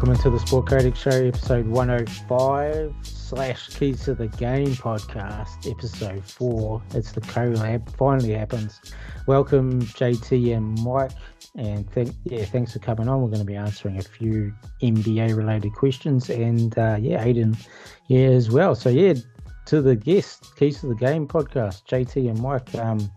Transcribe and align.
welcome 0.00 0.14
into 0.14 0.30
the 0.30 0.38
Sport 0.38 0.64
Codec 0.64 0.96
Show, 0.96 1.10
episode 1.10 1.66
105 1.66 2.94
slash 3.02 3.68
Keys 3.68 4.02
to 4.04 4.14
the 4.14 4.28
Game 4.28 4.68
podcast, 4.68 5.70
episode 5.70 6.24
4. 6.24 6.82
It's 6.94 7.12
the 7.12 7.20
collab, 7.20 7.94
finally 7.98 8.32
happens. 8.32 8.80
Welcome, 9.26 9.82
JT 9.82 10.56
and 10.56 10.82
Mike, 10.82 11.10
and 11.54 11.86
yeah, 12.24 12.46
thanks 12.46 12.72
for 12.72 12.78
coming 12.78 13.08
on. 13.08 13.20
We're 13.20 13.28
going 13.28 13.40
to 13.40 13.44
be 13.44 13.56
answering 13.56 13.98
a 13.98 14.02
few 14.02 14.54
NBA 14.82 15.36
related 15.36 15.74
questions, 15.74 16.30
and 16.30 16.78
uh, 16.78 16.96
yeah, 16.98 17.22
Aiden 17.22 17.54
here 18.08 18.32
as 18.32 18.50
well. 18.50 18.74
So, 18.74 18.88
yeah, 18.88 19.12
to 19.66 19.82
the 19.82 19.96
guest, 19.96 20.56
Keys 20.56 20.80
to 20.80 20.86
the 20.86 20.94
Game 20.94 21.28
podcast, 21.28 21.84
JT 21.84 22.30
and 22.30 22.40
Mike. 22.40 22.74
Um, 22.74 23.12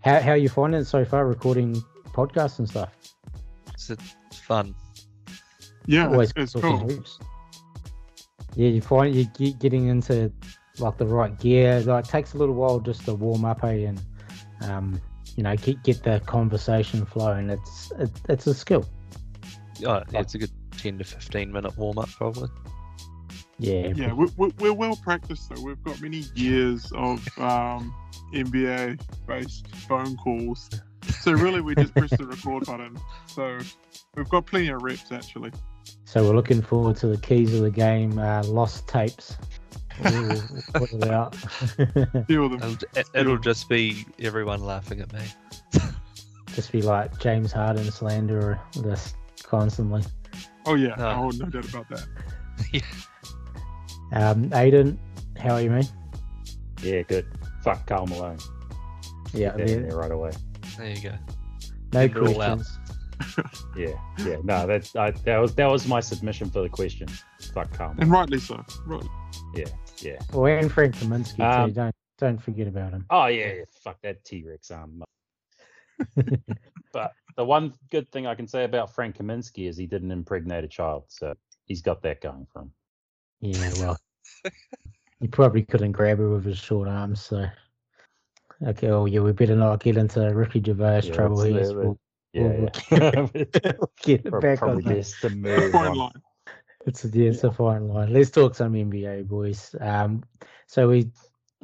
how, 0.00 0.20
how 0.20 0.30
are 0.30 0.38
you 0.38 0.48
finding 0.48 0.80
it 0.80 0.86
so 0.86 1.04
far, 1.04 1.26
recording 1.26 1.74
podcasts 2.14 2.58
and 2.58 2.66
stuff? 2.66 2.96
It's 3.74 3.90
fun. 4.32 4.74
Yeah, 5.86 6.08
Always 6.08 6.32
it's, 6.36 6.54
it's 6.54 6.64
cool. 6.64 6.78
hoops. 6.78 7.18
Yeah, 8.54 8.68
you 8.68 8.80
find 8.80 9.14
you 9.14 9.26
get 9.36 9.58
getting 9.58 9.88
into 9.88 10.32
like 10.78 10.96
the 10.98 11.06
right 11.06 11.38
gear. 11.38 11.80
Like 11.80 12.04
it 12.06 12.10
takes 12.10 12.34
a 12.34 12.38
little 12.38 12.54
while 12.54 12.80
just 12.80 13.04
to 13.04 13.14
warm 13.14 13.44
up, 13.44 13.64
eh, 13.64 13.86
and 13.88 14.00
um, 14.62 15.00
you 15.36 15.42
know, 15.42 15.54
get 15.56 15.82
get 15.82 16.02
the 16.02 16.20
conversation 16.26 17.04
flowing. 17.04 17.50
It's 17.50 17.92
it, 17.98 18.10
it's 18.28 18.46
a 18.46 18.54
skill. 18.54 18.88
Oh, 19.84 20.02
yeah, 20.10 20.20
it's 20.20 20.34
a 20.34 20.38
good 20.38 20.50
10 20.78 20.98
to 20.98 21.04
15 21.04 21.52
minute 21.52 21.76
warm 21.76 21.98
up, 21.98 22.08
probably. 22.10 22.48
Yeah, 23.58 23.92
Yeah, 23.94 24.12
we're, 24.12 24.28
we're, 24.36 24.50
we're 24.58 24.72
well 24.72 24.96
practiced 24.96 25.48
though. 25.48 25.62
We've 25.62 25.82
got 25.82 26.00
many 26.00 26.24
years 26.34 26.92
of 26.94 27.26
um, 27.38 27.94
NBA 28.34 29.00
based 29.26 29.74
phone 29.88 30.16
calls. 30.16 30.70
So 31.20 31.32
really, 31.32 31.60
we 31.60 31.74
just 31.74 31.94
press 31.94 32.10
the 32.10 32.26
record 32.26 32.66
button. 32.66 32.98
So 33.26 33.58
we've 34.14 34.28
got 34.28 34.46
plenty 34.46 34.68
of 34.68 34.82
reps 34.82 35.10
actually. 35.10 35.52
So 36.04 36.24
we're 36.24 36.36
looking 36.36 36.62
forward 36.62 36.96
to 36.98 37.08
the 37.08 37.18
keys 37.18 37.52
of 37.54 37.60
the 37.62 37.70
game, 37.70 38.18
uh, 38.18 38.42
lost 38.44 38.86
tapes. 38.88 39.36
We'll, 40.02 40.28
we'll 40.74 40.86
put 40.86 40.92
it 40.92 41.10
out. 41.10 41.32
Deal 42.28 42.48
with 42.48 42.60
them. 42.60 42.70
It'll, 42.72 42.98
it- 43.00 43.08
it'll 43.14 43.38
just 43.38 43.68
be 43.68 44.06
everyone 44.20 44.62
laughing 44.64 45.00
at 45.00 45.12
me. 45.12 45.20
just 46.54 46.70
be 46.72 46.82
like 46.82 47.18
James 47.18 47.52
Harden 47.52 47.90
slander 47.90 48.60
this 48.82 49.14
constantly. 49.42 50.02
Oh 50.64 50.74
yeah, 50.74 50.94
No. 50.96 51.08
oh 51.08 51.30
no 51.36 51.46
doubt 51.46 51.68
about 51.68 51.88
that. 51.90 52.06
yeah. 52.72 52.80
Um, 54.12 54.50
Aiden, 54.50 54.96
how 55.38 55.54
are 55.54 55.60
you, 55.62 55.70
mate? 55.70 55.92
Yeah, 56.82 57.02
good. 57.02 57.26
Fuck 57.62 57.86
Karl 57.86 58.06
Malone. 58.06 58.38
Yeah, 59.32 59.48
Get 59.48 59.56
that 59.56 59.60
in 59.70 59.80
there- 59.82 59.90
there 59.90 59.98
right 59.98 60.10
away. 60.12 60.30
There 60.78 60.90
you 60.90 61.02
go. 61.02 61.14
no 61.92 62.06
Get 62.08 62.16
it 62.16 62.34
questions. 62.34 62.78
Yeah, 63.76 63.92
yeah. 64.20 64.36
No, 64.42 64.66
that's 64.66 64.96
I, 64.96 65.10
that 65.10 65.36
was 65.36 65.54
that 65.56 65.70
was 65.70 65.86
my 65.86 66.00
submission 66.00 66.48
for 66.50 66.62
the 66.62 66.68
question. 66.68 67.08
Fuck 67.52 67.72
Karl. 67.72 67.94
And 67.98 68.10
rightly 68.10 68.38
so. 68.38 68.64
Right. 68.86 69.04
Yeah. 69.54 69.66
Yeah. 69.98 70.18
Well, 70.32 70.46
and 70.46 70.72
Frank 70.72 70.96
Kaminsky 70.96 71.40
Um, 71.40 71.68
too. 71.68 71.74
Don't 71.74 71.94
don't 72.18 72.42
forget 72.42 72.66
about 72.66 72.92
him. 72.92 73.04
Oh 73.10 73.26
yeah, 73.26 73.52
yeah. 73.52 73.64
Fuck 73.82 74.00
that 74.02 74.24
T 74.24 74.44
Rex 74.48 74.70
arm. 74.70 75.02
but 76.92 77.12
the 77.36 77.44
one 77.44 77.74
good 77.90 78.10
thing 78.10 78.26
I 78.26 78.34
can 78.34 78.46
say 78.46 78.64
about 78.64 78.94
Frank 78.94 79.18
Kaminsky 79.18 79.68
is 79.68 79.76
he 79.76 79.86
didn't 79.86 80.10
impregnate 80.10 80.64
a 80.64 80.68
child, 80.68 81.04
so 81.08 81.34
he's 81.66 81.82
got 81.82 82.02
that 82.02 82.20
going 82.20 82.46
for 82.52 82.62
him. 82.62 82.72
Yeah, 83.40 83.72
well, 83.78 83.98
he 85.20 85.28
probably 85.28 85.62
couldn't 85.62 85.92
grab 85.92 86.18
her 86.18 86.30
with 86.30 86.44
his 86.44 86.58
short 86.58 86.88
arms. 86.88 87.20
So, 87.20 87.46
okay, 88.66 88.88
well, 88.88 89.06
yeah, 89.06 89.20
we 89.20 89.32
better 89.32 89.56
not 89.56 89.82
get 89.82 89.98
into 89.98 90.34
Ricky 90.34 90.62
Gervais 90.62 91.02
Yeah, 91.04 91.12
trouble 91.12 91.42
here. 91.42 91.96
Let- 92.42 92.76
so 92.76 92.96
let- 92.96 93.14
We'll, 93.16 93.30
Yeah, 93.32 93.44
yeah. 93.64 93.72
get 94.02 94.24
back 94.24 94.62
on 94.62 94.68
Probably 94.68 94.82
that. 94.84 94.94
best 94.96 95.20
to 95.22 95.30
move 95.30 95.74
on. 95.74 96.12
It's 96.86 97.04
a, 97.04 97.08
yeah, 97.08 97.30
it's 97.30 97.42
a 97.44 97.50
fine 97.50 97.88
line. 97.88 98.12
Let's 98.12 98.30
talk 98.30 98.54
some 98.54 98.74
NBA, 98.74 99.26
boys. 99.26 99.74
Um, 99.80 100.22
so 100.66 100.88
we 100.88 101.10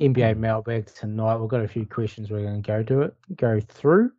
NBA 0.01 0.37
mailbag 0.37 0.87
tonight. 0.87 1.37
We've 1.37 1.49
got 1.49 1.61
a 1.61 1.69
few 1.69 1.87
questions 1.87 2.31
we're 2.31 2.43
going 2.43 2.61
to 2.63 2.67
go 2.67 2.83
to 2.83 3.03
it, 3.03 3.15
go 3.37 3.61
through, 3.61 4.11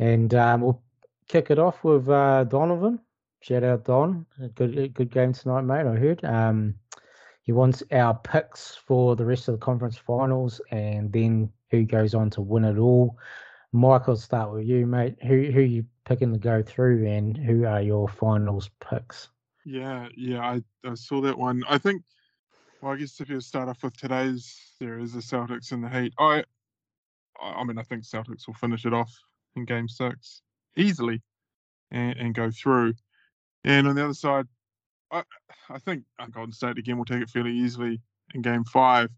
and 0.00 0.34
um, 0.34 0.62
we'll 0.62 0.82
kick 1.28 1.50
it 1.50 1.58
off 1.60 1.84
with 1.84 2.08
uh, 2.08 2.44
Donovan. 2.44 2.98
Shout 3.40 3.62
out 3.62 3.84
Don. 3.84 4.26
A 4.42 4.48
good 4.48 4.76
a 4.76 4.88
good 4.88 5.12
game 5.12 5.32
tonight, 5.32 5.62
mate. 5.62 5.86
I 5.86 5.94
heard. 5.94 6.24
Um, 6.24 6.74
he 7.42 7.52
wants 7.52 7.82
our 7.92 8.14
picks 8.14 8.74
for 8.74 9.14
the 9.14 9.24
rest 9.24 9.46
of 9.48 9.52
the 9.52 9.64
conference 9.64 9.96
finals, 9.96 10.60
and 10.72 11.12
then 11.12 11.52
who 11.70 11.84
goes 11.84 12.14
on 12.14 12.30
to 12.30 12.40
win 12.40 12.64
it 12.64 12.78
all. 12.78 13.16
I'll 13.74 14.16
start 14.16 14.52
with 14.52 14.66
you, 14.66 14.86
mate. 14.86 15.16
Who 15.22 15.50
who 15.50 15.60
you 15.60 15.84
picking 16.04 16.32
to 16.32 16.38
go 16.38 16.62
through, 16.62 17.06
and 17.06 17.36
who 17.36 17.66
are 17.66 17.82
your 17.82 18.08
finals 18.08 18.70
picks? 18.80 19.28
Yeah, 19.64 20.08
yeah, 20.16 20.40
I, 20.40 20.62
I 20.88 20.94
saw 20.94 21.20
that 21.20 21.38
one. 21.38 21.62
I 21.68 21.76
think, 21.76 22.02
well, 22.80 22.92
I 22.92 22.96
guess 22.96 23.20
if 23.20 23.28
you 23.28 23.40
start 23.40 23.68
off 23.68 23.82
with 23.82 23.96
today's 23.96 24.58
series, 24.78 25.12
the 25.12 25.20
Celtics 25.20 25.72
and 25.72 25.84
the 25.84 25.90
Heat, 25.90 26.14
I, 26.18 26.44
I 27.40 27.50
I 27.50 27.64
mean, 27.64 27.78
I 27.78 27.82
think 27.82 28.04
Celtics 28.04 28.46
will 28.46 28.54
finish 28.54 28.86
it 28.86 28.94
off 28.94 29.12
in 29.56 29.66
Game 29.66 29.88
Six 29.88 30.40
easily, 30.76 31.22
and, 31.90 32.16
and 32.16 32.34
go 32.34 32.50
through. 32.50 32.94
And 33.64 33.86
on 33.86 33.94
the 33.96 34.04
other 34.04 34.14
side, 34.14 34.46
I 35.10 35.22
I 35.68 35.78
think 35.78 36.04
uh, 36.18 36.26
Golden 36.26 36.52
State 36.52 36.78
again 36.78 36.96
will 36.96 37.04
take 37.04 37.22
it 37.22 37.30
fairly 37.30 37.52
easily 37.52 38.00
in 38.34 38.40
Game 38.40 38.64
Five. 38.64 39.10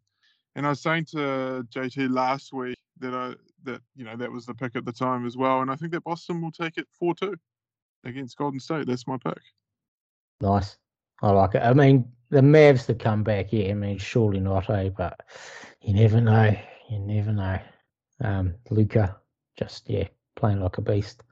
And 0.57 0.67
I 0.67 0.71
was 0.71 0.81
saying 0.81 1.05
to 1.13 1.65
JT 1.71 2.13
last 2.13 2.53
week 2.53 2.79
that 2.99 3.15
I 3.15 3.35
that 3.65 3.81
you 3.95 4.05
know 4.05 4.17
that 4.17 4.31
was 4.31 4.47
the 4.47 4.55
pick 4.55 4.77
at 4.77 4.85
the 4.85 4.93
time 4.93 5.27
as 5.27 5.37
well, 5.37 5.61
and 5.61 5.71
I 5.71 5.77
think 5.77 5.93
that 5.93 6.05
Boston 6.05 6.41
will 6.41 6.53
take 6.53 6.79
it 6.79 6.87
four 6.99 7.15
two 7.15 7.37
against 8.05 8.37
Golden 8.37 8.61
State. 8.61 8.87
That's 8.87 9.07
my 9.07 9.17
pick. 9.19 9.41
Nice. 10.41 10.77
I 11.23 11.31
like 11.33 11.55
it. 11.55 11.63
I 11.63 11.75
mean, 11.75 12.11
the 12.31 12.41
Mavs 12.41 12.87
to 12.87 12.95
come 12.95 13.23
back, 13.23 13.53
yeah, 13.53 13.71
I 13.71 13.75
mean, 13.75 13.99
surely 13.99 14.41
not, 14.41 14.71
eh? 14.71 14.89
But 14.89 15.21
you 15.83 15.93
never 15.93 16.21
know. 16.21 16.57
You 16.89 16.99
never 16.99 17.33
know. 17.33 17.59
Um, 18.23 18.55
Luka, 18.71 19.17
just, 19.59 19.89
yeah, 19.89 20.09
playing 20.37 20.61
like 20.61 20.79
a 20.79 20.83
beast. 20.83 21.23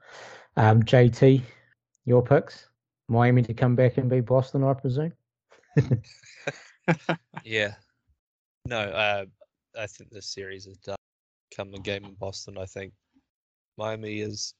Um, 0.57 0.83
JT, 0.83 1.41
your 2.05 2.21
picks? 2.21 2.67
Miami 3.07 3.41
to 3.41 3.53
come 3.53 3.75
back 3.75 3.97
and 3.97 4.09
beat 4.09 4.25
Boston, 4.25 4.63
I 4.63 4.73
presume? 4.73 5.13
Yeah. 7.43 7.75
No, 8.65 8.79
uh, 8.79 9.25
I 9.77 9.87
think 9.87 10.09
this 10.09 10.25
series 10.27 10.65
is 10.65 10.77
done. 10.77 10.95
The 11.71 11.79
game 11.79 12.05
in 12.05 12.13
Boston, 12.13 12.57
I 12.57 12.65
think 12.65 12.93
Miami 13.77 14.21
is, 14.21 14.53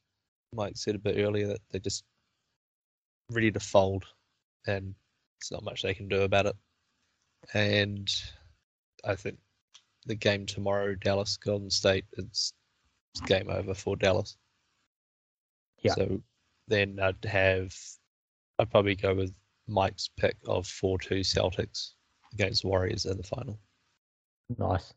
Mike 0.54 0.74
said 0.76 0.96
a 0.96 1.00
bit 1.00 1.16
earlier, 1.18 1.48
that 1.48 1.62
they're 1.72 1.80
just 1.80 2.04
ready 3.32 3.52
to 3.52 3.60
fold 3.60 4.04
and 4.68 4.94
there's 5.40 5.52
not 5.52 5.64
much 5.64 5.82
they 5.82 5.94
can 5.94 6.10
do 6.10 6.24
about 6.24 6.46
it. 6.46 6.56
And 7.54 8.10
I 9.06 9.16
think 9.16 9.38
the 10.06 10.16
game 10.16 10.46
tomorrow, 10.46 10.94
Dallas 10.96 11.38
Golden 11.38 11.70
State, 11.70 12.04
it's, 12.18 12.52
it's 13.14 13.22
game 13.22 13.50
over 13.50 13.74
for 13.74 13.96
Dallas. 13.96 14.36
Yeah. 15.82 15.94
So 15.94 16.22
then 16.68 17.00
I'd 17.02 17.24
have, 17.24 17.74
I'd 18.60 18.70
probably 18.70 18.96
go 18.96 19.16
with 19.16 19.34
Mike's 19.68 20.10
pick 20.18 20.36
of 20.48 20.68
4 20.68 21.00
2 21.00 21.16
Celtics 21.22 21.94
against 22.34 22.66
Warriors 22.66 23.06
in 23.06 23.16
the 23.16 23.24
final. 23.24 23.58
Nice. 24.58 24.94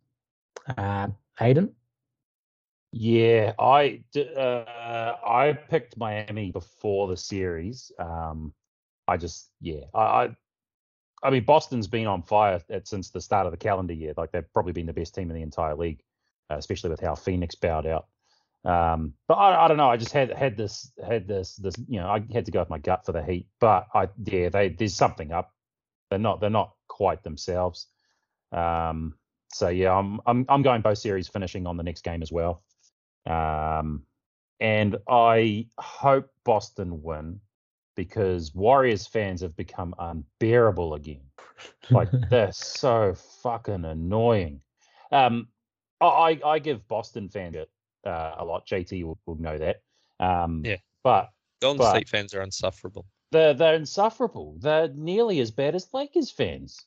Um, 0.76 1.14
Aiden? 1.40 1.70
Yeah, 2.92 3.54
I 3.58 4.02
uh, 4.16 5.16
I 5.26 5.54
picked 5.70 5.96
Miami 5.96 6.50
before 6.52 7.08
the 7.08 7.16
series. 7.16 7.90
Um, 7.98 8.52
I 9.08 9.16
just 9.16 9.50
yeah, 9.60 9.84
I, 9.94 10.00
I 10.00 10.36
I 11.22 11.30
mean 11.30 11.44
Boston's 11.44 11.88
been 11.88 12.06
on 12.06 12.22
fire 12.22 12.60
at, 12.70 12.88
since 12.88 13.10
the 13.10 13.20
start 13.20 13.46
of 13.46 13.52
the 13.52 13.58
calendar 13.58 13.94
year. 13.94 14.14
Like 14.16 14.32
they've 14.32 14.52
probably 14.52 14.72
been 14.72 14.86
the 14.86 14.92
best 14.92 15.14
team 15.14 15.30
in 15.30 15.36
the 15.36 15.42
entire 15.42 15.74
league, 15.74 16.02
uh, 16.50 16.56
especially 16.56 16.90
with 16.90 17.00
how 17.00 17.14
Phoenix 17.14 17.54
bowed 17.54 17.86
out. 17.86 18.08
Um, 18.64 19.14
but 19.28 19.34
I, 19.34 19.64
I 19.64 19.68
don't 19.68 19.78
know. 19.78 19.90
I 19.90 19.96
just 19.96 20.12
had 20.12 20.30
had 20.30 20.56
this 20.56 20.92
had 21.06 21.26
this 21.28 21.56
this 21.56 21.76
you 21.88 22.00
know 22.00 22.08
I 22.08 22.24
had 22.32 22.46
to 22.46 22.52
go 22.52 22.60
with 22.60 22.70
my 22.70 22.78
gut 22.78 23.06
for 23.06 23.12
the 23.12 23.24
Heat. 23.24 23.48
But 23.60 23.86
I 23.94 24.08
yeah, 24.24 24.50
they 24.50 24.68
there's 24.70 24.94
something 24.94 25.32
up. 25.32 25.52
They're 26.10 26.18
not 26.18 26.40
they're 26.40 26.50
not 26.50 26.74
quite 26.88 27.22
themselves. 27.24 27.86
Um, 28.52 29.14
so 29.52 29.68
yeah, 29.68 29.94
I'm 29.96 30.20
I'm 30.26 30.46
I'm 30.48 30.62
going 30.62 30.82
both 30.82 30.98
series 30.98 31.28
finishing 31.28 31.66
on 31.66 31.76
the 31.78 31.84
next 31.84 32.04
game 32.04 32.22
as 32.22 32.32
well. 32.32 32.62
Um, 33.26 34.02
and 34.60 34.96
I 35.08 35.66
hope 35.78 36.30
Boston 36.44 37.02
win 37.02 37.40
because 37.96 38.54
Warriors 38.54 39.06
fans 39.06 39.40
have 39.42 39.56
become 39.56 39.94
unbearable 39.98 40.94
again. 40.94 41.22
Like 41.90 42.08
they're 42.30 42.52
so 42.52 43.14
fucking 43.42 43.84
annoying. 43.84 44.60
Um, 45.10 45.48
I 46.00 46.06
I 46.06 46.40
I 46.52 46.58
give 46.58 46.86
Boston 46.88 47.28
fans 47.28 47.56
it 47.56 47.70
uh, 48.06 48.34
a 48.38 48.44
lot. 48.44 48.66
JT 48.66 49.04
will, 49.04 49.18
will 49.26 49.36
know 49.36 49.58
that. 49.58 49.82
Um, 50.20 50.62
Yeah. 50.64 50.76
But 51.02 51.30
Golden 51.60 51.78
But- 51.78 51.90
State 51.90 52.08
fans 52.08 52.34
are 52.34 52.42
insufferable. 52.42 53.04
they're 53.30 53.54
they're 53.54 53.74
insufferable. 53.74 54.56
They're 54.60 54.88
nearly 54.88 55.40
as 55.40 55.50
bad 55.50 55.74
as 55.74 55.88
Lakers 55.92 56.30
fans. 56.30 56.78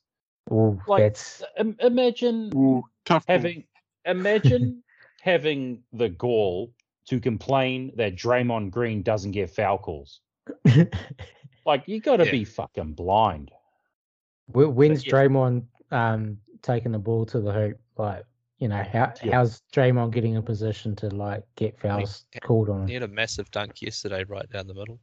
Oh, 0.51 0.79
Like, 0.87 1.01
that's 1.03 1.43
imagine 1.79 2.51
Ooh, 2.55 2.83
tough. 3.05 3.25
call. 3.25 3.35
having 3.35 3.63
imagine 4.05 4.83
having 5.25 5.81
the 5.91 6.07
gall 6.09 6.71
to 7.07 7.19
complain 7.19 7.91
that 7.97 8.15
Draymond 8.15 8.69
Green 8.69 9.01
doesn't 9.01 9.31
get 9.31 9.49
foul 9.49 9.77
calls. 9.79 10.21
Like 11.65 11.83
you 11.87 11.99
got 11.99 12.17
to 12.17 12.25
Yeah. 12.25 12.31
be 12.31 12.43
fucking 12.45 12.93
blind. 12.93 13.49
Wh- 14.53 14.69
When's 14.77 15.03
yeah. 15.03 15.11
Draymond 15.13 15.63
um 15.89 16.37
taking 16.61 16.91
the 16.91 16.99
ball 16.99 17.25
to 17.25 17.39
the 17.41 17.51
hoop? 17.51 17.79
Like, 17.97 18.23
you 18.59 18.67
know, 18.67 18.83
how 18.83 19.13
Yeah. 19.23 19.31
how's 19.37 19.63
Draymond 19.73 20.11
getting 20.13 20.35
in 20.35 20.43
position 20.43 20.95
to 20.97 21.09
like 21.09 21.43
get 21.55 21.79
fouls 21.79 22.25
he- 22.31 22.39
called 22.41 22.69
on 22.69 22.87
He 22.87 22.93
had 22.93 23.01
a 23.01 23.07
massive 23.07 23.49
dunk 23.49 23.81
yesterday, 23.81 24.23
right 24.25 24.47
down 24.51 24.67
the 24.67 24.75
middle. 24.75 24.99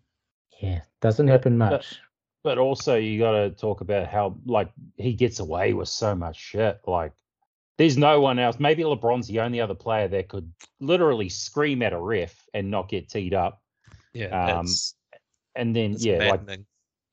Yeah, 0.61 0.83
doesn't 1.01 1.27
happen 1.27 1.59
but- 1.59 1.71
much. 1.73 2.01
But 2.45 2.59
also, 2.59 2.95
you 2.97 3.19
got 3.21 3.33
to 3.33 3.51
talk 3.51 3.81
about 3.83 4.07
how 4.09 4.37
like 4.47 4.71
he 4.97 5.15
gets 5.15 5.41
away 5.41 5.73
with 5.75 5.89
so 5.89 6.15
much 6.15 6.37
shit. 6.37 6.81
Like, 6.87 7.13
there's 7.79 7.97
no 7.97 8.21
one 8.21 8.39
else. 8.39 8.59
Maybe 8.61 8.83
LeBron's 8.83 9.27
the 9.27 9.41
only 9.41 9.61
other 9.61 9.75
player 9.75 10.09
that 10.09 10.29
could 10.29 10.53
literally 10.81 11.29
scream 11.29 11.83
at 11.83 11.93
a 11.93 11.99
ref 12.01 12.35
and 12.55 12.71
not 12.71 12.89
get 12.89 13.09
teed 13.09 13.35
up. 13.35 13.63
Yeah, 14.13 14.59
Um, 14.59 14.67
And 15.55 15.75
then 15.75 15.93
it's 15.93 16.05
yeah, 16.05 16.29
like 16.29 16.41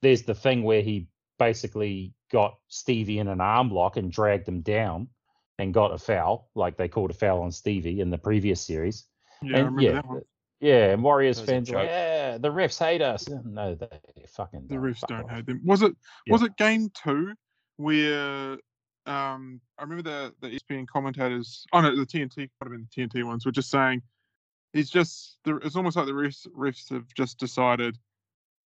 there's 0.02 0.24
the 0.24 0.36
thing 0.36 0.64
where 0.64 0.82
he 0.82 1.08
basically 1.38 2.14
got 2.32 2.58
Stevie 2.68 3.20
in 3.20 3.28
an 3.28 3.42
arm 3.42 3.72
lock 3.72 3.98
and 3.98 4.12
dragged 4.12 4.48
him 4.48 4.62
down 4.62 5.08
and 5.58 5.74
got 5.74 5.94
a 5.94 5.98
foul. 5.98 6.50
Like 6.56 6.78
they 6.78 6.88
called 6.88 7.12
a 7.12 7.14
foul 7.14 7.42
on 7.42 7.52
Stevie 7.52 8.00
in 8.02 8.10
the 8.10 8.18
previous 8.18 8.62
series. 8.62 9.06
Yeah, 9.42 9.58
I 9.58 9.60
and 9.60 9.66
remember 9.76 9.82
yeah, 9.82 9.92
that 9.94 10.06
one. 10.06 10.22
yeah, 10.60 10.92
and 10.92 11.04
Warriors 11.04 11.38
That 11.38 11.42
was 11.44 11.50
a 11.50 11.54
fans, 11.54 11.70
are 11.72 11.76
like, 11.76 11.88
yeah, 11.90 12.38
the 12.38 12.50
refs 12.50 12.80
hate 12.80 13.02
us. 13.02 13.28
No, 13.46 13.76
they 13.76 13.88
fucking 14.28 14.68
The 14.68 14.76
refs 14.76 15.00
Fuck 15.00 15.10
don't 15.10 15.24
off. 15.24 15.32
hate 15.32 15.46
them. 15.46 15.62
Was 15.66 15.82
it 15.82 15.94
Yeah. 16.26 16.34
was 16.34 16.44
it 16.44 16.56
game 16.58 16.90
two 16.94 17.34
where 17.78 18.58
um 19.06 19.62
I 19.78 19.84
remember 19.84 20.04
the 20.04 20.34
the 20.42 20.60
ESPN 20.60 20.88
commentators 20.88 21.66
oh 21.74 21.82
no 21.82 21.96
the 21.96 22.06
TNT 22.06 22.38
might 22.38 22.50
have 22.64 22.72
been 22.72 22.88
the 22.96 23.08
TNT 23.08 23.24
ones 23.24 23.46
were 23.46 23.52
just 23.52 23.70
saying 23.72 24.02
he's 24.74 24.90
just 24.90 25.38
it's 25.46 25.76
almost 25.76 25.96
like 25.98 26.06
the 26.06 26.12
refs 26.12 26.48
refs 26.50 26.90
have 26.92 27.06
just 27.16 27.40
decided 27.40 27.98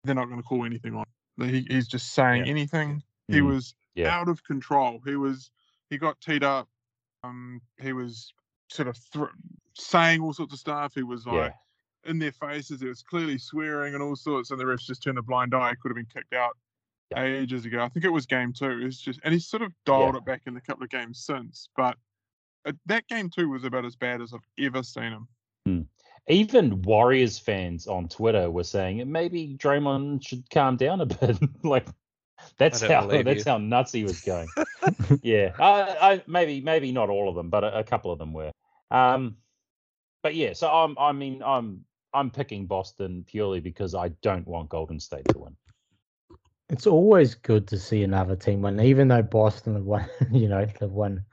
they're 0.04 0.16
not 0.16 0.26
going 0.26 0.38
to 0.42 0.44
call 0.48 0.66
anything 0.66 0.96
on. 0.96 1.06
He, 1.40 1.66
he's 1.70 1.88
just 1.88 2.14
saying 2.14 2.46
Yeah. 2.46 2.52
anything. 2.52 3.04
He 3.28 3.40
Mm, 3.40 3.48
was 3.48 3.76
yeah. 3.96 4.16
out 4.16 4.30
of 4.30 4.44
control. 4.44 5.02
He 5.06 5.16
was 5.16 5.52
he 5.90 5.98
got 5.98 6.20
teed 6.22 6.44
up. 6.44 6.68
Um, 7.24 7.62
he 7.80 7.94
was 7.94 8.34
sort 8.70 8.88
of 8.88 8.98
thr 8.98 9.26
saying 9.74 10.22
all 10.22 10.34
sorts 10.34 10.54
of 10.54 10.60
stuff. 10.60 10.94
He 10.96 11.04
was 11.04 11.26
like 11.26 11.52
Yeah. 12.06 12.10
in 12.10 12.20
their 12.20 12.32
faces. 12.32 12.82
It 12.82 12.88
was 12.88 13.04
clearly 13.04 13.38
swearing 13.38 13.94
and 13.94 14.04
all 14.04 14.16
sorts, 14.16 14.52
and 14.52 14.60
the 14.60 14.66
refs 14.66 14.86
just 14.86 15.04
turned 15.04 15.18
a 15.18 15.22
blind 15.24 15.54
eye. 15.54 15.76
Could 15.82 15.90
have 15.90 15.96
been 15.96 16.06
kicked 16.06 16.34
out 16.34 16.58
Yeah. 17.12 17.24
ages 17.24 17.66
ago. 17.66 17.82
I 17.82 17.90
think 17.90 18.06
it 18.06 18.10
was 18.12 18.26
game 18.26 18.52
two. 18.54 18.82
It's 18.84 18.98
just, 19.00 19.20
and 19.24 19.34
he's 19.34 19.48
sort 19.48 19.64
of 19.64 19.72
dialed 19.86 20.14
Yeah. 20.16 20.18
it 20.20 20.26
back 20.26 20.42
in 20.46 20.58
a 20.58 20.62
couple 20.62 20.84
of 20.84 20.90
games 20.90 21.20
since. 21.26 21.70
But 21.76 21.96
uh, 22.66 22.74
that 22.88 23.08
game 23.08 23.30
two 23.30 23.50
was 23.50 23.64
about 23.64 23.86
as 23.86 23.96
bad 23.96 24.22
as 24.22 24.34
I've 24.34 24.66
ever 24.66 24.84
seen 24.84 25.14
him. 25.14 25.28
Even 26.30 26.82
Warriors 26.82 27.40
fans 27.40 27.88
on 27.88 28.10
Twitter 28.10 28.52
were 28.52 28.66
saying 28.66 29.10
maybe 29.10 29.56
Draymond 29.58 30.28
should 30.28 30.50
calm 30.50 30.76
down 30.76 31.00
a 31.00 31.06
bit. 31.06 31.38
like 31.64 31.88
that's 32.58 32.82
how 32.82 33.08
that's 33.08 33.46
you. 33.46 33.52
how 33.52 33.58
nuts 33.58 33.94
he 33.94 34.04
was 34.04 34.20
going. 34.22 34.50
yeah, 35.22 35.54
I, 35.58 35.98
I 36.14 36.24
maybe 36.28 36.60
maybe 36.60 36.92
not 36.92 37.10
all 37.10 37.30
of 37.30 37.36
them, 37.36 37.50
but 37.50 37.64
a, 37.64 37.80
a 37.80 37.84
couple 37.86 38.12
of 38.12 38.20
them 38.20 38.34
were. 38.34 38.52
Um, 38.92 39.38
but 40.22 40.36
yeah, 40.36 40.52
so 40.52 40.68
I'm 40.70 40.98
I 41.00 41.14
mean 41.14 41.42
I'm 41.42 41.86
I'm 42.14 42.30
picking 42.30 42.66
Boston 42.66 43.24
purely 43.26 43.62
because 43.62 43.96
I 43.96 44.10
don't 44.22 44.46
want 44.48 44.68
Golden 44.68 45.00
State 45.00 45.28
to 45.30 45.40
win. 45.40 45.56
It's 46.70 46.88
always 46.88 47.36
good 47.36 47.68
to 47.70 47.78
see 47.78 48.04
another 48.04 48.36
team 48.36 48.62
win, 48.62 48.80
even 48.82 49.08
though 49.08 49.22
Boston 49.24 49.76
have 49.76 49.84
won. 49.86 50.06
You 50.32 50.50
know, 50.50 50.66
they've 50.66 50.90
won 50.90 51.24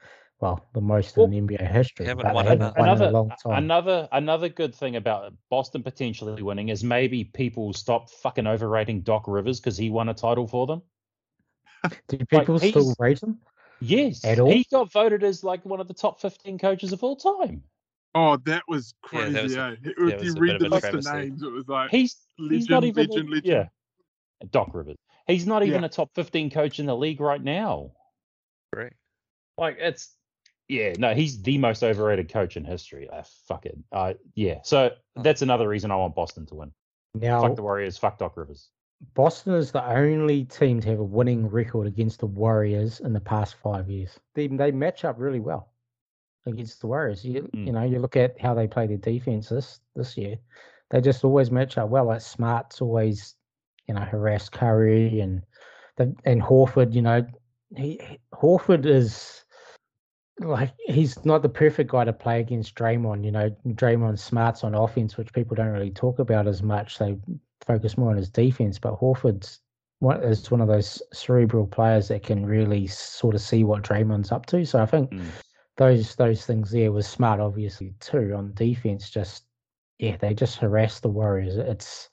well 0.40 0.68
the 0.74 0.80
most 0.80 1.16
Well, 1.16 1.26
in 1.26 1.46
NBA 1.48 1.72
history. 1.72 2.06
haven't 2.06 2.32
won 2.32 2.44
they 2.44 2.50
haven't 2.50 2.60
enough. 2.66 2.76
won 2.76 2.88
in 2.88 2.94
another 2.94 3.08
a 3.08 3.12
long 3.12 3.30
time. 3.42 3.64
another 3.64 4.08
another 4.12 4.48
good 4.48 4.74
thing 4.74 4.96
about 4.96 5.32
Boston 5.50 5.82
potentially 5.82 6.40
winning 6.42 6.68
is 6.68 6.84
maybe 6.84 7.24
people 7.24 7.72
stop 7.72 8.10
fucking 8.10 8.46
overrating 8.46 9.00
Doc 9.00 9.24
Rivers 9.26 9.58
because 9.60 9.76
he 9.76 9.90
won 9.90 10.08
a 10.08 10.14
title 10.14 10.46
for 10.46 10.66
them. 10.66 10.82
Do 12.08 12.18
people 12.18 12.58
still 12.58 12.94
rate 12.98 13.20
him? 13.22 13.38
Yes, 13.80 14.24
At 14.24 14.38
all? 14.38 14.50
he 14.50 14.64
got 14.70 14.92
voted 14.92 15.24
as 15.24 15.42
like 15.42 15.64
one 15.64 15.80
of 15.80 15.88
the 15.88 15.94
top 15.94 16.20
fifteen 16.20 16.58
coaches 16.58 16.92
of 16.92 17.02
all 17.02 17.16
time. 17.16 17.62
Oh, 18.14 18.36
that 18.44 18.62
was 18.68 18.94
Yeah, 19.12 19.18
crazy. 19.28 19.34
that 19.34 19.42
was 19.42 19.56
a- 19.56 19.58
eh? 19.58 19.76
If 19.82 20.20
was 20.20 20.24
you 20.24 20.32
bit 20.34 20.40
read 20.40 20.54
of 20.54 20.60
the 20.60 20.66
a 20.66 20.70
list 20.70 20.84
of 20.94 21.04
names, 21.14 21.42
it 21.42 21.50
was 21.52 21.66
like 21.68 21.90
He's 21.90 22.16
he's 22.36 22.68
not 22.68 22.84
even 22.84 23.08
legend, 23.08 23.30
legend. 23.30 23.46
yeah. 23.46 23.68
Doc 24.50 24.72
Rivers. 24.72 24.96
He's 25.26 25.46
not 25.46 25.62
even 25.64 25.80
Yeah. 25.82 25.86
a 25.86 25.90
top 25.90 26.10
fifteen 26.14 26.50
coach 26.50 26.78
in 26.78 26.86
the 26.86 26.96
league 26.96 27.20
right 27.20 27.42
now. 27.42 27.92
Correct. 28.72 28.96
Like 29.58 29.76
it's 29.80 30.14
yeah, 30.68 30.94
no, 30.98 31.14
he's 31.14 31.42
the 31.42 31.58
most 31.58 31.82
overrated 31.82 32.30
coach 32.32 32.56
in 32.56 32.64
history. 32.64 33.08
Uh, 33.10 33.22
fuck 33.46 33.66
it. 33.66 33.76
Uh, 33.92 34.14
yeah. 34.34 34.60
So 34.62 34.90
that's 35.16 35.42
another 35.42 35.68
reason 35.68 35.90
I 35.90 35.96
want 35.96 36.14
Boston 36.14 36.46
to 36.46 36.54
win. 36.54 36.72
Now, 37.14 37.42
Fuck 37.42 37.56
the 37.56 37.62
Warriors. 37.62 37.98
Fuck 37.98 38.18
Doc 38.18 38.36
Rivers. 38.36 38.70
Boston 39.14 39.54
is 39.54 39.70
the 39.70 39.86
only 39.86 40.44
team 40.44 40.80
to 40.80 40.88
have 40.88 40.98
a 41.00 41.04
winning 41.04 41.46
record 41.48 41.86
against 41.86 42.20
the 42.20 42.26
Warriors 42.26 43.00
in 43.00 43.12
the 43.12 43.20
past 43.20 43.56
five 43.56 43.88
years. 43.90 44.18
They 44.34 44.46
they 44.48 44.72
match 44.72 45.04
up 45.04 45.16
really 45.18 45.40
well 45.40 45.72
against 46.46 46.80
the 46.80 46.86
Warriors. 46.86 47.24
You 47.24 47.42
Mm. 47.42 47.66
you 47.66 47.72
know 47.72 47.82
you 47.82 47.98
look 47.98 48.16
at 48.16 48.40
how 48.40 48.54
they 48.54 48.66
play 48.66 48.86
their 48.86 48.96
defense 48.96 49.48
this 49.50 49.80
this 49.94 50.16
year. 50.16 50.38
They 50.90 51.00
just 51.00 51.24
always 51.24 51.50
match 51.50 51.76
up 51.78 51.88
well. 51.90 52.06
Like 52.06 52.20
Smart's 52.22 52.80
always 52.80 53.34
you 53.88 53.94
know 53.94 54.00
harassed 54.00 54.52
Curry 54.52 55.20
and 55.20 55.42
the, 55.96 56.14
and 56.24 56.42
Horford. 56.42 56.92
You 56.92 57.02
know 57.02 57.26
he 57.76 58.00
he- 58.02 58.18
Horford 58.32 58.86
is 58.86 59.44
like 60.40 60.72
he's 60.78 61.24
not 61.24 61.42
the 61.42 61.48
perfect 61.48 61.90
guy 61.90 62.04
to 62.04 62.12
play 62.12 62.40
against 62.40 62.74
Draymond. 62.74 63.24
You 63.24 63.30
know 63.32 63.50
Draymond 63.66 64.18
smarts 64.18 64.64
on 64.64 64.74
offense, 64.74 65.16
which 65.16 65.32
people 65.32 65.54
don't 65.54 65.68
really 65.68 65.90
talk 65.90 66.18
about 66.18 66.46
as 66.46 66.62
much. 66.62 66.98
They 66.98 67.16
focus 67.60 67.96
more 67.96 68.10
on 68.10 68.16
his 68.16 68.28
defense, 68.28 68.78
but 68.78 68.98
Horford's 68.98 69.60
one 70.00 70.22
is 70.22 70.50
one 70.50 70.60
of 70.60 70.68
those 70.68 71.00
cerebral 71.12 71.66
players 71.66 72.08
that 72.08 72.22
can 72.22 72.44
really 72.44 72.86
sort 72.86 73.34
of 73.34 73.40
see 73.40 73.64
what 73.64 73.82
Draymond's 73.82 74.32
up 74.32 74.46
to. 74.46 74.64
So 74.66 74.82
I 74.82 74.86
think 74.86 75.10
Mm. 75.10 75.30
those 75.76 76.14
those 76.16 76.44
things 76.44 76.70
there 76.70 76.92
was 76.92 77.06
smart, 77.06 77.40
obviously 77.40 77.94
too 78.00 78.34
on 78.36 78.52
defense. 78.54 79.10
Just 79.10 79.44
yeah, 79.98 80.16
they 80.16 80.34
just 80.34 80.58
harass 80.58 81.00
the 81.00 81.08
Warriors. 81.08 81.56
It's 81.56 82.10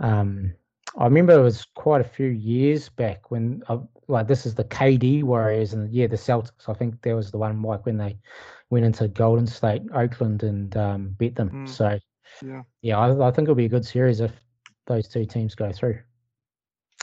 um, 0.00 0.54
I 0.98 1.04
remember 1.04 1.32
it 1.32 1.42
was 1.42 1.64
quite 1.64 2.00
a 2.00 2.08
few 2.08 2.26
years 2.26 2.88
back 2.88 3.30
when 3.30 3.62
uh, 3.68 3.78
like 4.08 4.26
this 4.26 4.44
is 4.44 4.54
the 4.54 4.64
KD 4.64 5.22
Warriors 5.22 5.72
and 5.72 5.92
yeah 5.92 6.08
the 6.08 6.16
Celtics. 6.16 6.68
I 6.68 6.74
think 6.74 7.00
there 7.02 7.16
was 7.16 7.30
the 7.30 7.38
one 7.38 7.62
like 7.62 7.86
when 7.86 7.96
they 7.96 8.18
went 8.70 8.84
into 8.84 9.06
Golden 9.06 9.46
State, 9.46 9.82
Oakland, 9.94 10.42
and 10.42 10.76
um, 10.76 11.14
beat 11.18 11.36
them. 11.36 11.50
Mm. 11.50 11.68
So 11.68 11.98
Yeah. 12.44 12.62
yeah, 12.82 12.98
I, 12.98 13.28
I 13.28 13.30
think 13.30 13.46
it'll 13.46 13.54
be 13.54 13.66
a 13.66 13.70
good 13.70 13.86
series 13.86 14.20
if 14.20 14.32
those 14.86 15.08
two 15.08 15.24
teams 15.24 15.54
go 15.54 15.70
through. 15.72 16.00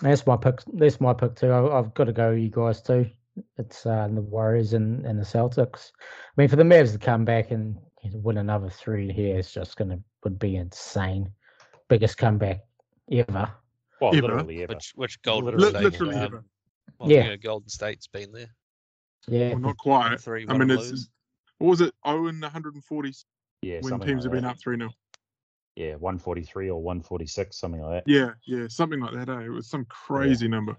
That's 0.01 0.27
my 0.27 0.35
pick. 0.35 0.59
That's 0.73 0.99
my 0.99 1.13
pick 1.13 1.35
too. 1.35 1.51
I, 1.51 1.79
I've 1.79 1.93
got 1.93 2.05
to 2.05 2.13
go, 2.13 2.31
you 2.31 2.49
guys 2.49 2.81
too. 2.81 3.09
It's 3.57 3.85
uh, 3.85 4.09
the 4.11 4.21
Warriors 4.21 4.73
and, 4.73 5.05
and 5.05 5.17
the 5.17 5.23
Celtics. 5.23 5.91
I 6.01 6.33
mean, 6.35 6.49
for 6.49 6.57
the 6.57 6.63
Mavs 6.63 6.91
to 6.91 6.97
come 6.97 7.23
back 7.23 7.51
and 7.51 7.77
you 8.03 8.11
know, 8.11 8.17
win 8.17 8.37
another 8.37 8.69
three 8.69 9.11
here 9.11 9.39
is 9.39 9.51
just 9.51 9.77
gonna 9.77 9.99
would 10.23 10.37
be 10.37 10.57
insane. 10.57 11.31
Biggest 11.87 12.17
comeback 12.17 12.61
ever. 13.11 13.51
Well, 14.01 14.13
Ever. 14.15 14.27
literally 14.27 14.63
ever. 14.63 14.73
Which 14.73 14.91
which 14.95 15.21
Golden 15.21 15.57
Literally. 15.57 15.69
State? 15.69 15.83
Literally 15.83 16.15
um, 16.15 16.21
ever. 16.23 16.45
well, 16.99 17.11
Yeah. 17.11 17.23
you 17.23 17.29
know, 17.31 17.37
Golden 17.37 17.69
State's 17.69 18.07
been 18.07 18.31
there. 18.31 18.49
Yeah, 19.27 19.49
Well, 19.49 19.59
not 19.59 19.77
quite. 19.77 20.19
Three, 20.19 20.45
I 20.47 20.53
mean, 20.53 20.63
and 20.63 20.71
it's 20.71 20.91
lose. 20.91 21.09
what 21.59 21.69
was 21.69 21.81
it? 21.81 21.93
Oh, 22.03 22.27
and 22.27 22.41
140 22.41 23.13
Yeah, 23.61 23.79
when 23.81 23.93
teams 23.99 24.01
like 24.01 24.23
have 24.23 24.31
been 24.31 24.43
that. 24.43 24.51
up 24.51 24.59
three 24.59 24.77
0 24.77 24.91
Yeah, 25.75 25.95
143 25.95 26.69
or 26.69 26.81
146, 26.83 27.57
something 27.57 27.81
like 27.81 28.05
that. 28.05 28.11
Yeah, 28.11 28.31
yeah, 28.45 28.67
something 28.67 28.99
like 28.99 29.13
that. 29.13 29.29
Eh? 29.29 29.45
It 29.45 29.49
was 29.49 29.67
some 29.69 29.85
crazy 29.85 30.47
number. 30.47 30.75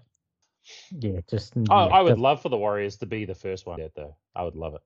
yeah, 0.91 1.19
just 1.29 1.57
I, 1.57 1.59
yeah, 1.61 1.65
Oh, 1.71 1.87
I 1.89 2.01
would 2.01 2.11
just- 2.11 2.19
love 2.21 2.41
for 2.41 2.49
the 2.49 2.57
Warriors 2.57 2.97
to 2.97 3.05
be 3.05 3.25
the 3.25 3.35
first 3.35 3.65
one 3.65 3.79
yet, 3.79 3.91
though. 3.95 4.15
I 4.35 4.43
would 4.43 4.55
love 4.55 4.75
it, 4.75 4.81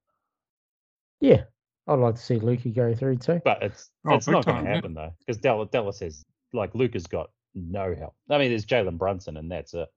yeah. 1.19 1.43
I'd 1.87 1.95
like 1.99 2.15
to 2.15 2.21
see 2.21 2.35
Lukey 2.39 2.73
go 2.73 2.93
through 2.93 3.17
too. 3.17 3.41
but 3.43 3.61
it's 3.61 3.89
Oh, 4.05 4.15
it's 4.15 4.27
not 4.27 4.45
going 4.45 4.63
to 4.63 4.69
happen 4.71 4.93
though, 4.93 5.11
because 5.19 5.37
Dallas, 5.41 5.69
Dallas 5.71 5.99
has 5.99 6.23
like 6.53 6.73
Luka's 6.75 7.07
got 7.07 7.31
no 7.55 7.93
help. 7.95 8.15
I 8.29 8.37
mean, 8.37 8.49
there's 8.49 8.65
Jalen 8.65 8.97
Brunson, 8.97 9.37
and 9.37 9.51
that's 9.51 9.73
it. 9.73 9.87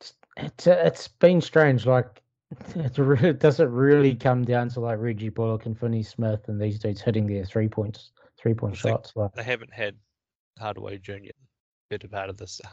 It's 0.00 0.14
it's, 0.36 0.66
uh, 0.66 0.82
it's 0.84 1.08
been 1.08 1.40
strange. 1.40 1.86
Like 1.86 2.22
it 2.76 2.96
really 2.98 3.32
doesn't 3.32 3.70
really 3.70 4.14
come 4.14 4.44
down 4.44 4.68
to 4.70 4.80
like 4.80 4.98
Reggie 4.98 5.28
Bullock 5.28 5.66
and 5.66 5.78
Finney 5.78 6.02
Smith 6.02 6.48
and 6.48 6.60
these 6.60 6.78
dudes 6.78 7.00
hitting 7.00 7.26
their 7.26 7.44
three 7.44 7.68
points, 7.68 8.12
three 8.38 8.54
point 8.54 8.74
I 8.74 8.76
shots. 8.76 9.12
Like 9.16 9.32
They 9.34 9.42
haven't 9.42 9.72
had 9.72 9.94
Hardaway 10.58 10.98
Jr. 10.98 11.30
better 11.90 12.08
part 12.08 12.30
of 12.30 12.36
this 12.36 12.60
uh, 12.64 12.68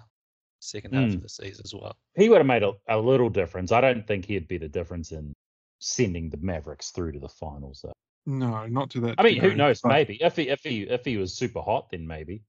second 0.59 0.93
half 0.93 1.09
Mm. 1.09 1.15
of 1.15 1.21
the 1.23 1.29
season 1.29 1.61
as 1.65 1.73
well. 1.73 1.95
He 2.15 2.29
would 2.29 2.37
have 2.37 2.45
made 2.47 2.63
a, 2.63 2.73
a 2.87 2.97
little 2.97 3.29
difference. 3.29 3.71
I 3.71 3.81
don't 3.81 4.07
think 4.07 4.25
he'd 4.25 4.47
be 4.47 4.57
the 4.57 4.69
difference 4.69 5.11
in 5.11 5.33
sending 5.79 6.29
the 6.29 6.37
Mavericks 6.37 6.91
through 6.91 7.11
to 7.13 7.19
the 7.19 7.29
finals, 7.29 7.81
though. 7.83 7.91
No, 8.27 8.65
not 8.65 8.89
to 8.91 8.99
that. 9.01 9.15
I 9.19 9.23
mean, 9.23 9.39
who 9.39 9.53
knows? 9.55 9.81
but- 9.81 9.89
Maybe 9.89 10.17
if 10.23 10.35
he 10.35 10.49
if 10.49 10.61
he 10.63 10.81
if 10.83 11.03
he 11.05 11.17
was 11.17 11.33
super 11.35 11.61
hot, 11.61 11.89
then 11.91 12.07
maybe. 12.07 12.41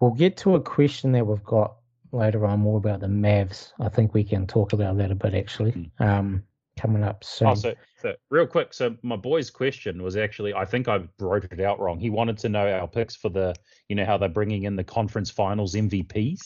We'll 0.00 0.10
get 0.10 0.36
to 0.38 0.54
a 0.54 0.60
question 0.60 1.12
that 1.12 1.26
we've 1.26 1.44
got 1.44 1.76
later 2.12 2.46
on 2.46 2.60
more 2.60 2.78
about 2.78 3.00
the 3.00 3.06
Mavs. 3.06 3.72
I 3.78 3.88
think 3.88 4.14
we 4.14 4.24
can 4.24 4.46
talk 4.46 4.72
about 4.72 4.96
that 4.98 5.10
a 5.10 5.14
bit 5.14 5.34
actually. 5.34 5.90
Um, 6.00 6.42
coming 6.78 7.02
up 7.02 7.22
soon. 7.22 7.48
Oh, 7.48 7.54
so, 7.54 7.74
so 8.00 8.14
real 8.30 8.46
quick. 8.46 8.72
So 8.72 8.96
my 9.02 9.16
boy's 9.16 9.50
question 9.50 10.02
was 10.02 10.16
actually, 10.16 10.54
I 10.54 10.64
think 10.64 10.88
I 10.88 11.00
wrote 11.18 11.44
it 11.44 11.60
out 11.60 11.78
wrong. 11.78 12.00
He 12.00 12.10
wanted 12.10 12.38
to 12.38 12.48
know 12.48 12.70
our 12.70 12.88
picks 12.88 13.14
for 13.14 13.28
the, 13.28 13.54
you 13.88 13.96
know, 13.96 14.04
how 14.04 14.16
they're 14.16 14.28
bringing 14.28 14.64
in 14.64 14.76
the 14.76 14.84
conference 14.84 15.30
finals 15.30 15.74
MVPs. 15.74 16.40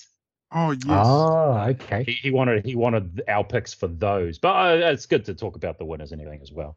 Oh 0.52 0.72
yes. 0.72 0.84
Oh, 0.86 1.64
okay. 1.70 2.04
He, 2.04 2.12
he 2.12 2.30
wanted 2.30 2.64
he 2.64 2.76
wanted 2.76 3.22
our 3.28 3.42
picks 3.42 3.74
for 3.74 3.88
those, 3.88 4.38
but 4.38 4.54
uh, 4.54 4.92
it's 4.92 5.06
good 5.06 5.24
to 5.24 5.34
talk 5.34 5.56
about 5.56 5.78
the 5.78 5.84
winners 5.84 6.12
and 6.12 6.20
everything 6.20 6.42
as 6.42 6.52
well. 6.52 6.76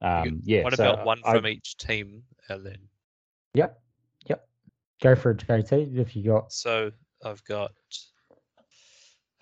Um, 0.00 0.40
yeah. 0.44 0.62
what 0.62 0.74
so 0.74 0.84
about 0.84 1.04
one 1.04 1.20
I- 1.24 1.34
from 1.34 1.46
each 1.46 1.76
team, 1.76 2.22
and 2.48 2.64
then 2.64 2.78
Yep. 3.54 3.80
Yep. 5.02 5.16
Go 5.16 5.20
for 5.20 5.30
it, 5.32 5.38
JT, 5.46 5.96
if 5.98 6.14
you 6.16 6.24
got. 6.24 6.52
so 6.52 6.90
I've 7.24 7.42
got. 7.44 7.72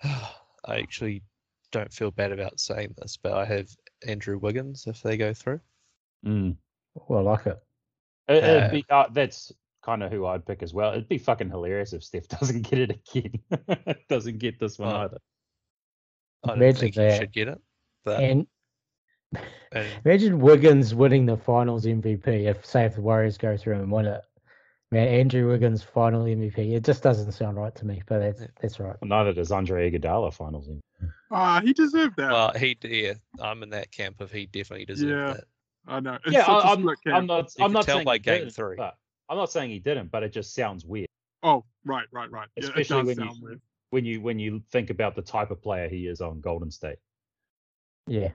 I 0.03 0.77
actually 0.79 1.23
don't 1.71 1.91
feel 1.91 2.11
bad 2.11 2.31
about 2.31 2.59
saying 2.59 2.93
this, 2.97 3.17
but 3.21 3.33
I 3.33 3.45
have 3.45 3.67
Andrew 4.07 4.37
Wiggins 4.37 4.85
if 4.87 5.01
they 5.01 5.17
go 5.17 5.33
through. 5.33 5.59
Mm. 6.25 6.55
Oh, 7.09 7.15
I 7.15 7.21
like 7.21 7.45
it. 7.47 7.57
It- 8.27 8.43
it'd 8.43 8.71
be- 8.71 8.85
uh, 8.89 9.05
that's 9.11 9.51
kind 9.83 10.01
of 10.03 10.11
who 10.11 10.25
I'd 10.25 10.45
pick 10.45 10.63
as 10.63 10.73
well. 10.73 10.91
It'd 10.91 11.09
be 11.09 11.17
fucking 11.17 11.49
hilarious 11.49 11.91
if 11.93 12.03
Steph 12.03 12.27
doesn't 12.39 12.61
get 12.69 12.79
it 12.79 12.91
again. 12.91 13.95
doesn't 14.09 14.37
get 14.39 14.59
this 14.59 14.79
one 14.79 14.95
either. 14.95 15.17
I 16.45 16.47
don't 16.49 16.57
Imagine 16.61 16.79
think 16.79 16.95
that. 16.95 17.11
he 17.13 17.17
should 17.19 17.33
get 17.33 17.47
it, 17.49 17.61
but 18.05 18.21
And 18.21 18.47
and 19.71 19.87
imagine 20.05 20.39
Wiggins 20.39 20.93
winning 20.93 21.25
the 21.25 21.37
finals 21.37 21.85
MVP 21.85 22.27
if, 22.45 22.65
say, 22.65 22.85
if 22.85 22.95
the 22.95 23.01
Warriors 23.01 23.37
go 23.37 23.57
through 23.57 23.75
and 23.79 23.91
win 23.91 24.05
it. 24.05 24.21
Man, 24.93 25.07
Andrew 25.07 25.49
Wiggins 25.49 25.81
final 25.81 26.23
MVP. 26.25 26.73
It 26.73 26.83
just 26.83 27.01
doesn't 27.01 27.31
sound 27.31 27.57
right 27.57 27.73
to 27.75 27.85
me, 27.85 28.03
but 28.05 28.19
that's 28.19 28.41
Yeah. 28.41 28.47
that's 28.61 28.79
right. 28.79 28.95
Well, 29.01 29.09
neither 29.09 29.33
does 29.33 29.51
Andre 29.51 29.89
Iguodala 29.91 30.33
finals. 30.33 30.67
In. 30.67 30.81
Ah, 31.31 31.59
he 31.61 31.73
deserved 31.73 32.15
that. 32.17 32.31
well, 32.31 32.53
he 32.53 32.77
yeah, 32.83 33.13
I'm 33.41 33.63
in 33.63 33.71
that 33.71 33.91
camp 33.91 34.21
of 34.21 34.31
he 34.31 34.45
definitely 34.45 34.85
deserved 34.85 35.09
Yeah. 35.11 35.33
that. 35.33 35.43
I 35.87 35.99
know. 35.99 36.13
It's 36.23 36.31
Yeah, 36.31 36.45
such 36.45 36.49
a 36.63 36.67
I, 36.67 36.71
I'm, 36.73 36.79
split 36.81 36.99
I'm 37.07 37.25
not. 37.25 37.51
You 37.57 37.65
I'm 37.65 37.71
not 37.73 37.85
tell 37.85 37.95
saying 37.95 38.05
by 38.05 38.13
he 38.15 38.19
game 38.19 38.39
didn't, 38.41 38.53
three. 38.53 38.75
but 38.75 38.95
I'm 39.29 39.37
not 39.37 39.51
saying 39.51 39.71
he 39.71 39.79
didn't, 39.79 40.11
but 40.11 40.21
it 40.21 40.31
just 40.31 40.53
sounds 40.53 40.85
weird 40.85 41.07
Oh, 41.41 41.65
right, 41.85 42.05
right, 42.11 42.29
right. 42.31 42.47
Especially 42.55 42.83
does 42.83 43.17
when 43.17 43.27
you- 43.27 43.41
weird. 43.41 43.61
when 43.89 44.05
you 44.05 44.21
when 44.21 44.37
you 44.39 44.61
think 44.71 44.91
about 44.91 45.15
the 45.15 45.23
type 45.23 45.49
of 45.49 45.59
player 45.61 45.89
he 45.89 46.05
is 46.07 46.21
on 46.21 46.39
Golden 46.39 46.69
State. 46.69 46.99
Yeah, 48.07 48.29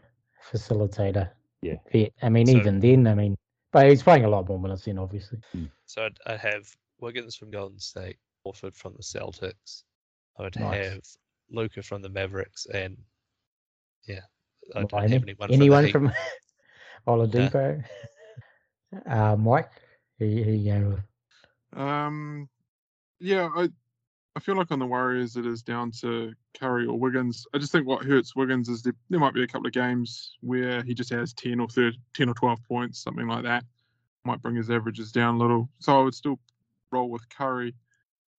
facilitator. 0.52 1.30
Yeah. 1.62 1.76
Vet. 1.92 2.12
I 2.22 2.28
mean, 2.28 2.46
So- 2.46 2.56
even 2.56 2.80
then, 2.80 3.06
I 3.06 3.14
mean, 3.14 3.36
but 3.72 3.88
he's 3.88 4.02
playing 4.02 4.24
a 4.24 4.28
lot 4.28 4.48
more 4.48 4.58
minutes 4.58 4.84
then, 4.84 4.98
obviously. 4.98 5.38
So 5.86 6.04
I'd, 6.04 6.18
I'd 6.26 6.40
have 6.40 6.68
Wiggins 7.00 7.36
from 7.36 7.50
Golden 7.50 7.78
State, 7.78 8.16
Horford 8.46 8.74
from 8.74 8.94
the 8.94 9.02
Celtics. 9.02 9.82
I 10.38 10.42
would 10.42 10.58
Nice. 10.58 10.86
have 10.88 11.00
Luka 11.50 11.82
from 11.82 12.02
the 12.02 12.08
Mavericks, 12.08 12.66
and 12.66 12.96
yeah, 14.06 14.20
I 14.74 14.84
don't 14.84 15.02
any- 15.04 15.12
have 15.14 15.22
anyone. 15.22 15.50
anyone 15.50 15.88
from, 15.90 16.04
the 16.04 16.10
from 17.06 17.08
Oladipo. 17.08 17.84
uh, 19.06 19.36
Mike, 19.36 19.70
who, 20.18 20.26
who 20.26 20.50
you 20.52 20.72
going 20.72 20.88
with? 20.90 21.80
Um, 21.80 22.48
yeah, 23.20 23.48
I 23.54 23.68
I 24.38 24.40
feel 24.40 24.54
like 24.54 24.70
on 24.70 24.78
the 24.78 24.86
Warriors 24.86 25.34
it 25.34 25.46
is 25.46 25.64
down 25.64 25.90
to 26.00 26.32
Curry 26.56 26.86
or 26.86 26.96
Wiggins. 26.96 27.44
I 27.52 27.58
just 27.58 27.72
think 27.72 27.88
what 27.88 28.04
hurts 28.04 28.36
Wiggins 28.36 28.68
is 28.68 28.82
there, 28.82 28.92
there 29.10 29.18
might 29.18 29.34
be 29.34 29.42
a 29.42 29.48
couple 29.48 29.66
of 29.66 29.72
games 29.72 30.36
where 30.42 30.80
he 30.84 30.94
just 30.94 31.10
has 31.10 31.32
10 31.32 31.58
or 31.58 31.66
30, 31.66 31.98
10 32.14 32.28
or 32.28 32.34
12 32.34 32.62
points, 32.62 33.02
something 33.02 33.26
like 33.26 33.42
that. 33.42 33.64
Might 34.24 34.40
bring 34.40 34.54
his 34.54 34.70
averages 34.70 35.10
down 35.10 35.34
a 35.34 35.38
little. 35.38 35.68
So 35.80 35.98
I 35.98 36.04
would 36.04 36.14
still 36.14 36.38
roll 36.92 37.10
with 37.10 37.28
Curry. 37.30 37.74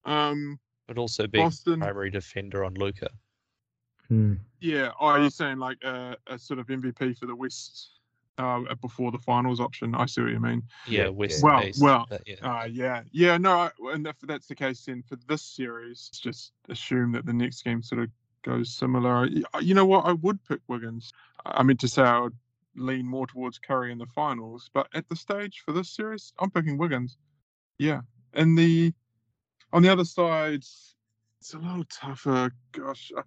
Um, 0.06 0.58
would 0.88 0.98
also 0.98 1.28
be 1.28 1.40
Boston. 1.40 1.82
primary 1.82 2.12
defender 2.12 2.64
on 2.64 2.76
Luka. 2.76 3.10
Hmm. 4.08 4.36
Yeah. 4.62 4.92
Oh, 5.02 5.08
are 5.08 5.20
you 5.22 5.30
saying 5.30 5.58
like 5.58 5.84
a, 5.84 6.16
a 6.28 6.40
sort 6.40 6.60
of 6.60 6.68
MVP 6.68 7.18
for 7.18 7.26
the 7.26 7.36
West 7.36 7.99
uh, 8.40 8.76
before 8.82 9.12
the 9.12 9.18
finals 9.20 9.60
option? 9.60 9.94
I 9.94 10.06
see 10.06 10.22
what 10.22 10.32
you 10.32 10.40
mean. 10.40 10.64
Yeah, 10.88 11.04
Yeah, 11.04 11.10
West 11.10 11.44
Well, 11.44 11.62
based, 11.62 11.82
well, 11.82 12.08
yeah. 12.26 12.36
Uh, 12.42 12.66
yeah, 12.66 13.04
yeah, 13.12 13.38
no, 13.38 13.52
I, 13.52 13.72
and 13.94 14.08
if 14.08 14.16
that's 14.22 14.48
the 14.48 14.56
case, 14.56 14.86
then 14.86 15.04
for 15.04 15.18
this 15.28 15.42
series, 15.42 16.10
just 16.14 16.54
assume 16.70 17.12
that 17.12 17.26
the 17.26 17.34
next 17.34 17.64
game 17.64 17.82
sort 17.84 18.02
of 18.02 18.10
goes 18.44 18.72
similar. 18.72 19.28
You 19.62 19.74
know 19.76 19.86
what? 19.86 20.06
I 20.06 20.14
would 20.14 20.44
pick 20.46 20.62
Wiggins. 20.68 21.12
I 21.46 21.62
meant 21.64 21.80
to 21.82 21.88
say 21.88 22.02
I 22.02 22.20
would 22.20 22.36
lean 22.76 23.06
more 23.06 23.28
towards 23.28 23.60
Curry 23.60 23.92
in 23.92 23.98
the 23.98 24.06
finals, 24.08 24.70
but 24.74 24.88
at 24.94 25.08
the 25.10 25.16
stage 25.16 25.62
for 25.66 25.74
this 25.74 25.90
series, 25.90 26.34
I'm 26.40 26.50
picking 26.50 26.78
Wiggins. 26.78 27.18
Yeah, 27.78 28.02
and 28.34 28.58
the 28.58 28.94
on 29.74 29.82
the 29.84 29.90
other 29.90 30.06
side, 30.06 30.64
it's 31.40 31.54
a 31.54 31.58
little 31.58 31.84
tougher. 31.86 32.52
Gosh, 32.72 33.12
I- 33.16 33.22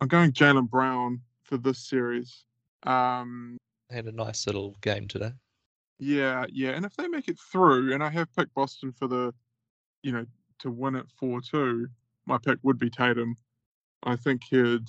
I'm 0.00 0.08
going 0.08 0.32
Jaylen 0.32 0.68
Brown 0.68 1.20
for 1.42 1.56
this 1.56 1.78
series. 1.78 2.44
Um, 2.82 3.56
had 3.90 4.06
a 4.06 4.12
nice 4.12 4.46
little 4.46 4.76
game 4.80 5.08
today. 5.08 5.32
yeah, 5.98 6.44
yeah. 6.52 6.70
And 6.70 6.84
if 6.84 6.96
they 6.96 7.08
make 7.08 7.28
it 7.28 7.38
through, 7.38 7.92
and 7.94 8.02
I 8.02 8.10
have 8.10 8.34
picked 8.34 8.54
Boston 8.54 8.92
for 8.92 9.06
the, 9.08 9.32
you 10.02 10.12
know, 10.12 10.26
to 10.60 10.70
win 10.70 10.96
it 10.96 11.06
4 11.18 11.40
2, 11.40 11.86
my 12.26 12.38
pick 12.38 12.58
would 12.62 12.78
be 12.78 12.90
Tatum. 12.90 13.36
I 14.02 14.16
think 14.16 14.42
he'd, 14.50 14.86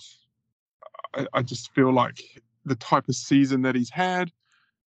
I, 1.15 1.27
I 1.33 1.41
just 1.41 1.73
feel 1.73 1.91
like 1.91 2.21
the 2.65 2.75
type 2.75 3.07
of 3.07 3.15
season 3.15 3.61
that 3.63 3.75
he's 3.75 3.89
had, 3.89 4.31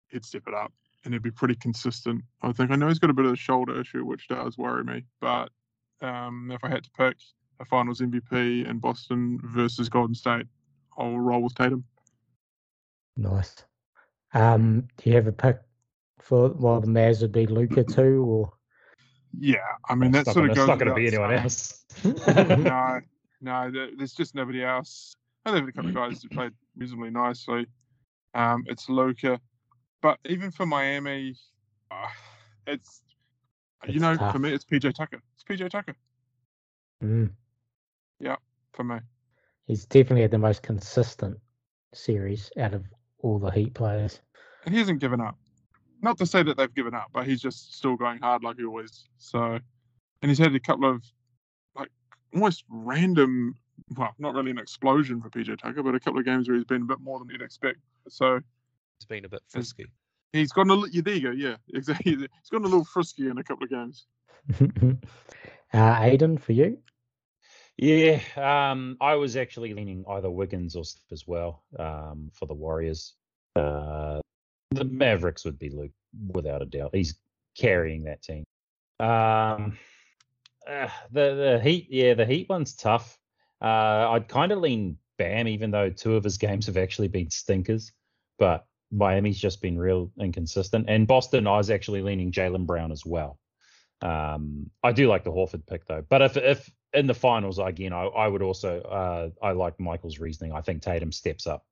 he'd 0.08 0.24
step 0.24 0.42
it 0.46 0.54
up 0.54 0.72
and 1.04 1.14
he'd 1.14 1.22
be 1.22 1.30
pretty 1.30 1.54
consistent. 1.54 2.22
I 2.42 2.52
think. 2.52 2.70
I 2.70 2.76
know 2.76 2.88
he's 2.88 2.98
got 2.98 3.10
a 3.10 3.14
bit 3.14 3.26
of 3.26 3.32
a 3.32 3.36
shoulder 3.36 3.80
issue, 3.80 4.04
which 4.04 4.28
does 4.28 4.58
worry 4.58 4.84
me. 4.84 5.04
But 5.20 5.50
um, 6.00 6.50
if 6.50 6.64
I 6.64 6.68
had 6.68 6.84
to 6.84 6.90
pick 6.90 7.16
a 7.60 7.64
finals 7.64 8.00
MVP 8.00 8.68
in 8.68 8.78
Boston 8.78 9.38
versus 9.42 9.88
Golden 9.88 10.14
State, 10.14 10.46
I'll 10.98 11.18
roll 11.18 11.42
with 11.42 11.54
Tatum. 11.54 11.84
Nice. 13.16 13.64
Um, 14.36 14.86
do 14.98 15.10
you 15.10 15.16
have 15.16 15.26
a 15.26 15.32
pick 15.32 15.58
for 16.20 16.50
well 16.50 16.80
the 16.80 16.86
Mavs 16.86 17.22
would 17.22 17.32
be 17.32 17.46
Luka 17.46 17.84
too, 17.94 18.24
or 18.28 18.52
Yeah, 19.38 19.56
I 19.88 19.94
mean, 19.94 20.10
that's 20.12 20.26
not 20.26 20.34
sort 20.34 20.46
gonna, 20.46 20.52
of 20.52 20.56
it's 20.56 20.58
goes 20.58 20.68
not 20.68 20.78
going 20.78 20.88
to 20.88 20.94
be 20.94 21.06
anyone 21.06 21.30
saying. 21.30 21.42
else. 21.42 21.84
no, 22.64 23.00
no, 23.40 23.88
there's 23.96 24.12
just 24.14 24.34
nobody 24.34 24.62
else. 24.64 25.14
I 25.44 25.52
think 25.52 25.68
a 25.68 25.72
couple 25.72 25.90
of 25.90 25.94
guys 25.94 26.22
who 26.22 26.28
played 26.28 26.52
reasonably 26.76 27.10
nicely. 27.10 27.66
Um, 28.34 28.64
it's 28.66 28.88
Luka, 28.88 29.40
but 30.02 30.18
even 30.26 30.50
for 30.50 30.66
Miami, 30.66 31.36
uh, 31.90 32.06
it's 32.66 33.02
you 33.88 34.00
know 34.00 34.16
tough. 34.16 34.32
for 34.32 34.38
me 34.38 34.52
it's 34.52 34.64
PJ 34.64 34.92
Tucker. 34.94 35.20
It's 35.34 35.44
PJ 35.44 35.70
Tucker 35.70 35.94
Mm. 37.02 37.30
for 38.72 38.84
me. 38.84 38.96
he's 39.66 39.86
definitely 39.86 40.22
had 40.22 40.30
the 40.30 40.38
most 40.38 40.62
consistent 40.62 41.38
series 41.94 42.50
out 42.58 42.74
of 42.74 42.84
all 43.20 43.38
the 43.38 43.50
Heat 43.50 43.72
players. 43.74 44.20
And 44.66 44.74
he 44.74 44.78
hasn't 44.80 45.00
given 45.00 45.20
up. 45.20 45.36
Not 46.02 46.18
to 46.18 46.26
say 46.26 46.42
that 46.42 46.56
they've 46.58 46.74
given 46.74 46.94
up, 46.94 47.08
but 47.12 47.26
he's 47.26 47.40
just 47.40 47.74
still 47.74 47.96
going 47.96 48.18
hard 48.18 48.44
like 48.44 48.56
he 48.58 48.64
always. 48.64 49.08
So, 49.18 49.58
and 50.22 50.30
he's 50.30 50.38
had 50.38 50.54
a 50.54 50.60
couple 50.60 50.90
of 50.90 51.02
like 51.74 51.88
almost 52.34 52.64
random, 52.68 53.54
well, 53.96 54.12
not 54.18 54.34
really 54.34 54.50
an 54.50 54.58
explosion 54.58 55.22
for 55.22 55.30
PJ 55.30 55.58
Tucker, 55.58 55.82
but 55.82 55.94
a 55.94 56.00
couple 56.00 56.18
of 56.18 56.26
games 56.26 56.48
where 56.48 56.56
he's 56.56 56.66
been 56.66 56.82
a 56.82 56.86
bit 56.86 57.00
more 57.00 57.18
than 57.18 57.28
you'd 57.30 57.40
expect. 57.42 57.78
So 58.08 58.40
It's 58.98 59.06
been 59.06 59.24
a 59.24 59.28
bit 59.28 59.40
frisky. 59.48 59.86
he's 60.32 60.52
gotten 60.52 60.70
a 60.70 60.74
little. 60.74 60.94
Yeah, 60.94 61.02
there 61.02 61.14
you 61.14 61.20
go. 61.22 61.30
Yeah, 61.30 61.56
exactly. 61.74 62.12
He's 62.16 62.50
gotten 62.50 62.66
a 62.66 62.68
little 62.68 62.84
frisky 62.84 63.28
in 63.28 63.38
a 63.38 63.44
couple 63.44 63.64
of 63.64 63.70
games. 63.70 64.06
uh, 64.60 65.94
Aiden, 65.94 66.38
for 66.40 66.52
you? 66.52 66.78
Yeah, 67.78 68.20
um, 68.36 68.96
I 69.00 69.16
was 69.16 69.36
actually 69.36 69.74
leaning 69.74 70.04
either 70.08 70.30
Wiggins 70.30 70.76
or 70.76 70.84
Steph 70.84 71.12
as 71.12 71.26
well 71.26 71.62
um, 71.78 72.30
for 72.32 72.46
the 72.46 72.54
Warriors. 72.54 73.14
Uh, 73.54 74.20
the 74.70 74.84
Mavericks 74.84 75.44
would 75.44 75.58
be 75.58 75.70
Luke, 75.70 75.92
without 76.28 76.62
a 76.62 76.66
doubt. 76.66 76.94
He's 76.94 77.18
carrying 77.56 78.04
that 78.04 78.22
team. 78.22 78.44
Um, 79.00 79.78
uh, 80.68 80.88
the 81.12 81.34
the 81.34 81.60
Heat, 81.62 81.88
yeah, 81.90 82.14
the 82.14 82.26
Heat 82.26 82.48
one's 82.48 82.74
tough. 82.74 83.18
Uh, 83.60 84.10
I'd 84.10 84.28
kind 84.28 84.52
of 84.52 84.58
lean 84.58 84.98
Bam, 85.18 85.48
even 85.48 85.70
though 85.70 85.90
two 85.90 86.16
of 86.16 86.24
his 86.24 86.38
games 86.38 86.66
have 86.66 86.76
actually 86.76 87.08
been 87.08 87.30
stinkers. 87.30 87.92
But 88.38 88.66
Miami's 88.90 89.38
just 89.38 89.62
been 89.62 89.78
real 89.78 90.10
inconsistent. 90.20 90.86
And 90.88 91.06
Boston, 91.06 91.46
I 91.46 91.56
was 91.56 91.70
actually 91.70 92.02
leaning 92.02 92.32
Jaylen 92.32 92.66
Brown 92.66 92.92
as 92.92 93.04
well. 93.06 93.38
Um, 94.02 94.70
I 94.82 94.92
do 94.92 95.08
like 95.08 95.24
the 95.24 95.32
Horford 95.32 95.66
pick 95.66 95.86
though. 95.86 96.04
But 96.08 96.22
if 96.22 96.36
if 96.36 96.70
in 96.92 97.06
the 97.06 97.14
finals 97.14 97.58
again, 97.58 97.92
I, 97.92 98.04
I 98.04 98.28
would 98.28 98.42
also 98.42 98.80
uh, 98.80 99.30
I 99.42 99.52
like 99.52 99.80
Michael's 99.80 100.18
reasoning. 100.18 100.52
I 100.52 100.60
think 100.60 100.82
Tatum 100.82 101.12
steps 101.12 101.46
up. 101.46 101.64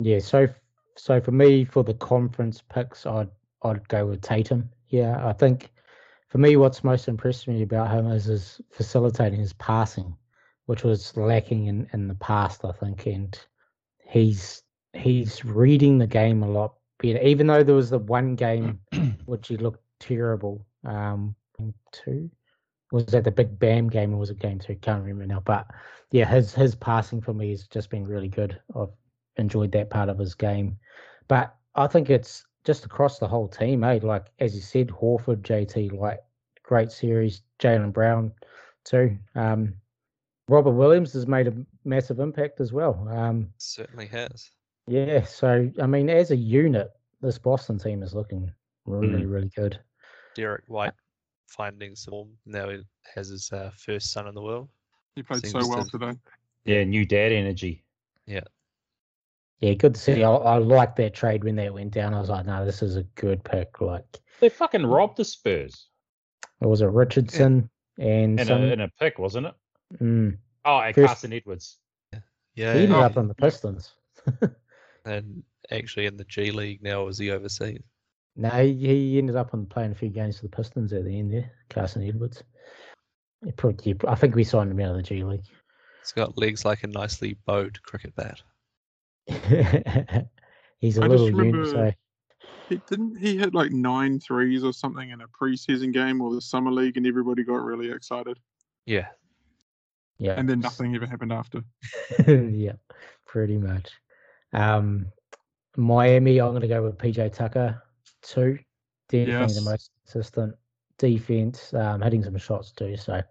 Yeah, 0.00 0.18
so 0.18 0.48
so 0.96 1.20
for 1.20 1.32
me 1.32 1.64
for 1.64 1.84
the 1.84 1.94
conference 1.94 2.62
picks, 2.68 3.06
I'd 3.06 3.30
I'd 3.62 3.86
go 3.88 4.06
with 4.06 4.22
Tatum. 4.22 4.70
Yeah, 4.88 5.26
I 5.26 5.32
think 5.32 5.70
for 6.28 6.38
me, 6.38 6.56
what's 6.56 6.84
most 6.84 7.08
impressed 7.08 7.48
me 7.48 7.62
about 7.62 7.90
him 7.90 8.06
is 8.10 8.24
his 8.24 8.60
facilitating 8.70 9.40
his 9.40 9.52
passing, 9.54 10.16
which 10.66 10.82
was 10.82 11.16
lacking 11.16 11.66
in 11.66 11.88
in 11.92 12.08
the 12.08 12.14
past, 12.14 12.64
I 12.64 12.72
think, 12.72 13.06
and 13.06 13.38
he's 13.98 14.62
he's 14.92 15.44
reading 15.44 15.98
the 15.98 16.06
game 16.06 16.42
a 16.42 16.48
lot 16.48 16.74
better. 16.98 17.20
Even 17.20 17.46
though 17.46 17.62
there 17.62 17.74
was 17.74 17.90
the 17.90 17.98
one 17.98 18.34
game 18.34 18.80
which 19.26 19.48
he 19.48 19.56
looked 19.56 19.82
terrible. 20.00 20.64
Um, 20.84 21.34
two 21.90 22.30
was 22.92 23.06
that 23.06 23.24
the 23.24 23.30
Big 23.30 23.58
Bam 23.58 23.88
game 23.88 24.14
or 24.14 24.18
was 24.18 24.30
it 24.30 24.38
game 24.38 24.58
two? 24.58 24.76
Can't 24.76 25.02
remember 25.02 25.26
now. 25.26 25.40
But 25.40 25.66
yeah, 26.12 26.26
his 26.26 26.54
his 26.54 26.74
passing 26.74 27.20
for 27.20 27.34
me 27.34 27.50
has 27.50 27.66
just 27.66 27.90
been 27.90 28.04
really 28.04 28.28
good. 28.28 28.60
I've 28.74 28.92
enjoyed 29.36 29.72
that 29.72 29.90
part 29.90 30.08
of 30.08 30.18
his 30.18 30.34
game. 30.34 30.78
But 31.28 31.54
I 31.74 31.86
think 31.86 32.10
it's 32.10 32.44
just 32.64 32.84
across 32.84 33.18
the 33.18 33.28
whole 33.28 33.48
team, 33.48 33.84
eh? 33.84 34.00
Like 34.02 34.26
as 34.40 34.54
you 34.54 34.60
said, 34.60 34.88
Horford, 34.88 35.42
JT, 35.42 35.92
like 35.98 36.20
great 36.62 36.90
series. 36.90 37.42
Jaylen 37.58 37.92
Brown, 37.92 38.32
too. 38.84 39.16
Um, 39.34 39.74
Robert 40.48 40.72
Williams 40.72 41.12
has 41.14 41.26
made 41.26 41.48
a 41.48 41.54
massive 41.84 42.20
impact 42.20 42.60
as 42.60 42.72
well. 42.72 43.08
Um, 43.10 43.48
Certainly 43.58 44.06
has. 44.08 44.50
yeah, 44.86 45.24
so 45.24 45.70
I 45.80 45.86
mean, 45.86 46.08
as 46.10 46.30
a 46.30 46.36
unit, 46.36 46.90
this 47.20 47.38
Boston 47.38 47.78
team 47.78 48.02
is 48.02 48.14
looking 48.14 48.52
really, 48.84 49.24
really 49.26 49.50
good. 49.56 49.80
Derrick 50.34 50.64
White 50.68 50.92
finding 51.48 51.96
some 51.96 52.12
form. 52.12 52.28
Now 52.44 52.68
he 52.68 52.82
has 53.14 53.28
his 53.28 53.50
uh, 53.52 53.70
first 53.76 54.12
son 54.12 54.28
in 54.28 54.34
the 54.34 54.42
world. 54.42 54.68
He 55.14 55.22
played 55.22 55.46
so 55.46 55.66
well 55.66 55.84
to- 55.84 55.90
today. 55.90 56.12
Yeah, 56.64 56.84
new 56.84 57.06
dad 57.06 57.32
energy. 57.32 57.84
Yeah, 58.26 58.40
good 59.60 59.94
to 59.94 60.00
see. 60.00 60.22
I, 60.24 60.30
I 60.30 60.58
like 60.58 60.96
that 60.96 61.14
trade 61.14 61.44
when 61.44 61.56
that 61.56 61.72
went 61.74 61.92
down. 61.92 62.14
I 62.14 62.20
was 62.20 62.28
like, 62.28 62.46
no, 62.46 62.64
this 62.64 62.82
is 62.82 62.96
a 62.96 63.02
good 63.14 63.42
pick. 63.44 63.80
Like, 63.80 64.04
They 64.40 64.48
fucking 64.48 64.84
robbed 64.86 65.16
the 65.16 65.24
Spurs 65.24 65.88
it 66.60 66.66
was 66.66 66.80
a 66.80 66.88
Richardson 66.88 67.68
and 67.98 68.40
in 68.40 68.46
some. 68.46 68.62
a 68.62 68.66
in 68.66 68.80
a 68.80 68.88
pick, 69.00 69.18
wasn't 69.18 69.46
it? 69.48 69.54
mm, 70.00 70.36
Oh, 70.64 70.78
and 70.78 70.94
First- 70.94 71.06
Carsen 71.06 71.32
Edwards. 71.32 71.78
Yeah, 72.54 72.72
he 72.74 72.84
ended 72.84 72.92
Oh. 72.92 73.00
up 73.00 73.16
on 73.18 73.28
the 73.28 73.34
Pistons. 73.34 73.92
and 75.04 75.42
actually 75.70 76.06
in 76.06 76.16
the 76.16 76.24
G 76.24 76.50
League 76.50 76.82
now 76.82 77.06
as 77.08 77.18
he 77.18 77.30
overseas. 77.30 77.82
No, 78.36 78.48
he, 78.50 78.74
he 78.74 79.18
ended 79.18 79.36
up 79.36 79.52
on 79.54 79.66
playing 79.66 79.92
a 79.92 79.94
few 79.94 80.08
games 80.08 80.36
for 80.38 80.42
the 80.46 80.56
Pistons 80.56 80.92
at 80.92 81.04
the 81.04 81.18
end 81.18 81.32
there, 81.32 81.50
Carsen 81.70 82.02
Edwards. 82.06 82.42
He 83.44 83.52
probably, 83.52 83.96
I 84.08 84.14
think 84.14 84.34
we 84.34 84.44
signed 84.44 84.70
him 84.70 84.80
out 84.80 84.90
of 84.92 84.96
the 84.96 85.02
G 85.02 85.22
League. 85.24 85.44
He's 86.02 86.12
got 86.12 86.38
legs 86.38 86.64
like 86.64 86.82
a 86.84 86.86
nicely 86.86 87.36
bowed 87.46 87.80
cricket 87.82 88.14
bat. 88.16 88.40
He's 90.78 90.98
a 90.98 91.04
I 91.04 91.08
just 91.08 91.24
little 91.24 91.44
unit, 91.44 91.68
so 91.68 91.92
He 92.68 92.80
didn't 92.88 93.16
he 93.16 93.36
hit 93.36 93.54
like 93.54 93.72
nine 93.72 94.20
threes 94.20 94.62
or 94.62 94.72
something 94.72 95.10
in 95.10 95.20
a 95.20 95.28
preseason 95.28 95.92
game 95.92 96.20
or 96.20 96.34
the 96.34 96.40
summer 96.40 96.70
league, 96.70 96.96
and 96.96 97.06
everybody 97.06 97.42
got 97.42 97.64
really 97.64 97.90
excited, 97.90 98.38
Yeah, 98.84 99.08
yeah. 100.18 100.34
and 100.38 100.48
then 100.48 100.60
nothing 100.60 100.94
ever 100.94 101.06
happened 101.06 101.32
after. 101.32 101.62
yeah, 102.28 102.74
pretty 103.26 103.58
much. 103.58 103.90
Um, 104.52 105.06
Miami, 105.76 106.40
I'm 106.40 106.50
going 106.50 106.62
to 106.62 106.68
go 106.68 106.82
with 106.82 106.98
PJ 106.98 107.34
Tucker 107.34 107.82
too. 108.22 108.58
Definitely 109.08 109.54
the 109.54 109.70
most 109.70 109.90
consistent 110.04 110.54
defense, 110.98 111.72
um, 111.74 112.00
hitting 112.00 112.24
some 112.24 112.36
shots 112.38 112.72
too. 112.72 112.96
So, 112.96 113.22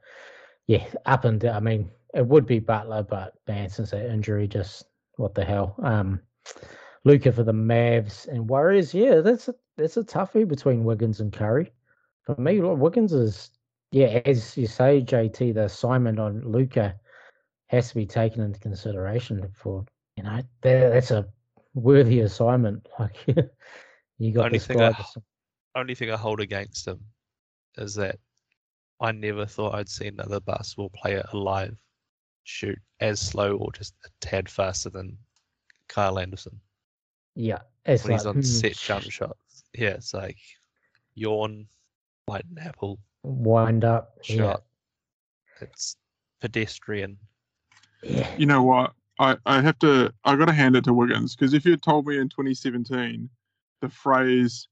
yeah, 0.67 0.85
up 1.05 1.25
and 1.25 1.39
down. 1.39 1.55
I 1.55 1.59
mean, 1.59 1.89
it 2.13 2.25
would 2.25 2.45
be 2.45 2.59
Butler, 2.59 3.03
but 3.03 3.33
man, 3.47 3.69
since 3.69 3.91
that 3.91 4.09
injury, 4.11 4.47
just 4.47 4.85
what 5.17 5.35
the 5.35 5.45
hell. 5.45 5.75
Um, 5.81 6.19
Luka 7.03 7.31
for 7.31 7.43
the 7.43 7.53
Mavs 7.53 8.27
and 8.27 8.49
Warriors. 8.49 8.93
Yeah, 8.93 9.21
that's 9.21 9.47
a 9.47 9.55
that's 9.77 9.97
a 9.97 10.03
toughie 10.03 10.47
between 10.47 10.83
Wiggins 10.83 11.19
and 11.19 11.31
Curry. 11.31 11.71
For 12.23 12.35
me, 12.35 12.61
look, 12.61 12.79
Wiggins 12.79 13.13
is 13.13 13.51
yeah, 13.91 14.21
as 14.25 14.57
you 14.57 14.67
say, 14.67 15.01
JT, 15.01 15.53
the 15.53 15.65
assignment 15.65 16.19
on 16.19 16.41
Luka 16.51 16.95
has 17.67 17.89
to 17.89 17.95
be 17.95 18.05
taken 18.05 18.41
into 18.41 18.59
consideration 18.59 19.47
for 19.53 19.85
you 20.17 20.23
know 20.23 20.41
that, 20.61 20.89
that's 20.91 21.11
a 21.11 21.27
worthy 21.73 22.21
assignment. 22.21 22.87
Like 22.99 23.15
you 24.17 24.31
got 24.31 24.45
Only 24.45 24.59
thing. 24.59 24.81
I- 24.81 24.93
only 25.75 25.93
thing 25.93 26.09
I 26.09 26.15
hold 26.15 26.39
against 26.39 26.87
him 26.87 27.01
is 27.77 27.95
that 27.95 28.17
I 29.01 29.11
never 29.11 29.45
thought 29.45 29.75
I'd 29.75 29.89
see 29.89 30.07
another 30.07 30.39
basketball 30.39 30.89
player 30.89 31.25
alive 31.33 31.77
shoot 32.45 32.79
as 33.01 33.19
slow 33.19 33.57
or 33.57 33.71
just 33.71 33.93
a 34.05 34.09
tad 34.21 34.47
faster 34.47 34.89
than 34.89 35.17
Kyle 35.87 36.17
Anderson 36.19 36.59
Yeah, 37.35 37.59
it's 37.85 38.03
when 38.03 38.11
like 38.11 38.19
he's 38.19 38.25
on 38.25 38.35
hmm, 38.35 38.41
set 38.41 38.73
jump 38.73 39.11
shots. 39.11 39.63
Yeah, 39.73 39.89
it's 39.89 40.13
like 40.13 40.37
yawn, 41.15 41.67
white 42.27 42.45
an 42.45 42.57
apple 42.63 42.99
wind 43.23 43.83
up. 43.83 44.17
Yeah, 44.29 44.35
shot. 44.35 44.63
It's 45.61 45.97
pedestrian. 46.39 47.17
yeah, 48.03 48.29
You 48.37 48.45
know 48.45 48.63
what? 48.63 48.93
I, 49.19 49.37
I 49.45 49.61
have 49.61 49.79
to 49.79 50.13
I 50.25 50.35
got 50.35 50.45
to 50.45 50.53
hand 50.53 50.75
it 50.75 50.83
to 50.85 50.93
Wiggins 50.93 51.35
because 51.35 51.53
if 51.53 51.65
you 51.65 51.71
had 51.71 51.81
told 51.81 52.05
me 52.05 52.17
in 52.17 52.29
2017 52.29 53.29
the 53.81 53.89
phrase 53.89 54.67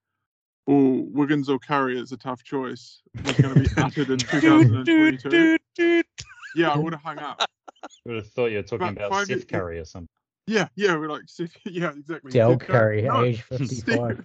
"Oh, 0.68 1.08
Wiggins 1.12 1.50
or 1.50 1.60
Curry 1.60 1.98
is 2.00 2.12
a 2.12 2.18
tough 2.18 2.44
choice" 2.44 3.02
was 3.26 3.36
going 3.38 3.56
to 3.56 3.62
be 3.62 3.70
uttered 3.82 4.10
in 4.10 4.18
2022, 4.32 6.04
yeah, 6.56 6.70
I 6.72 6.78
would 6.78 6.94
have 6.94 7.02
hung 7.02 7.20
up. 7.20 7.42
Would 8.06 8.16
have 8.18 8.28
thought 8.30 8.48
you 8.48 8.58
were 8.58 8.64
talking 8.64 8.88
About 8.88 8.98
about 9.08 9.12
five 9.12 9.28
Seth 9.28 9.48
Curry 9.48 9.80
or 9.80 9.86
something. 9.86 10.10
Yeah, 10.48 10.68
yeah, 10.76 10.96
we're 10.98 11.10
like, 11.10 11.24
Sith. 11.28 11.56
yeah, 11.66 11.92
exactly. 11.92 12.32
Dell 12.32 12.56
Steph 12.60 12.68
Curry, 12.68 13.02
No, 13.04 13.24
age 13.24 13.44
Steph- 13.46 13.60
fifty-five. 13.60 14.22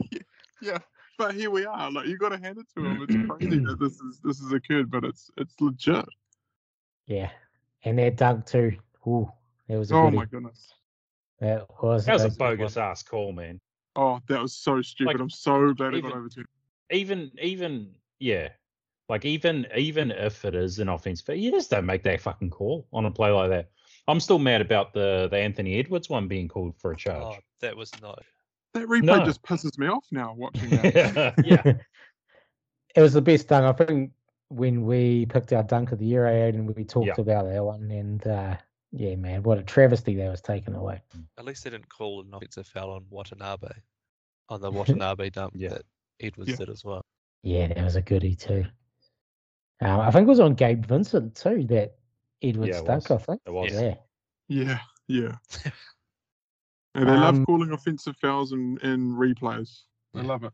yeah, 0.60 0.78
but 1.16 1.34
here 1.34 1.50
we 1.50 1.64
are. 1.64 1.90
Like 1.90 2.06
you 2.06 2.18
got 2.18 2.30
to 2.30 2.38
hand 2.38 2.58
it 2.58 2.66
to 2.76 2.84
him. 2.84 3.02
It's 3.08 3.14
crazy 3.38 3.58
that 3.64 3.78
this 3.78 4.00
is 4.00 4.20
this 4.24 4.40
has 4.40 4.52
occurred, 4.52 4.90
but 4.90 5.04
it's 5.04 5.30
it's 5.36 5.54
legit. 5.60 6.04
Yeah, 7.06 7.30
and 7.84 7.98
that 7.98 8.16
dunk 8.16 8.46
too. 8.46 8.72
Ooh, 9.06 9.30
that 9.68 9.78
was 9.78 9.90
a 9.90 9.94
Oh 9.94 10.04
goodie. 10.06 10.16
my 10.18 10.24
goodness. 10.24 10.72
That 11.40 11.66
was 11.82 12.04
That 12.06 12.14
was 12.14 12.24
a 12.24 12.30
bogus 12.36 12.74
one. 12.76 12.84
ass 12.84 13.02
call, 13.04 13.32
man. 13.32 13.60
Oh, 13.94 14.20
that 14.28 14.42
was 14.42 14.54
so 14.56 14.82
stupid. 14.82 15.12
Like, 15.12 15.20
I'm 15.20 15.30
so 15.30 15.72
glad 15.72 15.94
it 15.94 16.02
got 16.02 16.08
even- 16.08 16.18
overturned. 16.18 16.46
Even 16.90 17.30
even 17.40 17.94
yeah. 18.18 18.48
Like 19.08 19.24
even 19.24 19.66
even 19.76 20.10
if 20.10 20.44
it 20.44 20.54
is 20.54 20.78
an 20.80 20.88
offense, 20.88 21.22
but 21.22 21.38
you 21.38 21.50
just 21.50 21.70
don't 21.70 21.86
make 21.86 22.02
that 22.02 22.20
fucking 22.20 22.50
call 22.50 22.86
on 22.92 23.06
a 23.06 23.10
play 23.10 23.30
like 23.30 23.50
that. 23.50 23.70
I'm 24.06 24.20
still 24.20 24.38
mad 24.38 24.60
about 24.60 24.92
the 24.92 25.28
the 25.30 25.38
Anthony 25.38 25.78
Edwards 25.78 26.08
one 26.10 26.28
being 26.28 26.48
called 26.48 26.76
for 26.78 26.90
a 26.90 26.94
Oh, 26.94 26.96
charge. 26.98 27.40
that 27.60 27.76
was 27.76 27.90
not. 28.02 28.22
That 28.74 28.86
replay 28.86 29.02
No. 29.04 29.24
just 29.24 29.42
pisses 29.42 29.78
me 29.78 29.86
off 29.86 30.06
now 30.10 30.34
watching 30.36 30.68
that. 30.70 31.34
yeah. 31.44 31.62
it 32.94 33.00
was 33.00 33.14
the 33.14 33.22
best 33.22 33.48
dunk. 33.48 33.80
I 33.80 33.84
think 33.84 34.12
when 34.48 34.84
we 34.84 35.24
picked 35.26 35.52
our 35.52 35.62
dunk 35.62 35.92
of 35.92 35.98
the 35.98 36.06
year, 36.06 36.26
eh, 36.26 36.48
and 36.48 36.74
we 36.74 36.84
talked 36.84 37.06
Yeah. 37.06 37.14
about 37.18 37.46
that 37.46 37.64
one, 37.64 37.90
and 37.90 38.26
uh, 38.26 38.56
yeah, 38.92 39.14
man, 39.16 39.42
what 39.42 39.58
a 39.58 39.62
travesty 39.62 40.14
that 40.16 40.30
was 40.30 40.40
taken 40.42 40.74
away. 40.74 41.00
At 41.38 41.44
least 41.46 41.64
they 41.64 41.70
didn't 41.70 41.88
call 41.88 42.20
an 42.20 42.32
offensive 42.34 42.66
foul 42.66 42.90
on 42.90 43.06
Watanabe, 43.10 43.68
on 44.50 44.60
the 44.60 44.70
Watanabe 44.70 45.30
dump 45.30 45.54
Yeah. 45.56 45.70
that 45.70 45.82
Edwards 46.20 46.50
Yeah. 46.50 46.56
did 46.56 46.68
as 46.70 46.84
well. 46.84 47.02
Yeah, 47.42 47.68
that 47.68 47.84
was 47.84 47.96
a 47.96 48.02
goodie 48.02 48.34
too. 48.34 48.66
Um, 49.80 50.00
I 50.00 50.10
think 50.10 50.24
it 50.26 50.28
was 50.28 50.40
on 50.40 50.54
Gabe 50.54 50.84
Vincent 50.84 51.34
too. 51.36 51.64
That 51.64 51.96
Edwards 52.42 52.68
Yeah, 52.70 52.78
it 52.80 52.86
dunk. 52.86 53.08
was. 53.08 53.10
I 53.10 53.24
think. 53.24 53.40
It 53.46 53.52
was. 53.52 53.72
Yeah. 53.72 53.94
Yeah, 54.48 54.78
yeah. 55.06 55.36
And 56.94 57.08
they 57.08 57.12
love 57.12 57.36
Um, 57.36 57.46
calling 57.46 57.70
offensive 57.72 58.16
fouls 58.16 58.52
and, 58.52 58.78
in 58.82 59.12
replays. 59.14 59.82
They 60.14 60.22
love 60.22 60.42
it. 60.44 60.52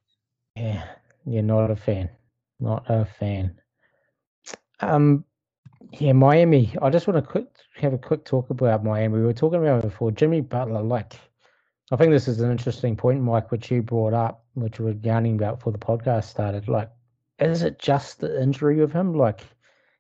Yeah, 0.57 0.85
yeah, 1.25 1.41
not 1.41 1.71
a 1.71 1.77
fan. 1.77 2.11
Not 2.61 2.85
a 2.89 3.05
fan. 3.05 3.59
Um, 4.81 5.25
yeah, 5.93 6.13
Miami. 6.13 6.75
I 6.83 6.91
just 6.91 7.07
want 7.07 7.25
to 7.25 7.31
quick 7.31 7.47
have 7.77 7.93
a 7.95 7.99
quick 7.99 8.25
talk 8.25 8.51
about 8.51 8.85
Miami. 8.85 9.19
We 9.19 9.25
were 9.25 9.33
talking 9.33 9.61
about 9.61 9.79
it 9.85 9.89
before. 9.89 10.11
Jimmy 10.11 10.41
Butler, 10.41 10.83
like, 10.83 11.15
I 11.93 11.97
think 11.97 12.11
this 12.11 12.29
is 12.29 12.41
an 12.41 12.51
interesting 12.51 12.97
point, 12.97 13.23
Mike, 13.23 13.51
which 13.51 13.71
you 13.71 13.83
brought 13.83 14.13
up, 14.13 14.45
which 14.55 14.79
we 14.81 14.87
were 14.87 14.99
yarning 15.03 15.37
about 15.37 15.59
before 15.59 15.73
the 15.73 15.79
podcast 15.79 16.25
started. 16.25 16.69
Like, 16.69 16.91
is 17.51 17.63
it 17.63 17.79
just 17.79 18.21
the 18.21 18.43
injury 18.43 18.81
of 18.81 18.93
him? 18.93 19.15
Like, 19.15 19.41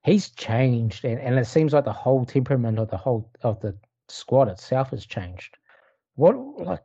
he's 0.04 0.30
changed, 0.30 1.04
and, 1.04 1.18
and 1.20 1.38
it 1.38 1.46
seems 1.46 1.72
like 1.72 1.84
the 1.84 1.92
whole 1.92 2.24
temperament 2.24 2.78
of 2.78 2.90
the 2.90 2.96
whole 2.96 3.30
of 3.42 3.60
the 3.60 3.76
squad 4.08 4.48
itself 4.48 4.90
has 4.90 5.06
changed. 5.06 5.56
What 6.14 6.36
like 6.60 6.82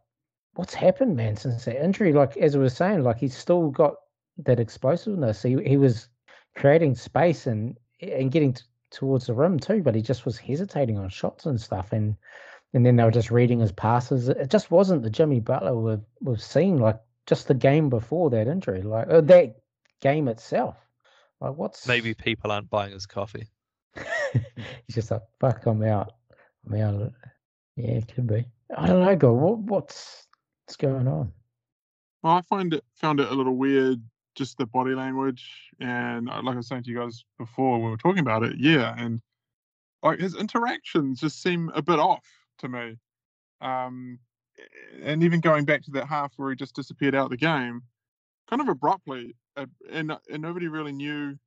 what's 0.56 0.74
happened, 0.74 1.16
man, 1.16 1.36
since 1.36 1.66
that 1.66 1.84
injury? 1.84 2.14
Like 2.14 2.38
as 2.38 2.56
I 2.56 2.60
was 2.60 2.76
saying, 2.76 3.04
like 3.04 3.18
he's 3.18 3.38
still 3.38 3.70
got 3.70 3.96
that 4.40 4.60
explosiveness. 4.60 5.44
He 5.44 5.58
he 5.64 5.78
was 5.78 6.08
creating 6.56 6.96
space 6.96 7.46
and 7.46 7.78
and 8.02 8.32
getting 8.32 8.54
t- 8.54 8.64
towards 8.90 9.28
the 9.28 9.34
rim 9.34 9.60
too, 9.60 9.84
but 9.84 9.96
he 9.96 10.02
just 10.02 10.26
was 10.26 10.38
hesitating 10.38 10.98
on 10.98 11.10
shots 11.10 11.46
and 11.46 11.60
stuff. 11.60 11.92
And 11.92 12.16
and 12.74 12.86
then 12.86 12.96
they 12.96 13.04
were 13.04 13.12
just 13.12 13.32
reading 13.32 13.60
his 13.60 13.72
passes. 13.72 14.30
It 14.30 14.50
just 14.50 14.72
wasn't 14.72 15.04
the 15.04 15.10
Jimmy 15.10 15.40
Butler 15.40 15.76
we've 15.76 16.06
we've 16.22 16.42
seen 16.42 16.78
like 16.78 17.00
just 17.28 17.48
the 17.48 17.54
game 17.54 17.90
before 17.90 18.30
that 18.32 18.48
injury, 18.48 18.82
like 18.82 19.08
uh, 19.10 19.22
that 19.22 19.58
game 20.02 20.28
itself. 20.28 20.78
Like 21.42 21.56
what's 21.56 21.88
Maybe 21.88 22.14
people 22.14 22.52
aren't 22.52 22.70
buying 22.70 22.94
his 22.94 23.06
coffee. 23.06 23.48
he's 24.34 24.96
just 24.96 25.12
like 25.12 25.22
fuck, 25.40 25.66
I'm 25.66 25.84
out. 25.84 26.14
I'm 26.68 26.82
out 26.82 26.96
of 26.96 27.02
it. 27.02 27.14
Yeah, 27.76 27.92
it 27.92 28.14
could 28.14 28.28
be. 28.28 28.46
I 28.76 28.88
don't 28.88 29.06
know, 29.06 29.16
God. 29.16 29.32
What 29.32 29.60
what's 29.60 30.28
what's 30.66 30.76
going 30.76 31.08
on? 31.08 31.32
Well, 32.22 32.34
I 32.34 32.42
find 32.42 32.74
it 32.74 32.84
found 32.96 33.20
it 33.20 33.32
a 33.32 33.36
little 33.36 33.56
weird, 33.56 34.02
just 34.36 34.58
the 34.58 34.66
body 34.66 34.94
language, 34.94 35.72
and 35.80 36.30
uh, 36.30 36.42
like 36.44 36.54
I 36.54 36.58
was 36.58 36.68
saying 36.68 36.84
to 36.84 36.92
you 36.92 37.00
guys 37.00 37.24
before 37.38 37.80
we 37.80 37.90
were 37.90 37.98
talking 37.98 38.20
about 38.20 38.44
it, 38.44 38.58
yeah, 38.58 38.94
and 38.98 39.22
like 40.04 40.20
his 40.20 40.36
interactions 40.36 41.20
just 41.20 41.42
seem 41.42 41.72
a 41.74 41.82
bit 41.82 42.00
off 42.00 42.26
to 42.60 42.70
me. 42.70 42.98
Um, 43.62 44.20
and 45.02 45.24
even 45.24 45.40
going 45.40 45.66
back 45.66 45.84
to 45.84 45.92
that 45.92 46.08
half 46.08 46.34
where 46.36 46.50
he 46.50 46.56
just 46.56 46.76
disappeared 46.76 47.16
out 47.16 47.26
of 47.26 47.32
the 47.32 47.38
game, 47.38 47.84
kind 48.50 48.62
of 48.62 48.68
abruptly, 48.68 49.36
and 49.92 50.18
and 50.30 50.42
nobody 50.42 50.68
really 50.68 50.92
knew, 50.92 51.38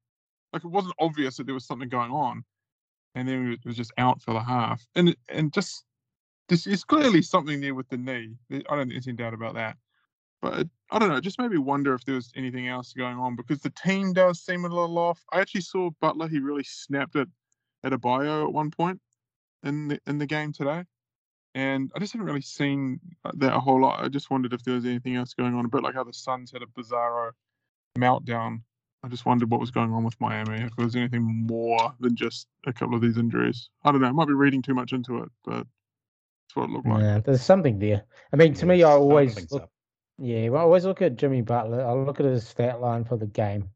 like 0.52 0.64
it 0.64 0.68
wasn't 0.68 0.94
obvious 0.98 1.36
that 1.36 1.44
there 1.44 1.54
was 1.54 1.66
something 1.66 1.88
going 1.88 2.10
on, 2.10 2.44
and 3.14 3.28
then 3.28 3.52
it 3.52 3.64
was 3.64 3.76
just 3.76 3.92
out 3.98 4.22
for 4.22 4.34
the 4.34 4.40
half, 4.40 4.86
and 4.94 5.16
and 5.28 5.52
just 5.52 5.84
this 6.48 6.66
is 6.66 6.84
clearly 6.84 7.22
something 7.22 7.60
there 7.60 7.74
with 7.74 7.88
the 7.88 7.96
knee. 7.96 8.34
I 8.50 8.56
don't 8.58 8.78
think 8.88 8.92
there's 8.92 9.08
any 9.08 9.16
doubt 9.16 9.34
about 9.34 9.54
that 9.54 9.76
but 10.42 10.66
I 10.90 10.98
don't 10.98 11.08
know. 11.08 11.20
Just 11.20 11.38
made 11.38 11.52
me 11.52 11.58
wonder 11.58 11.94
if 11.94 12.04
there 12.04 12.16
was 12.16 12.32
anything 12.36 12.66
else 12.66 12.92
going 12.92 13.16
on 13.16 13.36
because 13.36 13.60
the 13.60 13.70
team 13.70 14.12
does 14.12 14.40
seem 14.40 14.64
a 14.64 14.68
little 14.68 14.98
off. 14.98 15.24
I 15.32 15.40
actually 15.40 15.62
saw 15.62 15.90
Butler; 16.00 16.28
he 16.28 16.40
really 16.40 16.64
snapped 16.64 17.14
it 17.14 17.28
Adebayo 17.86 18.44
at 18.44 18.52
one 18.52 18.70
point 18.70 19.00
in 19.62 19.88
the 19.88 20.00
in 20.06 20.18
the 20.18 20.26
game 20.26 20.52
today, 20.52 20.84
and 21.54 21.90
I 21.94 22.00
just 22.00 22.12
haven't 22.12 22.26
really 22.26 22.42
seen 22.42 23.00
uh, 23.24 23.30
that 23.36 23.54
a 23.54 23.60
whole 23.60 23.80
lot. 23.80 24.04
I 24.04 24.08
just 24.08 24.30
wondered 24.30 24.52
if 24.52 24.64
there 24.64 24.74
was 24.74 24.84
anything 24.84 25.14
else 25.14 25.32
going 25.32 25.54
on, 25.54 25.64
a 25.64 25.68
bit 25.68 25.84
like 25.84 25.94
how 25.94 26.04
the 26.04 26.12
Suns 26.12 26.50
had 26.50 26.62
a 26.62 26.66
bizarro 26.66 27.30
meltdown. 27.98 28.62
I 29.04 29.08
just 29.08 29.26
wondered 29.26 29.50
what 29.50 29.60
was 29.60 29.70
going 29.70 29.92
on 29.92 30.04
with 30.04 30.20
Miami. 30.20 30.62
If 30.62 30.76
there 30.76 30.84
was 30.84 30.94
anything 30.94 31.46
more 31.46 31.92
than 32.00 32.14
just 32.14 32.46
a 32.66 32.72
couple 32.72 32.94
of 32.94 33.02
these 33.02 33.18
injuries. 33.18 33.68
I 33.84 33.90
don't 33.90 34.00
know. 34.00 34.06
I 34.06 34.12
might 34.12 34.28
be 34.28 34.34
reading 34.34 34.62
too 34.62 34.74
much 34.74 34.92
into 34.92 35.22
it, 35.22 35.28
but 35.44 35.66
that's 36.46 36.54
what 36.54 36.64
it 36.64 36.70
looked 36.70 36.86
like. 36.86 37.02
Yeah, 37.02 37.18
there's 37.18 37.42
something 37.42 37.78
there. 37.78 38.04
I 38.32 38.36
mean, 38.36 38.54
to 38.54 38.60
Yeah, 38.66 38.72
me, 38.72 38.82
I 38.84 38.90
always 38.90 39.32
something's 39.32 39.52
look, 39.52 39.62
up. 39.64 39.72
yeah, 40.18 40.48
well, 40.50 40.60
I 40.60 40.64
always 40.64 40.84
look 40.84 41.02
at 41.02 41.16
Jimmy 41.16 41.42
Butler. 41.42 41.84
I 41.84 41.92
look 41.94 42.20
at 42.20 42.26
his 42.26 42.46
stat 42.46 42.80
line 42.80 43.04
for 43.04 43.16
the 43.16 43.26
game, 43.26 43.68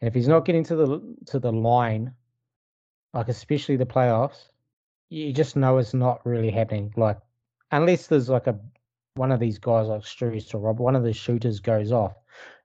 and 0.00 0.08
if 0.08 0.14
he's 0.14 0.28
not 0.28 0.44
getting 0.44 0.62
to 0.64 0.76
the 0.76 1.16
to 1.26 1.40
the 1.40 1.52
line, 1.52 2.14
like 3.12 3.28
especially 3.28 3.76
the 3.76 3.86
playoffs, 3.86 4.50
you 5.08 5.32
just 5.32 5.56
know 5.56 5.78
it's 5.78 5.94
not 5.94 6.24
really 6.24 6.50
happening. 6.52 6.94
Like 6.96 7.18
unless 7.72 8.06
there's 8.06 8.28
like 8.28 8.46
a 8.46 8.56
one 9.14 9.32
of 9.32 9.40
these 9.40 9.58
guys 9.58 9.88
like 9.88 10.02
Strus 10.02 10.54
or 10.54 10.58
Rob, 10.58 10.78
one 10.78 10.94
of 10.94 11.02
the 11.02 11.12
shooters 11.12 11.58
goes 11.58 11.90
off. 11.90 12.14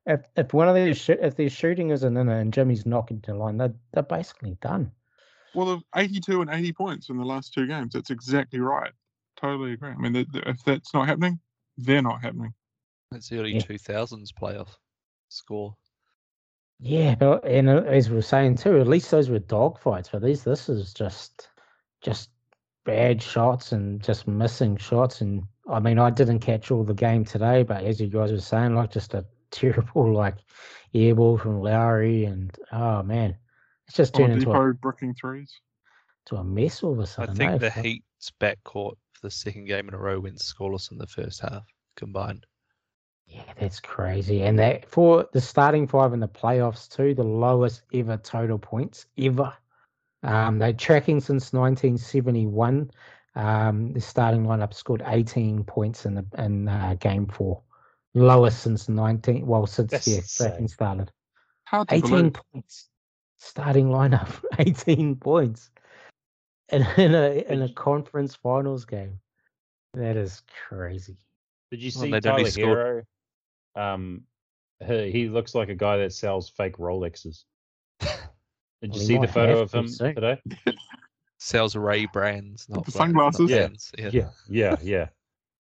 If 0.05 0.27
if 0.35 0.53
one 0.53 0.69
of 0.69 0.75
these 0.75 0.97
shoo- 0.97 1.17
if 1.19 1.35
their 1.35 1.49
shooting 1.49 1.89
isn't 1.89 2.15
in 2.17 2.29
it 2.29 2.41
and 2.41 2.53
Jimmy's 2.53 2.85
knocking 2.85 3.21
to 3.21 3.31
the 3.31 3.37
line, 3.37 3.57
they're 3.57 3.73
they're 3.93 4.03
basically 4.03 4.55
done. 4.61 4.91
Well, 5.53 5.67
they've 5.67 5.83
82 5.95 6.41
and 6.41 6.49
80 6.49 6.73
points 6.73 7.09
in 7.09 7.17
the 7.17 7.23
last 7.23 7.53
two 7.53 7.65
games. 7.65 7.93
That's 7.93 8.09
exactly 8.11 8.59
right. 8.59 8.91
Totally 9.37 9.73
agree. 9.73 9.91
I 9.91 9.95
mean, 9.95 10.13
th- 10.13 10.31
th- 10.31 10.43
if 10.47 10.63
that's 10.63 10.93
not 10.93 11.07
happening, 11.07 11.39
they're 11.77 12.01
not 12.01 12.21
happening. 12.21 12.53
That's 13.11 13.29
the 13.29 13.39
early 13.39 13.55
Yeah. 13.55 13.61
2000s 13.61 14.31
playoff 14.33 14.67
score. 15.29 15.75
Yeah, 16.79 17.15
but 17.15 17.45
and 17.45 17.69
uh, 17.69 17.83
as 17.83 18.09
we 18.09 18.17
are 18.17 18.21
saying 18.21 18.55
too, 18.55 18.79
at 18.79 18.87
least 18.87 19.09
those 19.11 19.29
were 19.29 19.39
dogfights. 19.39 20.11
But 20.11 20.21
these, 20.23 20.43
this 20.43 20.67
is 20.67 20.93
just, 20.93 21.49
just 22.01 22.29
bad 22.83 23.21
shots 23.21 23.71
and 23.71 24.01
just 24.01 24.27
missing 24.27 24.75
shots. 24.75 25.21
And 25.21 25.43
I 25.69 25.79
mean, 25.79 25.99
I 25.99 26.09
didn't 26.09 26.39
catch 26.39 26.71
all 26.71 26.83
the 26.83 26.93
game 26.93 27.23
today, 27.23 27.63
but 27.63 27.83
as 27.85 28.01
you 28.01 28.07
guys 28.07 28.31
were 28.31 28.39
saying, 28.39 28.75
like 28.75 28.91
just 28.91 29.13
a 29.13 29.25
terrible 29.51 30.13
like 30.13 30.35
airball 30.93 31.39
from 31.39 31.61
Lowry, 31.61 32.25
and 32.25 32.55
oh 32.71 33.03
man, 33.03 33.35
it's 33.87 33.97
just 33.97 34.13
turned 34.13 34.33
into 34.33 34.51
a, 34.51 34.53
Oladipo 34.53 34.79
bricking 34.81 35.13
threes. 35.13 35.53
to 36.27 36.37
a 36.37 36.43
mess 36.43 36.83
all 36.83 36.93
of 36.93 36.99
a 36.99 37.07
sudden. 37.07 37.35
I 37.35 37.37
think 37.37 37.51
eh? 37.51 37.57
the 37.57 37.69
Heat's 37.69 38.31
backcourt 38.39 38.95
for 39.13 39.21
the 39.21 39.31
second 39.31 39.65
game 39.65 39.87
in 39.87 39.93
a 39.93 39.97
row 39.97 40.19
went 40.19 40.39
scoreless 40.39 40.91
in 40.91 40.97
the 40.97 41.07
first 41.07 41.41
half 41.41 41.65
combined. 41.95 42.45
Yeah, 43.27 43.43
that's 43.59 43.79
crazy. 43.79 44.43
And 44.43 44.57
that 44.59 44.85
for 44.85 45.27
the 45.33 45.41
starting 45.41 45.87
five 45.87 46.13
in 46.13 46.19
the 46.19 46.27
playoffs 46.27 46.87
too, 46.89 47.13
the 47.13 47.23
lowest 47.23 47.83
ever 47.93 48.17
total 48.17 48.59
points 48.59 49.07
ever. 49.17 49.53
Um, 50.23 50.59
they're 50.59 50.73
tracking 50.73 51.19
since 51.19 51.53
1971. 51.53 52.91
Um, 53.35 53.93
the 53.93 54.01
starting 54.01 54.45
lineup 54.45 54.73
scored 54.73 55.03
18 55.05 55.63
points 55.63 56.05
in 56.05 56.15
the 56.15 56.25
in 56.37 56.67
uh, 56.67 56.95
game 56.99 57.27
four, 57.27 57.61
lowest 58.15 58.61
since 58.61 58.89
19. 58.89 59.45
Well, 59.45 59.67
since 59.67 59.91
That's 59.91 60.07
yeah, 60.07 60.17
insane. 60.17 60.47
tracking 60.49 60.67
started. 60.67 61.11
Hard 61.65 61.89
to 61.89 61.95
18 61.95 62.09
believe. 62.09 62.33
points. 62.51 62.89
Starting 63.37 63.87
lineup, 63.89 64.43
18 64.59 65.17
points. 65.17 65.69
And 66.69 66.87
in 66.97 67.13
a 67.13 67.43
in 67.51 67.61
a 67.61 67.69
conference 67.71 68.35
finals 68.35 68.85
game. 68.85 69.19
That 69.93 70.17
is 70.17 70.41
crazy. 70.67 71.17
Did 71.71 71.81
you 71.81 71.91
see 71.91 72.11
they'd 72.11 72.23
Tyler 72.23 72.43
Herro? 72.49 73.03
Um, 73.75 74.23
he, 74.85 75.11
he 75.11 75.29
looks 75.29 75.55
like 75.55 75.69
a 75.69 75.75
guy 75.75 75.97
that 75.97 76.11
sells 76.13 76.49
fake 76.49 76.77
Rolexes. 76.77 77.43
Did 77.99 78.09
you 78.81 78.89
Well, 78.89 78.99
he 78.99 79.05
see 79.05 79.17
the 79.17 79.27
photo 79.27 79.59
of 79.59 79.73
him 79.73 79.87
soon. 79.87 80.15
today? 80.15 80.41
Sells 81.39 81.75
Ray 81.75 82.05
brands, 82.07 82.67
not 82.69 82.85
the 82.85 82.91
sunglasses? 82.91 83.49
Yeah. 83.49 83.57
brands, 83.67 83.91
Yeah. 83.97 84.09
Yeah, 84.11 84.29
yeah, 84.49 84.75
yeah. 84.81 85.07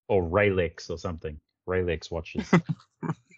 Or 0.07 0.23
Raylex 0.23 0.89
or 0.89 0.97
something. 0.97 1.39
Raylex 1.67 2.11
watches. 2.11 2.49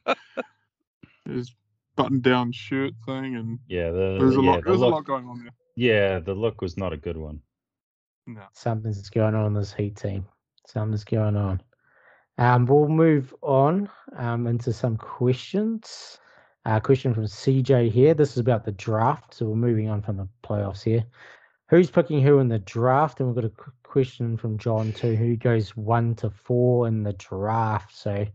His 1.25 1.53
button 1.95 2.21
down 2.21 2.51
shirt 2.51 2.93
thing, 3.05 3.35
and 3.35 3.59
Yeah, 3.67 3.91
the 3.91 4.17
there's 4.19 4.35
a 4.37 4.41
yeah, 4.41 4.51
lot. 4.51 4.63
the 4.63 4.69
There's 4.69 4.81
a 4.81 4.87
lot 4.87 5.05
going 5.05 5.25
on 5.27 5.39
there. 5.43 5.51
yeah, 5.75 6.19
the 6.19 6.33
look 6.33 6.61
was 6.61 6.77
not 6.77 6.93
a 6.93 6.97
good 6.97 7.17
one. 7.17 7.41
No. 8.29 8.43
something's 8.53 9.09
going 9.09 9.35
on 9.35 9.45
in 9.45 9.53
this 9.53 9.73
Heat 9.73 9.95
team. 9.95 10.25
Something's 10.65 11.05
going 11.05 11.37
on. 11.37 11.61
Um, 12.37 12.65
we'll 12.65 12.89
move 12.89 13.33
on 13.41 13.89
um, 14.17 14.47
into 14.47 14.73
some 14.73 14.97
questions. 14.97 16.19
Uh, 16.65 16.79
question 16.81 17.13
from 17.13 17.23
CJ 17.23 17.89
here. 17.89 18.13
This 18.13 18.31
is 18.31 18.37
about 18.39 18.65
the 18.65 18.73
draft. 18.73 19.33
So 19.33 19.45
we're 19.45 19.55
moving 19.55 19.89
on 19.89 20.01
from 20.01 20.17
the 20.17 20.27
playoffs 20.43 20.83
here. 20.83 21.05
Who's 21.69 21.89
picking 21.89 22.21
who 22.21 22.39
in 22.39 22.49
the 22.49 22.59
draft? 22.59 23.19
And 23.21 23.29
we've 23.29 23.35
got 23.35 23.45
a 23.45 23.49
qu- 23.49 23.71
question 23.87 24.37
from 24.37 24.57
John 24.57 24.91
too. 24.93 25.15
Who 25.15 25.35
goes 25.35 25.75
one 25.75 26.15
to 26.15 26.29
four 26.29 26.87
in 26.87 27.03
the 27.03 27.13
draft? 27.13 27.95
So 27.95 28.25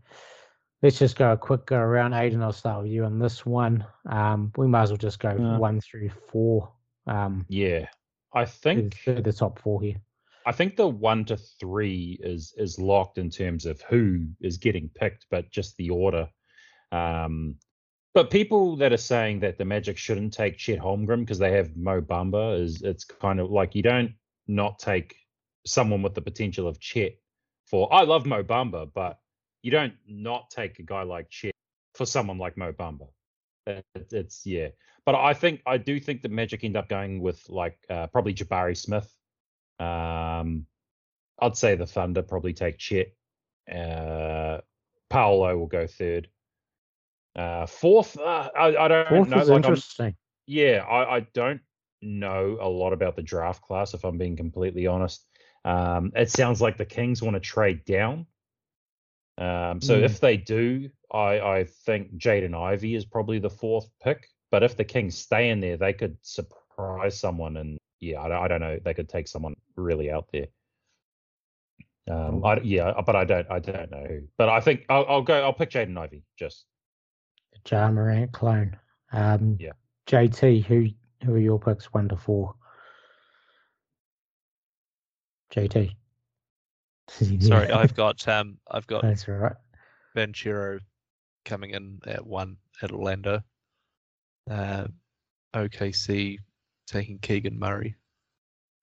let's 0.81 0.99
just 0.99 1.17
go 1.17 1.31
a 1.31 1.37
quick 1.37 1.65
go 1.65 1.77
around. 1.77 2.11
Aiden, 2.11 2.41
I'll 2.41 2.51
start 2.51 2.83
with 2.83 2.91
you 2.91 3.05
on 3.05 3.19
this 3.19 3.45
one. 3.45 3.85
Um, 4.05 4.51
we 4.57 4.67
might 4.67 4.83
as 4.83 4.91
well 4.91 4.97
just 4.97 5.19
go 5.19 5.29
Uh, 5.29 5.57
one 5.57 5.79
through 5.79 6.09
four. 6.09 6.71
Um, 7.07 7.45
Yeah, 7.49 7.87
I 8.33 8.45
think 8.45 8.95
through 8.95 9.21
the 9.21 9.33
top 9.33 9.59
four 9.59 9.81
here. 9.81 10.01
I 10.45 10.51
think 10.51 10.75
the 10.75 10.87
one 10.87 11.23
to 11.25 11.37
three 11.37 12.19
is 12.21 12.53
is 12.57 12.79
locked 12.79 13.17
in 13.17 13.29
terms 13.29 13.65
of 13.65 13.81
who 13.81 14.27
is 14.41 14.57
getting 14.57 14.89
picked, 14.89 15.27
but 15.29 15.49
just 15.51 15.77
the 15.77 15.89
order. 15.89 16.29
Um, 16.91 17.55
but 18.13 18.29
people 18.29 18.75
that 18.77 18.93
are 18.93 18.97
saying 18.97 19.39
that 19.39 19.57
the 19.57 19.65
Magic 19.65 19.97
shouldn't 19.97 20.33
take 20.33 20.57
Chet 20.57 20.79
Holmgren 20.79 21.21
because 21.21 21.39
they 21.39 21.53
have 21.53 21.75
Mo 21.75 22.01
Bamba 22.01 22.59
is 22.59 22.81
it's 22.81 23.05
kind 23.05 23.39
of 23.39 23.49
like 23.49 23.73
you 23.73 23.81
don't 23.81 24.13
not 24.47 24.77
take 24.77 25.15
someone 25.65 26.01
with 26.01 26.13
the 26.13 26.21
potential 26.21 26.67
of 26.67 26.79
Chet 26.79 27.13
for. 27.67 27.93
I 27.93 28.03
love 28.03 28.25
Mo 28.25 28.43
Bamba, 28.43 28.89
but 28.93 29.19
you 29.61 29.71
don't 29.71 29.93
not 30.07 30.49
take 30.49 30.79
a 30.79 30.83
guy 30.83 31.03
like 31.03 31.29
Chet 31.29 31.53
for 31.95 32.05
someone 32.05 32.37
like 32.37 32.57
Mo 32.57 32.71
Bamba. 32.73 33.07
It- 33.67 33.85
It's 34.11 34.45
yeah, 34.45 34.69
but 35.05 35.15
I 35.15 35.33
think 35.33 35.61
I 35.65 35.77
do 35.77 35.99
think 35.99 36.21
that 36.23 36.31
Magic 36.31 36.63
end 36.63 36.75
up 36.75 36.89
going 36.89 37.21
with 37.21 37.41
like 37.49 37.77
uh, 37.89 38.07
probably 38.07 38.33
Jabari 38.33 38.75
Smith. 38.77 39.09
Um, 39.79 40.65
I'd 41.39 41.57
say 41.57 41.75
the 41.75 41.85
Thunder 41.87 42.21
probably 42.23 42.53
take 42.53 42.77
Chet. 42.77 43.07
Uh, 43.71 44.59
Paolo 45.09 45.57
will 45.57 45.67
go 45.67 45.87
third. 45.87 46.27
Uh, 47.35 47.65
fourth, 47.65 48.17
uh, 48.19 48.49
I, 48.55 48.75
I 48.77 48.87
don't 48.87 49.07
Fourth 49.09 49.29
know. 49.29 49.39
is 49.39 49.49
like, 49.49 49.63
I'm- 49.63 49.73
interesting. 49.73 50.15
yeah, 50.45 50.83
I, 50.87 51.17
I 51.17 51.19
don't 51.33 51.61
know 52.01 52.57
a 52.61 52.69
lot 52.69 52.93
about 52.93 53.15
the 53.15 53.23
draft 53.23 53.61
class, 53.63 53.93
if 53.93 54.03
I'm 54.03 54.17
being 54.17 54.35
completely 54.35 54.85
honest. 54.87 55.25
Um, 55.65 56.11
it 56.15 56.29
sounds 56.29 56.61
like 56.61 56.77
the 56.77 56.85
Kings 56.85 57.21
want 57.21 57.35
to 57.35 57.39
trade 57.39 57.85
down. 57.85 58.25
Um, 59.37 59.81
so 59.81 59.99
Mm. 59.99 60.03
if 60.03 60.19
they 60.19 60.37
do, 60.37 60.89
I, 61.11 61.39
I 61.39 61.63
think 61.85 62.15
Jaden 62.17 62.53
Ivey 62.55 62.95
is 62.95 63.05
probably 63.05 63.39
the 63.39 63.49
fourth 63.49 63.89
pick. 64.01 64.27
But 64.51 64.61
if 64.63 64.75
the 64.77 64.83
Kings 64.83 65.17
stay 65.17 65.49
in 65.49 65.59
there, 65.59 65.77
they 65.77 65.93
could 65.93 66.17
surprise 66.21 67.19
someone, 67.19 67.57
and 67.57 67.79
yeah, 67.99 68.21
I, 68.21 68.27
don't- 68.27 68.43
I 68.43 68.47
don't 68.47 68.61
know, 68.61 68.79
they 68.83 68.93
could 68.93 69.09
take 69.09 69.27
someone 69.27 69.55
really 69.75 70.11
out 70.11 70.27
there. 70.31 70.47
Um, 72.09 72.43
I, 72.43 72.59
yeah, 72.63 72.93
but 73.05 73.15
I 73.15 73.23
don't, 73.23 73.49
I 73.49 73.59
don't 73.59 73.89
know 73.89 74.05
who. 74.07 74.21
But 74.37 74.49
I 74.49 74.59
think 74.59 74.85
I'll, 74.89 75.05
I'll 75.07 75.21
go. 75.21 75.41
I'll 75.41 75.53
pick 75.53 75.69
Jaden 75.69 75.97
Ivey. 75.97 76.23
Just 76.37 76.65
Ja 77.71 77.89
Morant 77.89 78.31
clone. 78.33 78.77
Um, 79.13 79.55
Yeah. 79.59 79.71
JT, 80.07 80.65
who 80.65 80.87
who 81.25 81.33
are 81.33 81.39
your 81.39 81.57
picks 81.59 81.93
one 81.93 82.09
to 82.09 82.17
four? 82.17 82.55
JT. 85.53 85.95
Sorry, 87.41 87.69
I've 87.69 87.93
got 87.93 88.27
um, 88.27 88.57
I've 88.71 88.87
got 88.87 89.03
That's 89.03 89.27
all 89.27 89.35
right. 89.35 89.55
Banchero 90.15 90.79
coming 91.45 91.71
in 91.71 91.99
at 92.05 92.25
one 92.25 92.57
at 92.81 92.91
Orlando. 92.91 93.41
Uh, 94.49 94.85
OKC 95.53 96.37
taking 96.87 97.19
Keegan 97.19 97.59
Murray. 97.59 97.95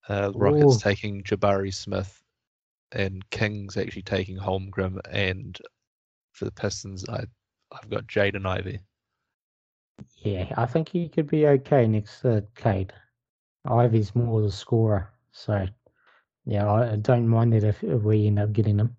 Uh, 0.09 0.33
Rockets 0.35 0.76
Ooh. 0.76 0.78
taking 0.78 1.22
Jabari 1.22 1.72
Smith, 1.72 2.22
and 2.92 3.28
Kings 3.30 3.76
actually 3.76 4.02
taking 4.02 4.38
Holmgren. 4.38 4.98
And 5.11 5.59
for 6.33 6.44
the 6.44 6.52
Pistons, 6.52 7.09
I 7.09 7.24
I've 7.72 7.90
got 7.90 8.06
Jaden 8.06 8.46
Ivey. 8.46 8.80
Yeah, 10.18 10.52
I 10.56 10.66
think 10.66 10.88
he 10.88 11.09
could 11.09 11.28
be 11.28 11.46
okay 11.46 11.87
next 11.87 12.20
to 12.20 12.44
Cade. 12.54 12.92
Ivey's 13.66 14.14
more 14.14 14.40
the 14.40 14.50
scorer, 14.50 15.12
so 15.33 15.66
yeah, 16.44 16.70
I 16.70 16.96
don't 16.96 17.29
mind 17.29 17.55
it 17.55 17.64
if, 17.64 17.83
if 17.85 18.03
we 18.03 18.26
end 18.26 18.38
up 18.38 18.53
getting 18.53 18.79
him. 18.79 18.96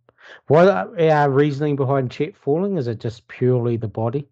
What 0.48 0.68
are 0.68 1.00
our 1.00 1.30
reasoning 1.30 1.76
behind 1.76 2.12
Chet 2.12 2.36
falling? 2.38 2.78
Is 2.78 2.88
it 2.88 3.00
just 3.00 3.28
purely 3.28 3.78
the 3.78 3.88
body? 3.88 4.28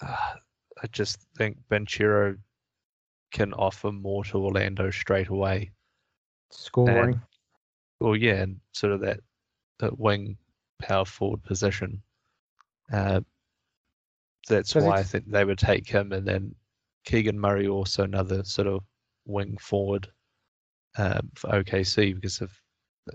Uh, 0.00 0.16
I 0.82 0.86
just 0.88 1.20
think 1.36 1.58
Banchero 1.70 2.36
can 3.30 3.52
offer 3.54 3.92
more 3.92 4.24
to 4.24 4.38
Orlando 4.38 4.90
straight 4.90 5.28
away. 5.28 5.70
Scoring. 6.50 7.20
Well, 8.00 8.16
yeah, 8.16 8.42
and 8.42 8.60
sort 8.72 8.92
of 8.92 9.00
that 9.02 9.20
that 9.78 9.98
wing 9.98 10.36
power 10.80 11.04
forward 11.04 11.42
position. 11.44 12.02
Uh, 12.92 13.20
that's 14.48 14.72
'Cause 14.72 14.82
why 14.82 14.98
I 14.98 15.02
think 15.04 15.30
they 15.30 15.44
would 15.44 15.58
take 15.58 15.88
him, 15.88 16.12
and 16.12 16.26
then 16.26 16.54
Keegan 17.04 17.38
Murray 17.38 17.68
also 17.68 18.02
another 18.02 18.42
sort 18.44 18.66
of 18.66 18.82
wing 19.24 19.56
forward. 19.58 20.10
Um, 20.98 21.30
for 21.34 21.48
OKC 21.50 22.14
because 22.14 22.42
of 22.42 22.52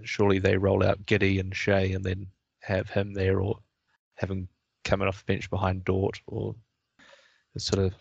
surely 0.03 0.39
they 0.39 0.57
roll 0.57 0.83
out 0.83 1.05
Giddey 1.05 1.39
and 1.39 1.55
Shai 1.55 1.81
and 1.93 2.03
then 2.03 2.27
have 2.61 2.89
him 2.89 3.13
there 3.13 3.39
or 3.39 3.59
have 4.15 4.31
him 4.31 4.47
coming 4.83 5.07
off 5.07 5.19
the 5.19 5.31
bench 5.31 5.49
behind 5.49 5.85
Dort 5.85 6.19
or 6.25 6.55
sort 7.57 7.85
of 7.85 7.93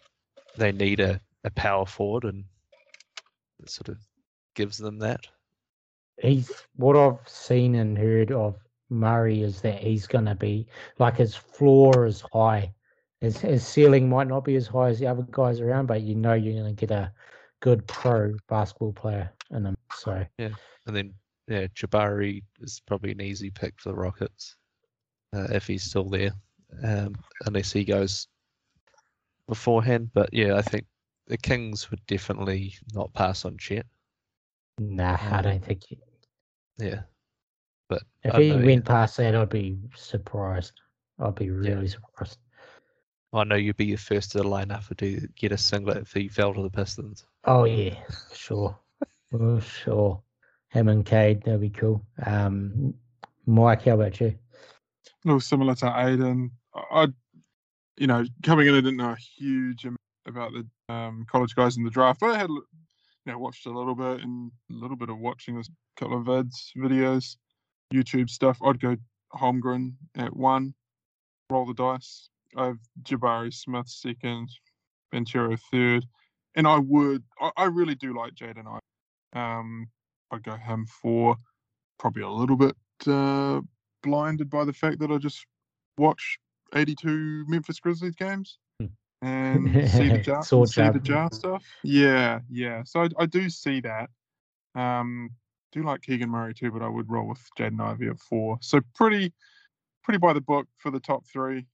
they 0.57 0.73
need 0.73 1.01
a, 1.01 1.21
a 1.45 1.51
power 1.51 1.87
forward 1.87 2.25
and 2.25 2.45
it 3.61 3.71
sort 3.71 3.89
of 3.89 3.99
gives 4.55 4.79
them 4.79 4.99
that. 5.01 5.27
He's 6.21 6.51
what 6.77 6.97
I've 6.97 7.29
seen 7.29 7.75
and 7.75 7.99
heard 7.99 8.33
of 8.33 8.57
Murray 8.89 9.43
is 9.43 9.61
that 9.61 9.79
he's 9.79 10.07
going 10.07 10.25
to 10.25 10.35
be 10.35 10.67
like 10.99 11.17
his 11.17 11.35
floor 11.35 12.07
is 12.07 12.25
high. 12.33 12.73
His, 13.21 13.39
his 13.39 13.67
ceiling 13.67 14.09
might 14.09 14.29
not 14.29 14.45
be 14.45 14.57
as 14.57 14.67
high 14.67 14.89
as 14.89 14.99
the 14.99 15.07
other 15.07 15.27
guys 15.31 15.61
around, 15.61 15.87
but 15.87 16.03
you 16.03 16.15
know 16.15 16.35
you're 16.35 16.63
going 16.63 16.75
to 16.75 16.87
get 16.87 16.95
a 16.95 17.13
good 17.61 17.87
pro 17.87 18.35
basketball 18.49 18.93
player 18.93 19.31
So 19.97 20.25
And 20.39 20.97
then 20.97 21.15
yeah, 21.49 21.67
Jabari 21.69 22.43
is 22.61 22.81
probably 22.87 23.13
an 23.13 23.21
easy 23.21 23.51
pick 23.51 23.75
for 23.79 23.91
the 23.91 23.97
Rockets 23.97 24.57
uh, 25.35 25.47
if 25.51 25.67
he's 25.67 25.85
still 25.85 26.09
there, 26.09 26.33
um, 26.83 27.15
unless 27.47 27.73
he 27.73 27.85
goes 27.85 28.29
beforehand. 29.49 30.11
But 30.13 30.33
yeah, 30.33 30.57
I 30.57 30.63
think 30.63 30.87
the 31.27 31.37
Kings 31.37 31.91
would 31.91 32.05
definitely 32.07 32.75
not 32.95 33.13
pass 33.15 33.45
on 33.45 33.57
Chet. 33.59 33.87
nah, 34.79 35.17
I 35.31 35.37
Um, 35.37 35.43
don't 35.43 35.65
think. 35.65 35.85
He, 35.89 35.99
Yeah, 36.79 37.03
but 37.89 38.03
if 38.25 38.35
he 38.35 38.53
know, 38.53 38.67
went 38.67 38.85
past 38.85 39.17
that, 39.17 39.35
I'd 39.35 39.49
be 39.49 39.79
surprised. 39.95 40.81
I'd 41.19 41.35
be 41.35 41.51
really 41.51 41.89
surprised. 41.89 42.39
I 43.33 43.45
know 43.45 43.57
you'd 43.57 43.77
be 43.77 43.91
the 43.91 43.97
first 43.97 44.33
to 44.33 44.43
line 44.43 44.71
up 44.71 44.85
to 44.97 45.29
get 45.37 45.53
a 45.53 45.59
singlet 45.59 45.99
if 45.99 46.13
he 46.13 46.29
fell 46.29 46.55
to 46.55 46.63
the 46.63 46.71
Pistons. 46.71 47.25
Oh 47.45 47.65
yeah, 47.65 47.95
sure, 48.33 48.79
oh, 49.33 49.61
sure. 49.61 50.23
Him 50.71 50.89
and 50.89 51.05
Cade, 51.07 51.43
that'd 51.43 51.61
be 51.61 51.71
cool. 51.71 52.05
Um, 52.25 52.95
Mike, 53.47 53.85
how 53.85 53.93
about 53.95 54.21
you? 54.21 54.35
a 55.25 55.29
little 55.29 55.41
similar 55.41 55.75
to 55.77 55.87
Aiden. 55.87 56.51
I- 56.75 57.13
you 57.97 58.07
know, 58.07 58.25
coming 58.43 58.67
in, 58.67 58.75
I 58.75 58.81
didn't 58.81 58.99
know 58.99 59.13
a 59.13 59.17
huge 59.17 59.85
amount 59.85 59.97
about 60.27 60.53
the 60.53 60.95
um, 60.95 61.25
college 61.31 61.55
guys 61.55 61.77
in 61.77 61.85
the 61.85 61.91
draft, 61.91 62.21
but 62.21 62.31
I 62.31 62.39
had, 62.39 62.51
you 62.51 62.63
know, 63.25 63.39
watched 63.39 63.67
a 63.67 63.71
little 63.71 63.95
bit 63.95 64.21
and 64.21 64.53
a 64.71 64.75
little 64.75 64.97
bit 64.97 65.09
of 65.09 65.19
watching 65.19 65.57
a 65.59 65.63
couple 65.99 66.19
of 66.19 66.27
vids, 66.27 66.73
videos, 66.77 67.37
YouTube 67.95 68.29
stuff. 68.29 68.59
I'd 68.63 68.81
go 68.81 68.97
Holmgren 69.35 69.95
at 70.17 70.37
one, 70.37 70.75
roll 71.51 71.65
the 71.65 71.75
dice. 71.75 72.29
I 72.57 72.67
have 72.67 72.79
Jabari 73.03 73.53
Smith 73.53 73.89
second, 73.89 74.51
Ventura 75.13 75.57
third, 75.73 76.05
and 76.55 76.67
I 76.67 76.79
would, 76.79 77.25
I, 77.41 77.51
I 77.57 77.65
really 77.65 77.95
do 77.95 78.17
like 78.17 78.35
Jaden 78.35 78.67
I. 78.67 78.79
Um, 79.33 79.89
I'd 80.31 80.43
go 80.43 80.57
him 80.57 80.87
four, 80.87 81.37
probably 81.99 82.23
a 82.23 82.29
little 82.29 82.57
bit 82.57 82.77
uh, 83.07 83.61
blinded 84.03 84.51
by 84.51 84.65
the 84.65 84.73
fact 84.73 84.99
that 85.01 85.11
I 85.11 85.19
just 85.19 85.47
watch 85.99 86.39
82 86.75 87.45
Memphis 87.49 87.81
Grizzlies 87.81 88.17
games 88.17 88.59
Hmm. 88.81 88.87
and 89.23 89.91
see 89.91 90.09
the 90.09 90.19
jar, 90.19 90.43
see 90.43 90.83
the 90.91 91.01
jar 91.01 91.29
stuff. 91.33 91.65
Yeah, 91.83 92.41
yeah. 92.51 92.83
So 92.85 93.03
I, 93.03 93.09
I 93.19 93.27
do 93.27 93.49
see 93.49 93.81
that. 93.81 94.11
Um, 94.75 95.31
do 95.73 95.83
like 95.83 96.03
Keegan 96.03 96.31
Murray 96.31 96.55
too, 96.55 96.71
but 96.71 96.83
I 96.83 96.89
would 96.89 97.11
roll 97.11 97.27
with 97.27 97.41
Jaden 97.59 97.81
Ivey 97.81 98.09
at 98.09 98.19
four. 98.19 98.59
So 98.61 98.81
pretty, 98.95 99.33
pretty 100.03 100.19
by 100.19 100.33
the 100.33 100.41
book 100.41 100.67
for 100.79 100.91
the 100.91 101.01
top 101.01 101.27
three. 101.27 101.67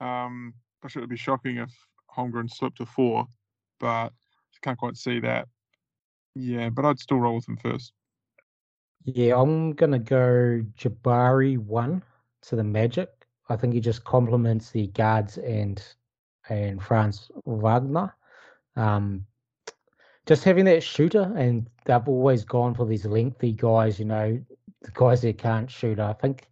Um, 0.00 0.54
I 0.82 0.88
should 0.88 0.98
it 0.98 1.02
would 1.02 1.10
be 1.10 1.16
shocking 1.16 1.56
if 1.56 1.72
Holmgren 2.16 2.50
slipped 2.50 2.78
to 2.78 2.86
four, 2.86 3.26
but 3.80 4.06
I 4.06 4.58
can't 4.62 4.78
quite 4.78 4.96
see 4.96 5.20
that. 5.20 5.48
Yeah, 6.40 6.68
but 6.68 6.84
I'd 6.84 7.00
still 7.00 7.18
roll 7.18 7.34
with 7.34 7.48
him 7.48 7.56
first. 7.56 7.92
Yeah, 9.04 9.40
I'm 9.40 9.72
gonna 9.72 9.98
go 9.98 10.62
Jabari 10.78 11.58
one 11.58 12.02
to 12.42 12.56
the 12.56 12.62
Magic. 12.62 13.08
I 13.48 13.56
think 13.56 13.74
he 13.74 13.80
just 13.80 14.04
complements 14.04 14.70
the 14.70 14.86
guards 14.88 15.38
and 15.38 15.82
and 16.48 16.80
Franz 16.80 17.30
Wagner. 17.44 18.14
Um, 18.76 19.26
just 20.26 20.44
having 20.44 20.66
that 20.66 20.82
shooter, 20.82 21.32
and 21.36 21.68
they've 21.86 22.06
always 22.06 22.44
gone 22.44 22.74
for 22.74 22.86
these 22.86 23.04
lengthy 23.04 23.52
guys. 23.52 23.98
You 23.98 24.04
know, 24.04 24.40
the 24.82 24.90
guys 24.92 25.22
that 25.22 25.38
can't 25.38 25.68
shoot. 25.68 25.98
I 25.98 26.12
think 26.12 26.48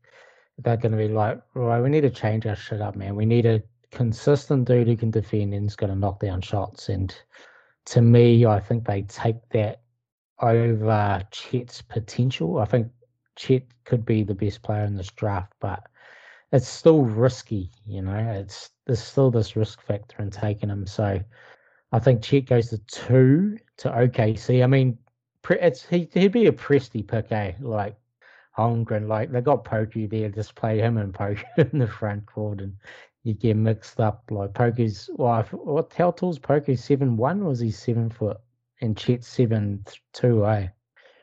they're 0.58 0.76
going 0.76 0.92
to 0.92 0.98
be 0.98 1.08
like, 1.08 1.40
right, 1.54 1.80
we 1.80 1.90
need 1.90 2.00
to 2.00 2.10
change 2.10 2.46
our 2.46 2.56
shit 2.56 2.80
up, 2.80 2.96
man. 2.96 3.14
We 3.14 3.26
need 3.26 3.46
a 3.46 3.62
consistent 3.92 4.66
dude 4.66 4.88
who 4.88 4.96
can 4.96 5.10
defend 5.10 5.54
and 5.54 5.68
is 5.68 5.76
going 5.76 5.92
to 5.92 5.98
knock 5.98 6.20
down 6.20 6.40
shots. 6.40 6.88
And 6.88 7.14
to 7.86 8.02
me, 8.02 8.44
I 8.44 8.60
think 8.60 8.84
they 8.84 9.02
take 9.02 9.36
that 9.50 9.80
over 10.40 11.22
Chet's 11.30 11.82
potential. 11.82 12.58
I 12.58 12.64
think 12.64 12.88
Chet 13.36 13.62
could 13.84 14.04
be 14.04 14.22
the 14.22 14.34
best 14.34 14.62
player 14.62 14.84
in 14.84 14.96
this 14.96 15.10
draft, 15.10 15.52
but 15.60 15.84
it's 16.52 16.68
still 16.68 17.02
risky, 17.02 17.70
you 17.86 18.02
know. 18.02 18.16
It's 18.16 18.70
there's 18.86 19.02
still 19.02 19.30
this 19.30 19.56
risk 19.56 19.80
factor 19.82 20.22
in 20.22 20.30
taking 20.30 20.68
him. 20.68 20.86
So 20.86 21.20
I 21.92 21.98
think 21.98 22.22
Chet 22.22 22.46
goes 22.46 22.70
to 22.70 22.78
two 22.78 23.58
to 23.78 23.90
OKC. 23.90 24.62
I 24.62 24.66
mean, 24.66 24.98
it's 25.48 25.86
he 25.86 26.08
he'd 26.12 26.32
be 26.32 26.46
a 26.46 26.52
Presti 26.52 27.06
pick, 27.06 27.30
eh? 27.30 27.52
Like 27.60 27.96
Holmgren, 28.56 29.06
like 29.06 29.30
they 29.30 29.40
got 29.40 29.64
Pokey 29.64 30.06
there, 30.06 30.28
just 30.28 30.54
play 30.54 30.78
him 30.78 30.96
and 30.98 31.14
Pokey 31.14 31.44
in 31.58 31.78
the 31.78 31.86
front 31.86 32.26
court, 32.26 32.60
and 32.60 32.76
you 33.26 33.34
get 33.34 33.56
mixed 33.56 34.00
up. 34.00 34.22
Like 34.30 34.54
Pokey's, 34.54 35.10
well, 35.14 35.32
I 35.32 35.40
f- 35.40 35.52
what 35.52 35.92
how 35.92 36.12
tall's 36.12 36.38
Pokey? 36.38 36.76
Seven 36.76 37.16
one? 37.16 37.44
Was 37.44 37.58
he 37.58 37.72
seven 37.72 38.08
foot? 38.08 38.38
And 38.80 38.96
Chet's 38.96 39.26
seven 39.26 39.82
th- 39.84 40.00
two, 40.12 40.46
eh? 40.46 40.68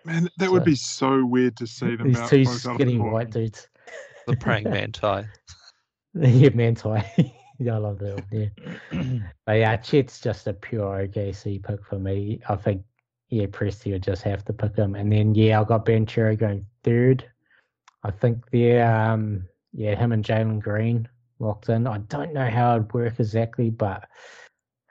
Man, 0.04 0.28
that 0.38 0.52
would 0.52 0.66
be 0.66 0.76
so 0.76 1.24
weird 1.24 1.56
to 1.58 1.66
see 1.68 1.96
them 1.96 2.08
These 2.10 2.20
out 2.20 2.30
two 2.30 2.44
both 2.44 2.66
out 2.66 2.72
of 2.74 2.78
the 2.78 2.84
skinny 2.84 2.98
white 3.00 3.30
dudes. 3.30 3.70
The 4.28 4.36
praying 4.36 4.64
manti. 4.70 5.08
yeah, 6.14 6.50
Manti. 6.54 6.90
yeah, 7.60 7.76
I 7.76 7.78
love 7.78 8.00
that. 8.00 8.16
one, 8.16 8.52
Yeah. 8.92 9.20
but 9.46 9.54
yeah, 9.54 9.78
Chet's 9.78 10.20
just 10.20 10.46
a 10.48 10.54
pure 10.54 11.08
OKC 11.08 11.64
pick 11.64 11.86
for 11.86 12.00
me. 12.00 12.42
I 12.50 12.58
think, 12.58 12.84
yeah, 13.30 13.46
Presti 13.46 13.94
would 13.94 14.04
just 14.04 14.24
have 14.24 14.44
to 14.46 14.54
pick 14.54 14.76
him. 14.76 14.96
And 14.96 15.10
then, 15.10 15.34
yeah, 15.36 15.62
I 15.62 15.64
got 15.64 15.86
Banchero 15.86 16.38
going 16.38 16.66
third. 16.84 17.26
I 18.04 18.12
think 18.12 18.44
they're, 18.52 18.86
um, 18.94 19.48
yeah, 19.72 19.96
him 19.96 20.12
and 20.12 20.26
Jalen 20.26 20.62
Green 20.62 21.08
locked 21.40 21.70
in. 21.70 21.88
I 21.88 22.00
don't 22.00 22.34
know 22.34 22.50
how 22.50 22.76
it'd 22.76 22.94
work 22.94 23.20
exactly, 23.20 23.70
but 23.70 24.08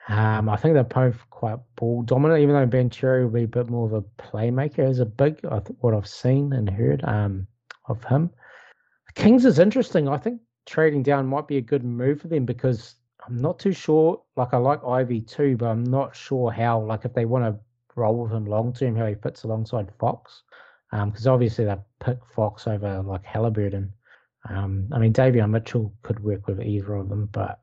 um, 0.09 0.49
I 0.49 0.57
think 0.57 0.73
they're 0.73 0.83
both 0.83 1.17
quite 1.29 1.59
ball 1.75 2.01
dominant, 2.03 2.41
even 2.41 2.55
though 2.55 2.67
Banchero 2.67 3.23
will 3.23 3.29
be 3.29 3.43
a 3.43 3.47
bit 3.47 3.69
more 3.69 3.85
of 3.85 3.93
a 3.93 4.01
playmaker 4.21 4.79
as 4.79 4.99
a 4.99 5.05
big, 5.05 5.39
what 5.79 5.93
I've 5.93 6.07
seen 6.07 6.53
and 6.53 6.69
heard 6.69 7.03
um, 7.05 7.47
of 7.87 8.03
him. 8.03 8.29
Kings 9.15 9.45
is 9.45 9.59
interesting. 9.59 10.07
I 10.07 10.17
think 10.17 10.41
trading 10.65 11.03
down 11.03 11.27
might 11.27 11.47
be 11.47 11.57
a 11.57 11.61
good 11.61 11.83
move 11.83 12.21
for 12.21 12.27
them 12.27 12.45
because 12.45 12.95
I'm 13.25 13.37
not 13.37 13.59
too 13.59 13.71
sure. 13.71 14.21
Like 14.35 14.53
I 14.53 14.57
like 14.57 14.83
Ivey 14.83 15.21
too, 15.21 15.55
but 15.55 15.67
I'm 15.67 15.83
not 15.83 16.15
sure 16.15 16.51
how. 16.51 16.81
Like 16.81 17.05
if 17.05 17.13
they 17.13 17.25
want 17.25 17.45
to 17.45 17.59
roll 17.95 18.23
with 18.23 18.31
him 18.31 18.45
long 18.45 18.73
term, 18.73 18.95
how 18.95 19.05
he 19.05 19.15
fits 19.15 19.43
alongside 19.43 19.91
Fox. 19.99 20.43
Because 20.91 21.27
obviously 21.27 21.65
they 21.65 21.75
pick 22.03 22.19
Fox 22.35 22.67
over 22.67 23.01
like 23.01 23.23
Halliburton. 23.23 23.93
Um, 24.49 24.87
I 24.91 24.99
mean 24.99 25.13
Davion 25.13 25.51
Mitchell 25.51 25.93
could 26.01 26.23
work 26.23 26.47
with 26.47 26.61
either 26.61 26.95
of 26.95 27.09
them, 27.09 27.29
but 27.31 27.59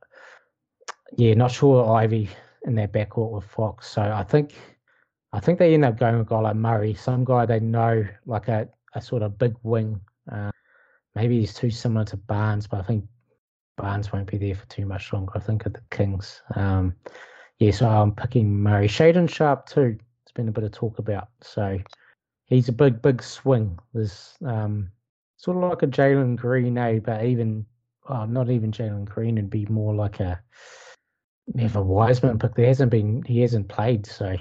yeah, 1.16 1.35
not 1.35 1.51
sure 1.51 1.90
Ivey 1.93 2.31
in 2.64 2.75
their 2.75 2.88
backcourt 2.88 3.31
with 3.31 3.45
Fox. 3.45 3.88
So 3.88 4.03
I 4.03 4.23
think 4.23 4.55
I 5.33 5.40
think 5.40 5.59
they 5.59 5.75
end 5.75 5.85
up 5.85 5.99
going 5.99 6.19
with 6.19 6.27
a 6.27 6.31
guy 6.31 6.40
like 6.40 6.57
Murray, 6.57 6.95
some 6.95 7.25
guy 7.25 7.47
they 7.47 7.61
know, 7.61 8.05
like 8.27 8.49
a, 8.49 8.69
a 8.95 9.01
sort 9.01 9.23
of 9.23 9.38
big 9.38 9.55
wing. 9.62 10.01
Uh, 10.31 10.51
maybe 11.14 11.38
he's 11.38 11.55
too 11.55 11.71
similar 11.71 12.05
to 12.07 12.16
Barnes, 12.16 12.66
but 12.66 12.81
I 12.81 12.83
think 12.83 13.05
Barnes 13.77 14.12
won't 14.12 14.31
be 14.31 14.38
there 14.38 14.55
for 14.55 14.66
too 14.66 14.87
much 14.87 15.12
longer. 15.12 15.33
I 15.37 15.40
think 15.40 15.66
at 15.66 15.75
the 15.75 15.83
Kings. 15.90 16.43
Um, 16.57 16.95
yeah, 17.59 17.71
so 17.71 17.88
I'm 17.88 18.14
picking 18.14 18.61
Murray. 18.61 18.88
Shaedon 18.88 19.29
Sharpe 19.29 19.69
too. 19.69 19.99
It's 20.23 20.33
been 20.33 20.49
a 20.49 20.53
bit 20.53 20.64
of 20.64 20.73
talk 20.73 20.99
about. 20.99 21.29
So 21.43 21.79
he's 22.47 22.69
a 22.69 22.73
big, 22.73 23.01
big 23.01 23.23
swing. 23.23 23.79
There's 23.95 24.35
um, 24.45 24.90
sort 25.40 25.57
of 25.57 25.62
like 25.62 25.83
a 25.83 25.87
Jalen 25.87 26.37
Green, 26.37 26.76
eh? 26.76 26.98
But 26.98 27.24
even, 27.24 27.64
well, 28.09 28.26
not 28.26 28.50
even 28.50 28.72
Jalen 28.72 29.07
Green, 29.07 29.38
it'd 29.38 29.48
be 29.48 29.64
more 29.66 29.94
like 29.94 30.20
a 30.20 30.40
Evan 31.59 31.88
Wiseman 31.88 32.38
pick. 32.38 32.55
There 32.55 32.66
hasn't 32.66 32.90
been, 32.90 33.22
he 33.22 33.40
hasn't 33.40 33.68
played, 33.68 34.07
so, 34.07 34.37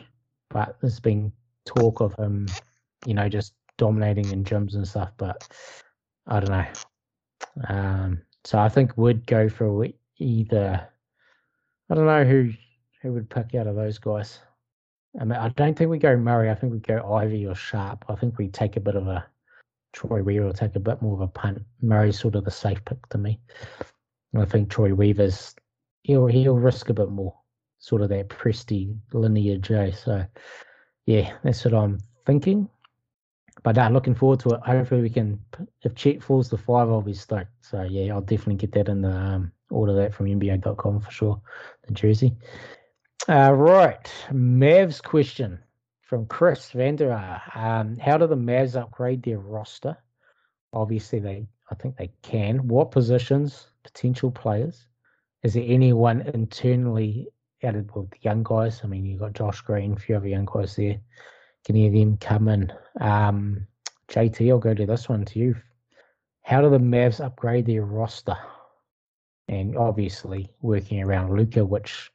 but 0.50 0.76
there's 0.82 1.00
been 1.00 1.32
talk 1.66 2.02
of 2.02 2.14
him, 2.16 2.48
you 3.06 3.14
know, 3.14 3.30
just 3.30 3.54
dominating 3.78 4.30
in 4.32 4.44
gyms 4.44 4.76
and 4.76 4.86
stuff. 4.86 5.12
But 5.18 5.48
I 6.28 6.42
don't 6.42 6.50
know. 6.50 6.66
Um, 7.70 8.22
so 8.44 8.60
I 8.60 8.68
think 8.68 8.98
would 8.98 9.26
go 9.26 9.48
for 9.48 9.88
either. 10.18 10.88
I 11.90 11.96
don't 11.96 12.06
know 12.06 12.26
who 12.26 12.52
who 13.02 13.14
would 13.14 13.30
pick 13.30 13.56
out 13.56 13.68
of 13.68 13.76
those 13.76 13.98
guys. 13.98 14.40
I 15.20 15.24
mean, 15.24 15.40
I 15.40 15.48
don't 15.50 15.78
think 15.78 15.90
we 15.90 15.98
go 15.98 16.18
Murray. 16.18 16.50
I 16.50 16.56
think 16.56 16.74
we 16.74 16.80
go 16.80 17.16
Ivey 17.16 17.48
or 17.48 17.56
Sharpe. 17.56 18.04
I 18.10 18.16
think 18.16 18.38
we 18.38 18.50
take 18.50 18.76
a 18.76 18.82
bit 18.82 18.96
of 18.96 19.08
a 19.08 19.26
Troy 19.94 20.22
Weaver 20.22 20.46
will 20.46 20.54
take 20.54 20.76
a 20.76 20.80
bit 20.80 21.02
more 21.02 21.16
of 21.16 21.22
a 21.22 21.28
punt. 21.28 21.62
Murray's 21.82 22.20
sort 22.20 22.36
of 22.36 22.46
the 22.46 22.52
safe 22.52 22.84
pick 22.86 23.08
to 23.10 23.18
me. 23.18 23.40
And 24.34 24.42
I 24.42 24.46
think 24.46 24.70
Troy 24.70 24.94
Weaver's 24.94 25.56
he'll 26.04 26.28
he'll 26.28 26.56
risk 26.58 26.90
a 26.90 26.94
bit 26.94 27.10
more, 27.10 27.36
sort 27.80 28.02
of 28.02 28.10
that 28.10 28.30
Presti 28.30 28.96
lineage. 29.14 29.72
Eh? 29.72 29.92
So 29.92 30.26
yeah, 31.06 31.34
that's 31.44 31.66
what 31.66 31.74
I'm 31.74 32.00
thinking. 32.26 32.70
but 33.64 33.78
uh, 33.78 33.90
looking 33.90 34.16
forward 34.16 34.40
to 34.42 34.50
it. 34.50 34.62
Hopefully, 34.62 35.02
we 35.02 35.10
can. 35.10 35.40
If 35.84 35.96
Chet 35.96 36.24
falls 36.24 36.50
to 36.50 36.58
five, 36.58 36.90
I'll 36.90 37.02
be 37.02 37.14
stoked. 37.14 37.52
So 37.62 37.84
yeah, 37.84 38.14
I'll 38.14 38.22
definitely 38.22 38.56
get 38.56 38.72
that 38.74 38.90
in 38.90 39.02
the 39.02 39.12
um, 39.12 39.52
order 39.70 39.94
that 39.94 40.14
from 40.14 40.28
NBA.com 40.28 41.02
for 41.02 41.12
sure. 41.12 41.42
The 41.88 41.94
jersey. 41.94 42.36
Uh, 43.28 43.52
right, 43.54 44.12
Mavs 44.32 45.04
question 45.04 45.60
from 46.10 46.26
Chris 46.26 46.72
Vander. 46.72 47.14
Um, 47.54 47.96
how 47.98 48.18
do 48.18 48.26
the 48.26 48.36
Mavs 48.36 48.76
upgrade 48.76 49.22
their 49.22 49.38
roster? 49.38 49.96
Obviously, 50.74 51.20
they. 51.20 51.48
I 51.70 51.76
think 51.76 51.98
they 51.98 52.12
can. 52.24 52.68
What 52.68 52.90
positions? 52.90 53.68
Potential 53.84 54.32
players. 54.32 54.88
Is 55.44 55.54
there 55.54 55.64
anyone 55.68 56.22
internally 56.22 57.28
added 57.62 57.94
with 57.94 58.10
the 58.10 58.18
young 58.22 58.42
guys? 58.42 58.82
I 58.84 58.88
mean, 58.88 59.06
you've 59.06 59.20
got 59.20 59.34
Josh 59.34 59.62
Green, 59.62 59.94
a 59.94 59.96
few 59.98 60.16
other 60.16 60.28
young 60.28 60.50
guys 60.52 60.76
there. 60.76 61.00
Can 61.64 61.76
any 61.76 61.86
of 61.86 61.94
them 61.94 62.18
come 62.18 62.48
in? 62.48 62.74
Um, 63.00 63.68
JT, 64.08 64.50
I'll 64.50 64.58
go 64.58 64.74
to 64.74 64.88
this 64.88 65.08
one 65.08 65.26
to 65.26 65.38
you. 65.38 65.56
How 66.42 66.62
do 66.62 66.72
the 66.72 66.80
Mavs 66.80 67.24
upgrade 67.24 67.68
their 67.68 67.86
roster? 67.86 68.38
And 69.48 69.78
obviously 69.78 70.50
working 70.62 71.04
around 71.04 71.38
Luka, 71.38 71.64
which 71.64 72.10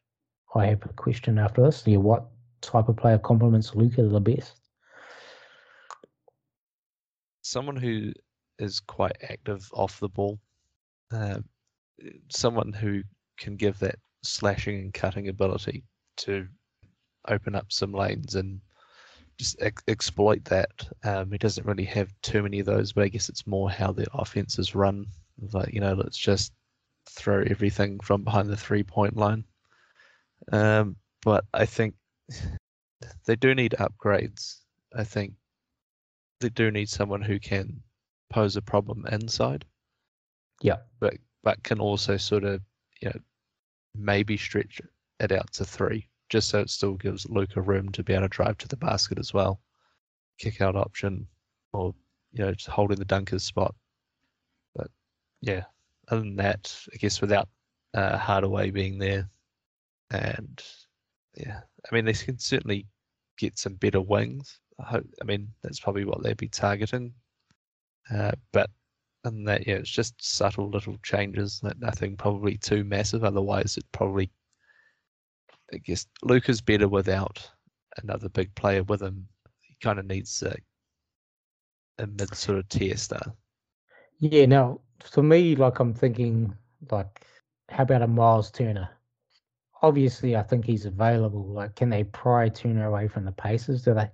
I 0.53 0.67
have 0.67 0.85
a 0.85 0.93
question 0.95 1.39
after 1.39 1.63
this. 1.63 1.87
Yeah, 1.87 1.99
what 1.99 2.27
type 2.67 2.89
of 2.89 2.97
player 2.97 3.19
complements 3.19 3.75
Luka 3.75 4.03
the 4.03 4.21
best? 4.21 4.61
Someone 7.43 7.77
who 7.77 8.13
is 8.59 8.81
quite 8.81 9.17
active 9.23 9.69
off 9.73 10.01
the 10.01 10.09
ball. 10.09 10.39
Uh, 11.13 11.39
someone 12.29 12.73
who 12.73 13.03
can 13.39 13.57
give 13.57 13.79
that 13.79 13.97
slashing 14.23 14.81
and 14.81 14.95
cutting 14.95 15.29
ability 15.29 15.85
to 16.17 16.47
open 17.29 17.55
up 17.55 17.71
some 17.71 17.93
lanes 17.93 18.35
and 18.35 18.61
just 19.39 19.61
ex- 19.61 19.83
exploit 19.89 20.45
that. 20.47 20.71
Um, 21.03 21.31
he 21.31 21.39
doesn't 21.39 21.67
really 21.67 21.85
have 21.85 22.13
too 22.23 22.43
many 22.43 22.61
of 22.61 22.67
those, 22.67 22.93
but 22.93 23.05
I 23.05 23.09
guess 23.09 23.29
it's 23.29 23.47
more 23.47 23.71
how 23.71 23.93
the 23.93 24.07
offense 24.15 24.59
is 24.59 24.75
run. 24.75 25.07
Like 25.53 25.73
you 25.73 25.81
know, 25.81 25.95
let's 25.95 26.19
just 26.19 26.53
throw 27.11 27.43
everything 27.43 28.01
from 28.01 28.23
behind 28.23 28.49
the 28.49 28.57
three 28.57 28.83
point 28.83 29.17
line. 29.17 29.45
Um, 30.53 30.97
but 31.23 31.45
I 31.53 31.67
think 31.67 31.95
they 33.27 33.37
do 33.37 33.55
need 33.55 33.75
upgrades. 33.79 34.61
I 34.95 35.05
think 35.05 35.35
they 36.41 36.49
do 36.49 36.71
need 36.71 36.89
someone 36.89 37.23
who 37.23 37.39
can 37.39 37.83
pose 38.31 38.57
a 38.57 38.63
problem 38.63 39.07
inside. 39.11 39.65
Yeah. 40.63 40.79
But 41.01 41.15
but 41.43 41.63
can 41.63 41.81
also 41.81 42.17
sort 42.17 42.45
of 42.45 42.61
you 43.01 43.11
know 43.11 43.21
maybe 43.95 44.37
stretch 44.37 44.81
it 45.21 45.33
out 45.33 45.53
to 45.53 45.65
three 45.65 46.09
just 46.29 46.49
so 46.49 46.61
it 46.61 46.71
still 46.71 46.95
gives 46.95 47.29
Luka 47.29 47.61
room 47.61 47.91
to 47.91 48.03
be 48.03 48.13
able 48.13 48.23
to 48.23 48.29
drive 48.29 48.59
to 48.59 48.69
the 48.69 48.77
basket 48.77 49.19
as 49.19 49.33
well. 49.33 49.61
Kick 50.39 50.61
out 50.61 50.75
option 50.75 51.27
or 51.73 51.95
you 52.33 52.45
know 52.45 52.53
just 52.53 52.69
holding 52.69 52.99
the 52.99 53.05
dunker's 53.05 53.45
spot. 53.45 53.75
But 54.75 54.91
yeah, 55.41 55.65
other 56.09 56.23
than 56.23 56.37
that, 56.37 56.77
I 56.93 56.97
guess 56.97 57.21
without 57.21 57.49
uh, 57.95 58.19
Hardaway 58.19 58.71
being 58.71 58.99
there, 58.99 59.29
and 60.11 60.63
yeah, 61.37 61.61
I 61.91 61.95
mean 61.95 62.05
they 62.05 62.13
can 62.13 62.39
certainly 62.39 62.87
get 63.39 63.59
some 63.59 63.75
better 63.75 64.01
wings. 64.01 64.61
I 64.81 64.85
hope. 64.85 65.07
I 65.21 65.25
mean 65.25 65.49
that's 65.63 65.81
probably 65.81 66.05
what 66.05 66.23
they'd 66.23 66.37
be 66.37 66.49
targeting. 66.49 67.13
Uh, 68.13 68.33
but 68.53 68.71
and 69.25 69.49
that, 69.49 69.67
yeah, 69.67 69.77
it's 69.77 69.91
just 69.91 70.15
subtle 70.23 70.69
little 70.69 70.99
changes. 71.03 71.61
That 71.61 71.81
Nothing 71.81 72.17
probably 72.17 72.59
too 72.59 72.85
massive. 72.85 73.25
Otherwise, 73.25 73.77
it 73.77 73.85
probably 73.93 74.31
I 75.73 75.79
guess 75.79 76.07
Luka's 76.23 76.61
better 76.61 76.89
without 76.89 77.51
another 78.03 78.29
big 78.29 78.55
player 78.55 78.83
with 78.85 79.03
him. 79.03 79.27
He 79.63 79.77
kind 79.83 79.99
of 79.99 80.07
needs 80.07 80.43
a, 80.43 80.55
a 81.99 82.07
mid 82.07 82.35
sort 82.35 82.59
of 82.59 82.69
tier 82.69 82.97
star. 82.97 83.35
Yeah, 84.21 84.47
now 84.47 84.81
for 85.03 85.23
me, 85.23 85.57
like 85.57 85.81
I'm 85.81 85.95
thinking, 85.95 86.55
like, 86.91 87.27
how 87.69 87.83
about 87.83 88.03
a 88.03 88.07
Miles 88.07 88.51
Turner? 88.51 88.89
Obviously, 89.85 90.37
I 90.37 90.43
think 90.43 90.65
he's 90.65 90.87
available. 90.87 91.45
Like, 91.47 91.77
can 91.77 91.91
they 91.91 92.05
pry 92.05 92.49
Turner 92.49 92.87
away 92.87 93.09
from 93.09 93.25
the 93.25 93.33
Pacers? 93.33 93.83
Do 93.83 93.95
they? 93.95 94.09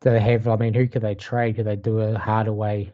Do 0.00 0.10
they 0.10 0.20
have? 0.20 0.46
I 0.46 0.56
mean, 0.56 0.74
who 0.74 0.86
could 0.86 1.02
they 1.02 1.14
trade? 1.14 1.56
Could 1.56 1.66
they 1.66 1.76
do 1.76 2.00
a 2.00 2.18
Hardaway? 2.18 2.92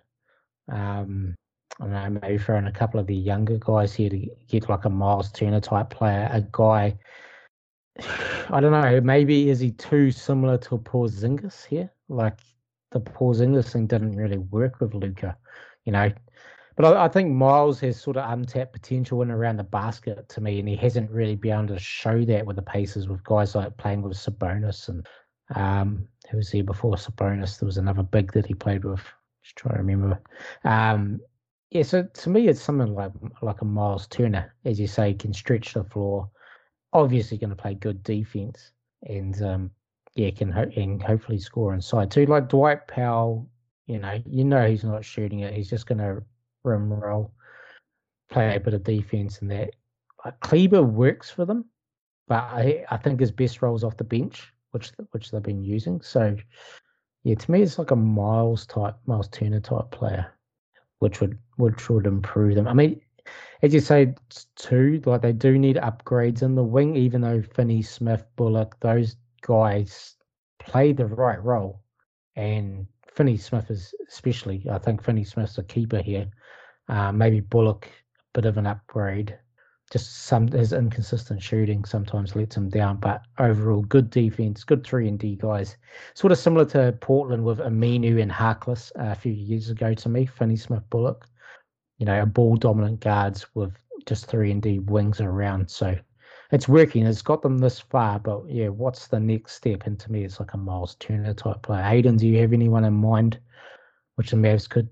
Um, 0.70 1.35
I 1.80 1.85
don't 1.85 1.92
know, 1.92 2.20
maybe 2.20 2.38
throwing 2.38 2.66
a 2.66 2.72
couple 2.72 3.00
of 3.00 3.06
the 3.06 3.14
younger 3.14 3.58
guys 3.58 3.94
here 3.94 4.11
to 4.11 4.26
get 4.48 4.68
like 4.68 4.85
a 4.85 4.90
Miles 4.90 5.32
Turner 5.32 5.61
type 5.61 5.90
player, 5.90 6.28
a 6.30 6.42
guy 6.52 6.96
I 8.50 8.61
don't 8.61 8.72
know. 8.72 9.00
Maybe 9.00 9.50
is 9.50 9.61
he 9.61 9.70
too 9.72 10.11
similar 10.11 10.58
to 10.58 10.76
a 10.76 10.78
Porzingis 10.78 11.64
here? 11.64 11.90
Like 12.08 12.38
the 12.90 13.00
Paul 13.00 13.35
Porzingis 13.35 13.72
thing 13.72 13.87
didn't 13.87 14.16
really 14.16 14.38
work 14.38 14.80
with 14.80 14.94
Luka. 14.94 15.37
you 15.85 15.92
know. 15.92 16.11
But 16.76 16.87
I, 16.87 17.04
I, 17.04 17.08
think 17.08 17.30
Miles 17.30 17.80
has 17.80 18.00
sort 18.00 18.16
of 18.16 18.30
untapped 18.30 18.72
potential 18.72 19.22
in 19.22 19.30
around 19.30 19.56
the 19.56 19.64
basket 19.64 20.28
to 20.28 20.40
me, 20.40 20.58
and 20.58 20.68
he 20.68 20.76
hasn't 20.76 21.11
really 21.11 21.37
been 21.37 21.52
able 21.52 21.74
to 21.74 21.78
show 21.78 22.24
that 22.24 22.46
with 22.46 22.56
the 22.56 22.62
Pacers 22.62 23.08
with 23.08 23.24
guys 23.24 23.54
like 23.54 23.76
playing 23.76 24.02
with 24.02 24.16
Sabonis 24.16 24.88
and 24.88 25.06
um, 25.54 26.06
who 26.30 26.38
was 26.38 26.50
here 26.50 26.64
before 26.64 26.96
Sabonis. 26.96 27.58
There 27.58 27.66
was 27.66 27.78
another 27.78 28.02
big 28.02 28.32
that 28.32 28.46
he 28.46 28.54
played 28.54 28.85
with. 28.85 29.02
Just 29.42 29.56
trying 29.56 29.74
to 29.74 29.82
remember. 29.82 30.20
Um, 30.64 31.20
yeah, 31.70 31.82
so 31.82 32.02
to 32.02 32.30
me, 32.30 32.48
it's 32.48 32.62
something 32.62 32.94
like 32.94 33.12
like 33.40 33.61
a 33.62 33.64
Miles 33.64 34.06
Turner, 34.06 34.54
as 34.64 34.78
you 34.78 34.87
say, 34.87 35.14
can 35.14 35.32
stretch 35.32 35.74
the 35.74 35.85
floor 35.85 36.30
obviously 36.92 37.38
going 37.38 37.50
to 37.50 37.56
play 37.56 37.74
good 37.74 38.02
defense 38.02 38.72
and 39.04 39.40
um, 39.42 39.70
yeah, 40.14 40.30
can 40.30 40.50
ho- 40.50 40.70
and 40.76 41.02
hopefully 41.02 41.38
score 41.38 41.74
inside 41.74 42.11
too. 42.11 42.26
Like 42.26 42.48
Dwight 42.48 42.87
Powell, 42.87 43.48
you 43.87 43.98
know, 43.98 44.20
you 44.26 44.44
know 44.44 44.68
he's 44.68 44.85
not 44.85 45.04
shooting 45.04 45.40
it. 45.40 45.54
He's 45.54 45.70
just 45.70 45.87
going 45.87 45.98
to 45.98 46.22
rim 46.64 46.92
roll, 46.92 47.33
play 48.31 48.55
a 48.57 48.61
bit 48.61 48.75
of 48.75 48.85
defense, 48.85 49.40
and 49.40 49.51
that. 49.51 49.70
Like 50.25 50.38
Kleber 50.38 50.85
works 50.85 51.31
for 51.31 51.44
them, 51.44 51.64
but 52.29 52.44
I 52.44 52.85
I 52.90 52.96
think 52.96 53.18
his 53.18 53.33
best 53.33 53.61
role 53.61 53.75
is 53.75 53.83
off 53.83 53.96
the 53.96 54.05
bench, 54.05 54.53
which 54.70 54.92
which 55.11 55.31
they've 55.31 55.42
been 55.42 55.64
using. 55.64 56.01
So 56.01 56.37
yeah, 57.25 57.35
to 57.35 57.51
me, 57.51 57.62
it's 57.62 57.79
like 57.79 57.90
a 57.90 57.96
Miles 57.96 58.66
type, 58.66 58.94
Miles 59.07 59.29
Turner 59.29 59.61
type 59.61 59.90
player, 59.90 60.33
which 61.01 61.20
would 61.20 61.38
which 61.57 61.90
would 61.90 62.07
improve 62.07 62.55
them. 62.55 62.68
I 62.68 62.72
mean, 62.72 63.01
as 63.62 63.75
you 63.75 63.81
say, 63.81 64.14
too, 64.57 65.03
like 65.07 65.22
they 65.22 65.33
do 65.33 65.59
need 65.59 65.77
upgrades 65.77 66.42
in 66.42 66.55
the 66.55 66.64
wing, 66.64 66.96
even 66.96 67.20
though 67.20 67.42
Finney 67.42 67.83
Smith, 67.83 68.25
Bullock, 68.37 68.79
those 68.81 69.16
guys 69.40 70.16
play 70.59 70.92
the 70.92 71.07
right 71.07 71.42
role. 71.42 71.81
And 72.37 72.87
Finney 73.12 73.37
Smith 73.37 73.70
is 73.70 73.94
especially, 74.09 74.66
I 74.70 74.79
think 74.79 75.03
Finney 75.03 75.25
Smith's 75.25 75.59
a 75.59 75.62
keeper 75.62 76.01
here. 76.01 76.29
Uh, 76.88 77.12
maybe 77.12 77.40
Bullock, 77.40 77.87
a 77.87 77.90
bit 78.35 78.47
of 78.47 78.59
an 78.59 78.66
upgrade. 78.66 79.38
Just 79.90 80.25
some 80.25 80.49
his 80.49 80.73
inconsistent 80.73 81.42
shooting 81.42 81.85
sometimes 81.85 82.35
lets 82.35 82.57
him 82.57 82.71
down, 82.71 82.97
but 82.97 83.23
overall 83.38 83.83
good 83.83 84.09
defense, 84.09 84.64
good 84.64 84.85
three 84.85 85.07
and 85.07 85.18
D 85.18 85.37
guys. 85.37 85.77
Sort 86.14 86.33
of 86.33 86.38
similar 86.38 86.64
to 86.66 86.97
Portland 87.01 87.45
with 87.45 87.59
Aminu 87.59 88.23
and 88.23 88.33
Harkless 88.33 88.90
uh, 88.99 89.12
a 89.12 89.14
few 89.14 89.33
years 89.33 89.68
ago 89.68 89.92
to 89.92 90.09
me. 90.09 90.25
Finney 90.25 90.57
Smith, 90.57 90.83
Bullock 90.88 91.27
you 92.03 92.07
know, 92.07 92.21
a 92.21 92.27
ball 92.27 92.57
dominant 92.57 92.99
guards 92.99 93.47
with 93.55 93.73
just 94.07 94.27
three 94.27 94.51
and 94.51 94.61
D 94.61 94.81
wings 94.81 95.21
around. 95.21 95.71
So 95.71 95.97
it's 96.51 96.68
working. 96.68 97.07
It's 97.07 97.23
got 97.23 97.42
them 97.42 97.59
this 97.59 97.79
far, 97.79 98.18
but 98.18 98.42
yeah, 98.49 98.71
what's 98.71 99.07
the 99.07 99.21
next 99.21 99.55
step? 99.55 99.87
And 99.87 100.01
to 100.01 100.11
me, 100.11 100.24
it's 100.24 100.41
like 100.41 100.53
a 100.55 100.57
Miles 100.57 100.97
Turner 100.97 101.33
type 101.33 101.62
player. 101.62 101.85
Hayden, 101.85 102.16
do 102.16 102.26
you 102.26 102.41
have 102.41 102.53
anyone 102.53 102.85
in 102.85 102.95
mind 102.95 103.39
which 104.16 104.30
the 104.30 104.37
Mavs 104.37 104.68
could 104.68 104.89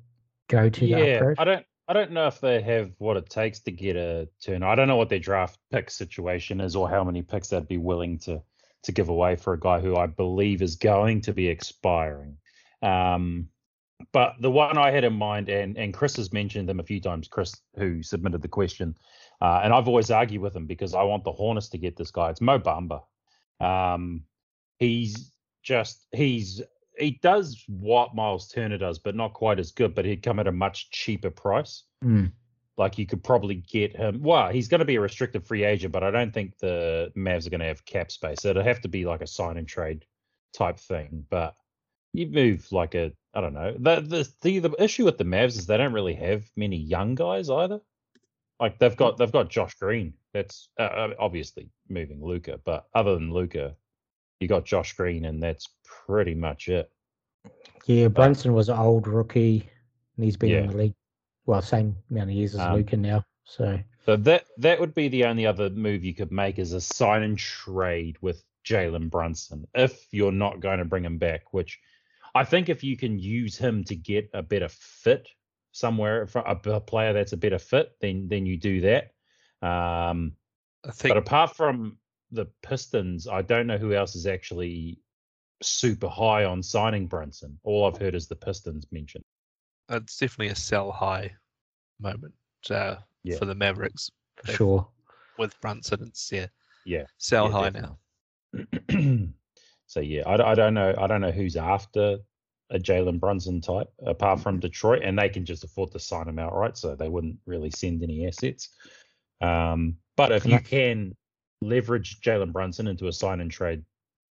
go 0.48 0.68
to? 0.68 0.86
Yeah, 0.86 1.34
I 1.36 1.44
don't. 1.44 1.66
I 1.90 1.92
don't 1.92 2.12
know 2.12 2.28
if 2.28 2.40
they 2.40 2.62
have 2.62 2.92
what 2.98 3.16
it 3.16 3.28
takes 3.28 3.58
to 3.60 3.72
get 3.72 3.96
a 3.96 4.28
turn. 4.40 4.62
I 4.62 4.76
don't 4.76 4.86
know 4.86 4.94
what 4.94 5.08
their 5.08 5.18
draft 5.18 5.58
pick 5.72 5.90
situation 5.90 6.60
is 6.60 6.76
or 6.76 6.88
how 6.88 7.02
many 7.02 7.20
picks 7.20 7.48
they'd 7.48 7.66
be 7.66 7.78
willing 7.78 8.16
to 8.20 8.40
to 8.84 8.92
give 8.92 9.08
away 9.08 9.34
for 9.34 9.54
a 9.54 9.58
guy 9.58 9.80
who 9.80 9.96
I 9.96 10.06
believe 10.06 10.62
is 10.62 10.76
going 10.76 11.20
to 11.22 11.32
be 11.32 11.48
expiring. 11.48 12.36
Um, 12.80 13.48
but 14.12 14.36
the 14.40 14.52
one 14.52 14.78
I 14.78 14.92
had 14.92 15.02
in 15.02 15.14
mind, 15.14 15.48
and 15.48 15.76
and 15.76 15.92
Chris 15.92 16.14
has 16.14 16.32
mentioned 16.32 16.68
them 16.68 16.78
a 16.78 16.84
few 16.84 17.00
times. 17.00 17.26
Chris, 17.26 17.52
who 17.74 18.04
submitted 18.04 18.40
the 18.40 18.46
question, 18.46 18.94
uh, 19.40 19.62
and 19.64 19.72
I've 19.72 19.88
always 19.88 20.12
argued 20.12 20.42
with 20.42 20.54
him 20.54 20.66
because 20.66 20.94
I 20.94 21.02
want 21.02 21.24
the 21.24 21.32
Hornets 21.32 21.70
to 21.70 21.78
get 21.78 21.96
this 21.96 22.12
guy. 22.12 22.30
It's 22.30 22.40
Mo 22.40 22.60
Bamba. 22.60 23.02
Um, 23.58 24.22
he's 24.78 25.32
just 25.64 26.06
he's 26.12 26.62
he 26.98 27.18
does 27.22 27.64
what 27.68 28.14
Miles 28.14 28.48
Turner 28.48 28.78
does, 28.78 28.98
but 28.98 29.14
not 29.14 29.34
quite 29.34 29.58
as 29.58 29.72
good. 29.72 29.94
But 29.94 30.04
he'd 30.04 30.22
come 30.22 30.38
at 30.38 30.46
a 30.46 30.52
much 30.52 30.90
cheaper 30.90 31.30
price. 31.30 31.84
Mm. 32.04 32.32
Like 32.76 32.98
you 32.98 33.06
could 33.06 33.22
probably 33.22 33.56
get 33.56 33.94
him. 33.94 34.22
Well, 34.22 34.50
he's 34.50 34.68
going 34.68 34.78
to 34.78 34.84
be 34.84 34.96
a 34.96 35.00
restricted 35.00 35.46
free 35.46 35.64
agent, 35.64 35.92
but 35.92 36.02
I 36.02 36.10
don't 36.10 36.32
think 36.32 36.58
the 36.58 37.12
Mavs 37.16 37.46
are 37.46 37.50
going 37.50 37.60
to 37.60 37.66
have 37.66 37.84
cap 37.84 38.10
space. 38.10 38.44
It'll 38.44 38.62
have 38.62 38.80
to 38.82 38.88
be 38.88 39.04
like 39.04 39.20
a 39.20 39.26
sign 39.26 39.58
and 39.58 39.68
trade 39.68 40.06
type 40.54 40.78
thing. 40.78 41.26
But 41.28 41.56
you 42.12 42.26
move 42.26 42.70
like 42.72 42.94
a 42.94 43.12
I 43.34 43.40
don't 43.40 43.54
know. 43.54 43.74
The, 43.78 44.00
the 44.00 44.32
the 44.40 44.58
the 44.68 44.82
issue 44.82 45.04
with 45.04 45.18
the 45.18 45.24
Mavs 45.24 45.58
is 45.58 45.66
they 45.66 45.76
don't 45.76 45.92
really 45.92 46.14
have 46.14 46.44
many 46.56 46.76
young 46.76 47.14
guys 47.14 47.48
either. 47.50 47.80
Like 48.58 48.78
they've 48.78 48.96
got 48.96 49.18
they've 49.18 49.30
got 49.30 49.50
Josh 49.50 49.74
Green. 49.74 50.14
That's 50.32 50.68
uh, 50.78 51.08
obviously 51.18 51.70
moving 51.88 52.24
Luka, 52.24 52.60
but 52.64 52.86
other 52.94 53.14
than 53.14 53.32
Luka, 53.32 53.76
you 54.40 54.48
got 54.48 54.64
Josh 54.64 54.94
Green, 54.94 55.26
and 55.26 55.42
that's 55.42 55.68
pretty 55.84 56.34
much 56.34 56.68
it. 56.68 56.90
Yeah, 57.86 58.08
Brunson 58.08 58.52
was 58.52 58.68
an 58.68 58.78
old 58.78 59.06
rookie, 59.06 59.68
and 60.16 60.24
he's 60.24 60.36
been 60.36 60.50
in 60.50 60.66
the 60.68 60.76
league 60.76 60.94
well 61.46 61.62
same 61.62 61.96
amount 62.10 62.30
of 62.30 62.36
years 62.36 62.54
as 62.54 62.60
Um, 62.60 62.74
Luka 62.74 62.96
now. 62.96 63.24
So 63.44 63.78
So 64.06 64.16
that 64.16 64.44
that 64.58 64.80
would 64.80 64.94
be 64.94 65.08
the 65.08 65.24
only 65.24 65.46
other 65.46 65.70
move 65.70 66.04
you 66.04 66.14
could 66.14 66.32
make 66.32 66.58
is 66.58 66.72
a 66.72 66.80
sign 66.80 67.22
and 67.22 67.38
trade 67.38 68.16
with 68.20 68.42
Jalen 68.64 69.10
Brunson 69.10 69.66
if 69.74 70.06
you're 70.12 70.32
not 70.32 70.60
going 70.60 70.78
to 70.78 70.84
bring 70.84 71.04
him 71.04 71.18
back. 71.18 71.52
Which 71.52 71.78
I 72.34 72.44
think 72.44 72.68
if 72.68 72.82
you 72.84 72.96
can 72.96 73.18
use 73.18 73.56
him 73.56 73.84
to 73.84 73.96
get 73.96 74.30
a 74.32 74.42
better 74.42 74.68
fit 74.68 75.28
somewhere, 75.72 76.26
for 76.26 76.40
a, 76.40 76.58
a 76.70 76.80
player 76.80 77.12
that's 77.12 77.32
a 77.32 77.36
better 77.36 77.58
fit, 77.58 77.92
then 78.00 78.28
then 78.28 78.46
you 78.46 78.56
do 78.56 78.80
that. 78.82 79.12
Um, 79.62 80.36
I 80.84 80.92
think 80.92 81.14
but 81.14 81.18
apart 81.18 81.56
from 81.56 81.98
the 82.32 82.46
Pistons, 82.62 83.26
I 83.28 83.42
don't 83.42 83.66
know 83.66 83.78
who 83.78 83.92
else 83.94 84.14
is 84.14 84.26
actually 84.26 85.00
super 85.62 86.08
high 86.08 86.44
on 86.44 86.62
signing 86.62 87.06
Brunson. 87.06 87.58
All 87.64 87.86
I've 87.86 87.98
heard 88.00 88.14
is 88.14 88.28
the 88.28 88.36
Pistons 88.36 88.86
mentioned. 88.92 89.24
it's 89.90 90.16
definitely 90.18 90.48
a 90.52 90.54
sell 90.56 90.90
high 90.92 91.32
moment 92.00 92.32
uh, 92.70 92.96
Yeah. 93.24 93.36
for 93.38 93.44
the 93.46 93.54
Mavericks 93.54 94.10
for 94.44 94.52
sure. 94.52 94.88
with 95.38 95.58
Brunson. 95.60 96.02
It's 96.04 96.30
yeah, 96.32 96.46
Yeah. 96.86 97.04
sell 97.18 97.46
Yeah, 97.46 97.52
high 97.52 97.70
definitely. 97.70 97.96
now. 98.92 99.26
so 99.86 100.00
yeah, 100.00 100.22
I 100.26 100.54
don't 100.54 100.74
know. 100.74 100.94
I 100.96 101.06
don't 101.06 101.20
know 101.20 101.30
who's 101.32 101.56
after 101.56 102.18
a 102.70 102.78
Jalen 102.78 103.18
Brunson 103.18 103.60
type 103.60 103.88
apart 104.06 104.40
from 104.40 104.60
Detroit, 104.60 105.02
and 105.04 105.18
they 105.18 105.28
can 105.28 105.44
just 105.44 105.64
afford 105.64 105.90
to 105.92 105.98
sign 105.98 106.28
him 106.28 106.38
outright, 106.38 106.76
so 106.78 106.94
they 106.94 107.08
wouldn't 107.08 107.36
really 107.46 107.70
send 107.70 108.02
any 108.02 108.26
assets. 108.28 108.68
Um, 109.40 109.96
but 110.16 110.30
if 110.32 110.46
you 110.46 110.60
can 110.60 111.16
leverage 111.60 112.20
Jalen 112.20 112.52
Brunson 112.52 112.86
into 112.86 113.08
a 113.08 113.12
sign 113.12 113.40
and 113.40 113.50
trade 113.50 113.84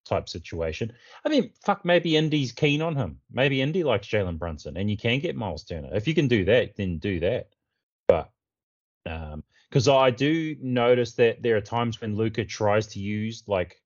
type 0.05 0.27
situation, 0.29 0.93
I 1.25 1.29
mean, 1.29 1.51
fuck, 1.63 1.85
maybe 1.85 2.17
Indy's 2.17 2.51
keen 2.51 2.81
on 2.81 2.95
him. 2.95 3.19
Maybe 3.31 3.61
Indy 3.61 3.83
likes 3.83 4.07
Jalen 4.07 4.37
Brunson, 4.37 4.77
and 4.77 4.89
you 4.89 4.97
can 4.97 5.19
get 5.19 5.35
Miles 5.35 5.63
Turner. 5.63 5.89
If 5.93 6.07
you 6.07 6.13
can 6.13 6.27
do 6.27 6.45
that, 6.45 6.75
then 6.75 6.97
do 6.97 7.19
that. 7.21 7.49
But 8.07 8.31
um, 9.05 9.43
because 9.69 9.87
I 9.87 10.11
do 10.11 10.55
notice 10.61 11.13
that 11.13 11.41
there 11.41 11.57
are 11.57 11.61
times 11.61 11.99
when 11.99 12.15
Luka 12.15 12.45
tries 12.45 12.87
to 12.87 12.99
use 12.99 13.43
like 13.47 13.81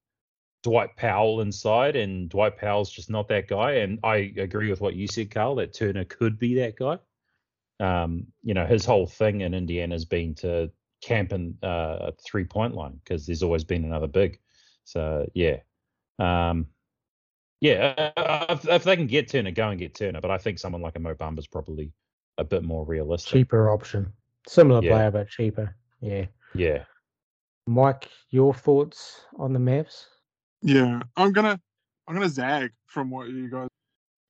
Dwight 0.63 0.97
Powell 0.97 1.39
inside, 1.41 1.95
and 1.95 2.29
Dwight 2.29 2.57
Powell's 2.57 2.91
just 2.91 3.09
not 3.09 3.29
that 3.29 3.47
guy. 3.47 3.75
And 3.75 3.99
I 4.03 4.33
agree 4.37 4.69
with 4.69 4.81
what 4.81 4.95
you 4.95 5.07
said, 5.07 5.31
Karl, 5.31 5.55
that 5.55 5.73
Turner 5.73 6.03
could 6.03 6.37
be 6.37 6.55
that 6.55 6.75
guy. 6.75 6.99
Um, 7.79 8.27
you 8.43 8.53
know, 8.53 8.65
his 8.65 8.83
whole 8.85 9.07
thing 9.07 9.41
in 9.41 9.53
Indiana's 9.53 10.05
been 10.05 10.35
to 10.35 10.71
camp 11.01 11.33
in 11.33 11.55
uh, 11.63 11.97
a 12.09 12.13
three 12.25 12.43
point 12.43 12.73
line 12.73 12.99
because 13.03 13.25
there's 13.25 13.43
always 13.43 13.63
been 13.63 13.85
another 13.85 14.07
big. 14.07 14.39
So 14.83 15.29
yeah, 15.33 15.57
um, 16.19 16.67
yeah. 17.61 18.11
uh, 18.15 18.45
If, 18.49 18.67
if 18.67 18.83
they 18.83 18.95
can 18.95 19.07
get 19.07 19.29
Turner, 19.29 19.51
go 19.51 19.69
and 19.69 19.79
get 19.79 19.95
Turner. 19.95 20.21
But 20.21 20.31
I 20.31 20.37
think 20.37 20.59
someone 20.59 20.81
like 20.81 20.95
a 20.95 20.99
Mo 20.99 21.13
Bamba 21.13 21.39
is 21.39 21.47
probably 21.47 21.91
a 22.37 22.43
bit 22.43 22.63
more 22.63 22.85
realistic. 22.85 23.33
Cheaper 23.33 23.69
option. 23.69 24.11
Similar 24.47 24.83
Yeah. 24.83 24.91
player 24.91 25.11
but 25.11 25.29
cheaper. 25.29 25.75
Yeah. 26.01 26.25
Yeah. 26.55 26.83
Mike, 27.67 28.09
your 28.29 28.53
thoughts 28.53 29.25
on 29.37 29.51
the 29.51 29.59
Mavs? 29.59 30.05
Yeah, 30.61 31.01
I'm 31.17 31.33
gonna 31.33 31.59
I'm 32.07 32.15
gonna 32.15 32.29
zag 32.29 32.71
from 32.85 33.09
what 33.09 33.27
you 33.27 33.49
guys 33.49 33.67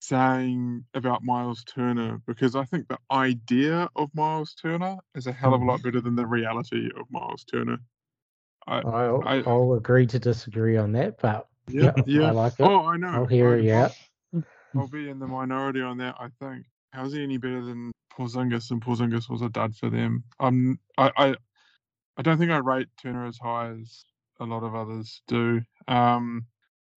saying 0.07 0.85
about 0.93 1.23
Miles 1.23 1.63
Turner 1.65 2.21
because 2.25 2.55
I 2.55 2.63
think 2.63 2.87
the 2.87 2.97
idea 3.11 3.89
of 3.95 4.09
Miles 4.15 4.55
Turner 4.61 4.97
is 5.15 5.27
a 5.27 5.31
hell 5.33 5.53
of 5.53 5.61
a 5.61 5.65
lot 5.65 5.83
better 5.83 5.99
than 5.99 6.15
the 6.15 6.25
reality 6.25 6.89
of 6.97 7.05
Miles 7.11 7.43
Turner. 7.43 7.77
I, 8.67 8.79
I'll, 8.79 9.23
I- 9.25 9.43
I'll 9.45 9.73
agree 9.73 10.07
to 10.07 10.19
disagree 10.19 10.77
on 10.77 10.93
that, 10.93 11.19
but 11.21 11.47
yeah, 11.69 11.91
Yeah, 11.97 12.03
yeah. 12.05 12.27
I 12.27 12.31
like 12.31 12.53
it. 12.53 12.63
Oh, 12.63 12.85
I 12.85 12.97
know. 12.97 13.09
I'll 13.09 13.25
hear 13.25 13.55
I- 13.55 13.57
you 13.57 13.73
out. 13.73 13.91
I'll 14.75 14.87
be 14.87 15.09
in 15.09 15.19
the 15.19 15.27
minority 15.27 15.81
on 15.81 15.97
that. 15.97 16.15
I 16.19 16.27
think. 16.39 16.65
How's 16.91 17.13
he 17.13 17.21
any 17.23 17.37
better 17.37 17.63
than 17.63 17.91
Porzingis? 18.17 18.71
And 18.71 18.81
Porzingis 18.81 19.29
was 19.29 19.41
a 19.41 19.49
dud 19.49 19.75
for 19.75 19.89
them. 19.89 20.23
Um, 20.39 20.79
I, 20.97 21.11
I, 21.17 21.35
I 22.17 22.21
don't 22.21 22.37
think 22.37 22.51
I 22.51 22.57
rate 22.57 22.87
Turner 23.01 23.25
as 23.25 23.37
high 23.37 23.71
as 23.71 24.05
a 24.39 24.45
lot 24.45 24.63
of 24.63 24.73
others 24.75 25.21
do. 25.27 25.61
Um, 25.87 26.45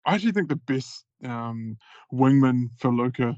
I 0.06 0.16
actually 0.16 0.32
think 0.32 0.50
the 0.50 0.56
best 0.56 1.06
um 1.26 1.78
wingman 2.14 2.70
for 2.78 2.92
Luka 2.92 3.36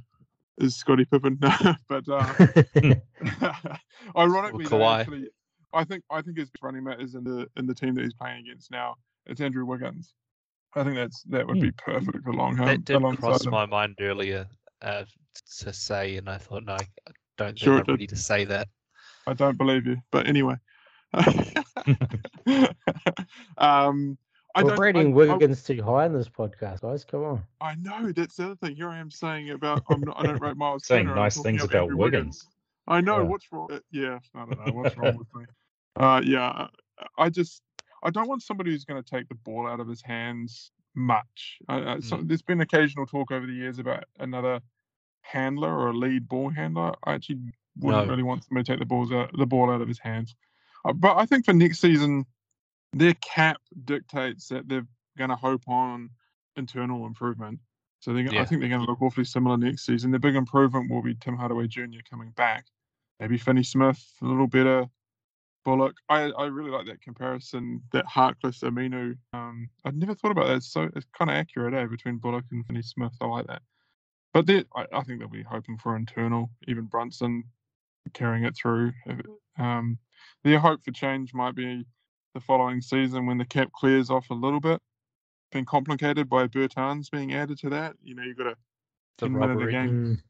is 0.60 0.76
Scotty 0.76 1.06
Pippen. 1.06 1.40
but 1.90 2.08
uh, 2.10 2.34
ironically, 4.18 4.68
they 4.68 4.70
Kawhi. 4.70 5.00
actually, 5.00 5.30
I 5.74 5.84
think 5.84 6.04
I 6.10 6.22
think 6.22 6.38
his 6.38 6.50
running 6.62 6.84
mate 6.84 7.00
is 7.00 7.16
in 7.16 7.24
the 7.24 7.48
in 7.58 7.66
the 7.66 7.74
team 7.76 7.96
that 7.96 8.04
he's 8.04 8.14
playing 8.14 8.42
against 8.42 8.72
now. 8.72 8.96
It's 9.26 9.42
Andrew 9.42 9.66
Wiggins. 9.66 10.14
I 10.76 10.84
think 10.84 10.96
that's 10.96 11.24
that 11.24 11.48
would 11.48 11.60
Hmm. 11.60 11.66
be 11.66 11.72
perfect 11.72 12.28
along 12.28 12.58
him. 12.58 12.66
That 12.66 12.86
did 12.86 12.96
alongside 12.98 13.22
cross 13.22 13.46
him. 13.46 13.52
my 13.52 13.66
mind 13.66 13.96
earlier 14.00 14.48
uh, 14.82 15.04
to 15.60 15.74
say, 15.74 16.18
and 16.18 16.30
I 16.30 16.38
thought, 16.38 16.64
no, 16.64 16.74
I 16.74 16.88
don't 17.38 17.50
think 17.52 17.60
Sure 17.60 17.74
I'm 17.74 17.86
did. 17.86 17.94
ready 17.94 18.08
to 18.08 18.16
say 18.16 18.46
that. 18.46 18.68
I 19.28 19.34
don't 19.34 19.58
believe 19.58 19.86
you. 19.88 19.98
But 20.12 20.28
anyway. 20.28 20.56
um, 23.58 24.18
I 24.56 24.64
We're 24.64 24.76
rating 24.78 25.14
Wiggins 25.14 25.64
too 25.64 25.82
high 25.84 26.06
in 26.08 26.14
this 26.14 26.28
podcast, 26.28 26.82
guys. 26.82 27.06
Come 27.06 27.24
on. 27.24 27.44
I, 27.62 27.76
know 27.76 28.12
that's 28.12 28.36
the 28.36 28.46
other 28.46 28.56
thing. 28.56 28.76
Here 28.76 28.90
I 28.90 28.98
am 28.98 29.12
saying 29.12 29.52
about 29.52 29.84
I'm 29.90 30.02
not, 30.02 30.20
I 30.20 30.24
don't 30.24 30.42
rate 30.42 30.58
Miles 30.58 30.86
Saying 30.88 31.06
Turner, 31.06 31.16
nice 31.16 31.38
things 31.40 31.64
about 31.64 31.84
Andrew 31.84 31.98
Wiggins. 31.98 32.48
I 32.88 33.02
know 33.02 33.18
Yeah. 33.18 33.24
what's 33.24 33.52
wrong. 33.52 33.68
uh, 33.72 33.80
Yeah, 33.92 34.20
I 34.34 34.40
don't 34.46 34.66
know 34.66 34.74
what's 34.74 34.98
wrong 34.98 35.16
with 35.18 35.28
me. 35.36 35.46
Uh, 35.96 36.22
yeah, 36.26 36.68
I 37.18 37.30
just 37.30 37.62
I 38.02 38.10
don't 38.10 38.28
want 38.28 38.42
somebody 38.42 38.72
who's 38.72 38.86
going 38.86 39.02
to 39.02 39.08
take 39.08 39.28
the 39.30 39.36
ball 39.36 39.68
out 39.68 39.80
of 39.80 39.88
his 39.88 40.02
hands 40.02 40.72
much. 40.96 41.60
I, 41.68 42.00
so, 42.00 42.18
There's 42.22 42.42
been 42.42 42.62
occasional 42.62 43.06
talk 43.06 43.32
over 43.32 43.46
the 43.46 43.54
years 43.54 43.78
about 43.78 44.06
another 44.20 44.62
handler 45.22 45.72
or 45.72 45.90
a 45.90 45.94
lead 45.94 46.28
ball 46.28 46.50
handler. 46.50 46.94
I 47.04 47.14
actually 47.14 47.40
wouldn't 47.78 48.06
No. 48.06 48.10
really 48.10 48.24
want 48.24 48.44
somebody 48.46 48.64
to 48.66 48.72
take 48.72 48.80
the 48.80 48.86
balls 48.86 49.12
out 49.12 49.30
the 49.38 49.46
ball 49.46 49.70
out 49.70 49.82
of 49.82 49.88
his 49.88 50.00
hands. 50.00 50.36
Uh, 50.86 50.94
but 50.94 51.18
I 51.18 51.26
think 51.26 51.46
for 51.46 51.54
next 51.54 51.80
season, 51.80 52.26
their 52.94 53.14
cap 53.16 53.58
dictates 53.86 54.48
that 54.50 54.68
they're 54.68 54.88
going 55.18 55.30
to 55.30 55.36
hope 55.36 55.68
on 55.68 56.10
internal 56.56 57.06
improvement. 57.06 57.60
So 58.00 58.14
they're, 58.14 58.30
I 58.30 58.46
think 58.46 58.62
they're 58.62 58.70
going 58.70 58.86
to 58.86 58.90
look 58.90 59.02
awfully 59.02 59.26
similar 59.26 59.58
next 59.58 59.86
season. 59.86 60.12
The 60.12 60.20
big 60.20 60.36
improvement 60.36 60.90
will 60.90 61.02
be 61.02 61.16
Tim 61.16 61.36
Hardaway 61.36 61.68
Jr. 61.68 62.00
coming 62.10 62.32
back. 62.32 62.66
Maybe 63.20 63.38
Finney 63.38 63.64
Smith 63.64 64.02
a 64.22 64.26
little 64.26 64.48
better. 64.48 64.86
Bullock. 65.66 65.96
I, 66.08 66.32
I 66.32 66.46
really 66.46 66.72
like 66.72 66.86
that 66.88 67.02
comparison 67.02 67.82
that 67.92 68.06
Harkless 68.06 68.64
Aminu. 68.64 69.18
Um, 69.34 69.70
I'd 69.84 69.98
never 69.98 70.16
thought 70.16 70.32
about 70.32 70.48
that. 70.48 70.58
It's 70.58 70.72
so 70.72 70.90
it's 70.96 71.06
kind 71.18 71.30
of 71.30 71.36
accurate, 71.36 71.74
eh, 71.74 71.86
between 71.86 72.18
Bullock 72.18 72.46
and 72.52 72.66
Finney 72.66 72.82
Smith. 72.82 73.12
I 73.20 73.26
like 73.26 73.48
that. 73.48 73.62
But 74.34 74.48
they, 74.48 74.64
I, 74.76 74.86
I 74.94 75.04
think 75.04 75.20
they'll 75.20 75.28
be 75.28 75.44
hoping 75.44 75.78
for 75.78 75.98
internal. 75.98 76.50
Even 76.68 76.86
Brunson 76.86 77.44
carrying 78.14 78.46
it 78.46 78.56
through. 78.56 78.94
Um, 79.58 79.98
their 80.44 80.60
hope 80.60 80.84
for 80.84 80.92
change 80.92 81.34
might 81.34 81.56
be 81.56 81.86
the 82.34 82.40
following 82.40 82.82
season 82.82 83.26
when 83.26 83.38
the 83.38 83.46
cap 83.46 83.72
clears 83.74 84.10
off 84.10 84.30
a 84.30 84.34
little 84.34 84.60
bit. 84.60 84.82
Been 85.52 85.66
complicated 85.66 86.30
by 86.30 86.48
Bertans 86.48 87.10
being 87.10 87.34
added 87.34 87.58
to 87.60 87.70
that. 87.72 87.96
You 88.04 88.16
know, 88.16 88.24
you've 88.24 88.38
got 88.38 88.48
a 88.48 88.56
The 89.18 89.26
10 89.28 89.34
minute 89.34 89.68
a 89.68 89.72
game. 89.72 89.90
Mm, 89.90 90.22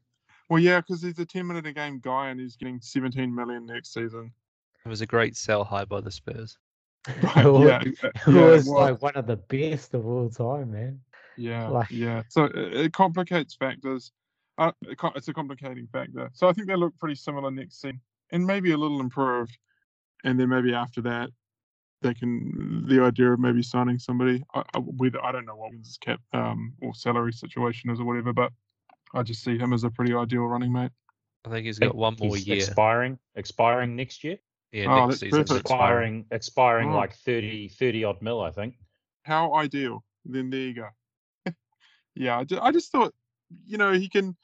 Well, 0.48 0.60
yeah, 0.62 0.80
because 0.80 1.02
he's 1.02 1.18
a 1.18 1.26
10 1.26 1.46
minute 1.46 1.66
a 1.66 1.72
game 1.72 2.00
guy 2.02 2.30
and 2.30 2.40
he's 2.40 2.56
getting 2.56 2.80
17 2.80 3.34
million 3.34 3.66
next 3.66 3.92
season. 3.92 4.32
It 4.84 4.88
was 4.88 5.02
a 5.02 5.06
great 5.06 5.36
sell 5.36 5.62
high 5.62 5.84
by 5.84 6.00
the 6.00 6.10
Spurs. 6.10 6.56
But, 7.22 7.36
It 7.46 7.60
yeah, 7.66 7.78
was- 7.84 7.98
it 8.26 8.26
was 8.26 8.66
it 8.68 8.70
like 8.70 9.02
one 9.02 9.14
of 9.14 9.26
the 9.26 9.36
best 9.36 9.94
of 9.94 10.06
all 10.06 10.30
time, 10.30 10.72
man. 10.72 11.00
Yeah, 11.36 11.68
Like- 11.68 11.90
yeah. 11.90 12.22
So 12.28 12.44
it, 12.44 12.56
it 12.56 12.92
complicates 12.92 13.54
factors. 13.54 14.12
Uh, 14.58 14.72
it 14.82 14.98
it's 15.16 15.28
a 15.28 15.32
complicating 15.34 15.86
factor. 15.86 16.30
So 16.34 16.48
I 16.48 16.52
think 16.52 16.66
they 16.66 16.76
look 16.76 16.96
pretty 16.98 17.14
similar 17.14 17.50
next 17.50 17.80
season, 17.80 18.00
and 18.30 18.46
maybe 18.46 18.72
a 18.72 18.76
little 18.76 19.00
improved. 19.00 19.56
And 20.24 20.38
then 20.38 20.50
maybe 20.50 20.74
after 20.74 21.00
that, 21.02 21.30
they 22.02 22.14
can 22.14 22.86
the 22.88 23.02
idea 23.02 23.32
of 23.32 23.40
maybe 23.40 23.62
signing 23.62 23.98
somebody. 23.98 24.42
I, 24.54 24.62
I, 24.74 24.78
with 24.78 25.14
I 25.22 25.32
don't 25.32 25.44
know 25.46 25.56
what 25.56 25.72
his 25.72 25.98
cap 26.00 26.20
um, 26.32 26.72
or 26.80 26.94
salary 26.94 27.32
situation 27.32 27.90
is 27.90 28.00
or 28.00 28.04
whatever, 28.04 28.32
but 28.32 28.52
I 29.14 29.22
just 29.22 29.42
see 29.42 29.58
him 29.58 29.72
as 29.72 29.84
a 29.84 29.90
pretty 29.90 30.14
ideal 30.14 30.42
running 30.42 30.72
mate. 30.72 30.90
I 31.44 31.50
think 31.50 31.66
he's 31.66 31.78
think 31.78 31.92
got 31.92 31.96
one 31.98 32.16
more 32.20 32.36
he's 32.36 32.46
year. 32.46 32.56
expiring 32.56 33.18
expiring 33.34 33.96
next 33.96 34.24
year. 34.24 34.38
Yeah, 34.72 34.86
Oh, 34.86 35.06
next 35.06 35.20
that's 35.20 35.20
season. 35.20 35.44
perfect. 35.44 35.60
Expiring 35.60 36.24
expiring 36.30 36.90
Oh. 36.90 36.96
like 36.96 37.14
30 37.14 37.68
30 37.68 38.04
odd 38.04 38.22
mil, 38.22 38.40
I 38.40 38.50
think. 38.50 38.74
How 39.24 39.54
ideal. 39.54 40.04
Then 40.24 40.50
there 40.50 40.60
you 40.60 40.74
go. 40.74 40.88
yeah, 42.14 42.38
I 42.38 42.44
just, 42.44 42.62
I 42.62 42.70
just 42.72 42.92
thought, 42.92 43.14
you 43.66 43.78
know, 43.78 43.92
he 43.92 44.08
can. 44.08 44.36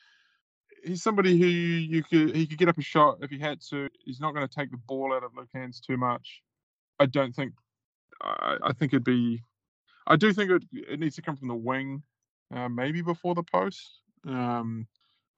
He's 0.84 1.02
somebody 1.02 1.38
who 1.38 1.46
you 1.46 2.02
could 2.04 2.34
he 2.36 2.46
could 2.46 2.58
get 2.58 2.68
up 2.68 2.78
a 2.78 2.82
shot 2.82 3.18
if 3.20 3.30
he 3.30 3.38
had 3.38 3.60
to. 3.70 3.88
He's 4.04 4.20
not 4.20 4.34
going 4.34 4.46
to 4.46 4.54
take 4.54 4.70
the 4.70 4.76
ball 4.76 5.12
out 5.12 5.24
of 5.24 5.32
Luke 5.36 5.48
hands 5.52 5.80
too 5.80 5.96
much. 5.96 6.42
I 6.98 7.06
don't 7.06 7.34
think. 7.34 7.52
I, 8.22 8.56
I 8.62 8.72
think 8.72 8.92
it'd 8.92 9.04
be. 9.04 9.42
I 10.06 10.16
do 10.16 10.32
think 10.32 10.50
it, 10.50 10.62
it 10.72 11.00
needs 11.00 11.16
to 11.16 11.22
come 11.22 11.36
from 11.36 11.48
the 11.48 11.54
wing, 11.54 12.02
uh, 12.54 12.68
maybe 12.68 13.02
before 13.02 13.34
the 13.34 13.42
post. 13.42 14.00
Um, 14.26 14.86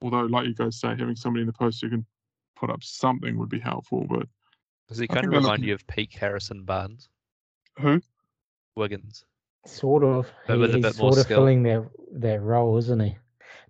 although, 0.03 0.23
like 0.23 0.47
you 0.47 0.55
guys 0.55 0.79
say, 0.79 0.89
having 0.89 1.17
somebody 1.17 1.41
in 1.43 1.47
the 1.47 1.53
post 1.53 1.81
who 1.81 1.89
can 1.91 2.05
put 2.57 2.71
up 2.71 2.83
something 2.83 3.39
would 3.39 3.49
be 3.49 3.59
helpful. 3.61 4.07
But 4.09 4.29
Does 4.89 4.99
he 4.99 5.07
kind 5.09 5.25
of 5.27 5.33
remind 5.33 5.47
looking- 5.47 5.65
you 5.65 5.75
of 5.75 5.87
peak 5.87 6.13
Harrison 6.15 6.65
Barnes? 6.65 7.09
who? 7.79 8.01
Wiggins. 8.77 9.25
Sort 9.67 10.05
of. 10.05 10.31
But 10.47 10.55
He- 10.55 10.61
with 10.61 10.71
a 10.75 10.77
he's 10.77 10.83
more 10.85 10.93
sort 10.93 11.19
of 11.19 11.25
skill. 11.25 11.39
filling 11.39 11.63
their 11.63 11.91
their 12.13 12.41
role, 12.41 12.77
isn't 12.79 13.01
he? 13.01 13.17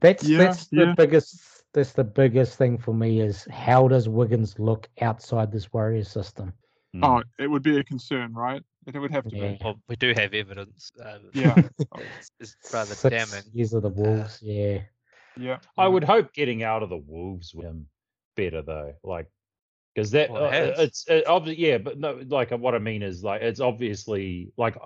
That's 0.01 0.23
Yeah, 0.25 0.39
that's 0.39 0.67
the 0.69 0.77
yeah. 0.87 0.95
biggest 0.97 1.41
that's 1.73 1.93
the 1.93 2.05
biggest 2.05 2.57
thing 2.57 2.79
for 2.79 2.95
me 2.95 3.21
is 3.21 3.45
how 3.51 3.89
does 3.89 4.09
Wiggins 4.09 4.59
look 4.59 4.89
outside 5.01 5.51
this 5.53 5.73
Warriors 5.73 6.09
system? 6.11 6.53
Mm. 7.01 7.21
Oh, 7.21 7.43
it 7.43 7.47
would 7.49 7.63
be 7.63 7.79
a 7.79 7.85
concern, 7.85 8.33
right? 8.35 8.63
It 8.87 8.99
would 8.99 9.11
have 9.11 9.29
to 9.29 9.37
Yeah. 9.37 9.49
be. 9.53 9.59
Well, 9.63 9.81
we 9.89 9.97
do 9.97 10.13
have 10.17 10.33
evidence. 10.35 10.91
Uh, 11.03 11.19
Yeah. 11.35 11.55
it's, 12.21 12.31
it's 12.41 12.57
rather 12.73 12.95
Six 12.95 13.31
damning. 13.31 13.45
Years 13.53 13.73
of 13.75 13.83
the 13.83 13.89
Wolves, 13.91 14.39
yeah. 14.43 14.81
Yeah. 15.37 15.59
I 15.77 15.87
would 15.87 16.05
hope 16.05 16.33
getting 16.33 16.63
out 16.63 16.83
of 16.83 16.89
the 16.89 16.97
Wolves 16.97 17.55
with 17.55 17.67
him 17.67 17.89
better 18.37 18.63
though, 18.63 18.95
like 19.05 19.31
because 19.95 20.11
that 20.13 20.31
Well, 20.31 20.47
it 20.47 20.79
uh, 20.79 20.83
it's 20.83 21.05
it, 21.09 21.27
obvi- 21.27 21.59
yeah, 21.59 21.79
but 21.79 21.99
no, 21.99 22.21
like 22.29 22.51
what 22.51 22.75
I 22.75 22.79
mean 22.79 23.03
is 23.03 23.23
like 23.23 23.43
it's 23.43 23.61
obviously 23.61 24.53
like 24.57 24.77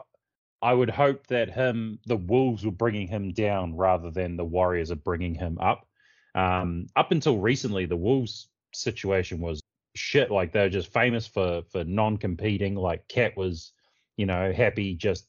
I 0.60 0.72
would 0.74 0.90
hope 0.90 1.26
that 1.28 1.50
him 1.50 1.98
the 2.06 2.16
Wolves 2.16 2.64
were 2.64 2.70
bringing 2.72 3.08
him 3.08 3.32
down 3.32 3.76
rather 3.76 4.10
than 4.10 4.36
the 4.36 4.44
Warriors 4.44 4.90
are 4.90 4.96
bringing 4.96 5.34
him 5.34 5.58
up. 5.60 5.86
Um, 6.34 6.86
up 6.96 7.12
until 7.12 7.38
recently, 7.38 7.86
the 7.86 7.96
Wolves 7.96 8.48
situation 8.74 9.40
was 9.40 9.60
shit. 9.95 10.30
Like 10.30 10.53
they're 10.53 10.68
just 10.68 10.93
famous 10.93 11.26
for 11.26 11.62
for 11.70 11.84
non-competing. 11.84 12.74
Like 12.74 13.09
KAT 13.09 13.36
was, 13.36 13.72
you 14.16 14.26
know, 14.26 14.53
happy 14.53 14.95
just 14.95 15.26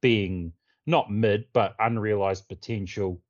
being 0.00 0.52
not 0.86 1.10
mid 1.10 1.46
but 1.52 1.74
unrealized 1.78 2.48
potential. 2.48 3.20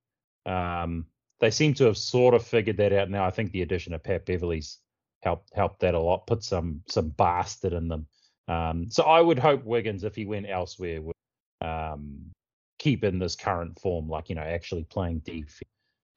Um, 0.47 1.07
they 1.41 1.51
seem 1.51 1.75
to 1.75 1.85
have 1.85 1.97
sort 1.97 2.35
of 2.35 2.47
figured 2.47 2.77
that 2.79 2.93
out 2.93 3.11
now. 3.11 3.25
I 3.25 3.31
think 3.31 3.53
the 3.53 3.63
addition 3.63 3.95
of 3.95 4.03
Pat 4.03 4.27
Beverley's 4.27 4.79
helped 5.23 5.51
helped 5.55 5.81
that 5.81 5.95
a 5.95 6.01
lot. 6.01 6.27
Put 6.27 6.43
some 6.45 6.83
some 6.87 7.11
bastard 7.11 7.73
in 7.73 7.89
them. 7.89 8.07
Um, 8.49 8.91
so 8.91 9.05
I 9.05 9.21
would 9.21 9.39
hope 9.39 9.65
Wiggins, 9.65 10.05
if 10.05 10.17
he 10.17 10.27
went 10.27 10.49
elsewhere, 10.49 11.01
would 11.01 11.15
um, 11.61 12.33
keep 12.79 13.05
in 13.05 13.19
this 13.19 13.37
current 13.37 13.79
form, 13.79 14.09
like 14.09 14.29
you 14.29 14.35
know, 14.35 14.43
actually 14.43 14.85
playing 14.85 15.21
defense, 15.21 15.63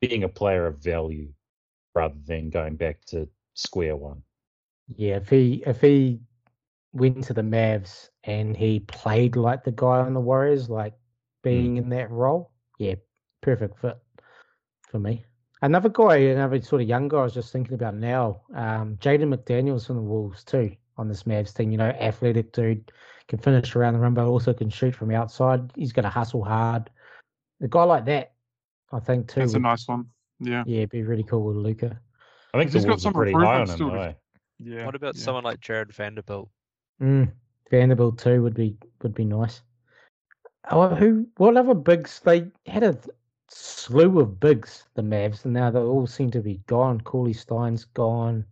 being 0.02 0.24
a 0.24 0.30
player 0.30 0.66
of 0.66 0.80
value, 0.80 1.30
rather 1.94 2.16
than 2.26 2.50
going 2.50 2.76
back 2.76 3.06
to 3.06 3.30
square 3.54 3.96
one. 3.96 4.24
Yeah, 4.96 5.16
if 5.18 5.30
he 5.30 5.64
if 5.66 5.82
he 5.82 6.20
went 6.92 7.24
to 7.26 7.34
the 7.34 7.42
Mavs 7.42 8.10
and 8.24 8.56
he 8.56 8.82
played 8.82 9.36
like 9.36 9.64
the 9.64 9.72
guy 9.72 10.00
on 10.00 10.14
the 10.14 10.20
Warriors, 10.20 10.70
like 10.70 10.94
being 11.42 11.78
in 11.78 11.90
that 11.90 12.12
role, 12.12 12.52
yeah, 12.78 12.96
perfect 13.42 13.80
fit 13.80 13.98
for 14.90 15.00
me. 15.00 15.26
Another 15.62 15.90
guy, 15.90 16.18
another 16.18 16.62
sort 16.62 16.82
of 16.82 16.88
young 16.88 17.08
guy 17.08 17.20
I 17.20 17.24
was 17.24 17.34
just 17.34 17.52
thinking 17.54 17.74
about 17.74 17.96
now, 17.96 18.42
um, 18.54 18.98
Jaden 18.98 19.34
McDaniels 19.34 19.88
from 19.88 19.96
the 19.96 20.02
Wolves 20.02 20.44
too 20.44 20.76
on 20.98 21.08
this 21.08 21.24
Mavs 21.24 21.56
team. 21.56 21.72
You 21.72 21.78
know, 21.78 21.90
athletic 21.90 22.52
dude, 22.52 22.92
can 23.28 23.40
finish 23.40 23.76
around 23.76 23.94
the 23.94 24.00
rim, 24.00 24.14
but 24.14 24.26
also 24.26 24.54
can 24.54 24.70
shoot 24.70 24.94
from 24.94 25.12
outside. 25.12 25.72
He's 25.76 25.94
going 25.94 26.04
to 26.04 26.10
hustle 26.10 26.44
hard. 26.44 26.90
A 27.62 27.68
guy 27.68 27.84
like 27.84 28.06
that, 28.06 28.34
I 28.92 29.00
think 29.00 29.30
too. 29.30 29.40
That's 29.40 29.54
a 29.54 29.60
nice 29.60 29.88
one. 29.88 30.08
Yeah. 30.40 30.64
Yeah, 30.68 30.86
be 30.86 31.04
really 31.04 31.24
cool 31.24 31.44
with 31.44 31.56
Luka. 31.56 32.00
I 32.54 32.60
think 32.60 32.72
he's 32.72 32.86
got 32.86 33.00
some 33.02 33.14
pretty 33.14 33.32
high 33.32 33.62
on 33.62 33.70
him. 33.70 33.78
though? 33.80 34.16
Yeah. 34.66 34.86
What 34.86 34.96
about 34.96 35.16
yeah. 35.16 35.22
someone 35.22 35.44
like 35.44 35.60
Jarred 35.60 35.94
Vanderbilt? 35.94 36.50
Mm, 37.02 37.32
Vanderbilt 37.70 38.18
too 38.20 38.42
would 38.44 38.54
be 38.54 38.78
would 39.02 39.14
be 39.14 39.26
nice. 39.26 39.62
Oh, 40.72 40.88
who? 40.96 41.28
What 41.38 41.58
other 41.58 41.74
bigs? 41.74 42.20
They 42.22 42.48
had 42.66 42.84
a 42.84 42.98
slew 43.50 44.20
of 44.20 44.40
bigs, 44.40 44.86
the 44.96 45.02
Mavs, 45.02 45.44
and 45.44 45.54
now 45.54 45.70
they 45.70 45.80
all 45.80 46.08
seem 46.08 46.32
to 46.32 46.42
be 46.42 46.62
gone. 46.68 47.02
Cauley-Stein's 47.02 47.86
gone. 47.86 48.46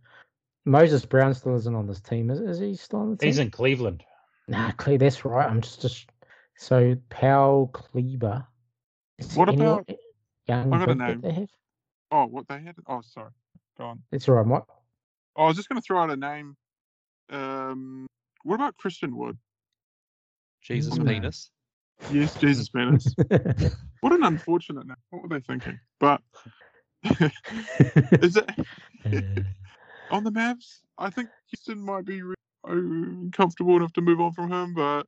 Moses 0.64 1.04
Brown 1.04 1.34
still 1.34 1.56
isn't 1.56 1.74
on 1.74 1.86
this 1.86 2.00
team. 2.00 2.30
Is, 2.30 2.40
is 2.40 2.58
he 2.58 2.74
still 2.76 3.00
on 3.00 3.10
the 3.12 3.16
team? 3.16 3.28
He's 3.28 3.38
in 3.38 3.50
Cleveland. 3.50 4.04
Nah, 4.46 4.72
Cle- 4.72 4.98
that's 4.98 5.24
right. 5.24 5.48
I'm 5.48 5.60
just, 5.60 5.80
just 5.80 6.10
so 6.56 6.96
Powell 7.08 7.68
Kleber. 7.68 8.46
Is 9.18 9.34
What 9.34 9.48
about- 9.48 9.88
young 10.46 10.72
I 10.72 10.78
got 10.78 10.90
a 10.90 10.94
that 10.94 11.08
name. 11.08 11.20
they 11.22 11.32
have? 11.32 11.50
Oh, 12.10 12.26
what 12.26 12.46
they 12.46 12.60
had? 12.60 12.76
Oh, 12.86 13.00
sorry. 13.00 13.30
Go 13.78 13.84
on. 13.84 14.02
It's 14.12 14.28
all 14.28 14.34
right, 14.34 14.46
Mike. 14.46 14.62
Oh, 15.36 15.44
I 15.44 15.46
was 15.48 15.56
just 15.56 15.68
going 15.68 15.80
to 15.80 15.84
throw 15.84 16.02
out 16.02 16.10
a 16.10 16.16
name. 16.16 16.56
Um, 17.30 18.06
what 18.44 18.56
about 18.56 18.76
Christian 18.76 19.16
Wood? 19.16 19.38
Jesus 20.62 20.98
Mm. 20.98 21.06
penis. 21.06 21.50
Yes, 22.10 22.34
Jesus 22.36 22.72
Menace. 22.74 23.14
what 24.00 24.12
an 24.12 24.24
unfortunate 24.24 24.86
name. 24.86 24.96
What 25.10 25.22
were 25.22 25.28
they 25.28 25.40
thinking? 25.40 25.78
But 26.00 26.20
is 28.22 28.36
it 28.36 28.50
Uh, 29.04 29.42
on 30.10 30.24
the 30.24 30.30
Mavs? 30.30 30.80
I 30.98 31.10
think 31.10 31.28
Houston 31.48 31.80
might 31.80 32.04
be 32.04 32.22
re- 32.22 32.34
comfortable 33.32 33.76
enough 33.76 33.92
to 33.94 34.00
move 34.00 34.20
on 34.20 34.32
from 34.32 34.52
him, 34.52 34.74
but 34.74 35.06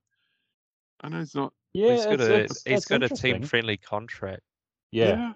I 1.02 1.08
know 1.08 1.18
he's 1.18 1.34
not. 1.34 1.52
Yeah, 1.72 1.92
he's 1.92 2.04
got 2.04 2.12
it's- 2.14 2.28
a 2.28 2.34
it's- 2.34 2.62
he's 2.64 2.72
it's 2.78 2.86
got 2.86 3.02
a 3.02 3.08
team 3.08 3.42
friendly 3.42 3.76
contract. 3.76 4.42
Yeah, 4.92 5.32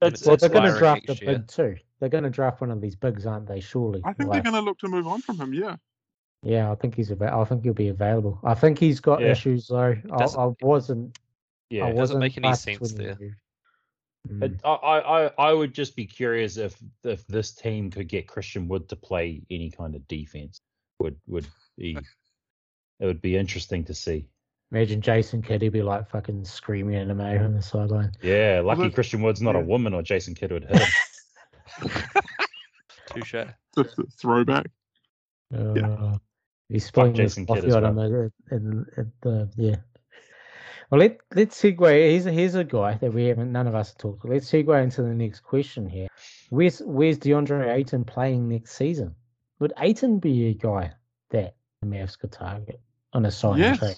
And 0.00 0.14
it's, 0.14 0.24
well, 0.24 0.34
it's 0.34 0.40
they're 0.42 0.50
going 0.50 0.72
to 0.72 0.78
draft 0.78 1.04
a 1.04 1.12
next 1.12 1.20
big 1.20 1.46
too. 1.48 1.76
They're 2.04 2.10
going 2.10 2.24
to 2.24 2.28
draft 2.30 2.60
one 2.60 2.70
of 2.70 2.82
these 2.82 2.94
bigs, 2.96 3.24
aren't 3.24 3.46
they? 3.48 3.60
Surely. 3.60 4.02
I 4.04 4.12
think 4.12 4.28
Like- 4.28 4.42
they're 4.42 4.52
going 4.52 4.62
to 4.62 4.68
look 4.68 4.78
to 4.80 4.88
move 4.88 5.06
on 5.06 5.22
from 5.22 5.40
him. 5.40 5.54
Yeah. 5.54 5.76
Yeah, 6.42 6.70
I 6.70 6.74
think 6.74 6.94
he's 6.96 7.10
about. 7.10 7.32
I 7.32 7.44
think 7.46 7.64
he'll 7.64 7.72
be 7.72 7.88
available. 7.88 8.38
I 8.44 8.52
think 8.52 8.78
he's 8.78 9.00
got 9.00 9.22
Yeah. 9.22 9.28
issues 9.30 9.68
though. 9.68 9.96
I, 10.12 10.24
I 10.24 10.52
wasn't. 10.60 11.16
yeah. 11.70 11.84
I 11.84 11.88
It 11.88 11.90
doesn't 11.92 11.98
wasn't 11.98 12.20
make 12.20 12.36
any 12.36 12.54
sense 12.56 12.92
there. 12.92 13.16
Mm. 14.30 14.60
I, 14.62 14.68
I, 14.68 15.24
I- 15.26 15.30
I 15.38 15.52
would 15.54 15.72
just 15.72 15.96
be 15.96 16.04
curious 16.04 16.58
if 16.58 16.76
if 17.02 17.26
this 17.26 17.52
team 17.52 17.90
could 17.90 18.08
get 18.08 18.28
Christian 18.28 18.68
Wood 18.68 18.90
to 18.90 18.96
play 18.96 19.40
any 19.50 19.70
kind 19.70 19.94
of 19.94 20.06
defense. 20.06 20.60
Would 21.00 21.16
would 21.26 21.46
be 21.78 21.96
it 23.00 23.06
would 23.06 23.22
be 23.22 23.36
interesting 23.38 23.84
to 23.84 23.94
see. 23.94 24.28
Imagine 24.70 25.00
Jason 25.00 25.40
Kidd, 25.40 25.62
he'd 25.62 25.68
be 25.70 25.82
like 25.82 26.10
fucking 26.10 26.44
screaming 26.44 26.96
at 26.96 27.06
him 27.08 27.20
out 27.20 27.38
on 27.38 27.54
the 27.54 27.62
sideline. 27.62 28.12
Yeah, 28.22 28.60
lucky 28.62 28.82
look- 28.82 28.94
Christian 28.94 29.22
Wood's 29.22 29.40
not 29.42 29.56
a 29.56 29.60
woman, 29.60 29.94
or 29.94 30.02
Jason 30.02 30.34
Kidd 30.34 30.52
would 30.52 30.64
hit 30.64 30.76
him. 30.78 30.88
Touche. 33.06 33.46
Throwback. 34.20 34.66
Uh, 35.54 36.16
he's 36.68 36.86
spilling 36.86 37.14
his 37.14 37.32
Jason 37.32 37.46
Kidd 37.46 37.56
coffee 37.56 37.68
as 37.68 37.76
out 37.76 37.84
on 37.84 37.94
the, 37.96 38.32
in, 38.50 38.86
at 38.96 39.06
the 39.22 39.50
yeah. 39.56 39.76
Well, 40.90 41.00
let 41.00 41.20
let's 41.34 41.60
segue. 41.60 41.90
Here's 41.90 42.26
a, 42.26 42.32
here's 42.32 42.54
a 42.54 42.64
guy 42.64 42.94
that 42.94 43.12
we 43.12 43.24
haven't 43.26 43.52
none 43.52 43.66
of 43.66 43.74
us 43.74 43.90
have 43.90 43.98
talked. 43.98 44.24
Let's 44.24 44.50
segue 44.50 44.82
into 44.82 45.02
the 45.02 45.14
next 45.14 45.40
question 45.40 45.88
here. 45.88 46.08
Where's 46.50 46.80
where's 46.80 47.18
DeAndre 47.18 47.74
Ayton 47.74 48.04
playing 48.04 48.48
next 48.48 48.72
season? 48.76 49.14
Would 49.60 49.72
Ayton 49.78 50.18
be 50.18 50.48
a 50.48 50.54
guy 50.54 50.92
that 51.30 51.56
the 51.80 51.88
Mavs 51.88 52.18
could 52.18 52.32
target 52.32 52.80
on 53.12 53.24
a 53.26 53.30
sign 53.30 53.58
Yes. 53.58 53.78
trade? 53.78 53.96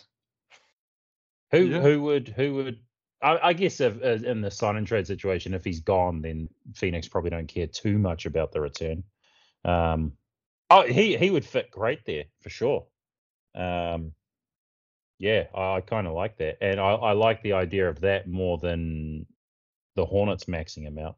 Who 1.53 1.59
Yeah. 1.66 1.81
who 1.81 2.03
would 2.03 2.29
who 2.29 2.55
would? 2.55 2.79
I, 3.23 3.49
I 3.49 3.53
guess 3.53 3.81
if 3.81 4.03
uh, 4.03 4.29
in 4.29 4.41
the 4.41 4.51
sign 4.51 4.77
and 4.77 4.87
trade 4.87 5.07
situation, 5.07 5.55
if 5.55 5.64
he's 5.64 5.81
gone, 5.81 6.23
then 6.23 6.49
Phoenix 6.75 7.09
probably 7.09 7.31
don't 7.31 7.49
care 7.49 7.67
too 7.67 7.99
much 7.99 8.27
about 8.27 8.53
the 8.53 8.61
return. 8.61 9.03
Um, 9.64 10.12
oh, 10.71 10.83
he 10.83 11.17
he 11.17 11.31
would 11.31 11.45
fit 11.45 11.71
great 11.71 12.05
there 12.05 12.25
for 12.43 12.51
sure. 12.51 12.87
Um, 13.55 14.12
yeah, 15.19 15.45
I, 15.55 15.77
I 15.77 15.81
kind 15.81 16.07
of 16.07 16.12
like 16.12 16.37
that, 16.39 16.59
and 16.61 16.79
I, 16.79 16.93
I 16.93 17.12
like 17.12 17.43
the 17.43 17.55
idea 17.55 17.89
of 17.89 18.01
that 18.01 18.29
more 18.29 18.59
than 18.59 19.27
the 19.95 20.05
Hornets 20.05 20.45
maxing 20.45 20.83
him 20.83 20.99
out. 20.99 21.17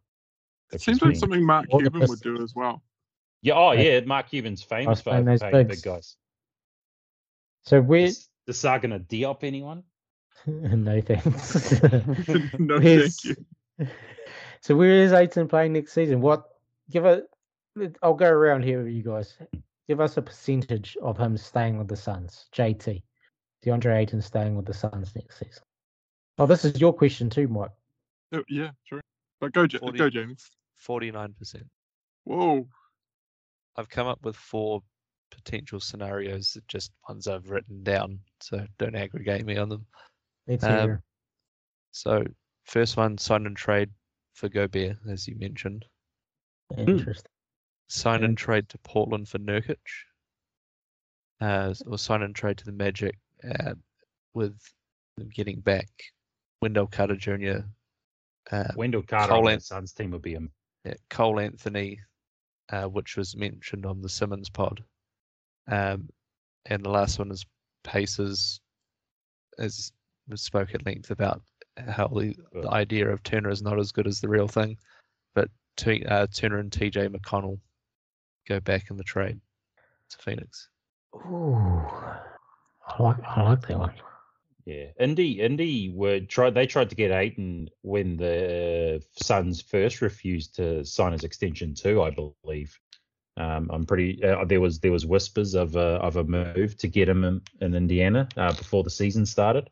It 0.72 0.80
seems 0.80 1.02
like 1.02 1.16
something 1.16 1.44
Mark 1.44 1.66
Cuban 1.68 2.06
would 2.08 2.20
do 2.20 2.42
as 2.42 2.54
well. 2.54 2.82
Yeah, 3.42 3.54
oh 3.54 3.72
Yeah. 3.72 3.82
yeah, 3.82 4.00
Mark 4.00 4.30
Cuban's 4.30 4.62
famous 4.62 5.00
for 5.00 5.10
paying 5.10 5.24
those 5.24 5.40
big 5.66 5.82
guys. 5.82 6.16
So 7.64 7.80
where? 7.80 8.02
Is 8.02 8.28
the 8.46 8.54
Saga 8.54 8.88
gonna 8.88 9.00
Diop 9.00 9.42
anyone? 9.42 9.82
no 10.46 11.00
thanks. 11.00 11.82
no, 12.58 12.80
thank 12.80 13.24
you. 13.24 13.36
So 14.60 14.74
where 14.74 14.90
is 14.90 15.12
Ayton 15.12 15.46
playing 15.46 15.72
next 15.74 15.92
season? 15.92 16.20
What? 16.20 16.44
Give 16.90 17.04
a. 17.04 17.22
let- 17.76 17.96
I'll 18.02 18.14
go 18.14 18.28
around 18.28 18.64
here 18.64 18.82
with 18.82 18.92
you 18.92 19.04
guys. 19.04 19.38
Give 19.86 20.00
us 20.00 20.16
a 20.16 20.22
percentage 20.22 20.96
of 21.00 21.16
him 21.16 21.36
staying 21.36 21.78
with 21.78 21.86
the 21.86 21.96
Suns. 21.96 22.46
JT, 22.52 23.02
DeAndre 23.64 23.98
Ayton 23.98 24.20
staying 24.20 24.56
with 24.56 24.66
the 24.66 24.74
Suns 24.74 25.14
next 25.14 25.38
season. 25.38 25.62
Oh, 26.38 26.46
this 26.46 26.64
is 26.64 26.80
your 26.80 26.92
question 26.92 27.30
too, 27.30 27.46
Mike. 27.46 27.70
Oh, 28.32 28.42
yeah, 28.48 28.70
true. 28.86 29.00
But 29.40 29.52
go, 29.52 29.62
Ja- 29.62 29.78
40. 29.78 29.98
go, 29.98 30.10
Jamie. 30.10 30.36
Forty 30.74 31.10
nine 31.12 31.34
percent. 31.34 31.66
Whoa. 32.24 32.66
I've 33.76 33.88
come 33.88 34.08
up 34.08 34.24
with 34.24 34.34
four 34.36 34.82
potential 35.30 35.78
scenarios, 35.78 36.56
just 36.66 36.90
ones 37.08 37.28
I've 37.28 37.48
written 37.48 37.84
down, 37.84 38.18
so 38.40 38.66
don't 38.78 38.96
aggregate 38.96 39.46
me 39.46 39.56
on 39.56 39.68
them. 39.68 39.86
Let's 40.48 40.64
Um. 40.64 41.02
So 41.92 42.24
first 42.64 42.96
one, 42.96 43.18
sign 43.18 43.46
and 43.46 43.56
trade 43.56 43.90
for 44.34 44.48
Gobert, 44.48 44.96
as 45.08 45.28
you 45.28 45.36
mentioned. 45.36 45.84
it. 46.70 46.88
Interesting. 46.88 47.30
Sign 47.88 48.20
Yeah. 48.20 48.26
and 48.26 48.38
trade 48.38 48.68
to 48.70 48.78
Portland 48.78 49.28
for 49.28 49.38
Nurkic. 49.38 49.76
Uh, 51.40 51.72
or 51.86 51.98
sign 51.98 52.22
and 52.22 52.34
trade 52.34 52.58
to 52.58 52.64
the 52.64 52.72
Magic 52.72 53.16
uh, 53.44 53.74
with 54.34 54.58
them 55.16 55.28
getting 55.28 55.60
back 55.60 55.88
Wendell 56.60 56.88
Carter 56.88 57.14
Jr., 57.14 57.58
uh, 58.50 58.72
Wendell 58.74 59.02
Carter 59.02 59.32
Cole 59.34 59.46
on 59.48 59.54
the 59.54 59.60
Suns 59.60 59.92
team 59.92 60.10
would 60.10 60.22
be 60.22 60.34
a 60.34 60.40
yeah, 60.84 60.94
Cole 61.10 61.38
Anthony, 61.38 62.00
uh, 62.70 62.86
which 62.86 63.16
was 63.16 63.36
mentioned 63.36 63.86
on 63.86 64.00
the 64.00 64.08
Simmons 64.08 64.48
pod. 64.50 64.82
Um, 65.68 66.08
and 66.66 66.84
the 66.84 66.88
last 66.90 67.18
one 67.18 67.30
is 67.30 67.46
Pacers, 67.84 68.60
as 69.58 69.92
we 69.92 69.97
spoke 70.36 70.74
at 70.74 70.84
length 70.86 71.10
about 71.10 71.42
how 71.86 72.08
the, 72.08 72.36
the 72.52 72.70
idea 72.70 73.08
of 73.08 73.22
Turner 73.22 73.50
is 73.50 73.62
not 73.62 73.78
as 73.78 73.92
good 73.92 74.06
as 74.06 74.20
the 74.20 74.28
real 74.28 74.48
thing, 74.48 74.76
but 75.34 75.48
T, 75.76 76.04
uh, 76.04 76.26
Turner 76.32 76.58
and 76.58 76.70
TJ 76.70 77.08
McConnell 77.14 77.58
go 78.48 78.60
back 78.60 78.90
in 78.90 78.96
the 78.96 79.04
trade 79.04 79.40
to 80.10 80.18
Phoenix. 80.18 80.68
Ooh, 81.14 81.56
I 82.86 83.02
like 83.02 83.16
I 83.24 83.42
like 83.42 83.66
that 83.68 83.78
one. 83.78 83.94
Yeah, 84.64 84.88
Indy, 85.00 85.40
Indy 85.40 85.88
were 85.88 86.20
tried. 86.20 86.54
They 86.54 86.66
tried 86.66 86.90
to 86.90 86.96
get 86.96 87.10
Ayton 87.10 87.70
when 87.82 88.18
the 88.18 89.02
Suns 89.22 89.62
first 89.62 90.02
refused 90.02 90.56
to 90.56 90.84
sign 90.84 91.12
his 91.12 91.24
extension 91.24 91.74
too. 91.74 92.02
I 92.02 92.10
believe. 92.10 92.78
Um, 93.38 93.70
I'm 93.72 93.86
pretty. 93.86 94.22
Uh, 94.22 94.44
there 94.44 94.60
was 94.60 94.80
there 94.80 94.92
was 94.92 95.06
whispers 95.06 95.54
of 95.54 95.76
a 95.76 96.00
of 96.02 96.16
a 96.16 96.24
move 96.24 96.76
to 96.78 96.88
get 96.88 97.08
him 97.08 97.24
in, 97.24 97.40
in 97.60 97.74
Indiana 97.74 98.28
uh, 98.36 98.52
before 98.52 98.82
the 98.82 98.90
season 98.90 99.24
started, 99.24 99.70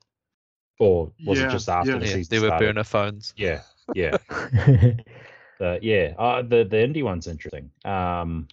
or 0.79 1.12
was 1.24 1.39
Yeah, 1.39 1.47
it 1.49 1.51
just 1.51 1.68
after 1.68 1.93
yeah. 1.93 1.99
the 1.99 2.07
Yeah, 2.07 2.12
season 2.14 2.31
there 2.31 2.41
were 2.43 2.49
started? 2.49 2.66
burner 2.66 2.85
phones. 2.85 3.35
Yeah, 3.37 3.62
yeah, 3.95 4.16
uh, 5.61 5.79
yeah. 5.83 6.14
Uh, 6.18 6.43
the 6.43 6.64
the 6.64 6.83
Indy 6.83 7.03
one's 7.03 7.27
interesting. 7.27 7.70
Um, 7.85 8.49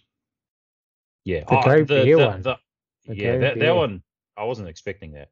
yeah, 1.26 1.41
The 1.41 1.57
oh, 1.57 1.63
Gary 1.63 1.84
the, 1.84 2.03
the- 2.05 2.15
one. 2.17 2.41
the- 2.41 2.57
The 3.05 3.15
yeah, 3.17 3.38
that, 3.38 3.59
that 3.59 3.76
one 3.76 4.01
I 4.38 4.43
wasn't 4.45 4.69
expecting 4.69 5.11
that. 5.13 5.30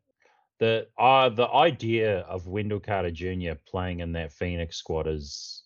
The 0.60 0.88
uh 0.98 1.30
the 1.30 1.48
idea 1.48 2.20
of 2.22 2.48
Wendell 2.48 2.80
Carter 2.82 3.10
Jr. 3.12 3.54
playing 3.66 4.02
in 4.02 4.12
that 4.14 4.32
Phoenix 4.32 4.78
squad 4.78 5.08
is 5.08 5.64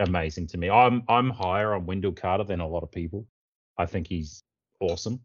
amazing 0.00 0.46
to 0.48 0.58
me. 0.58 0.68
I'm 0.70 1.02
I'm 1.08 1.30
higher 1.30 1.74
on 1.74 1.86
Wendell 1.86 2.12
Carter 2.12 2.44
than 2.44 2.60
a 2.60 2.66
lot 2.66 2.82
of 2.82 2.90
people. 2.90 3.26
I 3.78 3.86
think 3.86 4.06
he's 4.08 4.42
awesome. 4.80 5.20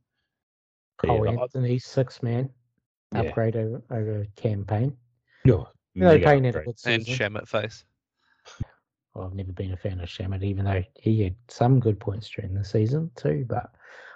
But 1.01 1.07
Cole 1.07 1.25
yeah, 1.25 1.31
the- 1.35 1.41
Anthony, 1.41 1.79
six 1.79 2.21
man 2.21 2.49
Yeah. 3.13 3.21
upgrade 3.21 3.55
over, 3.55 3.81
over 3.89 4.25
campaign. 4.35 4.95
No, 5.47 5.67
You 5.93 6.01
know, 6.03 6.07
mega 6.13 6.25
Payne 6.25 6.45
a 6.45 6.49
upgrade. 6.49 6.65
good 6.65 6.75
And. 6.85 7.05
Shamet 7.05 7.47
face. 7.47 7.83
Well, 9.13 9.25
I've 9.25 9.33
never 9.33 9.51
been 9.51 9.73
a 9.73 9.77
fan 9.77 9.99
of 9.99 10.09
Shamet, 10.09 10.43
even 10.43 10.65
though 10.65 10.83
he 10.99 11.23
had 11.23 11.35
some 11.47 11.79
good 11.79 11.99
points 11.99 12.29
during 12.29 12.53
the 12.53 12.63
season 12.63 13.09
too. 13.15 13.45
But 13.49 13.71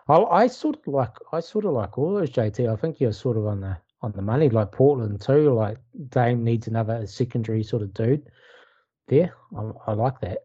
I, 0.07 0.17
I 0.17 0.47
sort 0.47 0.75
of 0.77 0.93
like 0.93 1.13
I 1.31 1.39
sort 1.39 1.65
of 1.65 1.73
like 1.73 1.97
all 1.97 2.13
those 2.13 2.29
JT. 2.29 2.71
I 2.71 2.75
think 2.75 2.99
you're 2.99 3.11
sort 3.13 3.37
of 3.37 3.47
on 3.47 3.61
the 3.61 3.77
on 4.03 4.11
the 4.11 4.21
money, 4.21 4.49
like 4.49 4.71
Portland 4.71 5.21
too. 5.21 5.53
Like 5.53 5.77
Dame 6.09 6.43
needs 6.43 6.67
another 6.67 7.05
secondary 7.07 7.63
sort 7.63 7.81
of 7.81 7.93
dude 7.95 8.29
there. 9.07 9.33
I, 9.57 9.71
I 9.87 9.93
like 9.93 10.19
that, 10.21 10.39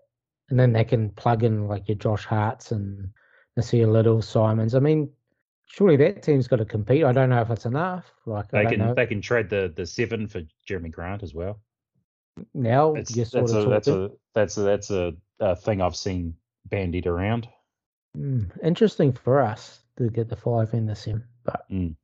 and 0.48 0.58
then 0.58 0.72
they 0.72 0.84
can 0.84 1.10
plug 1.10 1.42
in 1.44 1.68
like 1.68 1.88
your 1.88 1.98
Josh 1.98 2.24
Harts 2.24 2.72
and 2.72 3.10
Nassir 3.58 3.90
Little, 3.90 4.22
Simons. 4.22 4.74
I 4.74 4.78
mean, 4.78 5.10
surely 5.66 5.96
that 5.96 6.22
team's 6.22 6.48
got 6.48 6.56
to 6.56 6.64
compete. 6.64 7.04
I 7.04 7.12
don't 7.12 7.28
know 7.30 7.40
if 7.42 7.50
it's 7.50 7.66
enough. 7.66 8.10
Like 8.24 8.50
They 8.50 8.66
can 8.66 8.78
know. 8.78 8.94
they 8.94 9.06
can 9.06 9.20
trade 9.20 9.50
the 9.50 9.72
the 9.74 9.86
seven 9.86 10.26
for 10.26 10.42
Jerami 10.68 10.90
Grant 10.90 11.22
as 11.22 11.34
well. 11.34 11.60
now 12.54 12.94
sort 13.04 13.50
that's 13.50 13.52
of 13.52 13.66
a, 13.66 13.70
that's 13.70 13.88
a 13.88 14.10
that's 14.34 14.56
a 14.56 14.60
that's 14.62 14.90
a, 14.90 15.14
a 15.40 15.56
thing 15.56 15.82
I've 15.82 15.96
seen 15.96 16.34
bandied 16.66 17.06
around. 17.06 17.48
Mm, 18.16 18.50
interesting 18.62 19.12
for 19.12 19.40
us 19.42 19.80
to 19.98 20.08
get 20.08 20.28
the 20.28 20.36
five 20.36 20.72
in 20.72 20.86
the 20.86 20.94
sim, 20.94 21.24
but 21.44 21.68
Mm. 21.70 21.94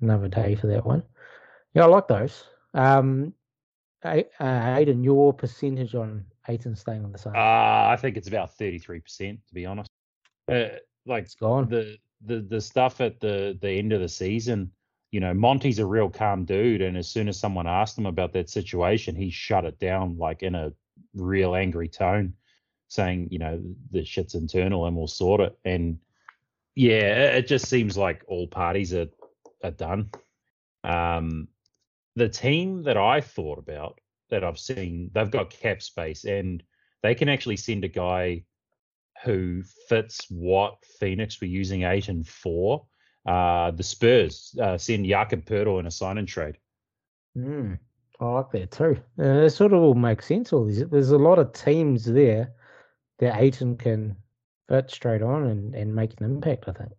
another 0.00 0.28
day 0.28 0.54
for 0.54 0.66
that 0.66 0.84
one. 0.84 1.02
Yeah, 1.74 1.84
I 1.84 1.86
like 1.86 2.06
those. 2.08 2.44
Um, 2.74 3.34
A- 4.04 4.28
uh, 4.40 4.76
Aiden, 4.76 5.02
your 5.04 5.32
percentage 5.32 5.94
on 5.94 6.26
Ayton 6.48 6.76
staying 6.76 7.04
on 7.04 7.12
the 7.12 7.18
same? 7.18 7.34
Uh, 7.34 7.38
I 7.88 7.96
think 7.98 8.16
it's 8.16 8.28
about 8.28 8.54
thirty 8.56 8.78
three 8.78 9.00
percent 9.00 9.40
to 9.48 9.54
be 9.54 9.64
honest. 9.64 9.88
Uh, 10.50 10.68
like 11.06 11.24
it's 11.24 11.34
gone. 11.34 11.68
the 11.68 11.96
the 12.24 12.40
the 12.40 12.60
stuff 12.60 13.00
at 13.00 13.20
the 13.20 13.58
the 13.60 13.70
end 13.70 13.92
of 13.92 14.00
the 14.00 14.08
season, 14.08 14.70
you 15.10 15.20
know, 15.20 15.34
Monty's 15.34 15.78
a 15.78 15.86
real 15.86 16.08
calm 16.08 16.44
dude, 16.44 16.80
and 16.80 16.96
as 16.96 17.08
soon 17.08 17.28
as 17.28 17.38
someone 17.38 17.66
asked 17.66 17.98
him 17.98 18.06
about 18.06 18.32
that 18.32 18.50
situation, 18.50 19.14
he 19.14 19.30
shut 19.30 19.64
it 19.64 19.78
down 19.78 20.16
like 20.18 20.42
in 20.42 20.54
a 20.54 20.72
real 21.14 21.54
angry 21.54 21.88
tone, 21.88 22.34
saying, 22.88 23.28
you 23.30 23.38
know, 23.38 23.62
the 23.90 24.04
shit's 24.04 24.34
internal 24.34 24.86
and 24.86 24.96
we'll 24.96 25.06
sort 25.06 25.40
it. 25.40 25.58
And 25.64 25.98
yeah, 26.74 27.36
it, 27.36 27.46
just 27.46 27.68
seems 27.68 27.96
like 27.96 28.24
all 28.26 28.46
parties 28.46 28.94
are 28.94 29.08
are 29.62 29.70
done. 29.70 30.10
Um, 30.84 31.48
the 32.16 32.28
team 32.28 32.82
that 32.84 32.96
I 32.96 33.20
thought 33.20 33.58
about 33.58 34.00
that 34.30 34.44
I've 34.44 34.58
seen, 34.58 35.10
they've 35.14 35.30
got 35.30 35.50
cap 35.50 35.82
space 35.82 36.24
and 36.24 36.62
they 37.02 37.14
can 37.14 37.28
actually 37.28 37.56
send 37.56 37.84
a 37.84 37.88
guy 37.88 38.44
who 39.24 39.62
fits 39.88 40.26
what 40.30 40.76
Phoenix 40.98 41.40
were 41.40 41.46
using 41.46 41.84
eight 41.84 42.08
and 42.08 42.26
four. 42.26 42.86
Uh, 43.26 43.70
the 43.70 43.82
Spurs 43.82 44.54
uh, 44.60 44.76
send 44.76 45.06
Jakob 45.06 45.44
Poeltl 45.44 45.78
in 45.80 45.86
a 45.86 45.90
sign 45.90 46.18
and 46.18 46.26
trade. 46.26 46.58
Mm, 47.38 47.78
I 48.20 48.24
like 48.24 48.50
that 48.52 48.70
too. 48.72 48.96
Uh, 49.18 49.44
it 49.44 49.50
sort 49.50 49.72
of 49.72 49.80
all 49.80 49.94
makes 49.94 50.26
sense. 50.26 50.52
All 50.52 50.64
these, 50.64 50.86
there's 50.88 51.12
a 51.12 51.18
lot 51.18 51.38
of 51.38 51.52
teams 51.52 52.04
there 52.04 52.52
that 53.18 53.40
Ayton 53.40 53.76
can 53.76 54.16
fit 54.68 54.90
straight 54.90 55.22
on 55.22 55.44
and, 55.44 55.74
and 55.74 55.94
make 55.94 56.20
an 56.20 56.26
impact. 56.26 56.68
I 56.68 56.72
think. 56.72 56.92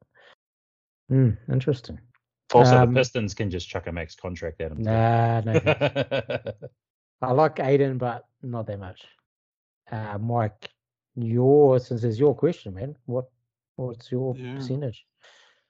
Mm, 1.12 1.38
interesting. 1.52 2.00
Also, 2.54 2.78
Um, 2.78 2.94
the 2.94 3.00
Pistons 3.00 3.34
can 3.34 3.50
just 3.50 3.68
chuck 3.68 3.88
a 3.88 3.92
max 3.92 4.16
contract 4.16 4.62
at 4.62 4.72
him. 4.72 4.84
Nah, 4.84 5.42
no. 5.42 5.54
I 7.22 7.32
like 7.32 7.56
Aiden, 7.56 7.98
but 7.98 8.26
not 8.42 8.68
that 8.68 8.80
much. 8.80 9.02
Uh, 9.92 10.18
Mike, 10.18 10.70
your 11.16 11.80
since 11.80 12.04
it's 12.04 12.20
your 12.20 12.36
question, 12.36 12.74
man. 12.74 12.96
What 13.06 13.30
what's 13.76 14.12
your 14.12 14.36
Yeah. 14.36 14.56
percentage? 14.56 15.06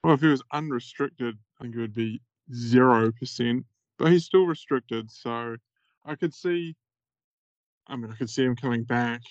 Well, 0.03 0.13
if 0.13 0.21
he 0.21 0.27
was 0.27 0.43
unrestricted, 0.51 1.37
I 1.59 1.63
think 1.63 1.75
it 1.75 1.79
would 1.79 1.93
be 1.93 2.21
zero 2.53 3.11
percent. 3.11 3.65
But 3.97 4.11
he's 4.11 4.25
still 4.25 4.45
restricted, 4.45 5.11
so 5.11 5.55
I 6.05 6.15
could 6.15 6.33
see. 6.33 6.75
I 7.87 7.95
mean, 7.95 8.11
I 8.11 8.15
could 8.15 8.29
see 8.29 8.43
him 8.43 8.55
coming 8.55 8.83
back, 8.83 9.21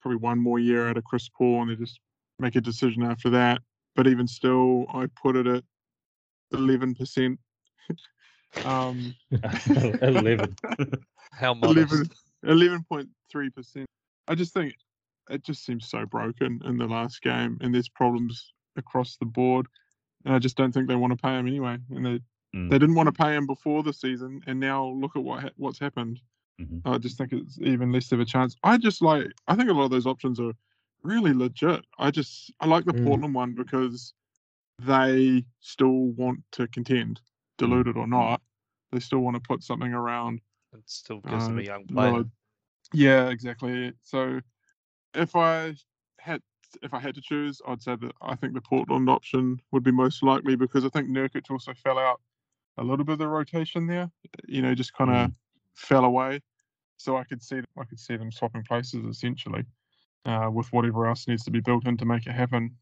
probably 0.00 0.16
one 0.16 0.38
more 0.38 0.58
year 0.58 0.88
out 0.88 0.96
of 0.96 1.04
Chris 1.04 1.28
Paul, 1.28 1.62
and 1.62 1.70
they 1.70 1.76
just 1.76 2.00
make 2.38 2.56
a 2.56 2.60
decision 2.60 3.02
after 3.02 3.30
that. 3.30 3.60
But 3.94 4.06
even 4.06 4.26
still, 4.26 4.86
I 4.92 5.06
put 5.20 5.36
it 5.36 5.46
at 5.46 5.64
eleven 6.52 6.94
percent. 6.94 7.38
um, 8.64 9.14
Eleven. 10.02 10.56
How 11.32 11.54
much? 11.54 11.70
11 11.76 12.08
11.3%. 12.44 13.84
I 14.28 14.34
just 14.34 14.54
think 14.54 14.74
it 15.30 15.42
just 15.44 15.64
seems 15.64 15.88
so 15.88 16.06
broken 16.06 16.60
in 16.64 16.76
the 16.78 16.86
last 16.86 17.22
game, 17.22 17.58
and 17.60 17.74
there's 17.74 17.88
problems 17.88 18.52
across 18.76 19.16
the 19.16 19.26
board. 19.26 19.66
And 20.24 20.34
I 20.34 20.38
just 20.38 20.56
don't 20.56 20.72
think 20.72 20.88
they 20.88 20.96
want 20.96 21.12
to 21.12 21.22
pay 21.22 21.38
him 21.38 21.46
anyway. 21.46 21.78
And 21.90 22.04
they, 22.06 22.20
Mm. 22.54 22.70
they 22.70 22.78
didn't 22.78 22.94
want 22.94 23.08
to 23.08 23.12
pay 23.12 23.36
him 23.36 23.46
before 23.46 23.82
the 23.82 23.92
season, 23.92 24.40
and 24.46 24.58
now 24.58 24.86
look 24.88 25.16
at 25.16 25.22
what 25.22 25.42
ha- 25.42 25.50
what's 25.56 25.78
happened. 25.78 26.20
Mhm. 26.58 26.80
I 26.86 26.96
just 26.96 27.18
think 27.18 27.32
it's 27.34 27.58
even 27.60 27.92
less 27.92 28.10
of 28.10 28.20
a 28.20 28.24
chance. 28.24 28.56
I 28.64 28.78
just 28.78 29.02
like, 29.02 29.26
I 29.46 29.54
think 29.54 29.68
a 29.68 29.72
lot 29.74 29.84
of 29.84 29.90
those 29.90 30.06
options 30.06 30.40
are 30.40 30.52
really 31.02 31.34
legit. 31.34 31.84
I 31.98 32.10
just, 32.10 32.50
I 32.60 32.66
like 32.66 32.86
the 32.86 32.94
Mm. 32.94 33.04
Portland 33.04 33.34
one 33.34 33.52
because 33.54 34.14
they 34.78 35.44
still 35.60 36.06
want 36.12 36.40
to 36.52 36.66
contend, 36.68 37.20
deluded 37.58 37.96
or 37.96 38.06
not. 38.06 38.40
They 38.92 39.00
still 39.00 39.20
want 39.20 39.34
to 39.34 39.40
put 39.40 39.62
something 39.62 39.92
around 39.92 40.40
It 40.72 40.82
still 40.88 41.20
gives 41.20 41.46
them 41.48 41.58
uh, 41.58 41.60
a 41.60 41.64
young 41.64 41.86
player. 41.86 42.12
Lillard. 42.12 42.30
Yeah, 42.94 43.28
exactly. 43.28 43.92
So 44.02 44.40
if 45.14 45.34
I 45.34 45.74
had 46.18 46.42
if 46.82 46.92
I 46.92 46.98
had 46.98 47.14
to 47.14 47.20
choose, 47.20 47.60
I'd 47.66 47.82
say 47.82 47.96
that 47.96 48.12
I 48.20 48.34
think 48.36 48.54
the 48.54 48.60
Portland 48.60 49.08
option 49.08 49.60
would 49.72 49.82
be 49.82 49.90
most 49.90 50.22
likely 50.22 50.54
because 50.54 50.84
I 50.84 50.88
think 50.90 51.08
Nurkic 51.08 51.50
also 51.50 51.72
fell 51.72 51.98
out 51.98 52.20
a 52.76 52.84
little 52.84 53.04
bit 53.04 53.14
of 53.14 53.18
the 53.18 53.28
rotation 53.28 53.86
there. 53.86 54.10
You 54.46 54.62
know, 54.62 54.74
just 54.74 54.94
kind 54.94 55.10
of 55.10 55.32
fell 55.74 56.04
away. 56.04 56.40
So 56.96 57.16
I 57.16 57.24
could 57.24 57.42
see 57.42 57.60
I 57.78 57.84
could 57.84 58.00
see 58.00 58.16
them 58.16 58.32
swapping 58.32 58.64
places 58.64 59.04
essentially 59.04 59.64
uh, 60.24 60.50
with 60.52 60.72
whatever 60.72 61.06
else 61.06 61.28
needs 61.28 61.44
to 61.44 61.50
be 61.50 61.60
built 61.60 61.86
in 61.86 61.96
to 61.96 62.04
make 62.04 62.26
it 62.26 62.32
happen. 62.32 62.76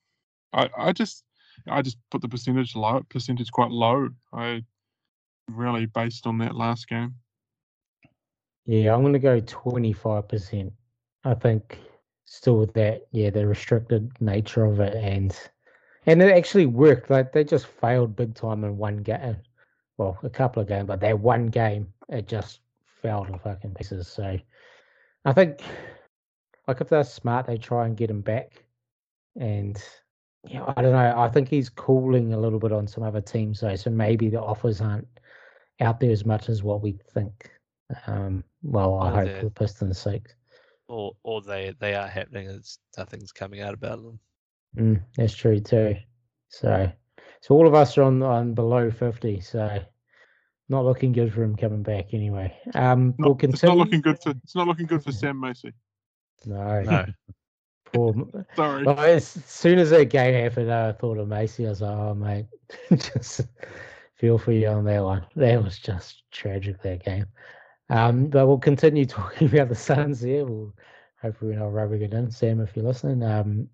I, 0.53 0.68
I 0.77 0.93
just 0.93 1.24
I 1.68 1.83
just 1.83 1.99
put 2.11 2.22
the 2.22 2.29
percentage 2.29 2.74
low 2.74 3.03
percentage 3.09 3.51
quite 3.51 3.70
low. 3.70 4.09
I 4.33 4.62
really 5.51 5.87
based 5.87 6.27
on 6.27 6.39
that 6.39 6.57
last 6.57 6.89
game. 6.89 7.14
Yeah, 8.64 8.95
I'm 8.95 9.03
gonna 9.03 9.18
go 9.18 9.41
twenty 9.41 9.93
five 9.93 10.29
percent. 10.29 10.72
I 11.24 11.35
think 11.35 11.79
still 12.27 12.59
with 12.59 12.74
that, 12.74 13.07
yeah, 13.12 13.31
the 13.31 13.47
restricted 13.47 14.11
nature 14.20 14.64
of 14.64 14.81
it 14.81 14.95
and 14.95 15.37
and 16.07 16.22
it 16.22 16.37
actually 16.37 16.66
worked. 16.66 17.11
Like 17.11 17.33
they 17.33 17.43
just 17.43 17.66
failed 17.66 18.14
big 18.14 18.35
time 18.35 18.62
in 18.64 18.77
one 18.77 18.99
game. 18.99 19.37
Well, 19.99 20.18
a 20.22 20.31
couple 20.31 20.62
of 20.62 20.68
games, 20.68 20.87
but 20.87 21.01
that 21.01 21.18
one 21.18 21.47
game 21.47 21.93
it 22.09 22.29
just 22.29 22.61
fell 22.85 23.24
to 23.24 23.39
fucking 23.39 23.74
pieces. 23.74 24.07
So 24.09 24.39
I 25.24 25.33
think 25.33 25.61
like 26.68 26.81
if 26.81 26.89
they're 26.89 27.05
smart 27.05 27.47
they 27.47 27.57
try 27.57 27.87
and 27.87 27.97
get 27.97 28.11
him 28.11 28.20
back. 28.20 28.64
And 29.39 29.83
yeah, 30.47 30.64
I 30.77 30.83
don't 30.83 30.93
know. 30.93 31.14
I 31.16 31.29
think 31.29 31.49
he's 31.49 31.68
cooling 31.68 32.33
a 32.33 32.39
little 32.39 32.59
bit 32.59 32.72
on 32.72 32.87
some 32.87 33.03
other 33.05 33.20
teams 33.20 33.61
though, 33.61 33.77
so 33.77 33.91
maybe 33.91 34.29
the 34.29 34.41
offers 34.41 34.81
aren't 34.81 35.09
out 35.81 36.01
there 36.01 36.11
as 36.11 36.24
much 36.24 36.49
as 36.49 36.62
what 36.62 36.83
we 36.83 36.99
think. 37.12 37.51
Um, 38.07 38.43
well, 38.62 38.99
I 38.99 39.11
Or 39.11 39.14
hope 39.14 39.39
for 39.39 39.45
the 39.45 39.51
Pistons' 39.51 39.99
sake. 39.99 40.29
Or 40.89 41.16
or 41.22 41.43
they 41.43 41.74
they 41.78 41.95
are 41.95 42.09
happening. 42.09 42.49
It's 42.49 42.78
nothing's 42.97 43.32
coming 43.32 43.61
out 43.61 43.74
about 43.74 44.03
them. 44.03 44.18
Mm, 44.76 45.03
that's 45.16 45.34
true 45.34 45.61
too. 45.61 45.97
So, 46.49 46.91
so 47.41 47.55
all 47.55 47.66
of 47.66 47.74
us 47.74 47.97
are 47.99 48.03
on 48.03 48.22
on 48.22 48.55
below 48.55 48.91
fifty. 48.91 49.41
So, 49.41 49.80
not 50.68 50.84
looking 50.84 51.12
good 51.12 51.32
for 51.32 51.43
him 51.43 51.57
coming 51.57 51.82
back 51.82 52.14
anyway. 52.14 52.57
Um, 52.74 53.14
Not, 53.18 53.43
we'll 53.43 53.51
it's 53.51 53.62
not 53.62 53.76
looking 53.76 54.01
good 54.01 54.22
for 54.22 54.30
it's 54.30 54.55
not 54.55 54.66
looking 54.66 54.87
good 54.87 55.03
for 55.03 55.12
Sam 55.12 55.41
Macy. 55.41 55.72
No, 56.45 56.82
No. 56.82 57.07
poor. 57.93 58.45
Sorry. 58.55 58.84
Well, 58.84 58.99
as 58.99 59.26
soon 59.26 59.78
as 59.78 59.91
that 59.91 60.11
game 60.11 60.34
happened, 60.34 60.72
I 60.72 60.93
thought 60.93 61.18
of 61.18 61.28
Macy. 61.28 61.66
I 61.66 61.70
was 61.70 61.80
like, 61.80 61.97
oh, 61.97 62.14
mate, 62.14 62.47
just 62.91 63.43
feel 64.16 64.39
for 64.39 64.53
you 64.53 64.68
on 64.68 64.84
that 64.84 65.03
one. 65.03 65.26
That 65.37 65.62
was 65.62 65.78
just 65.78 66.22
tragic, 66.30 66.82
that 66.82 67.05
game. 67.05 67.26
Um, 67.89 68.26
but 68.26 68.47
we'll 68.47 68.59
continue 68.59 69.07
talking 69.07 69.49
about 69.49 69.68
the 69.68 69.74
Suns 69.74 70.20
here. 70.20 70.45
We'll 70.45 70.74
hopefully 71.20 71.53
we're 71.53 71.59
not 71.59 71.72
rubbing 71.72 72.03
it 72.03 72.14
in, 72.14 72.30
Sam, 72.30 72.61
if 72.61 72.76
you're 72.76 72.84
listening. 72.84 73.22
Um, 73.22 73.68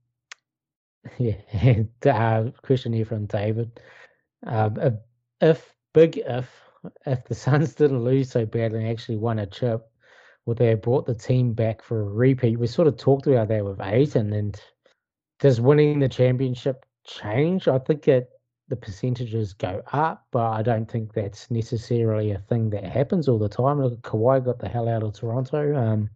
yeah, 1.19 1.83
uh, 2.07 2.51
question 2.63 2.93
here 2.93 3.05
from 3.05 3.27
David. 3.27 3.81
Um, 4.47 4.79
if, 4.81 4.95
if 5.41 5.75
big 5.93 6.19
if 6.19 6.51
if 7.07 7.25
the 7.25 7.35
Suns 7.35 7.75
didn't 7.75 8.05
lose 8.05 8.31
so 8.31 8.45
badly 8.45 8.81
and 8.81 8.89
actually 8.89 9.17
won 9.17 9.39
a 9.39 9.47
chip, 9.47 9.89
would 10.47 10.59
they 10.59 10.69
have 10.69 10.83
brought 10.83 11.07
the 11.07 11.15
team 11.15 11.53
back 11.53 11.83
for 11.83 12.01
a 12.01 12.05
repeat? 12.05 12.59
We 12.59 12.67
sort 12.67 12.89
of 12.89 12.97
talked 12.97 13.27
about 13.27 13.49
that 13.49 13.65
with 13.65 13.81
Ayton, 13.81 14.33
and 14.33 14.61
does 15.39 15.61
winning 15.61 16.01
the 16.01 16.09
championship 16.09 16.85
change? 17.05 17.69
I 17.69 17.79
think 17.79 18.09
it 18.09 18.31
the 18.73 18.77
percentages 18.77 19.53
go 19.53 19.83
up, 19.93 20.27
but 20.31 20.51
I 20.51 20.63
don't 20.63 20.91
think 20.91 21.13
that's 21.13 21.51
necessarily 21.51 22.31
a 22.31 22.39
thing 22.39 22.71
that 22.71 22.85
happens 22.85 23.29
all 23.29 23.39
the 23.39 23.47
time. 23.47 23.83
Look, 23.83 24.01
Kawhi 24.01 24.43
got 24.43 24.59
the 24.59 24.69
hell 24.69 24.89
out 24.89 25.03
of 25.03 25.13
Toronto 25.13 25.77
um, 25.77 26.09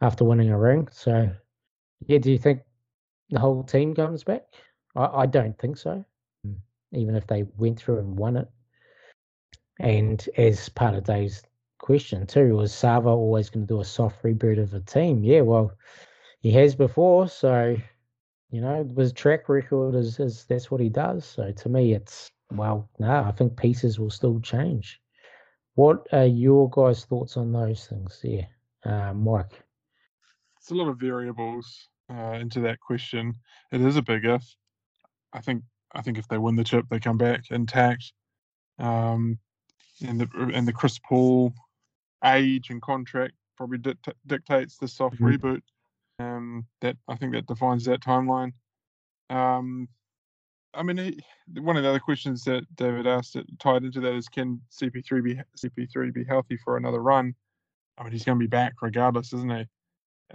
after 0.00 0.24
winning 0.24 0.50
a 0.50 0.58
ring. 0.58 0.88
So, 0.90 1.28
yeah, 2.06 2.16
do 2.16 2.32
you 2.32 2.38
think 2.38 2.62
the 3.28 3.38
whole 3.38 3.62
team 3.62 3.94
comes 3.94 4.24
back? 4.24 4.44
I, 4.96 5.04
I 5.04 5.26
don't 5.26 5.58
think 5.58 5.76
so. 5.76 6.02
Mm, 6.46 6.56
Even 6.92 7.14
if 7.14 7.26
they 7.26 7.42
went 7.58 7.78
through 7.78 7.98
and 7.98 8.16
won 8.18 8.38
it. 8.38 8.48
And 9.78 10.26
as 10.38 10.70
part 10.70 10.94
of 10.94 11.04
Dave's 11.04 11.42
question 11.76 12.26
too, 12.26 12.56
was 12.56 12.72
Sarver 12.72 13.08
always 13.08 13.50
going 13.50 13.66
to 13.66 13.74
do 13.74 13.82
a 13.82 13.84
soft 13.84 14.22
reboot 14.22 14.58
of 14.58 14.72
a 14.72 14.80
team? 14.80 15.24
Yeah, 15.24 15.42
well, 15.42 15.72
he 16.40 16.52
has 16.52 16.74
before, 16.74 17.28
so 17.28 17.76
you 18.52 18.60
know, 18.60 18.88
his 18.96 19.12
track 19.12 19.48
record 19.48 19.94
is, 19.94 20.20
is 20.20 20.44
that's 20.44 20.70
what 20.70 20.80
he 20.80 20.90
does. 20.90 21.24
So 21.24 21.50
to 21.50 21.68
me, 21.68 21.94
it's 21.94 22.30
well, 22.50 22.88
no, 22.98 23.24
I 23.24 23.32
think 23.32 23.56
pieces 23.56 23.98
will 23.98 24.10
still 24.10 24.38
change. 24.40 25.00
What 25.74 26.06
are 26.12 26.26
your 26.26 26.68
guys' 26.68 27.06
thoughts 27.06 27.38
on 27.38 27.50
those 27.50 27.86
things? 27.86 28.20
Yeah, 28.22 28.44
uh, 28.84 29.14
Mike. 29.14 29.62
It's 30.58 30.70
a 30.70 30.74
lot 30.74 30.88
of 30.88 30.98
variables 30.98 31.88
uh, 32.10 32.36
into 32.40 32.60
that 32.60 32.78
question. 32.78 33.34
It 33.72 33.80
is 33.80 33.96
a 33.96 34.02
big 34.02 34.26
if. 34.26 34.44
I 35.32 35.40
think 35.40 35.62
I 35.94 36.02
think 36.02 36.18
if 36.18 36.28
they 36.28 36.36
win 36.38 36.56
the 36.56 36.62
chip, 36.64 36.84
they 36.90 37.00
come 37.00 37.16
back 37.16 37.50
intact. 37.50 38.12
Um, 38.78 39.38
and 40.06 40.20
the 40.20 40.28
and 40.52 40.68
the 40.68 40.72
Chris 40.74 40.98
Paul 40.98 41.54
age 42.22 42.68
and 42.68 42.82
contract 42.82 43.32
probably 43.56 43.78
dict- 43.78 44.08
dictates 44.26 44.76
the 44.76 44.88
soft 44.88 45.18
Mhm. 45.20 45.38
reboot. 45.38 45.62
Um, 46.22 46.66
that 46.80 46.96
I 47.08 47.16
think 47.16 47.32
that 47.32 47.46
defines 47.46 47.84
that 47.86 48.00
timeline. 48.00 48.52
Um, 49.30 49.88
I 50.74 50.82
mean, 50.82 50.96
he, 50.96 51.20
one 51.60 51.76
of 51.76 51.82
the 51.82 51.88
other 51.88 51.98
questions 51.98 52.44
that 52.44 52.64
David 52.76 53.06
asked 53.06 53.34
that 53.34 53.46
tied 53.58 53.84
into 53.84 54.00
that 54.00 54.14
is, 54.14 54.28
can 54.28 54.60
CP3 54.70 55.22
be 55.22 55.40
CP3 55.58 56.14
be 56.14 56.24
healthy 56.24 56.56
for 56.56 56.76
another 56.76 57.02
run? 57.02 57.34
I 57.98 58.04
mean, 58.04 58.12
he's 58.12 58.24
going 58.24 58.38
to 58.38 58.42
be 58.42 58.48
back 58.48 58.74
regardless, 58.80 59.32
isn't 59.32 59.50
he? 59.50 59.66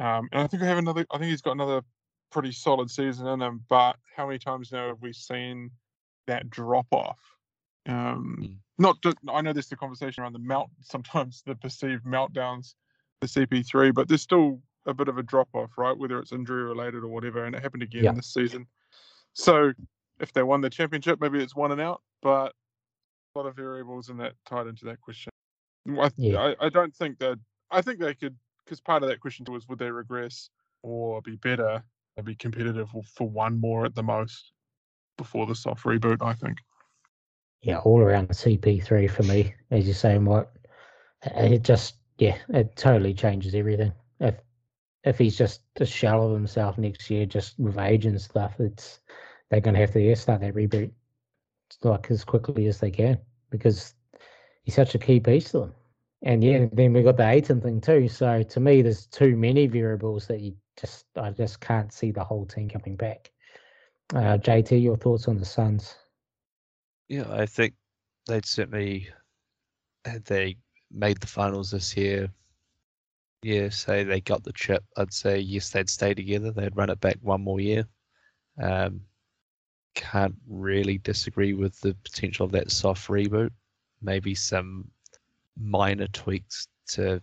Um, 0.01 0.29
and 0.31 0.41
I 0.41 0.47
think 0.47 0.61
we 0.61 0.67
have 0.67 0.77
another. 0.77 1.05
I 1.11 1.17
think 1.17 1.31
he's 1.31 1.41
got 1.41 1.53
another 1.53 1.81
pretty 2.31 2.51
solid 2.51 2.91
season 2.91 3.27
in 3.27 3.41
him. 3.41 3.63
But 3.69 3.95
how 4.15 4.27
many 4.27 4.37
times 4.37 4.71
now 4.71 4.89
have 4.89 5.01
we 5.01 5.13
seen 5.13 5.71
that 6.27 6.49
drop 6.49 6.87
off? 6.91 7.19
Um, 7.87 8.37
Mm. 8.41 8.57
Not. 8.79 9.01
Just, 9.01 9.17
I 9.27 9.41
know 9.41 9.53
there's 9.53 9.69
the 9.69 9.75
conversation 9.75 10.21
around 10.21 10.33
the 10.33 10.39
melt. 10.39 10.69
Sometimes 10.81 11.41
the 11.45 11.55
perceived 11.55 12.05
meltdowns 12.05 12.75
the 13.21 13.27
CP3, 13.27 13.93
but 13.93 14.07
there's 14.07 14.21
still 14.21 14.59
a 14.87 14.93
bit 14.93 15.07
of 15.09 15.17
a 15.17 15.23
drop 15.23 15.49
off, 15.53 15.71
right? 15.77 15.95
Whether 15.97 16.17
it's 16.19 16.31
injury 16.31 16.63
related 16.63 17.03
or 17.03 17.07
whatever, 17.09 17.45
and 17.45 17.55
it 17.55 17.61
happened 17.61 17.83
again 17.83 18.03
Yeah. 18.05 18.13
this 18.13 18.33
season. 18.33 18.65
So 19.33 19.73
if 20.19 20.33
they 20.33 20.41
won 20.43 20.61
the 20.61 20.69
championship, 20.69 21.21
maybe 21.21 21.43
it's 21.43 21.55
one 21.55 21.71
and 21.71 21.81
out. 21.81 22.01
But 22.21 22.53
a 23.35 23.39
lot 23.39 23.45
of 23.45 23.55
variables 23.55 24.09
in 24.09 24.17
that 24.17 24.33
tied 24.47 24.67
into 24.67 24.85
that 24.85 24.99
question. 25.01 25.29
I, 25.87 26.09
Yeah. 26.17 26.53
I, 26.59 26.65
I 26.65 26.69
don't 26.69 26.95
think 26.95 27.19
that. 27.19 27.37
I 27.69 27.81
think 27.81 27.99
they 27.99 28.13
could 28.15 28.35
because 28.65 28.81
part 28.81 29.03
of 29.03 29.09
that 29.09 29.19
question 29.19 29.45
was 29.49 29.67
would 29.67 29.79
they 29.79 29.91
regress 29.91 30.49
or 30.83 31.21
be 31.21 31.35
better 31.35 31.83
or 32.15 32.23
be 32.23 32.35
competitive 32.35 32.89
for- 32.89 33.03
for 33.03 33.29
one 33.29 33.59
more 33.59 33.85
at 33.85 33.93
the 33.95 34.03
most 34.03 34.51
before 35.17 35.45
the 35.45 35.55
soft 35.55 35.83
reboot. 35.85 36.21
I 36.21 36.33
think. 36.33 36.57
Yeah, 37.61 37.79
all 37.79 37.99
around 38.01 38.27
the 38.29 38.33
CP3 38.35 39.09
for 39.09 39.23
me, 39.23 39.53
as 39.71 39.85
you're 39.85 39.95
saying, 39.95 40.25
what 40.25 40.53
It 41.23 41.63
just, 41.63 41.95
yeah, 42.19 42.37
it 42.49 42.75
totally 42.75 43.13
changes 43.13 43.55
everything. 43.55 43.91
If 44.19 44.35
if 45.07 45.17
he's 45.17 45.37
just 45.37 45.61
a 45.77 45.85
shell 45.85 46.27
of 46.27 46.33
himself 46.33 46.77
next 46.77 47.09
year, 47.09 47.25
just 47.25 47.59
with 47.59 47.77
age 47.77 48.05
and 48.05 48.19
stuff, 48.19 48.59
it's 48.59 48.99
they're 49.49 49.61
going 49.61 49.73
to 49.73 49.79
have 49.79 49.93
to 49.93 50.15
start 50.15 50.41
that 50.41 50.55
reboot 50.55 50.91
like 51.83 52.09
as 52.11 52.23
quickly 52.23 52.67
as 52.67 52.79
they 52.79 52.91
can 52.91 53.17
because 53.49 53.93
he's 54.63 54.75
such 54.75 54.95
a 54.95 54.99
key 54.99 55.19
piece 55.19 55.51
to 55.51 55.59
them. 55.59 55.73
And 56.23 56.43
yeah, 56.43 56.65
then 56.73 56.93
we 56.93 57.03
got 57.03 57.17
the 57.17 57.27
Ayton 57.27 57.61
thing 57.61 57.79
too. 57.79 58.07
So 58.07 58.43
to 58.43 58.59
me, 58.59 58.81
there's 58.81 59.05
too 59.05 59.35
many 59.35 59.67
variables 59.67 60.27
that 60.27 60.41
you 60.41 60.55
just 60.79 61.05
I 61.15 61.31
just 61.31 61.59
can't 61.59 61.93
see 61.93 62.11
the 62.11 62.23
whole 62.23 62.45
team 62.45 62.69
coming 62.69 62.95
back. 62.95 63.31
Uh, 64.13 64.37
JT, 64.37 64.81
your 64.81 64.97
thoughts 64.97 65.27
on 65.27 65.37
the 65.37 65.45
Suns? 65.45 65.95
Yeah, 67.09 67.25
I 67.29 67.45
think 67.45 67.73
they'd 68.25 68.45
certainly, 68.45 69.09
had 70.05 70.23
they 70.25 70.57
made 70.91 71.19
the 71.19 71.27
finals 71.27 71.71
this 71.71 71.95
year, 71.95 72.29
yeah, 73.43 73.69
say 73.69 74.03
they 74.03 74.21
got 74.21 74.43
the 74.43 74.53
chip, 74.53 74.83
I'd 74.97 75.13
say 75.13 75.39
yes, 75.39 75.69
they'd 75.69 75.89
stay 75.89 76.13
together. 76.13 76.51
They'd 76.51 76.75
run 76.75 76.89
it 76.89 76.99
back 76.99 77.17
one 77.21 77.41
more 77.41 77.59
year. 77.59 77.87
Um, 78.61 79.01
can't 79.95 80.35
really 80.47 80.97
disagree 80.99 81.53
with 81.53 81.79
the 81.81 81.95
potential 82.03 82.45
of 82.45 82.51
that 82.51 82.71
soft 82.71 83.07
reboot. 83.07 83.51
Maybe 84.01 84.35
some 84.35 84.89
minor 85.59 86.07
tweaks 86.07 86.67
to 86.89 87.21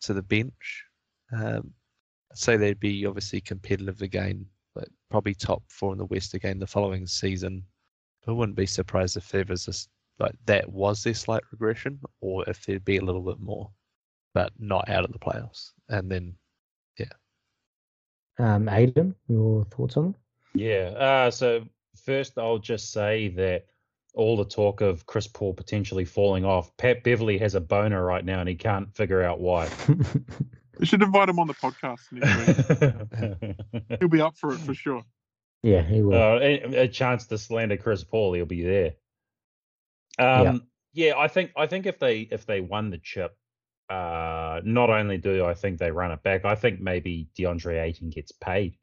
to 0.00 0.14
the 0.14 0.22
bench. 0.22 0.84
Um, 1.32 1.72
say 2.34 2.56
they'd 2.56 2.80
be 2.80 3.06
obviously 3.06 3.40
competitive 3.40 4.02
again, 4.02 4.46
but 4.74 4.88
probably 5.10 5.34
top 5.34 5.62
four 5.68 5.92
in 5.92 5.98
the 5.98 6.04
West 6.06 6.34
again 6.34 6.58
the 6.58 6.66
following 6.66 7.06
season. 7.06 7.62
I 8.26 8.32
wouldn't 8.32 8.56
be 8.56 8.66
surprised 8.66 9.16
if 9.16 9.28
there 9.28 9.44
was 9.48 9.66
this 9.66 9.88
like 10.18 10.34
that 10.46 10.68
was 10.68 11.02
their 11.02 11.14
slight 11.14 11.42
regression, 11.52 12.00
or 12.20 12.48
if 12.48 12.64
there'd 12.64 12.84
be 12.84 12.96
a 12.96 13.04
little 13.04 13.22
bit 13.22 13.38
more, 13.38 13.70
but 14.36 14.52
not 14.58 14.86
out 14.90 15.02
of 15.02 15.12
the 15.12 15.18
playoffs. 15.18 15.70
And 15.88 16.10
then 16.10 16.34
yeah. 16.98 17.06
Um, 18.38 18.66
Aiden, 18.66 19.14
your 19.28 19.64
thoughts 19.64 19.96
on 19.96 20.10
it? 20.10 20.60
Yeah. 20.60 20.90
Uh, 20.90 21.30
so 21.30 21.64
first, 22.04 22.36
I'll 22.36 22.58
just 22.58 22.92
say 22.92 23.28
that 23.28 23.64
all 24.12 24.36
the 24.36 24.44
talk 24.44 24.82
of 24.82 25.06
Chris 25.06 25.26
Paul 25.26 25.54
potentially 25.54 26.04
falling 26.04 26.44
off, 26.44 26.76
Pat 26.76 27.02
Beverley 27.02 27.38
has 27.38 27.54
a 27.54 27.60
boner 27.62 28.04
right 28.04 28.26
now, 28.26 28.40
and 28.40 28.48
he 28.48 28.56
can't 28.56 28.94
figure 28.94 29.22
out 29.22 29.40
why. 29.40 29.70
We 30.78 30.84
should 30.84 31.00
invite 31.00 31.30
him 31.30 31.38
on 31.38 31.46
the 31.46 31.54
podcast. 31.54 32.02
He'll 33.98 34.08
be 34.10 34.20
up 34.20 34.36
for 34.36 34.52
it 34.52 34.58
for 34.58 34.74
sure. 34.74 35.02
yeah, 35.62 35.80
he 35.80 36.02
will. 36.02 36.12
uh, 36.12 36.38
a, 36.38 36.82
a 36.82 36.88
chance 36.88 37.26
to 37.28 37.38
slander 37.38 37.78
Chris 37.78 38.04
Paul, 38.04 38.34
he'll 38.34 38.44
be 38.44 38.62
there. 38.62 38.92
Um, 40.18 40.66
yeah. 40.92 41.14
I 41.16 41.28
think 41.28 41.52
I 41.56 41.66
think 41.66 41.86
if 41.86 41.98
they 41.98 42.28
if 42.30 42.44
they 42.44 42.60
won 42.60 42.90
the 42.90 42.98
chip, 42.98 43.34
uh, 43.88 44.60
not 44.64 44.90
only 44.90 45.18
do 45.18 45.44
I 45.44 45.54
think 45.54 45.78
they 45.78 45.90
run 45.90 46.12
it 46.12 46.22
back, 46.22 46.44
I 46.44 46.54
think 46.54 46.80
maybe 46.80 47.28
DeAndre 47.38 47.82
Ayton 47.82 48.10
gets 48.10 48.32
paid. 48.32 48.76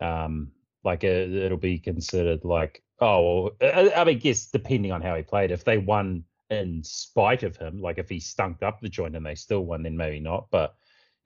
Um, 0.00 0.52
like 0.84 1.04
it, 1.04 1.32
it'll 1.32 1.58
be 1.58 1.78
considered 1.78 2.44
like 2.44 2.82
oh, 3.00 3.52
well, 3.60 3.72
I, 3.74 3.92
I 3.94 4.04
mean, 4.04 4.18
guess 4.18 4.46
depending 4.46 4.92
on 4.92 5.02
how 5.02 5.14
he 5.14 5.22
played, 5.22 5.50
if 5.50 5.64
they 5.64 5.78
won 5.78 6.24
in 6.50 6.82
spite 6.82 7.42
of 7.42 7.56
him, 7.56 7.80
like 7.80 7.98
if 7.98 8.08
he 8.08 8.20
stunk 8.20 8.62
up 8.62 8.80
the 8.80 8.88
joint 8.88 9.16
and 9.16 9.24
they 9.24 9.34
still 9.34 9.64
won, 9.64 9.82
then 9.82 9.96
maybe 9.96 10.20
not. 10.20 10.48
But 10.50 10.74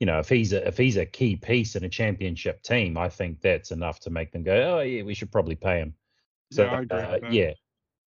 you 0.01 0.07
know, 0.07 0.19
if 0.19 0.29
he's 0.29 0.53
a 0.53 0.67
if 0.67 0.77
he's 0.77 0.97
a 0.97 1.07
key 1.07 1.37
piece 1.37 1.77
in 1.77 1.85
a 1.85 1.89
championship 1.89 2.63
team, 2.63 2.97
I 2.97 3.09
think 3.09 3.41
that's 3.41 3.71
enough 3.71 4.01
to 4.01 4.11
make 4.11 4.33
them 4.33 4.43
go, 4.43 4.79
oh 4.79 4.81
yeah, 4.81 5.03
we 5.03 5.15
should 5.15 5.31
probably 5.31 5.55
pay 5.55 5.79
him. 5.79 5.95
So 6.51 6.65
yeah, 6.65 6.97
uh, 6.97 7.19
yeah, 7.31 7.53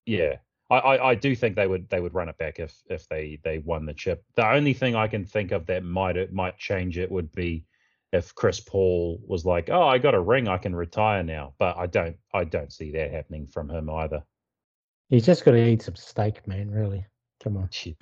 yeah. 0.06 0.36
I, 0.70 0.78
I, 0.78 1.10
I 1.12 1.16
do 1.16 1.36
think 1.36 1.56
they 1.56 1.68
would 1.68 1.90
they 1.90 2.00
would 2.00 2.14
run 2.14 2.30
it 2.30 2.38
back 2.38 2.60
if 2.60 2.76
if 2.90 3.08
they 3.08 3.40
they 3.44 3.60
won 3.60 3.86
the 3.86 3.94
chip. 3.94 4.24
The 4.36 4.50
only 4.50 4.74
thing 4.74 4.96
I 4.96 5.08
can 5.08 5.26
think 5.26 5.52
of 5.52 5.66
that 5.68 5.84
might 5.84 6.18
it 6.18 6.34
might 6.34 6.58
change 6.58 6.98
it 6.98 7.12
would 7.12 7.32
be 7.32 7.66
if 8.12 8.34
Chris 8.34 8.60
Paul 8.60 9.22
was 9.28 9.46
like, 9.46 9.70
oh, 9.70 9.84
I 9.84 9.98
got 9.98 10.16
a 10.16 10.22
ring, 10.22 10.48
I 10.48 10.58
can 10.58 10.76
retire 10.76 11.24
now. 11.24 11.54
But 11.60 11.78
I 11.78 11.86
don't 11.88 12.18
I 12.34 12.46
don't 12.46 12.72
see 12.72 12.92
that 12.92 13.12
happening 13.12 13.48
from 13.48 13.70
him 13.70 13.90
either. 13.90 14.24
He's 15.10 15.26
just 15.26 15.46
got 15.46 15.52
to 15.52 15.64
eat 15.64 15.84
some 15.84 15.96
steak, 15.96 16.48
man. 16.48 16.72
Really, 16.72 17.06
come 17.44 17.58
on. 17.58 17.70
Shit. 17.72 17.98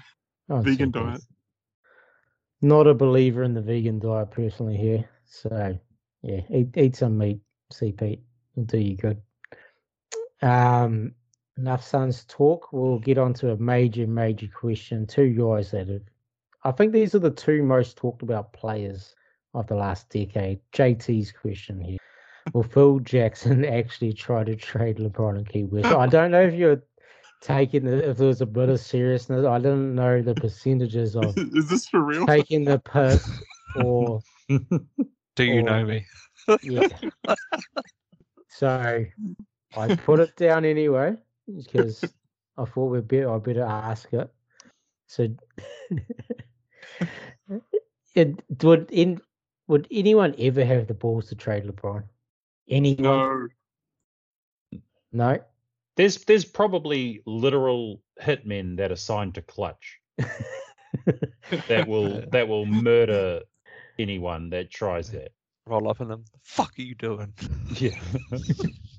Oh, 0.49 0.61
Vegan 0.61 0.91
diet. 0.91 1.21
Not 2.61 2.87
a 2.87 2.93
believer 2.93 3.43
in 3.43 3.53
the 3.53 3.61
vegan 3.61 3.99
diet 3.99 4.31
personally 4.31 4.77
here. 4.77 5.09
So 5.25 5.77
yeah, 6.21 6.41
eat 6.49 6.77
eat 6.77 6.95
some 6.95 7.17
meat, 7.17 7.41
CP. 7.73 8.19
It'll 8.55 8.65
do 8.65 8.77
you 8.77 8.95
good. 8.95 9.21
Um, 10.41 11.13
enough 11.57 11.83
Suns 11.85 12.25
talk. 12.27 12.71
We'll 12.71 12.99
get 12.99 13.17
on 13.17 13.33
to 13.35 13.51
a 13.51 13.57
major, 13.57 14.07
major 14.07 14.47
question. 14.47 15.05
Two 15.05 15.29
guys 15.31 15.71
that 15.71 15.87
have, 15.87 16.01
I 16.63 16.71
think 16.71 16.91
these 16.93 17.13
are 17.15 17.19
the 17.19 17.31
two 17.31 17.63
most 17.63 17.97
talked 17.97 18.21
about 18.23 18.53
players 18.53 19.15
of 19.53 19.67
the 19.67 19.75
last 19.75 20.09
decade. 20.09 20.59
JT's 20.73 21.31
question 21.31 21.79
here. 21.79 21.97
Will 22.53 22.63
Phil 22.63 22.99
Jackson 22.99 23.63
actually 23.79 24.13
try 24.13 24.43
to 24.43 24.55
trade 24.55 24.97
LeBron 24.97 25.37
and 25.37 25.47
Key 25.47 25.63
West? 25.65 25.85
I 25.93 26.07
don't 26.07 26.31
know 26.31 26.41
if 26.41 26.53
you're 26.53 26.81
taking 27.41 27.85
the, 27.85 28.09
if 28.09 28.17
there 28.17 28.27
was 28.27 28.41
a 28.41 28.45
bit 28.45 28.69
of 28.69 28.79
seriousness. 28.79 29.45
I 29.45 29.57
didn't 29.59 29.95
know 29.95 30.21
the 30.21 30.33
percentages 30.35 31.15
of 31.15 31.37
Is 31.37 31.69
this 31.69 31.87
for 31.87 32.01
real? 32.01 32.25
taking 32.25 32.63
the 32.65 32.79
piss 32.79 33.29
or 33.75 34.21
Do 34.49 35.43
you 35.43 35.59
Or- 35.59 35.63
know 35.63 35.85
me? 35.85 36.05
yeah. 36.61 36.87
so 38.49 39.05
I 39.77 39.95
put 39.95 40.19
it 40.19 40.35
down 40.35 40.65
anyway 40.65 41.15
because 41.47 42.03
I 42.57 42.65
thought 42.65 42.87
we'd 42.87 43.07
better 43.07 43.33
I 43.33 43.37
better 43.39 43.63
ask 43.63 44.11
it. 44.13 44.29
So 45.07 45.27
it 48.15 48.43
would 48.63 48.91
in 48.91 49.21
would 49.67 49.87
anyone 49.91 50.35
ever 50.37 50.63
have 50.65 50.87
the 50.87 50.93
balls 50.93 51.29
to 51.29 51.35
trade 51.35 51.63
LeBron? 51.65 52.03
Anyone? 52.69 53.03
No. 53.03 54.79
No. 55.11 55.39
There's 55.95 56.23
there's 56.25 56.45
probably 56.45 57.21
literal 57.25 58.01
hitmen 58.21 58.77
that 58.77 58.91
are 58.91 58.95
signed 58.95 59.35
to 59.35 59.41
Klutch 59.41 59.99
that 61.67 61.87
will 61.87 62.23
that 62.31 62.47
will 62.47 62.65
murder 62.65 63.41
anyone 63.99 64.49
that 64.49 64.71
tries 64.71 65.11
that. 65.11 65.31
Roll 65.65 65.89
up 65.89 66.01
in 66.01 66.07
them. 66.09 66.25
Fuck 66.41 66.73
are 66.77 66.81
you 66.81 66.95
doing? 66.95 67.33
Yeah. 67.77 67.97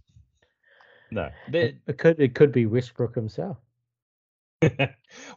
no. 1.15 1.31
That, 1.51 1.63
It, 1.65 1.77
it 1.87 1.99
could 1.99 2.21
it 2.21 2.35
could 2.35 2.53
be 2.53 2.67
Westbrook 2.67 3.15
himself. 3.15 3.57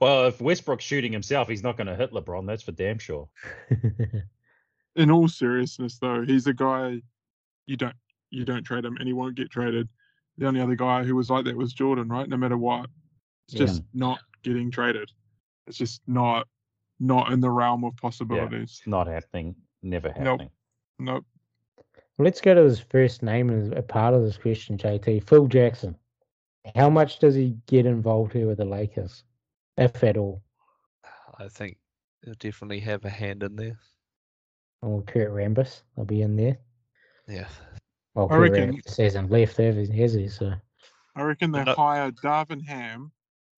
well, 0.01 0.27
if 0.27 0.41
Westbrook's 0.41 0.83
shooting 0.83 1.11
himself, 1.11 1.47
he's 1.47 1.63
not 1.63 1.77
going 1.77 1.87
to 1.87 1.95
hit 1.95 2.11
LeBron. 2.11 2.45
That's 2.47 2.63
for 2.63 2.71
damn 2.71 2.97
sure. 2.97 3.29
In 4.95 5.11
all 5.11 5.27
seriousness, 5.27 5.99
though, 5.99 6.23
he's 6.23 6.47
a 6.47 6.53
guy 6.53 7.01
you 7.65 7.77
don't 7.77 7.95
you 8.29 8.43
don't 8.45 8.63
trade 8.63 8.83
him, 8.85 8.97
and 8.97 9.07
he 9.07 9.13
won't 9.13 9.35
get 9.35 9.49
traded. 9.51 9.87
The 10.37 10.47
only 10.47 10.61
other 10.61 10.75
guy 10.75 11.03
who 11.03 11.15
was 11.15 11.29
like 11.29 11.45
that 11.45 11.55
was 11.55 11.73
Jordan, 11.73 12.09
right? 12.09 12.27
No 12.27 12.37
matter 12.37 12.57
what, 12.57 12.89
it's 13.47 13.55
Yeah. 13.55 13.65
just 13.67 13.83
not 13.93 14.19
getting 14.43 14.71
traded. 14.71 15.11
It's 15.67 15.77
just 15.77 16.01
not 16.07 16.47
not 16.99 17.31
in 17.31 17.39
the 17.39 17.49
realm 17.49 17.83
of 17.83 17.95
possibilities. 17.97 18.79
It's 18.79 18.87
not 18.87 19.05
happening. 19.07 19.55
Never 19.83 20.07
Nope. 20.09 20.17
happening. 20.17 20.49
Nope. 20.99 21.25
Let's 22.19 22.41
go 22.41 22.55
to 22.55 22.63
his 22.63 22.79
first 22.79 23.21
name 23.21 23.49
as 23.49 23.71
a 23.77 23.81
part 23.83 24.13
of 24.13 24.23
this 24.23 24.37
question, 24.37 24.77
JT. 24.77 25.23
Phil 25.27 25.47
Jackson. 25.47 25.95
How 26.75 26.89
much 26.89 27.19
does 27.19 27.35
he 27.35 27.55
get 27.67 27.85
involved 27.85 28.33
here 28.33 28.47
with 28.47 28.57
the 28.57 28.65
Lakers, 28.65 29.23
if 29.77 30.03
at 30.03 30.17
all? 30.17 30.41
I 31.39 31.47
think 31.47 31.77
he'll 32.25 32.33
definitely 32.39 32.79
have 32.81 33.05
a 33.05 33.09
hand 33.09 33.43
in 33.43 33.55
there. 33.55 33.77
Or 34.81 35.01
Kurt 35.03 35.31
Rambis, 35.31 35.83
will 35.95 36.05
be 36.05 36.23
in 36.23 36.35
there. 36.35 36.57
Yeah. 37.27 37.47
Well, 38.15 38.25
I 38.25 38.29
Kurt 38.35 38.51
reckon- 38.51 38.75
Rambis 38.77 38.97
hasn't 38.97 39.29
left, 39.31 39.57
have 39.57 39.75
he? 39.77 39.85
Has 40.01 40.13
he? 40.13 40.27
So 40.27 40.53
I 41.15 41.21
reckon 41.21 41.51
they 41.51 41.63
No- 41.63 41.75
hire 41.75 42.11
Darvin 42.11 42.65
Ham. 42.65 43.11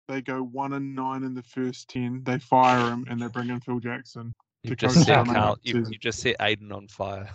They 0.07 0.21
go 0.21 0.41
one 0.43 0.73
and 0.73 0.95
nine 0.95 1.23
in 1.23 1.33
the 1.33 1.43
first 1.43 1.89
ten. 1.89 2.23
They 2.23 2.39
fire 2.39 2.91
him 2.91 3.05
and 3.09 3.21
they 3.21 3.27
bring 3.27 3.49
in 3.49 3.59
Phil 3.61 3.79
Jackson. 3.79 4.33
You 4.63 4.71
To 4.71 4.75
just 4.75 4.95
coach 4.95 5.05
set 5.05 5.25
Karl, 5.27 5.57
you, 5.63 5.73
season. 5.75 5.93
you 5.93 5.99
just 5.99 6.19
set 6.19 6.37
Aiden 6.39 6.73
on 6.73 6.87
fire. 6.89 7.29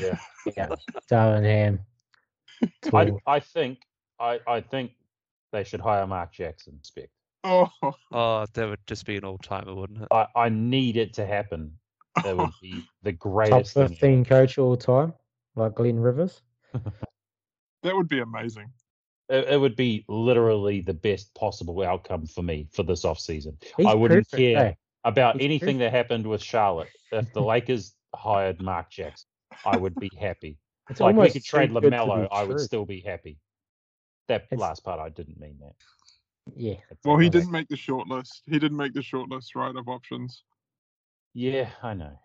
Yeah. 0.00 0.18
yeah, 0.56 0.68
Darvin 1.10 1.42
Ham. 1.44 1.80
I, 2.92 3.12
I 3.26 3.40
think 3.40 3.80
I, 4.20 4.40
I 4.46 4.60
think 4.60 4.92
they 5.52 5.64
should 5.64 5.80
hire 5.80 6.06
Mark 6.06 6.32
Jackson. 6.32 6.78
Spec. 6.82 7.08
Oh, 7.42 7.68
Oh, 8.12 8.46
that 8.54 8.68
would 8.68 8.78
just 8.86 9.04
be 9.04 9.16
an 9.16 9.24
all 9.24 9.38
timer, 9.38 9.74
wouldn't 9.74 10.02
it? 10.02 10.08
I, 10.10 10.26
I 10.34 10.48
need 10.48 10.96
it 10.96 11.12
to 11.14 11.26
happen. 11.26 11.72
That 12.22 12.36
would 12.36 12.50
be 12.62 12.84
the 13.02 13.12
Top 13.18 13.18
greatest 13.18 13.74
thing. 13.74 13.88
fifteen 13.88 14.24
coach 14.24 14.56
all 14.56 14.76
time, 14.76 15.12
like 15.56 15.74
Glenn 15.74 15.98
Rivers. 15.98 16.40
that 17.82 17.94
would 17.94 18.08
be 18.08 18.20
amazing. 18.20 18.70
It, 19.28 19.48
it 19.48 19.60
would 19.60 19.76
be 19.76 20.04
literally 20.08 20.80
the 20.80 20.94
best 20.94 21.34
possible 21.34 21.82
outcome 21.82 22.26
for 22.26 22.42
me 22.42 22.68
for 22.72 22.82
this 22.82 23.04
off 23.04 23.18
season. 23.18 23.56
He's 23.76 23.86
I 23.86 23.94
wouldn't 23.94 24.28
perfect, 24.30 24.40
care 24.40 24.66
eh? 24.66 24.72
about 25.04 25.36
He's 25.36 25.44
anything 25.44 25.78
that 25.78 25.92
happened 25.92 26.26
with 26.26 26.42
Charlotte. 26.42 26.88
If 27.10 27.32
the 27.32 27.42
Lakers 27.42 27.94
hired 28.14 28.60
Mark 28.60 28.90
Jackson, 28.90 29.28
I 29.64 29.76
would 29.76 29.94
be 29.96 30.10
happy. 30.18 30.58
It's 30.90 31.00
like 31.00 31.16
we 31.16 31.30
could 31.30 31.44
trade 31.44 31.68
too 31.68 31.74
good 31.80 31.82
to 31.84 31.90
be 31.90 31.96
LaMelo, 31.96 32.28
I 32.30 32.44
would 32.44 32.60
still 32.60 32.84
be 32.84 33.00
happy. 33.00 33.38
That 34.28 34.44
It's- 34.44 34.58
last 34.60 34.84
part, 34.84 35.00
I 35.00 35.08
didn't 35.08 35.38
mean 35.38 35.58
that. 35.60 35.74
Yeah, 36.56 36.76
Well, 37.04 37.16
he 37.16 37.30
didn't 37.30 37.50
make 37.50 37.68
the 37.68 37.76
short 37.76 38.06
list. 38.06 38.42
He 38.46 38.58
didn't 38.58 38.76
make 38.76 38.92
the 38.92 39.02
short 39.02 39.30
list, 39.30 39.54
right, 39.54 39.74
of 39.74 39.88
options. 39.88 40.44
Yeah, 41.32 41.70
I 41.82 41.94
know. 41.94 42.18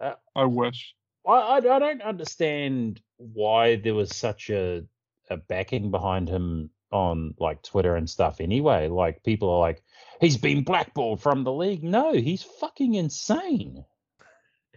Uh, 0.00 0.14
I 0.34 0.44
wish. 0.44 0.94
I, 1.24 1.32
I 1.32 1.56
I 1.58 1.78
don't 1.78 2.02
understand 2.02 3.00
why 3.18 3.76
there 3.76 3.94
was 3.94 4.14
such 4.16 4.50
a 4.50 4.84
a 5.30 5.36
backing 5.36 5.92
behind 5.92 6.28
him 6.28 6.70
on 6.90 7.34
like 7.38 7.62
Twitter 7.62 7.94
and 7.94 8.10
stuff. 8.10 8.40
Anyway, 8.40 8.88
like 8.88 9.22
people 9.22 9.48
are 9.50 9.60
like, 9.60 9.82
he's 10.20 10.36
been 10.36 10.64
blackballed 10.64 11.22
from 11.22 11.44
the 11.44 11.52
league. 11.52 11.84
No, 11.84 12.12
he's 12.12 12.42
fucking 12.42 12.94
insane. 12.94 13.84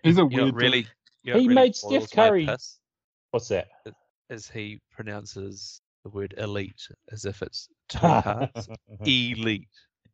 He's 0.04 0.20
a 0.20 0.22
You 0.22 0.30
know, 0.30 0.44
weird. 0.44 0.46
dude. 0.54 0.62
really. 0.62 0.88
You 1.26 1.34
know, 1.34 1.40
He 1.40 1.48
really 1.48 1.56
made 1.56 1.76
Steph 1.76 2.12
Curry- 2.12 2.48
What's 3.32 3.48
that? 3.48 3.68
As 4.30 4.48
he 4.48 4.80
pronounces 4.92 5.82
the 6.04 6.10
word 6.12 6.36
elite 6.38 6.88
as 7.12 7.26
if 7.26 7.42
it's 7.42 7.68
two 7.90 7.98
parts. 8.00 8.68
Elite. 9.02 9.68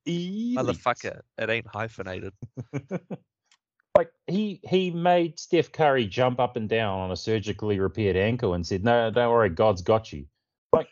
Elite. 0.05 0.57
Motherfucker. 0.57 1.19
It 1.37 1.49
ain't 1.49 1.67
hyphenated. 1.67 2.33
like 3.97 4.09
he 4.27 4.61
he 4.63 4.89
made 4.89 5.37
Steph 5.37 5.73
Curry 5.73 6.05
jump 6.07 6.39
up 6.39 6.55
and 6.55 6.69
down 6.69 6.97
on 6.99 7.11
a 7.11 7.15
surgically 7.17 7.79
repaired 7.79 8.15
ankle 8.15 8.53
and 8.53 8.65
said, 8.65 8.85
"No, 8.85 9.11
don't 9.11 9.31
worry, 9.31 9.49
God's 9.49 9.81
got 9.81 10.13
you." 10.13 10.25
Like, 10.71 10.87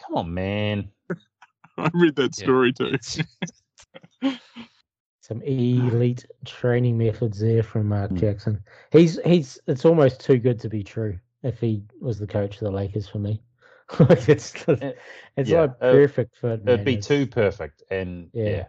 come 0.00 0.16
on, 0.16 0.32
man. 0.32 0.90
I 1.76 1.90
read 1.92 2.14
that 2.16 2.38
Yeah, 2.38 2.44
story 2.44 2.72
too. 2.72 2.96
It's- 5.28 5.28
some 5.28 5.42
elite 5.42 6.24
training 6.44 6.96
methods 6.98 7.40
there 7.40 7.62
from 7.62 7.88
Mark 7.88 8.10
Mm. 8.12 8.20
Jackson. 8.20 8.62
He's 8.92 9.18
he's 9.24 9.58
it's 9.66 9.84
almost 9.84 10.20
too 10.20 10.38
good 10.38 10.60
to 10.60 10.68
be 10.68 10.82
true. 10.84 11.18
If 11.42 11.60
he 11.60 11.82
was 12.00 12.18
the 12.18 12.26
coach 12.26 12.54
of 12.54 12.60
the 12.60 12.70
Lakers 12.70 13.08
for 13.08 13.18
me, 13.18 13.42
Like, 14.00 14.28
it's 14.28 14.54
Eh, 14.68 14.92
it's 15.36 15.50
yeah, 15.50 15.62
like 15.62 15.70
uh, 15.70 15.92
perfect 15.92 16.36
fit. 16.36 16.52
It'd 16.52 16.64
man. 16.64 16.84
be 16.84 16.92
It's- 16.94 17.06
too 17.06 17.26
perfect, 17.26 17.82
and 17.90 18.30
Yeah. 18.32 18.44
yeah, 18.44 18.64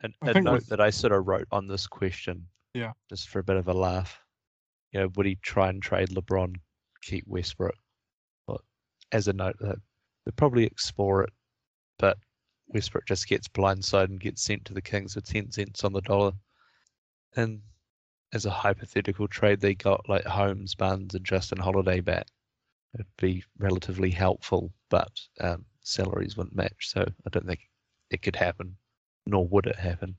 And 0.00 0.14
I 0.22 0.30
a 0.30 0.40
note 0.40 0.52
with- 0.52 0.66
that 0.68 0.80
I 0.80 0.90
sort 0.90 1.12
of 1.12 1.26
wrote 1.26 1.48
on 1.50 1.66
this 1.66 1.86
question, 1.86 2.48
Yeah. 2.74 2.92
just 3.08 3.28
for 3.28 3.38
a 3.38 3.44
bit 3.44 3.56
of 3.56 3.68
a 3.68 3.72
laugh. 3.74 4.20
You 4.92 5.00
know, 5.00 5.08
would 5.16 5.24
he 5.26 5.36
try 5.36 5.70
and 5.70 5.82
trade 5.82 6.08
LeBron, 6.10 6.56
keep 7.02 7.26
Westbrook? 7.26 7.76
But 8.46 8.60
as 9.12 9.28
a 9.28 9.32
note, 9.32 9.56
that 9.60 9.76
they'd 10.26 10.36
probably 10.36 10.64
explore 10.64 11.22
it, 11.22 11.32
but 11.98 12.18
Westbrook 12.72 13.06
just 13.06 13.28
gets 13.28 13.48
blindsided 13.48 14.04
and 14.04 14.20
gets 14.20 14.42
sent 14.42 14.64
to 14.66 14.74
the 14.74 14.82
Kings 14.82 15.14
for 15.14 15.20
ten 15.20 15.50
cents 15.50 15.84
on 15.84 15.92
the 15.92 16.00
dollar. 16.00 16.32
And 17.36 17.60
as 18.32 18.46
a 18.46 18.50
hypothetical 18.50 19.28
trade, 19.28 19.60
they 19.60 19.74
got 19.74 20.08
like 20.08 20.24
Holmes, 20.24 20.74
Barnes, 20.74 21.14
and 21.14 21.24
Justin 21.24 21.58
Holiday 21.58 22.00
back. 22.00 22.26
It'd 22.94 23.06
be 23.18 23.42
relatively 23.58 24.10
helpful, 24.10 24.72
but 24.90 25.20
um, 25.40 25.64
salaries 25.80 26.36
wouldn't 26.36 26.56
match, 26.56 26.88
so 26.88 27.00
I 27.02 27.30
don't 27.30 27.46
think 27.46 27.68
it 28.10 28.22
could 28.22 28.36
happen, 28.36 28.76
nor 29.26 29.46
would 29.48 29.66
it 29.66 29.76
happen. 29.76 30.16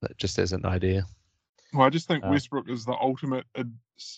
But 0.00 0.16
just 0.16 0.38
as 0.38 0.52
an 0.52 0.64
idea. 0.64 1.04
Well, 1.72 1.86
I 1.86 1.90
just 1.90 2.08
think 2.08 2.24
Uh, 2.24 2.28
Westbrook 2.30 2.68
is 2.68 2.84
the 2.84 2.96
ultimate 3.00 3.46
ad- 3.56 3.76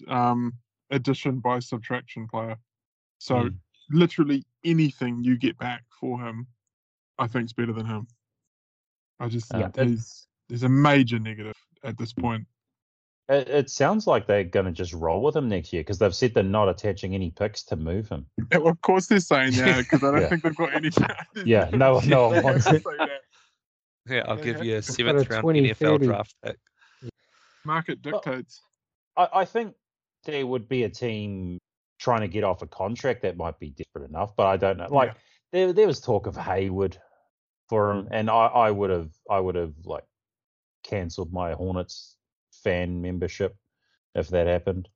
um, 0.09 0.53
addition 0.91 1.41
by 1.41 1.59
subtraction 1.59 2.29
player. 2.29 2.57
So 3.19 3.35
Mm. 3.37 3.59
literally 3.91 4.45
anything 4.65 5.25
you 5.25 5.37
get 5.37 5.59
back 5.59 5.85
for 5.99 6.21
him, 6.21 6.47
I 7.19 7.27
think 7.27 7.47
is 7.47 7.53
better 7.53 7.73
than 7.73 7.87
him. 7.87 8.07
I 9.21 9.29
just 9.29 9.53
Yeah, 9.53 9.71
he's 9.77 10.27
there's 10.49 10.63
a 10.65 10.69
major 10.69 11.19
negative 11.19 11.55
at 11.85 11.97
this 11.99 12.13
point. 12.13 12.47
it, 13.29 13.49
it 13.49 13.71
sounds 13.71 14.07
like 14.07 14.27
they're 14.27 14.45
going 14.45 14.67
to 14.67 14.73
just 14.73 14.93
roll 14.93 15.23
with 15.23 15.37
him 15.37 15.49
next 15.49 15.73
year 15.73 15.81
because 15.83 15.99
they've 15.99 16.15
said 16.15 16.35
they're 16.35 16.43
not 16.43 16.69
attaching 16.69 17.15
any 17.15 17.31
picks 17.31 17.63
to 17.65 17.77
move 17.77 18.09
him. 18.09 18.27
Yeah, 18.51 18.59
well, 18.59 18.73
of 18.73 18.81
course 18.81 19.07
they're 19.07 19.21
saying 19.21 19.53
that 19.57 19.79
because 19.79 20.03
I 20.03 20.11
don't 20.11 20.21
Yeah. 20.21 20.29
think 20.29 20.43
they've 20.43 20.57
got 20.57 20.75
any. 20.75 20.91
Yeah, 21.45 21.71
no, 21.73 22.01
no 22.01 22.29
one 22.29 22.35
They 22.37 22.43
wants 22.43 22.65
have 22.67 22.75
it. 22.75 22.85
that. 22.85 23.09
Yeah, 24.09 24.25
I'll 24.27 24.37
give 24.37 24.63
you 24.65 24.77
a 24.79 24.83
to. 24.83 25.05
Got 25.05 25.17
a 25.17 25.25
seventh 25.25 25.31
round 25.31 25.43
20, 25.43 25.69
NFL 25.71 25.79
30. 25.79 26.07
draft 26.07 26.35
pick. 26.45 26.57
Market 27.65 27.99
Well, 28.05 28.21
dictates. 28.21 28.61
I, 29.17 29.29
I 29.33 29.45
think 29.45 29.75
there 30.25 30.45
would 30.47 30.69
be 30.69 30.83
a 30.85 30.89
team 30.89 31.59
trying 32.01 32.23
to 32.23 32.29
get 32.29 32.43
off 32.43 32.63
a 32.63 32.67
contract 32.67 33.23
that 33.23 33.37
might 33.37 33.59
be 33.61 33.71
desperate 33.71 34.09
enough, 34.09 34.35
but 34.37 34.47
I 34.47 34.57
don't 34.57 34.77
know. 34.77 34.89
Like 34.91 35.11
Yeah. 35.11 35.19
There, 35.53 35.73
there 35.73 35.87
was 35.87 36.01
talk 36.01 36.27
of 36.27 36.37
Hayward 36.37 36.97
for 37.69 37.91
him, 37.91 38.05
mm. 38.05 38.09
and 38.11 38.31
I, 38.31 38.47
I 38.47 38.71
would 38.71 38.91
have, 38.91 39.11
I 39.31 39.39
would 39.41 39.55
have 39.55 39.75
like 39.85 40.05
cancelled 40.83 41.33
my 41.33 41.53
Hornets 41.53 42.17
fan 42.65 43.01
membership 43.01 43.57
if 44.15 44.29
that 44.29 44.47
happened. 44.47 44.89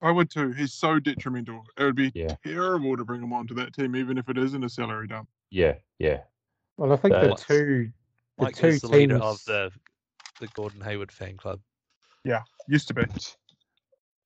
I 0.00 0.10
would 0.10 0.30
too. 0.30 0.52
He's 0.52 0.72
so 0.72 0.98
detrimental. 0.98 1.64
It 1.76 1.82
would 1.82 1.96
be 1.96 2.12
Yeah. 2.14 2.36
terrible 2.44 2.96
to 2.96 3.04
bring 3.04 3.22
him 3.22 3.32
onto 3.32 3.54
that 3.54 3.74
team, 3.74 3.96
even 3.96 4.16
if 4.16 4.28
it 4.28 4.38
isn't 4.38 4.62
a 4.62 4.68
salary 4.68 5.08
dump. 5.08 5.28
Yeah, 5.50 5.74
yeah. 5.98 6.20
Well, 6.76 6.92
I 6.92 6.96
think 6.96 7.14
the 7.14 7.34
two 7.34 7.90
the 8.38 8.44
Mike 8.44 8.54
two 8.54 8.68
is 8.68 8.80
the 8.82 8.88
leader 8.88 9.16
of 9.16 9.42
the 9.44 9.72
the 10.40 10.46
Gordon 10.48 10.80
Hayward 10.80 11.10
fan 11.10 11.36
club. 11.36 11.60
Yeah, 12.24 12.42
used 12.68 12.86
to 12.88 12.94
be. 12.94 13.04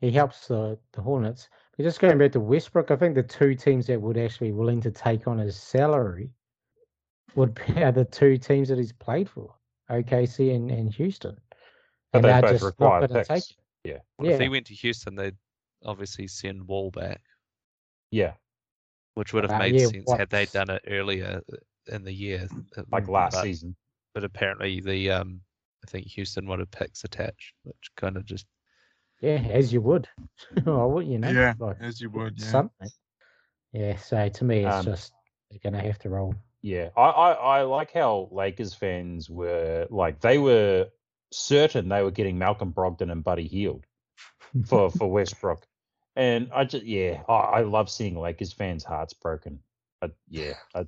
he 0.00 0.10
helps 0.10 0.48
the, 0.48 0.78
the 0.92 1.00
Hornets. 1.00 1.48
But 1.82 1.88
just 1.88 1.98
going 1.98 2.16
back 2.16 2.30
to 2.32 2.40
Westbrook, 2.40 2.92
I 2.92 2.96
think 2.96 3.16
the 3.16 3.24
two 3.24 3.56
teams 3.56 3.88
that 3.88 4.00
would 4.00 4.16
actually 4.16 4.48
be 4.48 4.52
willing 4.52 4.80
to 4.82 4.90
take 4.92 5.26
on 5.26 5.36
his 5.36 5.56
salary 5.56 6.30
would 7.34 7.54
be 7.56 7.62
are 7.82 7.90
the 7.90 8.04
two 8.04 8.38
teams 8.38 8.68
that 8.68 8.78
he's 8.78 8.92
played 8.92 9.28
for, 9.28 9.52
OKC 9.90 10.54
and, 10.54 10.70
and 10.70 10.94
Houston. 10.94 11.36
And 12.12 12.22
they 12.22 12.28
they're 12.28 12.40
both 12.42 12.50
just 12.52 12.64
require 12.64 13.00
not 13.00 13.08
going 13.08 13.24
to 13.24 13.28
take 13.28 13.36
picks. 13.36 13.50
it. 13.50 13.56
Yeah. 13.82 13.98
Well, 14.16 14.30
If 14.30 14.38
he 14.38 14.48
went 14.48 14.66
to 14.66 14.74
Houston, 14.74 15.16
they'd 15.16 15.36
obviously 15.84 16.28
send 16.28 16.68
Wall 16.68 16.92
back, 16.92 17.20
Yeah. 18.12 18.34
which 19.14 19.32
would 19.32 19.42
have 19.42 19.50
Uh, 19.52 19.58
made 19.58 19.74
yeah, 19.80 19.86
sense 19.88 20.12
had 20.12 20.30
they 20.30 20.46
done 20.46 20.70
it 20.70 20.82
earlier 20.86 21.42
in 21.88 22.04
the 22.04 22.12
year. 22.12 22.46
Like 22.92 23.08
last 23.08 23.32
but, 23.32 23.42
season. 23.42 23.74
But 24.14 24.22
apparently, 24.22 24.78
the 24.78 25.10
um, 25.10 25.40
I 25.84 25.90
think 25.90 26.06
Houston 26.06 26.46
wanted 26.46 26.70
picks 26.70 27.02
attached, 27.02 27.54
which 27.64 27.90
kind 27.96 28.16
of 28.16 28.24
just 28.24 28.46
Yeah, 29.22 29.46
as 29.50 29.72
you 29.72 29.80
would. 29.82 30.08
you 30.56 30.62
know, 30.66 30.98
Yeah, 30.98 31.54
like 31.58 31.76
as 31.80 32.00
you 32.00 32.10
would. 32.10 32.38
Yeah. 32.38 32.46
something. 32.46 32.90
Yeah, 33.72 33.96
so 33.96 34.28
to 34.28 34.44
me, 34.44 34.64
it's 34.64 34.78
Um, 34.78 34.84
just 34.84 35.12
they're 35.48 35.60
going 35.62 35.72
to 35.72 35.80
have 35.80 35.98
to 36.00 36.10
roll. 36.10 36.34
Yeah, 36.60 36.90
I, 36.96 37.02
I, 37.02 37.32
I 37.32 37.62
like 37.62 37.92
how 37.92 38.28
Lakers 38.30 38.74
fans 38.74 39.30
were 39.30 39.86
like 39.90 40.20
they 40.20 40.38
were 40.38 40.88
certain 41.32 41.88
they 41.88 42.02
were 42.02 42.10
getting 42.10 42.38
Malcolm 42.38 42.72
Brogdon 42.72 43.10
and 43.10 43.24
Buddy 43.24 43.48
Hield 43.48 43.84
for 44.66 44.90
for 44.98 45.10
Westbrook, 45.10 45.66
and 46.14 46.50
I 46.52 46.64
just 46.64 46.84
yeah 46.84 47.22
I, 47.28 47.32
I 47.32 47.60
love 47.62 47.90
seeing 47.90 48.16
Lakers 48.16 48.52
fans' 48.52 48.84
hearts 48.84 49.14
broken. 49.14 49.60
I, 50.02 50.10
yeah, 50.28 50.54
I 50.74 50.86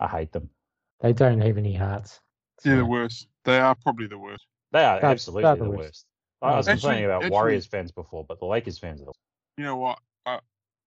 I 0.00 0.08
hate 0.08 0.32
them. 0.32 0.50
They 1.00 1.12
don't 1.12 1.40
have 1.40 1.58
any 1.58 1.74
hearts. 1.74 2.20
They're 2.64 2.78
the 2.78 2.86
worst. 2.86 3.28
They 3.44 3.58
are 3.58 3.74
probably 3.74 4.06
the 4.06 4.18
worst. 4.18 4.46
They 4.72 4.84
are 4.84 4.98
absolutely 5.04 5.58
the 5.58 5.70
worst. 5.70 6.06
I 6.42 6.56
was 6.56 6.68
Actually- 6.68 6.80
complaining 6.80 7.04
about 7.06 7.22
actually- 7.22 7.30
Warriors 7.30 7.66
fans 7.66 7.92
before, 7.92 8.24
but 8.24 8.38
the 8.38 8.46
Lakers 8.46 8.78
fans 8.78 9.00
are 9.00 9.06
the 9.06 9.12
You 9.56 9.64
know 9.64 9.76
what? 9.76 9.98
I, 10.26 10.40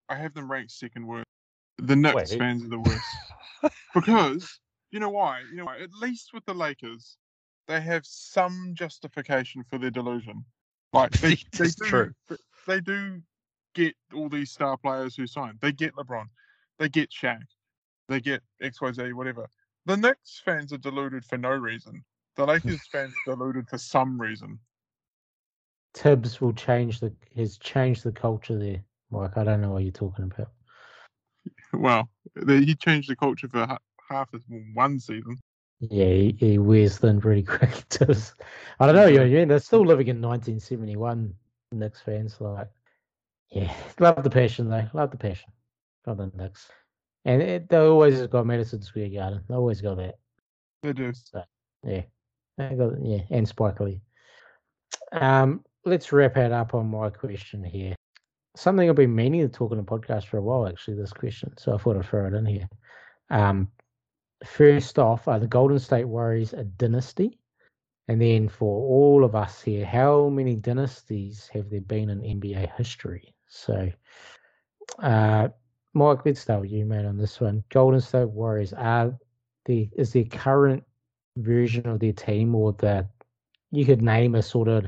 I 0.10 0.16
have 0.16 0.34
them 0.34 0.50
ranked 0.52 0.72
second 0.72 1.06
worst. 1.08 1.26
The 1.78 1.96
Knicks 1.96 2.16
Wait, 2.32 2.40
fans 2.40 2.64
are 2.64 2.70
the 2.70 2.80
worst. 2.80 3.74
because 3.94 4.60
you 4.92 5.00
know 5.00 5.10
why? 5.10 5.42
You 5.50 5.58
know 5.58 5.66
why? 5.66 5.80
At 5.80 5.92
least 6.02 6.34
with 6.34 6.46
the 6.46 6.54
Lakers, 6.54 7.18
they 7.68 7.82
have 7.82 8.06
some 8.06 8.72
justification 8.74 9.64
for 9.70 9.78
their 9.78 9.92
delusion. 9.92 10.44
Like 10.94 11.12
they, 11.12 11.36
they 11.58 11.68
do, 11.68 11.86
true. 11.86 12.12
they 12.66 12.80
do 12.80 13.22
get 13.76 13.96
all 14.14 14.30
these 14.30 14.52
star 14.52 14.78
players 14.78 15.16
who 15.16 15.28
sign. 15.28 15.58
They 15.62 15.72
get 15.72 15.94
LeBron, 15.96 16.26
they 16.80 16.90
get 16.90 17.12
Shaq, 17.12 17.42
they 18.10 18.20
get 18.20 18.42
X 18.62 18.82
Y 18.82 18.92
Z, 18.92 19.14
whatever. 19.14 19.48
The 19.86 19.98
Knicks 19.98 20.42
fans 20.44 20.74
are 20.74 20.78
deluded 20.78 21.26
for 21.26 21.38
no 21.38 21.50
reason. 21.52 22.04
The 22.36 22.46
Lakers 22.48 22.88
fans 22.92 23.14
are 23.28 23.36
deluded 23.36 23.68
for 23.68 23.78
some 23.78 24.20
reason. 24.20 24.60
Tibbs 25.94 26.40
will 26.42 26.54
change 26.54 27.00
the 27.00 27.14
has 27.36 27.58
changed 27.58 28.04
the 28.04 28.12
culture 28.12 28.58
there, 28.58 28.84
Mike. 29.10 29.38
I 29.38 29.44
don't 29.44 29.62
know 29.62 29.72
what 29.72 29.84
you're 29.84 29.92
talking 29.92 30.26
about. 30.26 30.52
Well, 31.74 32.10
they, 32.36 32.62
he 32.62 32.76
changed 32.76 33.10
the 33.10 33.16
culture 33.16 33.48
for 33.48 33.66
ha- 33.66 33.80
half 34.10 34.34
of 34.34 34.44
one 34.74 35.00
season. 35.00 35.38
Yeah, 35.80 36.06
he, 36.06 36.36
he 36.40 36.58
wears 36.58 36.98
thin 36.98 37.22
pretty 37.22 37.44
quick. 37.44 37.88
Tibbs. 37.90 38.34
I 38.80 38.86
don't 38.86 38.96
know. 38.96 39.08
You 39.08 39.18
know, 39.18 39.24
what 39.24 39.32
I 39.32 39.34
mean? 39.34 39.48
they're 39.48 39.60
still 39.60 39.86
living 39.86 40.08
in 40.08 40.22
1971. 40.22 41.34
Knicks 41.74 42.02
fans, 42.02 42.38
like, 42.40 42.70
yeah, 43.50 43.74
love 44.00 44.24
the 44.24 44.30
passion 44.30 44.70
though. 44.70 44.88
Love 44.94 45.12
the 45.12 45.18
passion. 45.18 45.52
Love 46.06 46.18
the 46.18 46.32
Knicks, 46.34 46.70
and 47.26 47.42
it, 47.42 47.70
they 47.70 47.78
always 47.78 48.26
got 48.28 48.46
Madison 48.46 48.82
Square 48.82 49.10
Garden. 49.10 49.44
They 49.48 49.56
always 49.56 49.82
got 49.82 49.98
that. 49.98 50.18
They 50.82 50.94
do. 50.94 51.12
Yeah, 51.84 52.04
they 52.58 52.76
got 52.76 52.94
yeah, 53.04 53.22
and 53.30 53.48
Spike 53.48 53.80
Lee. 53.82 54.02
Um, 55.12 55.64
let's 55.88 56.12
wrap 56.12 56.38
it 56.38 56.52
up 56.52 56.74
on 56.74 56.90
my 56.90 57.10
question 57.10 57.64
here. 57.64 57.96
Something 58.56 58.90
I've 58.90 58.96
been 58.96 59.16
meaning 59.16 59.42
to 59.42 59.48
talk 59.48 59.72
on 59.72 59.78
the 59.78 59.84
podcast 59.84 60.26
for 60.26 60.38
a 60.38 60.42
while, 60.42 60.68
actually. 60.68 60.98
This 60.98 61.14
question, 61.14 61.54
so 61.58 61.74
I 61.74 61.78
thought 61.78 61.98
I'd 61.98 62.06
throw 62.06 62.28
it 62.28 62.34
in 62.34 62.46
here. 62.46 62.68
Um, 63.30 63.70
first 64.46 65.00
off, 65.00 65.28
are 65.28 65.40
the 65.40 65.48
Golden 65.48 65.80
State 65.80 66.06
Warriors 66.06 66.54
a 66.54 66.64
dynasty? 66.64 67.40
And 68.08 68.22
then 68.22 68.50
for 68.50 68.82
all 68.82 69.24
of 69.24 69.36
us 69.36 69.62
here, 69.62 69.86
how 69.86 70.30
many 70.30 70.56
dynasties 70.56 71.50
have 71.54 71.70
there 71.70 71.82
been 71.82 72.10
in 72.10 72.22
NBA 72.22 72.76
history? 72.78 73.34
So, 73.48 73.92
uh, 75.02 75.50
Mike, 75.94 76.26
let's 76.26 76.40
start 76.40 76.62
with 76.62 76.72
you, 76.72 76.86
man, 76.86 77.06
on 77.06 77.18
this 77.18 77.40
one. 77.40 77.64
Golden 77.70 78.02
State 78.02 78.30
Warriors 78.30 78.74
are 78.74 79.18
the 79.66 79.90
is 79.98 80.14
their 80.14 80.24
current 80.24 80.84
version 81.36 81.88
of 81.88 82.00
their 82.00 82.14
team, 82.14 82.56
or 82.56 82.74
the 82.74 83.08
you 83.72 83.86
could 83.86 84.02
name 84.02 84.36
a 84.36 84.42
sort 84.42 84.70
of 84.70 84.86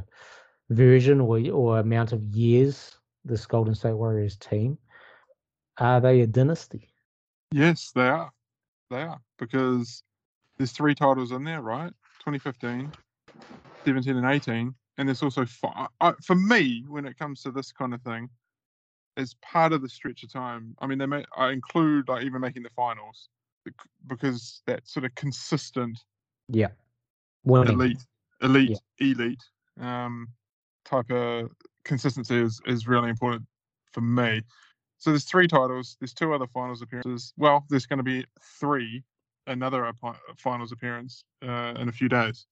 version 0.70 1.20
or 1.20 1.39
or 1.51 1.80
amount 1.80 2.11
of 2.11 2.24
years 2.36 2.95
this 3.26 3.45
Golden 3.45 3.76
State 3.76 3.93
Warriors 3.93 4.38
team. 4.38 4.78
Are 5.78 5.99
they 6.01 6.22
a 6.22 6.28
dynasty? 6.28 6.89
Yes, 7.51 7.91
they 7.95 8.07
are. 8.07 8.32
They 8.89 9.01
are 9.01 9.20
because 9.38 10.03
there's 10.57 10.72
three 10.72 10.95
titles 10.95 11.32
in 11.32 11.43
there, 11.43 11.61
right? 11.61 11.91
2015, 12.26 12.91
17, 13.86 14.17
and 14.17 14.26
18, 14.26 14.76
and 14.97 15.07
there's 15.07 15.24
also 15.24 15.45
fi- 15.45 15.88
I, 16.01 16.13
for 16.24 16.36
me 16.36 16.84
when 16.88 17.05
it 17.05 17.17
comes 17.17 17.43
to 17.43 17.51
this 17.51 17.72
kind 17.72 17.93
of 17.93 18.01
thing, 18.01 18.30
as 19.17 19.36
part 19.41 19.74
of 19.74 19.82
the 19.82 19.89
stretch 19.89 20.24
of 20.24 20.32
time. 20.32 20.76
I 20.80 20.88
mean, 20.88 20.97
they 20.97 21.05
may 21.05 21.26
I 21.36 21.51
include 21.51 22.07
like 22.07 22.24
even 22.24 22.41
making 22.41 22.63
the 22.63 22.70
finals 22.76 23.30
because 24.07 24.61
that 24.65 24.88
sort 24.88 25.05
of 25.05 25.13
consistent 25.15 25.99
Yeah. 26.47 26.70
Winning. 27.43 27.74
elite, 27.76 28.05
elite, 28.41 28.80
elite 28.99 29.43
um, 29.80 30.28
type 30.86 31.09
of 31.11 31.51
consistency 31.84 32.36
is, 32.38 32.61
is 32.65 32.88
really 32.88 33.09
important 33.09 33.43
for 33.91 34.01
me. 34.01 34.41
So 34.97 35.11
there's 35.11 35.23
three 35.25 35.47
titles. 35.47 35.95
There's 35.99 36.13
two 36.13 36.34
other 36.34 36.47
finals 36.47 36.82
appearances. 36.82 37.34
Well, 37.38 37.65
there's 37.69 37.86
going 37.86 37.97
to 37.97 38.03
be 38.03 38.25
three, 38.59 39.03
another 39.47 39.91
finals 40.38 40.71
appearance 40.71 41.23
uh, 41.41 41.73
in 41.80 41.88
a 41.88 41.91
few 41.91 42.09
days, 42.09 42.45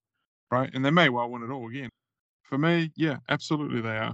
right? 0.49 0.69
And 0.73 0.83
they 0.83 0.91
may 0.91 1.09
well 1.09 1.29
win 1.29 1.43
it 1.43 1.51
all 1.51 1.69
again. 1.69 1.89
For 2.43 2.57
me, 2.57 2.91
yeah, 2.95 3.17
absolutely 3.29 3.81
they 3.81 3.97
are. 3.97 4.13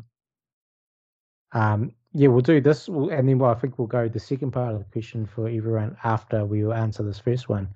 Um, 1.52 1.92
yeah, 2.14 2.30
we'll 2.30 2.42
do 2.42 2.60
this, 2.60 2.90
we'll- 2.90 3.10
and 3.12 3.30
then 3.30 3.38
well, 3.38 3.52
I 3.52 3.56
think 3.56 3.78
we'll 3.78 3.88
go 3.88 4.08
the 4.08 4.20
second 4.20 4.52
part 4.52 4.74
of 4.74 4.80
the 4.80 4.86
question 4.92 5.28
for 5.28 5.48
everyone 5.48 5.96
after 6.04 6.44
we 6.46 6.64
will 6.64 6.74
answer 6.74 7.04
this 7.04 7.20
first 7.20 7.50
one. 7.50 7.70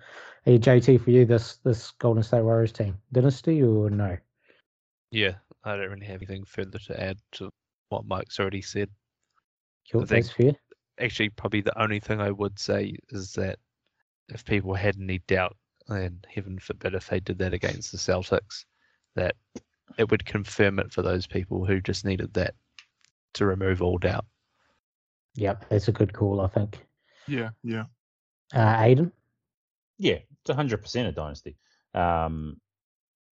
Hey, 0.45 0.57
JT, 0.57 1.01
for 1.01 1.11
you, 1.11 1.25
this 1.25 1.57
this 1.57 1.91
Golden 1.91 2.23
State 2.23 2.41
Warriors 2.41 2.71
team, 2.71 2.97
dynasty 3.11 3.61
or 3.61 3.89
no? 3.91 4.17
yeah. 5.11 5.33
I 5.68 5.78
don't 5.78 5.89
really 5.89 6.05
have 6.05 6.22
anything 6.22 6.45
further 6.45 6.80
to 6.80 7.01
add 7.03 7.18
to 7.34 7.51
what 7.89 8.05
Mike's 8.05 8.39
already 8.39 8.61
said. 8.61 8.89
Cool, 9.91 10.05
think- 10.05 10.26
that's 10.26 10.36
fair. 10.36 10.53
Actually, 10.99 11.30
probably 11.30 11.61
the 11.61 11.80
only 11.80 11.99
thing 11.99 12.20
I 12.20 12.32
would 12.32 12.57
say 12.57 12.95
is 13.09 13.34
that 13.34 13.59
if 14.30 14.43
people 14.43 14.74
had 14.74 14.95
any 14.99 15.20
doubt, 15.28 15.55
and 15.89 16.26
heaven 16.34 16.59
forbid 16.59 16.93
if 16.95 17.07
they 17.07 17.20
did 17.20 17.38
that 17.38 17.53
against 17.53 17.91
the 17.91 17.97
Celtics, 17.97 18.65
that 19.15 19.36
it 19.97 20.09
would 20.11 20.26
confirm 20.26 20.80
it 20.80 20.91
for 20.91 21.01
those 21.01 21.28
people 21.28 21.65
who 21.65 21.80
just 21.80 22.03
needed 22.03 22.34
that 22.34 22.55
to 23.36 23.45
remove 23.45 23.82
all 23.82 23.97
doubt. 23.97 24.26
Yep, 25.36 25.70
that's 25.70 25.88
a 25.88 25.91
good 25.91 26.13
call, 26.13 26.41
I 26.41 26.47
think. 26.47 26.86
Yeah, 27.28 27.49
yeah. 27.63 27.86
Uh, 28.53 28.76
Aiden, 28.78 29.11
Yeah, 29.97 30.18
it's 30.41 30.55
hundred 30.55 30.82
percent 30.82 31.07
a 31.07 31.11
dynasty. 31.11 31.55
Um, 31.93 32.59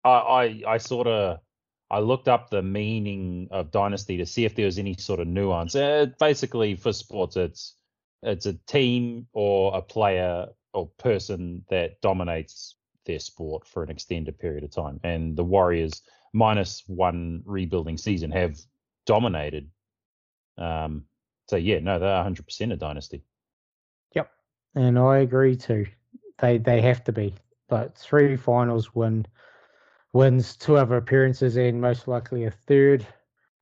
I 0.04 0.10
I, 0.10 0.62
I 0.68 0.78
sort 0.78 1.08
of 1.08 1.40
I 1.90 2.00
looked 2.00 2.28
up 2.28 2.50
the 2.50 2.64
meaning 2.64 3.48
of 3.52 3.72
dynasty 3.72 4.18
to 4.18 4.26
see 4.26 4.46
if 4.46 4.56
there 4.56 4.66
was 4.66 4.80
any 4.80 4.96
sort 4.96 5.20
of 5.20 5.28
nuance. 5.28 5.76
Uh, 5.76 6.08
basically, 6.20 6.76
for 6.76 6.92
sports, 6.92 7.38
it's 7.38 7.76
it's 8.24 8.48
a 8.48 8.54
team 8.54 9.28
or 9.34 9.76
a 9.78 9.82
player 9.82 10.48
or 10.74 10.88
person 10.98 11.64
that 11.70 12.02
dominates 12.02 12.76
their 13.06 13.20
sport 13.20 13.68
for 13.68 13.84
an 13.84 13.92
extended 13.92 14.40
period 14.40 14.64
of 14.64 14.72
time. 14.72 15.00
And 15.04 15.38
the 15.38 15.44
Warriors, 15.44 16.02
minus 16.34 16.84
one 16.88 17.44
rebuilding 17.46 17.98
season, 17.98 18.32
have 18.32 18.60
dominated. 19.06 19.70
Um, 20.58 21.06
so 21.48 21.56
yeah, 21.56 21.80
no, 21.80 22.00
they're 22.00 22.24
hundred 22.24 22.46
percent 22.46 22.72
a 22.72 22.78
dynasty. 22.78 23.24
Yep, 24.16 24.32
and 24.74 24.98
I 24.98 25.20
agree 25.20 25.56
too. 25.56 25.86
They 26.40 26.58
they 26.58 26.82
have 26.82 27.04
to 27.04 27.12
be 27.12 27.36
like 27.70 27.96
three 27.96 28.36
finals 28.38 28.96
win 28.96 29.26
wins, 30.16 30.56
two 30.56 30.78
other 30.78 30.96
appearances, 30.96 31.58
and 31.58 31.82
most 31.82 32.08
likely 32.08 32.46
a 32.46 32.52
third 32.52 33.06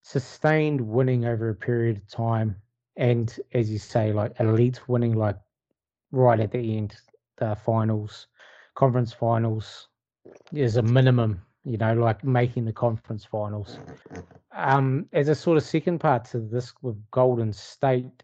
sustained 0.03 0.79
winning 0.79 1.25
over 1.25 1.49
a 1.49 1.55
period 1.55 1.97
of 1.97 2.07
time. 2.07 2.55
And 2.95 3.35
as 3.53 3.71
you 3.71 3.79
say, 3.79 4.13
like 4.13 4.39
elite 4.39 4.87
winning, 4.87 5.13
like 5.13 5.37
right 6.11 6.39
at 6.39 6.51
the 6.51 6.77
end, 6.77 6.95
the 7.37 7.55
finals, 7.55 8.27
conference 8.75 9.11
finals 9.11 9.87
is 10.53 10.77
a 10.77 10.83
minimum 10.83 11.41
You 11.65 11.77
know, 11.77 11.93
like 11.93 12.23
making 12.23 12.65
the 12.65 12.73
conference 12.73 13.23
finals. 13.23 13.79
Um, 14.51 15.07
as 15.13 15.29
a 15.29 15.35
sort 15.35 15.57
of 15.57 15.63
second 15.63 15.99
part 15.99 16.25
to 16.25 16.39
this 16.39 16.73
with 16.81 16.97
Golden 17.09 17.53
State, 17.53 18.23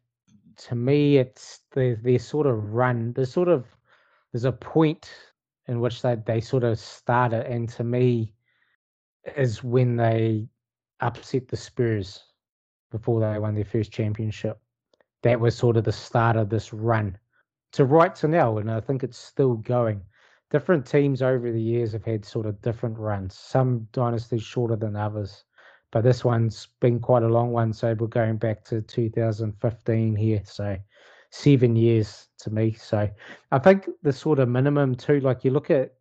to 0.68 0.76
me, 0.76 1.18
it's 1.18 1.62
the 1.72 1.98
their 2.04 2.20
sort 2.20 2.48
of 2.48 2.74
run. 2.74 3.14
There's 3.14 3.32
sort 3.32 3.48
of 3.48 3.66
there's 4.32 4.44
a 4.44 4.52
point 4.52 5.10
in 5.70 5.80
which 5.80 6.02
they 6.02 6.16
they 6.26 6.42
sort 6.42 6.64
of 6.64 6.80
start 6.80 7.32
it, 7.32 7.48
and 7.48 7.70
to 7.70 7.84
me, 7.84 8.34
is 9.38 9.64
when 9.64 9.96
they 9.96 10.50
upset 11.00 11.48
the 11.48 11.58
Spurs 11.58 12.24
before 12.92 13.20
they 13.20 13.40
won 13.40 13.56
their 13.56 13.64
first 13.64 13.92
championship. 13.92 14.60
That 15.22 15.40
was 15.40 15.56
sort 15.56 15.78
of 15.78 15.84
the 15.84 15.92
start 15.92 16.36
of 16.36 16.50
this 16.50 16.74
run 16.74 17.18
to 17.74 17.86
right 17.86 18.16
to 18.16 18.28
now, 18.28 18.58
and 18.58 18.72
I 18.72 18.80
think 18.80 19.04
it's 19.04 19.18
still 19.18 19.56
going. 19.56 20.02
Different 20.50 20.86
teams 20.86 21.22
over 21.22 21.52
the 21.52 21.62
years 21.62 21.94
have 21.94 22.06
had 22.06 22.26
sort 22.26 22.48
of 22.48 22.62
different 22.62 22.98
runs. 22.98 23.38
Some 23.38 23.88
dynasties 23.92 24.42
shorter 24.42 24.76
than 24.76 24.96
others, 24.96 25.44
but 25.92 26.04
this 26.04 26.26
one's 26.26 26.68
been 26.80 27.00
quite 27.00 27.22
a 27.22 27.28
long 27.28 27.52
one. 27.52 27.74
So 27.74 27.94
we're 27.94 28.08
going 28.08 28.38
back 28.38 28.64
to 28.66 28.82
2015 28.82 30.16
here. 30.16 30.42
So 30.46 30.78
seven 31.32 31.76
years 31.76 32.28
to 32.40 32.50
me. 32.50 32.74
So 32.74 33.10
I 33.52 33.60
think 33.60 33.90
the 34.02 34.14
sort 34.14 34.40
of 34.40 34.50
minimum 34.50 34.96
too, 34.96 35.20
like 35.20 35.44
you 35.44 35.52
look 35.52 35.70
at 35.70 35.94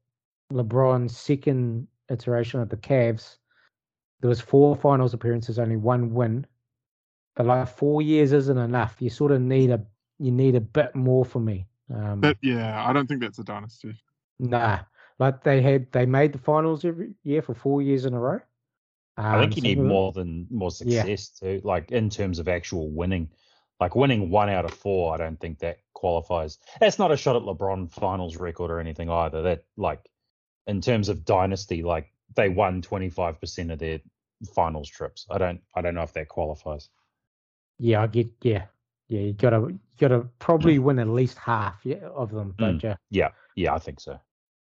LeBron's 0.53 1.17
second 1.17 1.87
iteration 2.09 2.61
of 2.61 2.69
the 2.69 2.77
Cavs, 2.77 3.39
there 4.21 4.29
was 4.29 4.41
four 4.41 4.75
finals 4.75 5.15
appearances, 5.15 5.59
only 5.59 5.77
one 5.77 6.15
win. 6.15 6.47
But 7.37 7.47
like 7.47 7.69
four 7.69 8.03
years 8.03 8.33
isn't 8.33 8.59
enough. 8.59 8.97
You 9.01 9.11
sort 9.11 9.33
of 9.33 9.41
need 9.41 9.71
a 9.71 9.81
you 10.19 10.33
need 10.33 10.57
a 10.57 10.61
bit 10.61 10.95
more 10.95 11.25
for 11.25 11.39
me. 11.39 11.67
Um, 11.95 12.21
But 12.21 12.37
yeah, 12.43 12.85
I 12.85 12.93
don't 12.93 13.07
think 13.07 13.21
that's 13.21 13.39
a 13.39 13.45
dynasty. 13.45 13.95
nah, 14.41 14.81
like 15.19 15.43
they 15.45 15.61
had 15.61 15.91
they 15.93 16.07
made 16.07 16.33
the 16.33 16.39
finals 16.39 16.85
every 16.85 17.15
year 17.23 17.43
for 17.43 17.55
four 17.55 17.83
years 17.83 18.05
in 18.07 18.15
a 18.15 18.21
row. 18.21 18.41
I 19.19 19.41
think 19.41 19.57
Um, 19.57 19.63
you 19.65 19.75
need 19.75 19.79
more 19.83 20.13
than 20.13 20.47
more 20.51 20.71
Yeah. 20.71 21.03
success 21.03 21.29
too, 21.29 21.61
like 21.65 21.93
in 21.93 22.09
terms 22.11 22.39
of 22.39 22.49
actual 22.49 22.91
winning. 22.91 23.29
Like 23.81 23.95
winning 23.95 24.31
one 24.31 24.49
out 24.49 24.65
of 24.65 24.73
four, 24.73 25.15
I 25.15 25.19
don't 25.19 25.39
think 25.39 25.61
that 25.61 25.79
qualifies. 25.93 26.59
That's 26.81 26.99
not 26.99 27.13
a 27.13 27.17
shot 27.17 27.37
at 27.37 27.43
LeBron 27.43 27.93
finals 27.93 28.37
record 28.37 28.71
or 28.71 28.81
anything 28.81 29.09
either. 29.09 29.43
That 29.43 29.65
like 29.77 30.01
in 30.67 30.81
terms 30.81 31.09
of 31.09 31.25
dynasty, 31.25 31.83
like 31.83 32.13
they 32.35 32.49
won 32.49 32.83
twenty 32.83 33.09
five 33.09 33.41
percent 33.41 33.71
of 33.71 33.79
their 33.79 34.01
finals 34.55 34.89
trips. 34.89 35.27
I 35.31 35.39
don't 35.39 35.61
I 35.75 35.81
don't 35.81 35.95
know 35.95 36.03
if 36.03 36.13
that 36.15 36.29
qualifies. 36.29 36.89
Yeah, 37.79 38.03
I 38.03 38.09
get. 38.09 38.29
Yeah, 38.43 38.65
yeah. 39.09 39.21
You 39.21 39.33
gotta 39.33 39.61
you 39.69 39.79
gotta 39.99 40.27
probably 40.39 40.79
win 40.79 40.99
at 40.99 41.09
least 41.09 41.39
half 41.39 41.81
yeah, 41.85 42.09
of 42.15 42.33
them, 42.33 42.55
don't 42.59 42.83
you? 42.83 42.95
Yeah, 43.11 43.31
yeah, 43.55 43.75
I 43.75 43.79
think 43.79 44.01
so. 44.01 44.19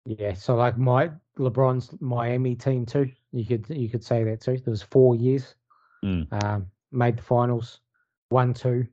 Yeah. 0.06 0.34
So 0.34 0.56
like 0.56 0.78
my 0.78 1.10
LeBron's 1.40 1.90
Miami 2.02 2.56
team 2.56 2.86
too. 2.86 3.10
You 3.32 3.46
could 3.46 3.66
you 3.70 3.90
could 3.90 4.04
say 4.04 4.24
that 4.26 4.42
too. 4.42 4.58
There 4.58 4.72
was 4.72 4.84
four 4.84 5.16
years. 5.16 5.56
Mm. 6.04 6.28
Um, 6.44 6.68
made 6.92 7.18
the 7.18 7.24
finals, 7.24 7.80
one 8.30 8.54
two, 8.54 8.88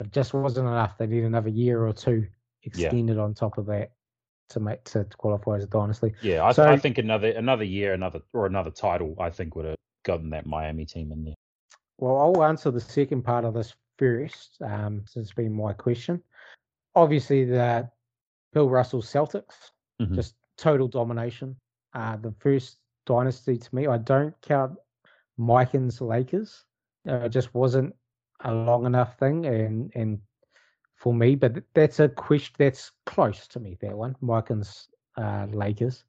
it 0.00 0.12
just 0.12 0.34
wasn't 0.34 0.68
enough. 0.68 0.96
They 0.98 1.06
need 1.06 1.24
another 1.24 1.48
year 1.48 1.86
or 1.86 1.92
two 1.92 2.26
extended 2.62 3.18
on 3.18 3.34
top 3.34 3.58
of 3.58 3.66
that 3.66 3.92
to 4.50 4.60
make 4.60 4.82
to 4.84 5.04
qualify 5.16 5.56
as 5.56 5.64
a 5.64 5.66
dynasty. 5.66 6.14
Yeah, 6.22 6.44
I, 6.44 6.52
So- 6.52 6.68
I 6.68 6.76
think 6.76 6.98
another 6.98 7.28
another 7.32 7.64
year, 7.64 7.92
another 7.94 8.20
or 8.32 8.46
another 8.46 8.70
title, 8.70 9.14
I 9.18 9.30
think 9.30 9.54
would 9.56 9.66
have 9.66 9.76
gotten 10.04 10.30
that 10.30 10.46
Miami 10.46 10.86
team 10.86 11.12
in 11.12 11.24
there. 11.24 11.34
Well, 11.98 12.16
I'll 12.16 12.44
answer 12.44 12.70
the 12.70 12.80
second 12.80 13.22
part 13.22 13.44
of 13.44 13.54
this 13.54 13.74
first, 13.98 14.62
um, 14.62 15.02
since 15.06 15.26
it's 15.26 15.34
been 15.34 15.52
my 15.52 15.72
question. 15.72 16.22
Obviously, 16.94 17.44
the 17.44 17.90
Bill 18.52 18.70
Russell 18.70 19.02
Celtics, 19.02 19.72
Mhm. 20.00 20.14
just 20.14 20.36
total 20.56 20.88
domination. 20.88 21.56
Uh, 21.92 22.16
the 22.16 22.32
first 22.38 22.78
dynasty 23.06 23.56
to 23.58 23.74
me, 23.74 23.86
I 23.86 23.98
don't 23.98 24.34
count 24.42 24.78
Mikan's 25.38 26.00
Lakers. 26.00 26.64
Uh, 27.08 27.16
it 27.24 27.30
just 27.30 27.52
wasn't 27.54 27.94
a 28.40 28.52
long 28.54 28.86
enough 28.86 29.18
thing, 29.18 29.46
and 29.46 29.90
and 29.94 30.20
for 30.94 31.14
me, 31.14 31.34
but 31.36 31.62
that's 31.74 32.00
a 32.00 32.08
question 32.08 32.54
that's 32.58 32.90
close 33.06 33.46
to 33.48 33.60
me. 33.60 33.76
That 33.80 33.96
one, 33.96 34.16
Mikan's 34.20 34.88
uh, 35.16 35.46
Lakers. 35.52 36.04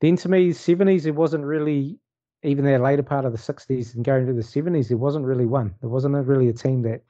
Then 0.00 0.16
to 0.16 0.28
me, 0.28 0.52
seventies, 0.52 1.06
it 1.06 1.14
wasn't 1.14 1.44
really 1.44 1.98
even 2.42 2.64
their 2.64 2.78
later 2.78 3.02
part 3.02 3.24
of 3.24 3.32
the 3.32 3.38
60s 3.38 3.94
and 3.94 4.04
going 4.04 4.26
to 4.26 4.32
the 4.32 4.42
70s, 4.42 4.88
there 4.88 4.96
wasn't 4.96 5.24
really 5.24 5.46
one. 5.46 5.74
There 5.80 5.90
wasn't 5.90 6.14
a, 6.14 6.22
really 6.22 6.48
a 6.48 6.52
team 6.52 6.82
that 6.82 7.02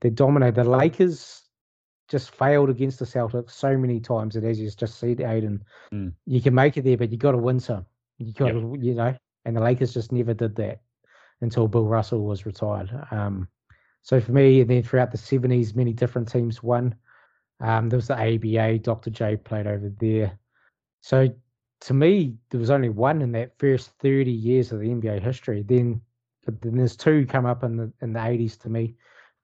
that 0.00 0.14
dominated. 0.14 0.56
The 0.56 0.64
Lakers 0.64 1.42
just 2.08 2.32
failed 2.32 2.68
against 2.70 2.98
the 2.98 3.04
Celtics 3.04 3.52
so 3.52 3.76
many 3.76 4.00
times 4.00 4.34
that 4.34 4.44
as 4.44 4.58
you 4.60 4.68
just 4.70 4.98
said, 4.98 5.18
Aiden, 5.18 5.60
Mm. 5.92 6.12
you 6.26 6.40
can 6.40 6.54
make 6.54 6.76
it 6.76 6.82
there, 6.82 6.96
but 6.96 7.12
you 7.12 7.18
got 7.18 7.32
to 7.32 7.38
win 7.38 7.60
some. 7.60 7.86
You 8.18 8.32
got 8.32 8.46
Yep. 8.46 8.54
to, 8.54 8.76
you 8.80 8.94
know, 8.94 9.14
and 9.44 9.56
the 9.56 9.60
Lakers 9.60 9.94
just 9.94 10.10
never 10.10 10.34
did 10.34 10.56
that 10.56 10.80
until 11.42 11.68
Bill 11.68 11.86
Russell 11.86 12.24
was 12.24 12.46
retired. 12.46 12.90
Um, 13.10 13.48
so 14.02 14.20
for 14.20 14.32
me, 14.32 14.60
and 14.60 14.70
then 14.70 14.82
throughout 14.82 15.10
the 15.10 15.18
70s, 15.18 15.74
many 15.74 15.92
different 15.92 16.28
teams 16.28 16.62
won. 16.62 16.94
Um, 17.60 17.88
there 17.88 17.96
was 17.98 18.08
the 18.08 18.14
ABA, 18.18 18.78
Dr. 18.80 19.10
J 19.10 19.36
played 19.36 19.66
over 19.66 19.88
there. 20.00 20.38
So 21.00 21.28
to 21.82 21.94
me, 21.94 22.36
there 22.50 22.60
was 22.60 22.70
only 22.70 22.88
one 22.88 23.22
in 23.22 23.32
that 23.32 23.58
first 23.58 23.90
30 24.00 24.30
years 24.30 24.72
of 24.72 24.80
the 24.80 24.90
NBA 24.90 25.18
history. 25.18 25.62
Then, 25.62 26.00
then 26.46 26.76
there's 26.76 26.96
two 26.96 27.26
come 27.26 27.46
up 27.46 27.62
in 27.64 27.76
the 27.76 27.92
in 28.00 28.12
the 28.12 28.20
80s 28.20 28.56
to 28.58 28.68
me: 28.68 28.96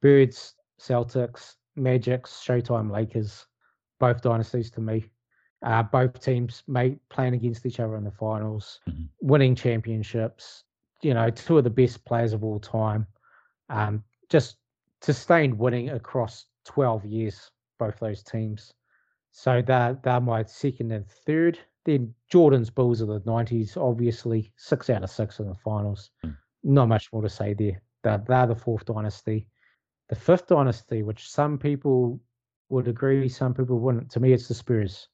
Birds, 0.03 0.55
Celtics, 0.81 1.57
Magics, 1.77 2.43
Showtime, 2.45 2.91
Lakers. 2.91 3.47
Both 4.01 4.23
dynasties 4.23 4.71
to 4.73 4.81
me. 4.81 5.05
Uh, 5.63 5.83
both 5.83 6.21
teams 6.21 6.63
made 6.69 6.99
playing 7.09 7.35
against 7.35 7.67
each 7.67 7.81
other 7.81 7.97
in 7.97 8.05
the 8.05 8.11
finals, 8.13 8.81
Mhm. 8.89 9.09
winning 9.21 9.55
championships. 9.57 10.65
You 11.03 11.15
know, 11.15 11.31
two 11.31 11.59
of 11.59 11.65
the 11.65 11.71
best 11.71 12.05
players 12.05 12.33
of 12.33 12.45
all 12.45 12.61
time. 12.61 13.07
Um, 13.69 14.05
just 14.31 14.57
sustained 15.01 15.59
winning 15.59 15.91
across 15.91 16.47
12 16.65 17.05
years, 17.05 17.51
both 17.79 17.99
those 18.01 18.23
teams. 18.23 18.73
So 19.31 19.63
they're, 19.65 19.99
they're 20.03 20.21
my 20.21 20.43
second 20.45 20.93
and 20.93 21.07
third. 21.07 21.59
Then 21.85 22.13
Jordan's 22.31 22.71
Bulls 22.71 23.01
of 23.01 23.09
the 23.09 23.21
90s, 23.21 23.77
obviously, 23.77 24.53
six 24.57 24.91
out 24.91 25.05
of 25.05 25.11
six 25.11 25.39
in 25.39 25.49
the 25.49 25.55
finals. 25.55 26.11
Mm. 26.25 26.37
Not 26.65 26.89
much 26.89 27.13
more 27.13 27.23
to 27.23 27.29
say 27.29 27.55
there. 27.55 27.81
They're, 28.03 28.23
they're 28.27 28.47
the 28.47 28.55
fourth 28.55 28.85
dynasty. 28.85 29.47
The 30.09 30.17
fifth 30.17 30.47
dynasty, 30.49 31.03
which 31.03 31.29
some 31.31 31.59
people 31.59 32.21
would 32.71 32.89
agree, 32.89 33.29
some 33.29 33.55
people 33.55 33.79
wouldn't. 33.79 34.11
To 34.11 34.21
me, 34.21 34.33
it's 34.33 34.49
the 34.49 34.55
Spurs. 34.55 35.09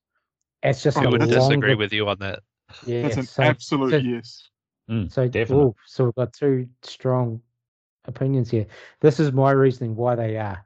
It's 0.62 0.82
just 0.82 0.96
I 0.96 1.02
I 1.02 1.04
a 1.04 1.10
would 1.10 1.20
that's- 1.20 1.36
disagree 1.48 1.74
with 1.74 1.92
you 1.92 2.08
on 2.08 2.18
that. 2.20 2.40
Yeah, 2.86 3.02
That's 3.02 3.16
an 3.18 3.22
so- 3.24 3.42
absolute 3.42 3.90
so- 3.90 3.96
yes. 3.98 4.48
Mm, 4.90 5.10
so, 5.12 5.28
definitely. 5.28 5.64
oh, 5.66 5.76
so 5.86 6.04
we've 6.04 6.14
got 6.14 6.32
two 6.32 6.66
strong 6.82 7.40
opinions 8.06 8.50
here. 8.50 8.66
This 9.00 9.20
is 9.20 9.32
my 9.32 9.50
reasoning 9.50 9.96
why 9.96 10.14
they 10.14 10.36
are. 10.36 10.64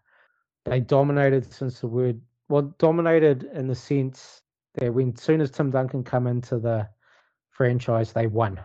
They 0.65 0.81
dominated 0.81 1.53
since 1.53 1.81
the 1.81 1.87
word, 1.87 2.21
well, 2.49 2.75
dominated 2.79 3.45
in 3.55 3.69
the 3.69 3.75
sense 3.75 4.43
that 4.75 4.93
when 4.93 5.17
soon 5.17 5.41
as 5.41 5.51
Tim 5.51 5.71
Duncan 5.71 6.05
come 6.05 6.27
into 6.27 6.59
the 6.59 6.89
franchise, 7.51 8.13
they 8.13 8.27
won. 8.27 8.61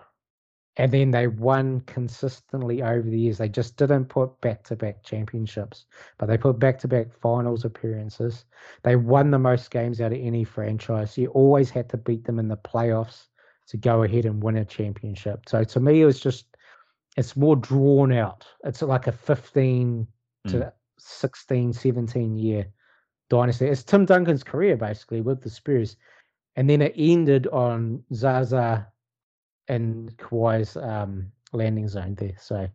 And 0.78 0.92
then 0.92 1.12
they 1.12 1.28
won 1.28 1.82
consistently 1.82 2.82
over 2.82 3.08
the 3.08 3.20
years. 3.20 3.38
They 3.38 3.50
just 3.50 3.78
didn't 3.78 4.06
put 4.06 4.42
back 4.42 4.64
to 4.64 4.76
back 4.76 5.04
championships, 5.04 5.86
but 6.18 6.26
they 6.26 6.38
put 6.38 6.58
back 6.58 6.80
to 6.80 6.88
back 6.88 7.14
finals 7.14 7.64
appearances. 7.64 8.46
They 8.82 8.96
won 8.96 9.30
the 9.30 9.38
most 9.38 9.70
games 9.70 10.02
out 10.02 10.14
of 10.14 10.18
any 10.20 10.44
franchise. 10.44 11.16
You 11.16 11.28
always 11.28 11.70
had 11.70 11.90
to 11.90 11.98
beat 11.98 12.26
them 12.26 12.40
in 12.40 12.48
the 12.48 12.58
playoffs 12.58 13.28
to 13.68 13.78
go 13.78 14.02
ahead 14.02 14.26
and 14.26 14.42
win 14.42 14.58
a 14.58 14.66
championship. 14.66 15.48
So 15.48 15.64
to 15.64 15.80
me, 15.80 16.02
it 16.02 16.06
was 16.06 16.20
just 16.20 16.53
it's 17.18 17.36
more 17.36 17.56
drawn 17.56 18.12
out. 18.12 18.46
It's 18.64 18.82
like 18.82 19.08
a 19.08 19.12
15 19.12 20.08
to 20.48 20.74
16, 20.98 21.74
17 21.74 22.38
year 22.38 22.68
dynasty. 23.30 23.68
It's 23.68 23.84
Tim 23.84 24.06
Duncan's 24.06 24.44
career 24.44 24.76
basically 24.78 25.22
with 25.22 25.42
the 25.42 25.50
Spurs. 25.50 25.98
And 26.56 26.70
then 26.70 26.82
it 26.82 26.94
ended 26.98 27.48
on 27.48 28.04
Zaza 28.14 28.88
and 29.68 30.16
Kawhi's 30.18 30.78
um, 30.78 31.32
landing 31.52 31.88
zone 31.88 32.16
there. 32.16 32.36
So 32.40 32.68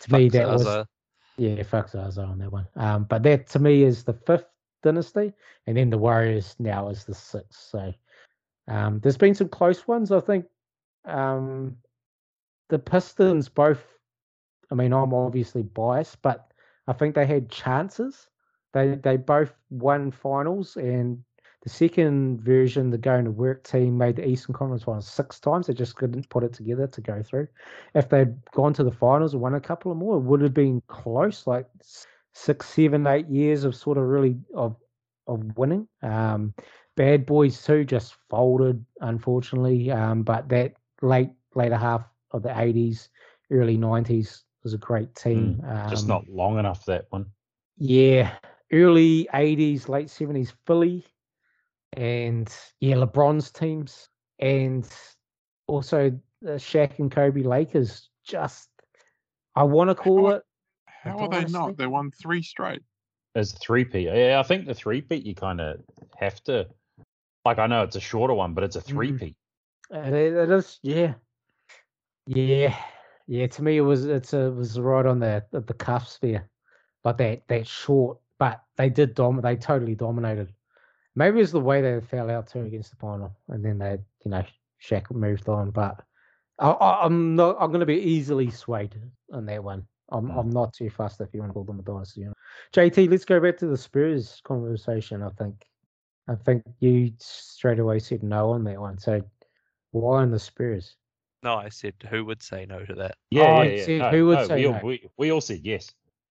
to 0.00 0.12
me, 0.12 0.28
Fuck 0.28 0.32
that 0.32 0.48
was 0.48 0.62
Zaza. 0.62 0.88
yeah, 1.38 1.62
fuck 1.62 1.88
Zaza 1.88 2.22
on 2.22 2.38
that 2.38 2.52
one. 2.52 2.66
Um, 2.76 3.04
but 3.04 3.22
that 3.22 3.46
to 3.48 3.58
me 3.58 3.84
is 3.84 4.04
the 4.04 4.12
fifth 4.12 4.46
dynasty, 4.82 5.32
and 5.66 5.76
then 5.76 5.90
the 5.90 5.98
Warriors 5.98 6.56
now 6.58 6.88
is 6.88 7.04
the 7.04 7.14
sixth. 7.14 7.70
So 7.70 7.94
um, 8.68 9.00
there's 9.00 9.16
been 9.16 9.34
some 9.34 9.48
close 9.48 9.86
ones. 9.86 10.12
I 10.12 10.20
think 10.20 10.44
um, 11.06 11.76
the 12.72 12.78
Pistons 12.78 13.50
both. 13.50 13.84
I 14.70 14.74
mean, 14.74 14.94
I'm 14.94 15.12
obviously 15.12 15.62
biased, 15.62 16.22
but 16.22 16.50
I 16.88 16.94
think 16.94 17.14
they 17.14 17.26
had 17.26 17.50
chances. 17.50 18.28
They 18.72 18.94
they 18.94 19.18
both 19.18 19.52
won 19.68 20.10
finals, 20.10 20.76
and 20.78 21.22
the 21.64 21.68
second 21.68 22.40
version, 22.40 22.88
the 22.88 22.96
going 22.96 23.26
to 23.26 23.30
work 23.30 23.62
team, 23.62 23.98
made 23.98 24.16
the 24.16 24.26
Eastern 24.26 24.54
Conference 24.54 24.84
Finals 24.84 25.06
six 25.06 25.38
times. 25.38 25.66
They 25.66 25.74
just 25.74 25.96
couldn't 25.96 26.30
put 26.30 26.44
it 26.44 26.54
together 26.54 26.86
to 26.86 27.00
go 27.02 27.22
through. 27.22 27.46
If 27.94 28.08
they'd 28.08 28.34
gone 28.52 28.72
to 28.72 28.84
the 28.84 28.90
finals 28.90 29.34
and 29.34 29.42
won 29.42 29.54
a 29.54 29.60
couple 29.60 29.92
of 29.92 29.98
more, 29.98 30.16
it 30.16 30.20
would 30.22 30.40
have 30.40 30.54
been 30.54 30.82
close, 30.86 31.46
like 31.46 31.66
six, 32.32 32.70
seven, 32.70 33.06
eight 33.06 33.28
years 33.28 33.64
of 33.64 33.76
sort 33.76 33.98
of 33.98 34.04
really 34.04 34.38
of 34.54 34.76
of 35.26 35.58
winning. 35.58 35.86
Um, 36.02 36.54
Bad 36.96 37.26
Boys 37.26 37.62
too 37.62 37.84
just 37.84 38.16
folded, 38.30 38.82
unfortunately. 39.02 39.90
Um, 39.90 40.22
but 40.22 40.48
that 40.48 40.72
late 41.02 41.32
later 41.54 41.76
half 41.76 42.06
of 42.32 42.42
the 42.42 42.48
80s, 42.50 43.08
early 43.50 43.76
90s 43.76 44.42
was 44.62 44.74
a 44.74 44.78
great 44.78 45.14
team. 45.14 45.62
Just 45.88 46.04
Um, 46.04 46.08
not 46.08 46.28
long 46.28 46.58
enough 46.58 46.84
that 46.86 47.06
one. 47.10 47.26
Yeah, 47.76 48.34
early 48.72 49.28
80s, 49.32 49.88
late 49.88 50.08
70s 50.08 50.52
Philly, 50.66 51.04
and 51.94 52.54
yeah, 52.80 52.96
LeBron's 52.96 53.50
teams, 53.50 54.08
and 54.38 54.88
also 55.66 56.10
the 56.40 56.52
Shaq 56.52 56.98
and 56.98 57.10
Kobe 57.10 57.42
Lakers. 57.42 58.08
Just, 58.24 58.70
I 59.54 59.64
want 59.64 59.90
to 59.90 59.94
call 59.94 60.28
How- 60.28 60.36
it. 60.36 60.42
How 60.86 61.18
are 61.18 61.28
they 61.28 61.44
not? 61.46 61.76
They 61.76 61.88
won 61.88 62.12
three 62.12 62.42
straight. 62.42 62.82
As 63.34 63.52
a 63.52 63.56
three 63.56 63.84
peat. 63.84 64.06
Yeah, 64.06 64.38
I 64.38 64.46
think 64.46 64.66
the 64.66 64.74
three 64.74 65.00
peat 65.00 65.24
you 65.26 65.34
kind 65.34 65.60
of 65.60 65.80
have 66.16 66.40
to. 66.44 66.68
Like 67.44 67.58
I 67.58 67.66
know 67.66 67.82
it's 67.82 67.96
a 67.96 68.00
shorter 68.00 68.34
one, 68.34 68.54
but 68.54 68.62
it's 68.62 68.76
a 68.76 68.80
three 68.80 69.12
peat. 69.12 69.36
It, 69.90 70.12
it 70.12 70.50
is, 70.50 70.78
yeah, 70.82 71.14
yeah, 72.26 72.76
yeah. 73.26 73.46
To 73.46 73.62
me, 73.62 73.76
it 73.78 73.82
was 73.82 74.06
it's 74.06 74.32
a, 74.32 74.46
it 74.46 74.54
was 74.54 74.78
right 74.80 75.06
on 75.06 75.20
the 75.20 75.44
at 75.52 75.66
the 75.66 75.74
cusp 75.74 76.20
there, 76.22 76.48
but 77.02 77.18
that 77.18 77.46
that 77.48 77.66
short. 77.66 78.18
But 78.38 78.62
they 78.76 78.90
did 78.90 79.14
dom. 79.14 79.40
They 79.40 79.56
totally 79.56 79.94
dominated. 79.94 80.52
Maybe 81.14 81.40
it's 81.40 81.52
the 81.52 81.60
way 81.60 81.82
they 81.82 82.00
fell 82.00 82.30
out 82.30 82.48
too 82.48 82.62
against 82.62 82.90
the 82.90 82.96
final, 82.96 83.36
and 83.48 83.64
then 83.64 83.78
they, 83.78 83.98
you 84.24 84.30
know, 84.30 84.44
Shaq 84.82 85.10
moved 85.12 85.48
on. 85.48 85.70
But 85.70 86.02
I, 86.58 86.70
I, 86.70 87.04
I'm 87.06 87.36
not. 87.36 87.56
I'm 87.60 87.70
going 87.70 87.80
to 87.80 87.86
be 87.86 88.00
easily 88.00 88.50
swayed 88.50 88.96
on 89.32 89.46
that 89.46 89.62
one. 89.62 89.86
I'm 90.10 90.28
Mm. 90.28 90.38
I'm 90.40 90.50
not 90.50 90.72
too 90.74 90.90
fussed 90.90 91.20
if 91.20 91.28
you 91.34 91.40
want 91.40 91.50
to 91.50 91.54
call 91.54 91.64
them 91.64 91.80
a 91.80 91.82
dynasty. 91.82 92.22
You 92.22 92.26
know. 92.28 92.34
JT, 92.74 93.10
let's 93.10 93.24
go 93.24 93.40
back 93.40 93.58
to 93.58 93.66
the 93.66 93.76
Spurs 93.76 94.40
conversation. 94.44 95.22
I 95.22 95.30
think, 95.30 95.64
I 96.28 96.34
think 96.34 96.64
you 96.80 97.12
straight 97.18 97.78
away 97.78 97.98
said 97.98 98.22
no 98.22 98.50
on 98.50 98.64
that 98.64 98.80
one. 98.80 98.98
So 98.98 99.22
why 99.92 100.22
on 100.22 100.30
the 100.30 100.38
Spurs? 100.38 100.96
No, 101.42 101.56
I 101.56 101.68
said 101.70 101.94
who 102.08 102.24
would 102.24 102.42
say 102.42 102.66
no 102.66 102.84
to 102.84 102.94
that? 102.94 103.16
Yeah, 103.30 103.42
Oh, 103.42 103.62
yeah, 103.62 103.70
yeah. 103.70 103.84
said 103.84 103.98
No, 103.98 104.10
who 104.10 104.26
would 104.26 104.38
no, 104.38 104.46
say 104.48 104.56
we, 104.56 104.66
all, 104.66 104.72
no? 104.74 104.80
we, 104.84 105.08
we 105.16 105.32
all 105.32 105.40
said 105.40 105.60
yes. 105.64 105.90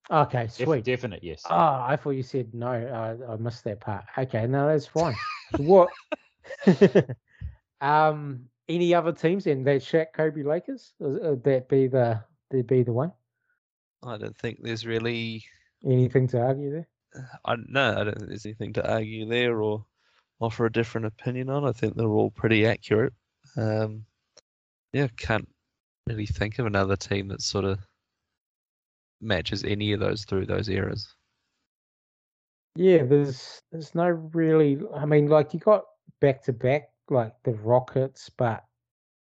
Okay, 0.09 0.43
Def- 0.43 0.53
sweet. 0.53 0.83
definite 0.83 1.23
yes. 1.23 1.43
Oh, 1.49 1.55
I 1.55 1.97
thought 2.01 2.11
you 2.11 2.23
said 2.23 2.53
no. 2.53 2.67
I, 2.69 3.33
I 3.33 3.35
missed 3.38 3.63
that 3.65 3.79
part. 3.79 4.05
Okay, 4.17 4.47
no, 4.47 4.67
that's 4.67 4.88
fine. 4.88 5.15
What? 5.57 5.89
um, 7.81 8.45
any 8.69 8.93
other 8.93 9.11
teams 9.11 9.47
in 9.47 9.63
that 9.65 9.81
Shaq 9.81 10.07
Kobe 10.13 10.43
Lakers? 10.43 10.93
Would 10.99 11.21
would 11.23 11.43
that 11.43 11.69
be 11.69 11.88
the 11.88 12.21
that 12.49 12.67
be 12.67 12.83
the 12.83 12.93
one? 12.93 13.11
I 14.03 14.17
don't 14.17 14.35
think 14.38 14.59
there's 14.61 14.85
really. 14.85 15.43
Anything 15.85 16.27
to 16.29 16.39
argue 16.41 16.71
there? 16.71 16.88
I 17.45 17.55
no, 17.67 17.91
I 17.99 18.03
don't 18.03 18.17
think 18.17 18.29
there's 18.29 18.45
anything 18.45 18.73
to 18.73 18.89
argue 18.91 19.27
there 19.27 19.61
or 19.61 19.85
offer 20.39 20.65
a 20.65 20.71
different 20.71 21.07
opinion 21.07 21.49
on. 21.49 21.65
I 21.65 21.71
think 21.71 21.95
they're 21.95 22.07
all 22.07 22.31
pretty 22.31 22.65
accurate. 22.65 23.13
Um, 23.57 24.05
yeah, 24.93 25.07
can't 25.18 25.47
really 26.07 26.26
think 26.26 26.59
of 26.59 26.65
another 26.65 26.95
team 26.95 27.27
that 27.30 27.41
sort 27.41 27.65
of 27.65 27.80
matches 29.22 29.63
any 29.63 29.93
of 29.93 29.99
those 29.99 30.26
through 30.26 30.45
those 30.45 30.68
eras. 30.69 31.13
Yeah, 32.76 33.03
there's 33.03 33.61
there's 33.72 33.93
no 33.95 34.07
really. 34.07 34.80
I 34.95 35.05
mean, 35.05 35.27
like 35.27 35.53
you 35.53 35.59
got 35.59 35.84
back 36.22 36.41
to 36.43 36.53
back 36.53 36.89
like 37.09 37.34
the 37.43 37.51
Rockets, 37.53 38.30
but 38.30 38.63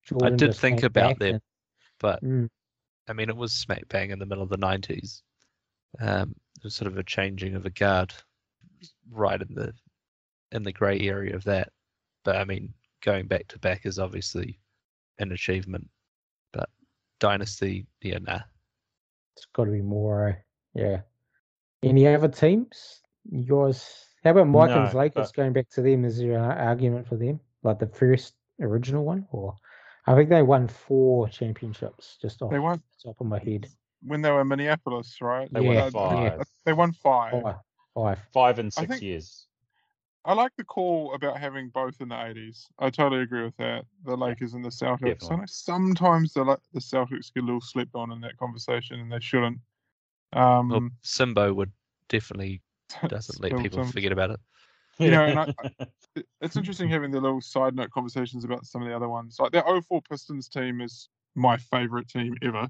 Jordan 0.03 0.37
did 0.37 0.55
think 0.55 0.83
about 0.83 1.19
them, 1.19 1.35
and- 1.35 1.41
But 1.99 2.23
Mm, 2.23 2.49
I 3.07 3.13
mean, 3.13 3.29
it 3.29 3.35
was 3.35 3.51
smack 3.53 3.87
bang 3.89 4.11
in 4.11 4.19
the 4.19 4.25
middle 4.25 4.43
of 4.43 4.49
the 4.49 4.57
90s. 4.57 5.21
Um, 5.99 6.33
it 6.57 6.63
was 6.63 6.73
sort 6.75 6.89
of 6.91 6.97
a 6.97 7.03
changing 7.03 7.55
of 7.55 7.65
a 7.65 7.69
guard 7.69 8.13
right 9.11 9.41
in 9.41 9.53
the 9.53 9.73
in 10.51 10.63
the 10.63 10.71
grey 10.71 10.99
area 11.01 11.35
of 11.35 11.43
that. 11.43 11.71
But 12.23 12.37
I 12.37 12.45
mean, 12.45 12.73
going 13.01 13.27
back 13.27 13.47
to 13.49 13.59
back 13.59 13.85
is 13.85 13.99
obviously 13.99 14.59
an 15.21 15.31
achievement. 15.31 15.89
But 16.51 16.69
dynasty, 17.19 17.85
yeah, 18.01 18.17
nah. 18.19 18.39
it's 19.35 19.45
got 19.53 19.65
to 19.65 19.71
be 19.71 19.81
more. 19.81 20.29
uh, 20.29 20.33
Yeah. 20.73 21.01
Any 21.83 22.07
other 22.07 22.27
teams? 22.27 23.01
Yours? 23.31 24.05
How 24.23 24.31
about 24.31 24.47
Mike 24.47 24.69
and 24.71 24.91
No, 24.93 24.99
Lakers 24.99 25.27
but- 25.31 25.35
going 25.35 25.53
back 25.53 25.69
to 25.69 25.81
them? 25.81 26.05
Is 26.05 26.17
there 26.19 26.33
an 26.37 26.57
argument 26.57 27.07
for 27.07 27.15
them, 27.15 27.39
like 27.63 27.79
the 27.79 27.87
first 27.87 28.35
original 28.59 29.03
one, 29.03 29.25
or 29.31 29.55
I 30.05 30.15
think 30.15 30.29
they 30.29 30.43
won 30.43 30.67
four 30.67 31.27
championships 31.29 32.17
just 32.21 32.41
off 32.41 32.51
They 32.51 32.59
won 32.59 32.81
the 33.03 33.09
top 33.09 33.21
of 33.21 33.27
my 33.27 33.39
head. 33.39 33.67
when 34.03 34.21
they 34.21 34.29
were 34.31 34.41
in 34.41 34.47
Minneapolis, 34.47 35.17
right? 35.21 35.51
They 35.51 35.63
Yeah, 35.63 35.83
won 35.83 35.91
five. 35.91 36.37
yeah. 36.37 36.43
They 36.65 36.73
won 36.73 36.91
five. 36.91 37.41
Five, 37.41 37.55
five. 37.95 38.19
Five 38.33 38.59
and 38.59 38.71
six 38.73 38.87
think- 38.87 39.01
years. 39.01 39.47
I 40.23 40.33
like 40.33 40.51
the 40.55 40.63
call 40.63 41.13
about 41.15 41.39
having 41.39 41.69
both 41.69 41.99
in 41.99 42.09
the 42.09 42.15
80s. 42.15 42.67
I 42.77 42.89
totally 42.91 43.23
agree 43.23 43.43
with 43.43 43.57
that. 43.57 43.85
The 44.05 44.15
Lakers 44.15 44.53
and 44.53 44.63
the 44.63 44.69
Celtics. 44.69 45.01
I 45.01 45.09
Definitely. 45.13 45.37
know 45.37 45.43
sometimes 45.47 46.33
the 46.33 46.57
the 46.73 46.79
Celtics 46.79 47.33
get 47.33 47.43
a 47.43 47.45
little 47.45 47.61
slept 47.61 47.95
on 47.95 48.11
in 48.11 48.21
that 48.21 48.37
conversation, 48.37 48.99
and 48.99 49.11
they 49.11 49.19
shouldn't. 49.19 49.59
Um, 50.33 50.69
Well, 50.69 50.89
Simbo 51.03 51.55
would 51.55 51.71
definitely 52.07 52.61
doesn't 53.07 53.41
let 53.41 53.57
people 53.57 53.83
some- 53.83 53.91
forget 53.91 54.11
about 54.11 54.31
it. 54.31 54.39
You 54.99 55.09
know, 55.09 55.23
and 55.25 55.39
I- 55.39 55.53
it- 56.15 56.27
it's 56.41 56.55
interesting 56.55 56.87
having 56.89 57.09
the 57.09 57.19
little 57.21 57.41
side 57.41 57.73
note 57.75 57.89
conversations 57.89 58.43
about 58.43 58.65
some 58.67 58.83
of 58.83 58.87
the 58.87 58.95
other 58.95 59.09
ones. 59.09 59.37
Like 59.39 59.51
the 59.53 59.63
04 59.87 60.01
Pistons 60.03 60.47
team 60.47 60.81
is 60.81 61.09
my 61.33 61.57
favorite 61.57 62.07
team 62.07 62.35
ever. 62.43 62.69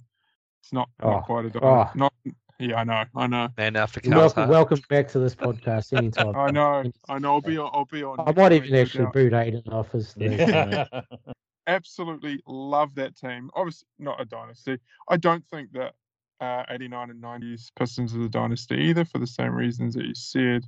It's 0.62 0.72
not, 0.72 0.90
Oh, 1.02 1.10
not 1.12 1.26
quite 1.26 1.54
a 1.54 1.66
oh. 1.66 1.92
Not 1.96 2.14
yeah, 2.62 2.76
I 2.80 2.84
know, 2.84 3.04
I 3.16 3.28
know, 3.28 3.50
Man 3.58 3.76
after 3.76 4.00
Karl's 4.00 4.36
Welcome, 4.36 4.50
welcome 4.50 4.82
back 4.88 5.08
to 5.10 5.20
this 5.20 5.36
podcast 5.36 5.98
anytime. 5.98 6.36
I 6.36 6.52
know, 6.52 6.84
I 7.10 7.18
know. 7.18 7.34
I'll 7.34 7.42
be 7.42 7.58
on. 7.58 7.72
I'll 7.74 7.86
be 7.86 8.04
on. 8.04 8.20
I 8.20 8.32
might 8.32 8.52
week, 8.52 8.66
even 8.66 8.80
actually 8.80 9.06
doubt. 9.06 9.14
boot 9.14 9.34
Aiden 9.34 9.74
off 9.74 9.96
as 9.96 10.14
the. 10.14 10.26
you 10.26 10.38
know, 10.38 10.86
absolutely 11.68 12.40
love 12.46 12.94
that 12.96 13.16
team. 13.16 13.50
Obviously, 13.56 13.88
not 13.98 14.22
a 14.22 14.26
dynasty. 14.26 14.78
I 15.10 15.18
don't 15.18 15.44
think 15.48 15.72
that 15.72 15.94
uh, 16.40 16.64
89 16.70 17.10
and 17.10 17.24
90s 17.24 17.72
Pistons 17.78 18.16
are 18.16 18.20
the 18.20 18.30
dynasty 18.30 18.76
either 18.76 19.06
for 19.06 19.18
the 19.18 19.28
same 19.28 19.54
reasons 19.56 19.96
that 19.96 20.06
you 20.06 20.16
said, 20.16 20.66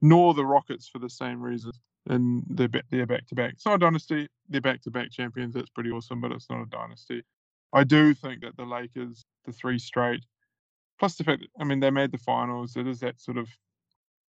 nor 0.00 0.32
the 0.32 0.46
Rockets 0.46 0.88
for 0.88 0.98
the 0.98 1.10
same 1.10 1.42
reasons. 1.42 1.78
And 2.06 2.42
they're, 2.48 2.68
they're 2.90 3.06
back 3.06 3.26
to 3.28 3.34
back. 3.34 3.52
It's 3.52 3.66
not 3.66 3.76
a 3.76 3.78
dynasty. 3.78 4.28
They're 4.48 4.60
back 4.60 4.82
to 4.82 4.90
back 4.90 5.10
champions. 5.10 5.54
That's 5.54 5.70
pretty 5.70 5.90
awesome, 5.90 6.20
but 6.20 6.32
it's 6.32 6.48
not 6.50 6.62
a 6.62 6.66
dynasty. 6.66 7.22
I 7.72 7.84
do 7.84 8.14
think 8.14 8.42
that 8.42 8.56
the 8.56 8.64
Lakers, 8.64 9.24
the 9.46 9.52
three 9.52 9.78
straight, 9.78 10.24
plus 10.98 11.16
the 11.16 11.24
fact 11.24 11.40
that, 11.40 11.48
I 11.60 11.64
mean, 11.64 11.80
they 11.80 11.90
made 11.90 12.12
the 12.12 12.18
finals. 12.18 12.76
It 12.76 12.86
is 12.86 13.00
that 13.00 13.20
sort 13.20 13.38
of 13.38 13.48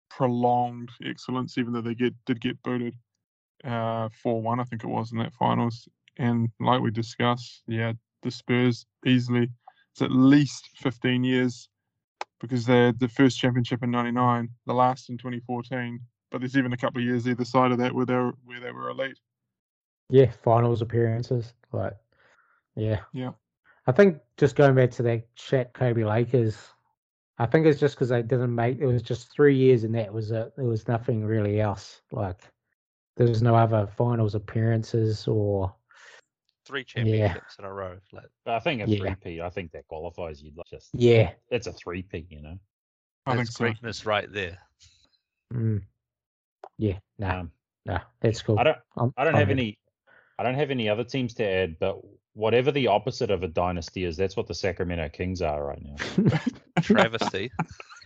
prolonged 0.09 0.89
excellence, 1.03 1.57
even 1.57 1.73
though 1.73 1.81
they 1.81 1.95
get 1.95 2.13
did 2.25 2.41
get 2.41 2.61
booted 2.63 2.95
uh, 3.63 4.09
4 4.21 4.41
1, 4.41 4.59
I 4.59 4.63
think 4.63 4.83
it 4.83 4.87
was 4.87 5.11
in 5.11 5.17
that 5.19 5.33
finals. 5.33 5.87
And 6.17 6.49
like 6.59 6.81
we 6.81 6.91
discussed, 6.91 7.63
yeah, 7.67 7.93
the 8.21 8.31
Spurs 8.31 8.85
easily, 9.05 9.49
it's 9.93 10.01
at 10.01 10.11
least 10.11 10.69
15 10.75 11.23
years 11.23 11.69
because 12.39 12.65
they 12.65 12.85
had 12.85 12.99
the 12.99 13.07
first 13.07 13.39
championship 13.39 13.83
in 13.83 13.91
99, 13.91 14.49
the 14.65 14.73
last 14.73 15.09
in 15.09 15.17
2014. 15.17 15.99
But 16.31 16.41
there's 16.41 16.57
even 16.57 16.73
a 16.73 16.77
couple 16.77 17.01
of 17.01 17.05
years 17.05 17.27
either 17.27 17.45
side 17.45 17.71
of 17.71 17.77
that 17.77 17.93
where 17.93 18.05
they 18.05 18.15
were, 18.15 18.33
where 18.43 18.59
they 18.59 18.71
were 18.71 18.89
elite. 18.89 19.19
Yeah, 20.09 20.31
finals 20.43 20.81
appearances. 20.81 21.53
Like, 21.71 21.93
yeah. 22.75 22.99
Yeah. 23.13 23.31
I 23.85 23.91
think 23.91 24.19
just 24.37 24.55
going 24.55 24.75
back 24.75 24.91
to 24.91 25.03
that 25.03 25.35
chat, 25.35 25.73
Kobe 25.73 26.03
Lakers, 26.03 26.57
I 27.37 27.45
think 27.45 27.65
it's 27.65 27.79
just 27.79 27.95
because 27.95 28.09
they 28.09 28.21
didn't 28.21 28.53
make 28.53 28.79
it 28.79 28.85
was 28.85 29.01
just 29.01 29.31
three 29.31 29.55
years 29.55 29.83
and 29.83 29.95
that 29.95 30.13
was 30.13 30.31
it. 30.31 30.53
There 30.55 30.65
was 30.65 30.87
nothing 30.87 31.25
really 31.25 31.59
else. 31.59 32.01
Like 32.11 32.39
there 33.17 33.27
was 33.27 33.41
no 33.41 33.55
other 33.55 33.87
finals 33.97 34.35
appearances 34.35 35.27
or 35.27 35.73
Three 36.65 36.85
championships 36.85 37.57
in 37.59 37.65
a 37.65 37.73
row. 37.73 37.97
Like, 38.13 38.29
But 38.45 38.53
I 38.53 38.59
think 38.59 38.81
a 38.81 38.89
Yeah. 38.89 38.99
three 38.99 39.15
P. 39.15 39.41
I 39.41 39.49
think 39.49 39.71
that 39.73 39.85
qualifies 39.89 40.41
you. 40.41 40.51
like, 40.55 40.65
Just 40.67 40.91
yeah. 40.93 41.33
it's 41.49 41.67
a 41.67 41.73
three 41.73 42.03
P. 42.03 42.25
You 42.29 42.41
know. 42.41 42.57
I 43.25 43.35
that's 43.35 43.49
think 43.49 43.51
so. 43.51 43.63
greatness 43.65 44.05
right 44.05 44.31
there. 44.31 44.57
Mm. 45.53 45.81
Yeah, 46.77 46.99
nah, 47.19 47.41
Um, 47.41 47.51
nah, 47.85 47.99
that's 48.21 48.41
cool. 48.41 48.57
I 48.57 48.63
don't. 48.63 48.77
I'm- 48.97 49.13
I 49.17 49.23
don't 49.25 49.35
I'm 49.35 49.39
have 49.39 49.49
happy. 49.49 49.59
any. 49.59 49.79
I 50.39 50.43
don't 50.43 50.55
have 50.55 50.71
any 50.71 50.87
other 50.89 51.03
teams 51.03 51.33
to 51.35 51.43
add, 51.45 51.77
but 51.79 51.99
whatever 52.33 52.71
the 52.71 52.87
opposite 52.87 53.29
of 53.31 53.43
a 53.43 53.47
dynasty 53.47 54.03
is, 54.05 54.17
that's 54.17 54.35
what 54.35 54.47
the 54.47 54.53
Sacramento 54.55 55.09
Kings 55.09 55.41
are 55.41 55.63
right 55.63 55.81
now. 55.81 56.39
Travesty. 56.81 57.51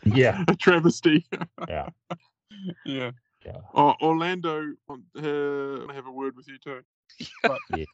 Yeah. 0.04 0.44
A 0.48 0.56
travesty. 0.56 1.26
Yeah. 1.68 1.90
yeah. 2.86 3.12
Yeah. 3.46 3.58
Oh, 3.74 3.94
Orlando, 4.02 4.60
um, 4.60 4.78
want 4.90 5.04
to 5.18 5.88
have 5.94 6.06
a 6.08 6.12
word 6.12 6.36
with 6.36 6.48
you 6.48 6.58
too. 6.64 6.82
But 7.44 7.60
Yeah. 7.76 7.86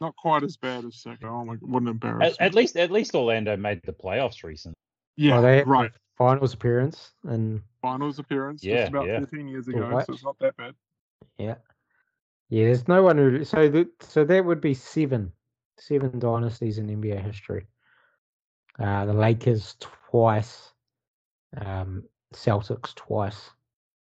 not 0.00 0.16
quite 0.16 0.42
as 0.42 0.56
bad 0.56 0.84
as 0.84 1.02
Sacco. 1.02 1.28
Oh 1.28 1.44
my, 1.44 1.54
what 1.56 1.82
an 1.82 1.88
At, 1.88 1.90
embarrassment. 1.92 2.36
at 2.40 2.54
least, 2.54 2.76
at 2.76 2.90
least 2.90 3.14
Orlando 3.14 3.56
made 3.56 3.80
the 3.84 3.92
playoffs 3.92 4.42
recently. 4.42 4.74
yeah, 5.16 5.34
Well, 5.34 5.42
they 5.42 5.62
right. 5.64 5.90
finals 6.16 6.54
appearance 6.54 7.12
and 7.24 7.60
Finals 7.82 8.18
appearance 8.18 8.62
Yeah, 8.64 8.82
just 8.82 8.90
about 8.90 9.06
yeah. 9.06 9.18
13 9.20 9.48
years 9.48 9.68
ago, 9.68 9.80
right. 9.80 10.06
so 10.06 10.12
it's 10.14 10.24
not 10.24 10.38
that 10.38 10.56
bad. 10.56 10.74
yeah, 11.36 11.56
yeah. 12.48 12.64
There's 12.66 12.86
no 12.88 13.02
one 13.02 13.18
who. 13.18 13.44
So 13.44 13.68
the, 13.68 13.90
so 14.00 14.24
that 14.24 14.44
would 14.44 14.60
be 14.60 14.72
seven, 14.74 15.32
seven 15.86 16.18
dynasties 16.18 16.78
in 16.78 16.86
NBA 16.86 17.22
history. 17.22 17.66
Uh, 18.78 19.04
the 19.04 19.12
Lakers 19.12 19.76
twice, 19.80 20.72
um, 21.60 22.04
Celtics 22.34 22.94
twice, 22.94 23.50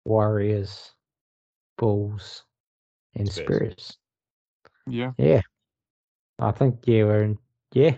Warriors, 0.06 0.94
Bulls, 1.78 2.44
and 3.16 3.32
Spurs. 3.32 3.58
Spurs. 3.74 3.98
Yeah. 4.88 5.12
Yeah, 5.18 5.42
I 6.40 6.52
think 6.52 6.80
yeah, 6.86 7.04
we're 7.04 7.24
in, 7.24 7.38
yeah, 7.74 7.96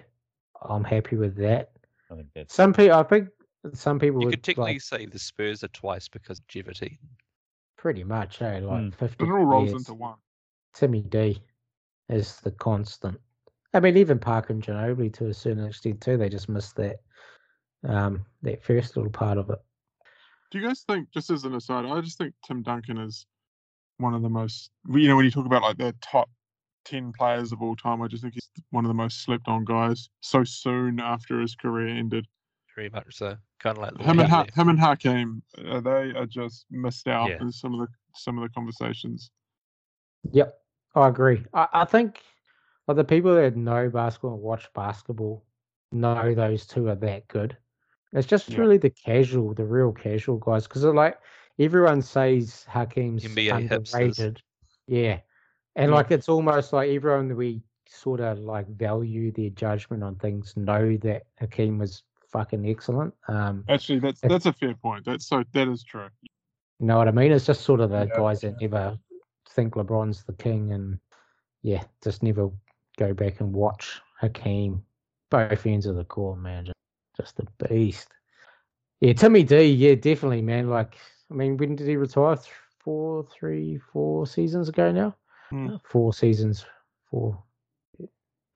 I'm 0.62 0.84
happy 0.84 1.16
with 1.16 1.36
that. 1.38 1.72
I 2.12 2.16
think 2.16 2.28
that's 2.36 2.54
Some 2.54 2.74
people, 2.74 2.94
I 2.98 3.04
think 3.04 3.30
some 3.74 4.00
people 4.00 4.22
You 4.22 4.26
would 4.28 4.36
could 4.36 4.44
technically 4.44 4.74
like, 4.74 4.82
say 4.82 5.06
the 5.06 5.20
Spurs 5.20 5.64
are 5.64 5.70
twice 5.70 6.08
because 6.08 6.40
of 6.40 6.46
longevity. 6.56 7.00
pretty 7.78 8.04
much, 8.04 8.42
eh? 8.42 8.60
Like 8.60 8.84
Mm. 8.84 8.94
fifty. 8.96 9.26
It 9.26 9.32
all 9.32 9.46
rolls 9.46 9.70
years. 9.70 9.82
into 9.82 9.94
one. 9.96 10.18
Timmy 10.74 11.02
D 11.02 11.42
is 12.10 12.40
the 12.42 12.52
constant. 12.52 13.20
I 13.74 13.80
mean, 13.80 13.98
even 13.98 14.20
Parker 14.20 14.54
and 14.54 14.64
Ginobili 14.64 15.14
to 15.14 15.28
a 15.28 15.34
certain 15.34 15.66
extent 15.66 16.02
too. 16.02 16.18
They 16.18 16.30
just 16.30 16.50
missed 16.50 16.76
that 16.78 16.98
um 17.88 18.26
that 18.44 18.64
first 18.64 18.96
little 18.96 19.12
part 19.12 19.38
of 19.38 19.50
it. 19.50 19.60
Do 20.52 20.60
you 20.60 20.68
guys 20.68 20.84
think, 20.88 21.10
just 21.12 21.30
as 21.30 21.46
an 21.46 21.56
aside, 21.56 21.86
I 21.86 22.02
just 22.02 22.18
think 22.18 22.34
Tim 22.46 22.62
Duncan 22.62 22.98
is 22.98 23.26
one 23.98 24.14
of 24.14 24.22
the 24.22 24.30
most, 24.30 24.72
you 24.90 25.08
know, 25.08 25.16
when 25.16 25.24
you 25.24 25.32
talk 25.32 25.46
about 25.46 25.62
like 25.62 25.78
the 25.78 25.96
top 26.02 26.30
10 26.86 27.14
players 27.14 27.54
of 27.54 27.62
all 27.62 27.76
time, 27.76 28.02
I 28.02 28.08
just 28.08 28.22
think 28.22 28.34
he's 28.34 28.50
one 28.72 28.84
of 28.84 28.90
the 28.90 28.94
most 28.96 29.24
slept 29.24 29.48
on 29.48 29.64
guys 29.64 30.10
so 30.20 30.44
soon 30.44 31.00
after 31.00 31.40
his 31.40 31.56
career 31.56 31.88
ended. 31.88 32.26
Very 32.76 32.90
much 32.90 33.16
so. 33.16 33.38
Kind 33.62 33.78
of 33.78 33.84
like 33.84 34.02
Him 34.02 34.20
and, 34.20 34.28
ha- 34.28 34.46
him 34.54 34.68
and 34.70 34.80
Hakeem, 34.80 35.42
uh, 35.70 35.80
they 35.80 36.12
are 36.16 36.26
just 36.26 36.66
missed 36.70 37.08
out 37.08 37.30
Yeah. 37.30 37.38
in 37.42 37.52
some 37.52 37.74
of 37.74 37.80
the 37.80 37.88
some 38.16 38.38
of 38.38 38.44
the 38.44 38.50
conversations. 38.50 39.32
Yep, 40.32 40.54
I 40.96 41.08
agree. 41.08 41.46
I, 41.54 41.68
I 41.74 41.86
think 41.86 42.22
like 42.92 42.98
the 43.08 43.16
people 43.16 43.36
that 43.36 43.56
know 43.56 43.90
basketball 43.90 44.34
and 44.34 44.42
watch 44.42 44.72
basketball 44.74 45.44
know 45.92 46.34
those 46.34 46.66
two 46.66 46.88
are 46.90 46.96
that 46.96 47.28
good. 47.28 47.58
It's 48.14 48.28
just 48.28 48.50
Yeah. 48.50 48.60
really 48.60 48.78
the 48.78 48.90
casual, 48.90 49.54
the 49.54 49.66
real 49.66 49.92
casual 49.92 50.38
guys, 50.38 50.68
because 50.68 50.84
like 50.84 51.18
everyone 51.60 52.02
says 52.02 52.66
Hakeem's 52.70 53.24
NBA 53.26 53.68
hipsters. 53.70 53.94
underrated. 53.94 54.42
Yeah, 54.88 55.20
and 55.76 55.90
Yeah. 55.90 55.96
like 55.96 56.12
it's 56.12 56.28
almost 56.30 56.74
like 56.74 56.90
everyone 56.90 57.30
that 57.30 57.36
we 57.36 57.62
sort 57.88 58.20
of 58.20 58.40
like 58.40 58.68
value 58.68 59.32
their 59.32 59.50
judgment 59.52 60.04
on 60.04 60.16
things 60.16 60.56
know 60.58 60.98
that 60.98 61.24
Hakeem 61.40 61.78
was 61.78 62.04
fucking 62.30 62.66
excellent. 62.68 63.14
Um, 63.28 63.66
Actually, 63.70 64.00
that's 64.00 64.24
If- 64.24 64.30
that's 64.30 64.46
a 64.46 64.54
fair 64.54 64.74
point. 64.76 65.06
That's 65.06 65.26
so 65.28 65.44
that 65.54 65.68
is 65.68 65.84
true. 65.84 66.08
You 66.80 66.88
know 66.88 66.98
what 66.98 67.08
I 67.08 67.12
mean? 67.12 67.32
It's 67.32 67.46
just 67.46 67.62
sort 67.62 67.80
of 67.80 67.90
the 67.92 68.08
Yeah. 68.08 68.18
guys 68.18 68.42
that 68.42 68.60
never 68.62 68.98
think 69.50 69.74
LeBron's 69.76 70.24
the 70.24 70.34
king 70.34 70.72
and 70.74 71.00
yeah, 71.62 71.84
just 72.04 72.24
never 72.24 72.50
go 73.02 73.14
back 73.14 73.40
and 73.40 73.52
watch 73.54 74.00
Hakeem. 74.20 74.84
Both 75.30 75.66
ends 75.66 75.86
of 75.86 75.96
the 75.96 76.04
court, 76.04 76.40
man. 76.40 76.66
Just, 76.66 76.76
just 77.18 77.40
a 77.40 77.68
beast. 77.68 78.10
Yeah, 79.00 79.14
Timmy 79.14 79.44
D, 79.44 79.64
yeah, 79.66 79.96
definitely, 79.96 80.42
man. 80.42 80.70
Like, 80.70 80.98
I 81.32 81.34
mean, 81.34 81.58
when 81.58 81.76
did 81.76 81.88
he 81.88 81.96
retire? 81.98 82.36
Th- 82.36 82.48
Four, 82.84 83.28
three, 83.32 83.78
four 83.94 84.26
seasons 84.26 84.68
ago 84.68 84.92
now? 84.92 85.16
Hmm. 85.52 85.76
Four 85.84 86.14
seasons. 86.14 86.66
Four. 87.12 87.44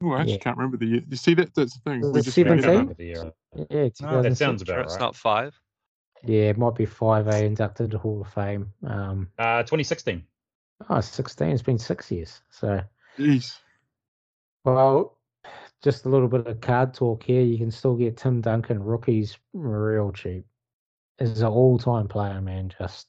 Oh, 0.03 0.11
I 0.11 0.21
actually 0.21 0.33
Yeah. 0.33 0.37
can't 0.39 0.57
remember 0.57 0.77
the 0.77 0.87
year. 0.87 1.01
You 1.07 1.15
see 1.15 1.35
that? 1.35 1.53
That's 1.53 1.75
the 1.75 1.81
thing. 1.81 2.01
Was 2.01 2.11
we 2.11 2.19
it 2.21 2.23
just 2.23 2.35
forget 2.35 2.63
17? 2.63 2.79
about 2.81 2.91
it. 2.91 2.97
the 2.97 3.09
era. 3.11 3.33
Yeah, 3.69 4.21
that 4.23 4.35
sounds 4.37 4.63
Sure, 4.65 4.75
about 4.75 4.85
it's 4.85 4.93
right. 4.95 4.99
not 4.99 5.15
five. 5.15 5.59
Yeah, 6.23 6.49
it 6.49 6.57
might 6.57 6.73
be 6.73 6.87
5A 6.87 7.43
inducted 7.45 7.91
to 7.91 7.99
Hall 7.99 8.21
of 8.21 8.33
Fame. 8.33 8.73
Um, 8.83 9.29
Uh, 9.37 9.61
2016. 9.61 10.23
oh, 10.89 11.01
16. 11.01 11.49
It's 11.49 11.61
been 11.61 11.77
six 11.77 12.11
years. 12.11 12.41
So, 12.49 12.81
Jeez. 13.19 13.59
Well, 14.65 15.17
just 15.83 16.05
a 16.05 16.09
little 16.09 16.27
bit 16.27 16.47
of 16.47 16.59
card 16.59 16.93
talk 16.93 17.23
here. 17.23 17.41
You 17.41 17.57
can 17.57 17.71
still 17.71 17.95
get 17.95 18.17
Tim 18.17 18.41
Duncan 18.41 18.83
rookies 18.83 19.37
real 19.53 20.11
cheap. 20.11 20.45
Is 21.19 21.41
an 21.41 21.47
all-time 21.47 22.07
player, 22.07 22.41
man. 22.41 22.73
Just 22.77 23.07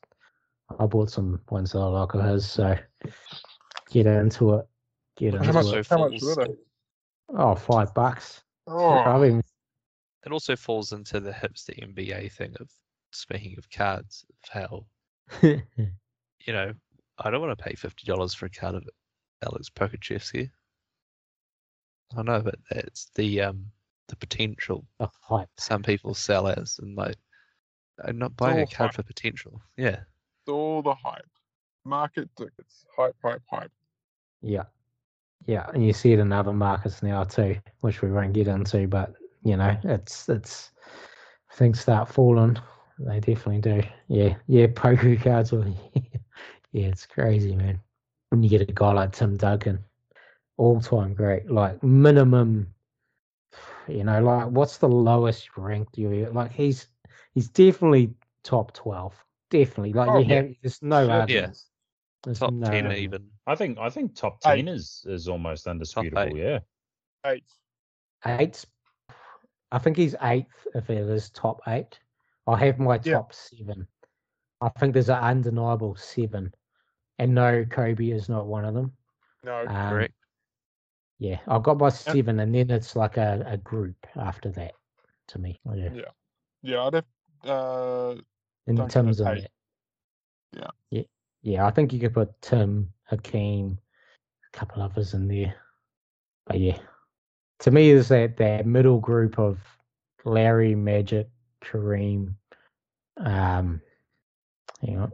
I 0.78 0.86
bought 0.86 1.10
some 1.10 1.40
ones 1.50 1.72
that 1.72 1.78
I 1.78 1.86
like 1.86 2.14
of 2.14 2.24
his, 2.24 2.48
so 2.48 2.76
get 3.90 4.06
into 4.06 4.54
it. 4.54 4.66
Get 5.16 5.34
How 5.34 5.40
into 5.40 5.52
much? 5.54 5.64
also 5.64 5.78
it. 5.78 5.86
How 5.88 6.08
much 6.08 6.22
were 6.22 6.34
they? 6.34 6.54
Oh, 7.30 7.54
five 7.54 7.92
bucks. 7.94 8.44
Oh. 8.68 8.88
I 8.90 9.16
Oh, 9.16 9.20
mean, 9.20 9.42
It 10.24 10.32
also 10.32 10.54
falls 10.56 10.92
into 10.92 11.18
the 11.18 11.32
hipster 11.32 11.76
NBA 11.82 12.30
thing 12.32 12.54
of 12.60 12.70
speaking 13.12 13.56
of 13.58 13.68
cards, 13.70 14.24
of 14.30 14.50
how 14.50 14.86
you 15.42 16.52
know 16.52 16.72
I 17.18 17.30
don't 17.30 17.40
want 17.40 17.56
to 17.58 17.64
pay 17.64 17.74
fifty 17.74 18.04
dollars 18.06 18.34
for 18.34 18.46
a 18.46 18.50
card 18.50 18.74
of 18.74 18.88
Alex 19.44 19.70
Pokusevski. 19.70 20.50
I 22.16 22.22
know, 22.22 22.40
but 22.40 22.56
it's 22.70 23.10
the 23.14 23.42
um 23.42 23.66
the 24.08 24.16
potential 24.16 24.84
a 25.00 25.08
hype. 25.20 25.48
some 25.58 25.82
people 25.82 26.14
sell 26.14 26.48
as, 26.48 26.78
and 26.80 26.96
like 26.96 27.16
I'm 28.04 28.18
not 28.18 28.36
buying 28.36 28.60
a 28.60 28.66
card 28.66 28.88
hype. 28.88 28.94
for 28.94 29.02
potential. 29.02 29.60
Yeah, 29.76 30.00
all 30.48 30.82
the 30.82 30.94
hype. 30.94 31.26
Market 31.84 32.28
tickets. 32.36 32.84
Hype, 32.96 33.16
hype, 33.22 33.42
hype. 33.50 33.72
Yeah, 34.42 34.64
yeah, 35.46 35.66
and 35.72 35.84
you 35.84 35.92
see 35.92 36.12
it 36.12 36.18
in 36.18 36.32
other 36.32 36.52
markets 36.52 37.02
now 37.02 37.24
too, 37.24 37.56
which 37.80 38.02
we 38.02 38.10
won't 38.10 38.32
get 38.32 38.48
into. 38.48 38.86
But 38.86 39.14
you 39.44 39.56
know, 39.56 39.76
it's 39.84 40.28
it's 40.28 40.72
things 41.52 41.80
start 41.80 42.08
falling. 42.08 42.58
They 42.98 43.20
definitely 43.20 43.60
do. 43.60 43.82
Yeah, 44.08 44.36
yeah. 44.46 44.66
Poker 44.74 45.16
cards 45.16 45.52
are. 45.52 45.66
yeah, 46.72 46.86
it's 46.86 47.06
crazy, 47.06 47.54
man. 47.54 47.80
When 48.30 48.42
you 48.42 48.48
get 48.48 48.68
a 48.68 48.72
guy 48.72 48.92
like 48.92 49.12
Tim 49.12 49.36
Duncan, 49.36 49.84
all 50.56 50.80
time 50.80 51.14
great, 51.14 51.50
like 51.50 51.82
minimum. 51.82 52.72
You 53.88 54.04
know, 54.04 54.22
like 54.22 54.48
what's 54.48 54.78
the 54.78 54.88
lowest 54.88 55.56
ranked 55.56 55.96
you 55.98 56.28
like? 56.32 56.52
He's 56.52 56.88
he's 57.34 57.48
definitely 57.48 58.14
top 58.42 58.72
twelve. 58.72 59.14
Definitely, 59.50 59.92
like 59.92 60.08
Oh, 60.10 60.18
you 60.18 60.24
yeah. 60.26 60.34
have. 60.42 60.54
There's 60.62 60.82
no 60.82 61.04
Sure. 61.06 61.12
argument. 61.12 61.58
There's 62.24 62.38
top 62.40 62.52
no 62.52 62.66
ten 62.66 62.86
argument. 62.86 62.98
even. 62.98 63.30
I 63.46 63.54
think 63.54 63.78
I 63.78 63.90
think 63.90 64.14
top 64.16 64.38
Eight. 64.46 64.56
ten 64.56 64.68
is 64.68 65.04
is 65.06 65.28
almost 65.28 65.66
undisputable. 65.68 66.36
eight. 66.36 66.36
Yeah. 66.36 66.58
eight. 67.24 67.44
Eight. 68.24 68.64
I 69.70 69.78
think 69.78 69.96
he's 69.96 70.16
eighth 70.22 70.66
if 70.74 70.90
it 70.90 70.98
is 70.98 71.30
top 71.30 71.60
eight. 71.68 71.98
I 72.46 72.56
have 72.58 72.78
my 72.78 73.00
Yeah. 73.04 73.14
top 73.14 73.32
seven. 73.32 73.86
I 74.60 74.68
think 74.70 74.94
there's 74.94 75.10
an 75.10 75.18
undeniable 75.22 75.94
seven. 75.96 76.52
And 77.18 77.34
no, 77.34 77.64
Kobe 77.64 78.10
is 78.10 78.28
not 78.28 78.46
one 78.46 78.64
of 78.64 78.74
them. 78.74 78.96
No. 79.44 79.60
Um, 79.66 79.88
Correct. 79.90 80.14
Yeah, 81.18 81.38
I've 81.48 81.62
got 81.62 81.78
my 81.78 81.88
seven, 81.88 82.40
and 82.40 82.54
then 82.54 82.70
it's 82.70 82.94
like 82.94 83.16
a, 83.16 83.42
a 83.46 83.56
group 83.56 83.96
after 84.16 84.50
that 84.50 84.72
to 85.28 85.38
me. 85.38 85.58
Yeah. 85.74 85.88
Yeah. 85.94 86.02
yeah, 86.62 86.82
I'd 86.84 86.94
have. 86.94 87.04
Uh, 87.44 88.10
And 88.66 88.76
Duncan 88.76 89.04
Tim's 89.06 89.20
at 89.20 89.32
in 89.32 89.38
eight. 89.38 89.48
there. 90.52 90.62
Yeah. 90.62 90.70
Yeah. 90.90 91.02
Yeah, 91.42 91.66
I 91.66 91.70
think 91.70 91.92
you 91.92 92.00
could 92.00 92.12
put 92.14 92.40
Tim, 92.42 92.92
Hakeem, 93.04 93.78
a 94.52 94.56
couple 94.56 94.82
others 94.82 95.14
in 95.14 95.28
there. 95.28 95.54
But 96.46 96.60
yeah. 96.60 96.78
To 97.60 97.70
me 97.70 97.88
is 97.90 98.08
that 98.08 98.36
that 98.36 98.66
middle 98.66 98.98
group 99.00 99.38
of 99.38 99.58
Larry, 100.24 100.74
Magic, 100.74 101.28
Kareem, 101.64 102.34
um 103.18 103.80
hang 104.84 104.98
on. 104.98 105.12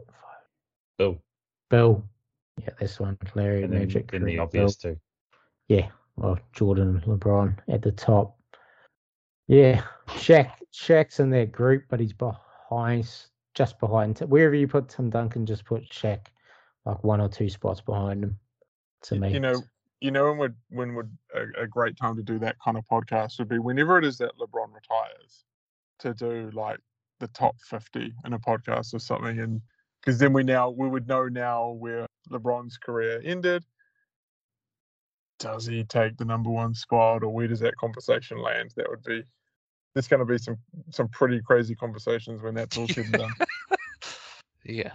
Bill. 0.97 1.21
Bill. 1.69 2.03
Yeah, 2.61 2.69
this 2.79 2.99
one. 2.99 3.17
Larry, 3.35 3.63
And 3.63 3.71
then, 3.71 3.79
Magic, 3.81 4.11
then 4.11 4.23
the 4.25 4.35
Kareem, 4.35 4.41
obvious 4.43 4.75
Bill. 4.75 4.93
two. 4.95 4.99
Yeah. 5.67 5.87
Well, 6.15 6.37
Jordan, 6.53 7.01
LeBron 7.05 7.57
at 7.69 7.81
the 7.81 7.91
top. 7.91 8.37
Yeah. 9.47 9.83
Shaq 10.09 10.51
Shaq's 10.73 11.19
in 11.19 11.29
that 11.31 11.51
group, 11.51 11.85
but 11.89 11.99
he's 11.99 12.13
behind 12.13 13.09
just 13.55 13.79
behind 13.79 14.19
wherever 14.19 14.55
you 14.55 14.67
put 14.67 14.89
Tim 14.89 15.09
Duncan, 15.09 15.45
just 15.45 15.65
put 15.65 15.89
Shaq 15.89 16.27
like 16.85 17.03
one 17.03 17.21
or 17.21 17.29
two 17.29 17.49
spots 17.49 17.81
behind 17.81 18.23
him. 18.23 18.39
To 19.03 19.15
me. 19.15 19.33
you 19.33 19.39
know, 19.39 19.61
you 19.99 20.11
know 20.11 20.29
when 20.29 20.37
would 20.37 20.55
when 20.69 20.95
would 20.95 21.17
a, 21.35 21.63
a 21.63 21.67
great 21.67 21.97
time 21.97 22.15
to 22.15 22.23
do 22.23 22.39
that 22.39 22.55
kind 22.63 22.77
of 22.77 22.85
podcast 22.85 23.39
would 23.39 23.49
be 23.49 23.59
whenever 23.59 23.97
it 23.97 24.05
is 24.05 24.17
that 24.19 24.31
LeBron 24.37 24.73
retires, 24.73 25.45
to 25.99 26.13
do 26.13 26.49
like 26.53 26.79
the 27.19 27.27
top 27.29 27.55
fifty 27.61 28.13
in 28.25 28.33
a 28.33 28.39
podcast 28.39 28.93
or 28.93 28.99
something, 28.99 29.39
and 29.39 29.61
because 29.99 30.19
then 30.19 30.33
we 30.33 30.43
now 30.43 30.69
we 30.69 30.87
would 30.87 31.07
know 31.07 31.27
now 31.27 31.69
where 31.71 32.05
LeBron's 32.29 32.77
career 32.77 33.21
ended. 33.23 33.65
Does 35.43 35.65
he 35.65 35.83
take 35.83 36.17
the 36.17 36.25
number 36.25 36.49
one 36.49 36.73
spot, 36.73 37.23
or 37.23 37.29
where 37.29 37.47
does 37.47 37.59
that 37.59 37.75
conversation 37.77 38.37
land? 38.39 38.73
That 38.75 38.89
would 38.89 39.03
be. 39.03 39.23
There's 39.93 40.07
going 40.07 40.21
to 40.21 40.25
be 40.25 40.39
some 40.39 40.57
some 40.89 41.07
pretty 41.09 41.39
crazy 41.41 41.75
conversations 41.75 42.41
when 42.41 42.55
that's 42.55 42.77
all 42.77 42.87
said 42.87 43.05
and 43.05 43.13
done. 43.13 43.33
Yeah. 44.65 44.93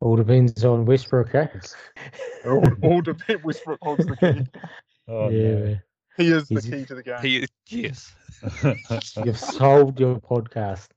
All 0.00 0.16
depends 0.16 0.64
on 0.64 0.86
Westbrook, 0.86 1.34
eh? 1.34 1.46
All, 2.46 2.64
all 2.82 3.02
depends. 3.02 3.44
Westbrook 3.44 3.78
holds 3.82 4.06
the 4.06 4.16
key. 4.16 4.46
Oh, 5.08 5.28
yeah, 5.28 5.48
no. 5.48 5.64
man. 5.64 5.82
He 6.16 6.30
is 6.30 6.48
the 6.48 6.62
key 6.62 6.84
to 6.86 6.94
the 6.94 7.02
game. 7.02 7.18
He, 7.20 7.36
is, 7.38 7.48
yes. 7.68 8.12
You've 9.24 9.38
solved 9.38 9.98
your 9.98 10.20
podcast. 10.20 10.88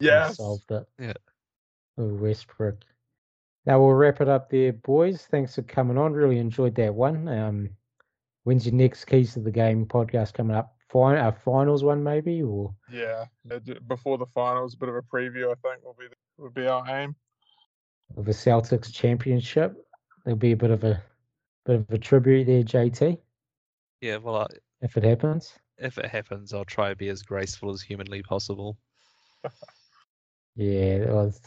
You've 0.00 0.34
solved 0.34 0.70
it. 0.70 0.84
Yeah. 0.98 1.14
with 1.96 2.12
Westbrook. 2.20 2.84
Now 3.66 3.80
we'll 3.80 3.94
wrap 3.94 4.20
it 4.20 4.28
up 4.28 4.50
there, 4.50 4.74
boys. 4.74 5.26
Thanks 5.30 5.54
for 5.54 5.62
coming 5.62 5.96
on. 5.96 6.12
Really 6.12 6.38
enjoyed 6.38 6.74
that 6.76 6.94
one. 6.94 7.26
Um, 7.26 7.70
when's 8.44 8.64
your 8.66 8.74
next 8.74 9.04
Keys 9.06 9.34
to 9.34 9.40
the 9.40 9.50
Game 9.50 9.84
podcast 9.86 10.32
coming 10.34 10.56
up? 10.56 10.76
Fin- 10.90 11.16
uh, 11.16 11.32
finals 11.32 11.82
one 11.82 12.02
maybe, 12.04 12.42
or 12.42 12.72
Yeah, 12.90 13.24
before 13.88 14.16
the 14.16 14.26
finals, 14.26 14.74
a 14.74 14.76
bit 14.78 14.88
of 14.88 14.94
a 14.94 15.02
preview. 15.02 15.50
I 15.50 15.54
think 15.54 15.84
will 15.84 15.96
be 15.98 16.06
would 16.38 16.54
be 16.54 16.66
our 16.66 16.88
aim. 16.88 17.16
of 18.16 18.24
the 18.24 18.32
Celtics 18.32 18.92
championship. 18.92 19.76
There'll 20.24 20.38
be 20.38 20.52
a 20.52 20.56
bit 20.56 20.70
of 20.70 20.84
a 20.84 21.02
bit 21.66 21.76
of 21.76 21.90
a 21.90 21.98
tribute 21.98 22.44
there, 22.46 22.62
JT. 22.62 23.18
Yeah, 24.00 24.18
well, 24.18 24.36
I, 24.36 24.46
if 24.82 24.96
it 24.96 25.02
happens. 25.02 25.52
if 25.78 25.98
it 25.98 26.06
happens, 26.06 26.52
I'll 26.54 26.64
try 26.64 26.90
to 26.90 26.96
be 26.96 27.08
as 27.08 27.22
graceful 27.22 27.70
as 27.72 27.82
humanly 27.82 28.22
possible. 28.22 28.76
Yeah, 30.56 31.10
well, 31.10 31.26
it's 31.26 31.40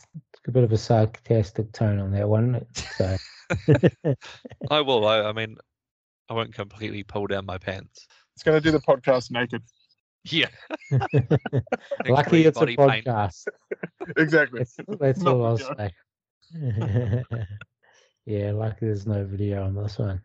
a 0.47 0.51
bit 0.51 0.65
of 0.65 0.73
a 0.73 0.77
sarcastic 0.77 1.71
tone 1.71 1.99
on 1.99 2.11
that 2.11 2.27
one. 2.27 2.65
So 2.73 3.15
I 4.69 4.81
will. 4.81 5.07
I, 5.07 5.21
I 5.21 5.31
mean, 5.31 5.55
I 6.29 6.33
won't 6.33 6.53
completely 6.53 7.03
pull 7.03 7.27
down 7.27 7.45
my 7.45 7.57
pants. 7.57 8.07
It's 8.35 8.43
going 8.43 8.61
to 8.61 8.63
do 8.63 8.71
the 8.71 8.79
podcast 8.79 9.31
naked. 9.31 9.63
Yeah. 10.25 10.47
lucky 12.07 12.45
it's 12.45 12.61
a 12.61 12.65
podcast. 12.65 13.47
Exactly. 14.15 14.59
That's, 14.59 14.77
that's 14.99 15.21
Not 15.21 15.35
all 15.35 15.45
I'll 15.45 15.57
video. 15.57 15.75
say. 15.75 15.91
yeah, 18.25 18.51
lucky 18.51 18.85
there's 18.85 19.05
no 19.05 19.25
video 19.25 19.65
on 19.65 19.75
this 19.75 19.97
one. 19.97 20.21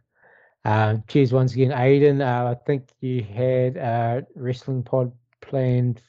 Um, 0.65 1.03
cheers 1.09 1.33
once 1.33 1.53
again, 1.55 1.71
Aiden. 1.71 2.21
Uh, 2.21 2.51
I 2.51 2.55
think 2.65 2.91
you 3.01 3.25
had 3.25 3.77
a 3.77 4.25
wrestling 4.37 4.85
pod 4.85 5.11
planned 5.41 6.01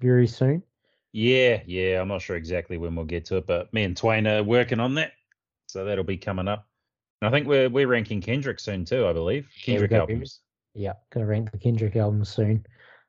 very 0.00 0.26
soon. 0.26 0.64
Yeah, 1.12 1.62
yeah. 1.66 2.00
I'm 2.00 2.08
not 2.08 2.22
sure 2.22 2.36
exactly 2.36 2.78
when 2.78 2.96
we'll 2.96 3.04
get 3.04 3.26
to 3.26 3.36
it, 3.36 3.46
but 3.46 3.72
me 3.72 3.84
and 3.84 3.96
Twain 3.96 4.26
are 4.26 4.42
working 4.42 4.80
on 4.80 4.94
that, 4.94 5.12
so 5.68 5.84
that'll 5.84 6.04
be 6.04 6.16
coming 6.16 6.48
up. 6.48 6.66
And 7.20 7.28
I 7.28 7.30
think 7.30 7.46
we're 7.46 7.68
we're 7.68 7.86
ranking 7.86 8.20
Kendrick 8.20 8.58
soon 8.60 8.84
too. 8.84 9.06
I 9.06 9.12
believe 9.12 9.48
Kendrick 9.62 9.90
got 9.90 10.08
him. 10.08 10.16
albums. 10.16 10.40
Yeah, 10.74 10.94
gonna 11.12 11.26
rank 11.26 11.50
the 11.50 11.58
Kendrick 11.58 11.96
album 11.96 12.24
soon. 12.24 12.64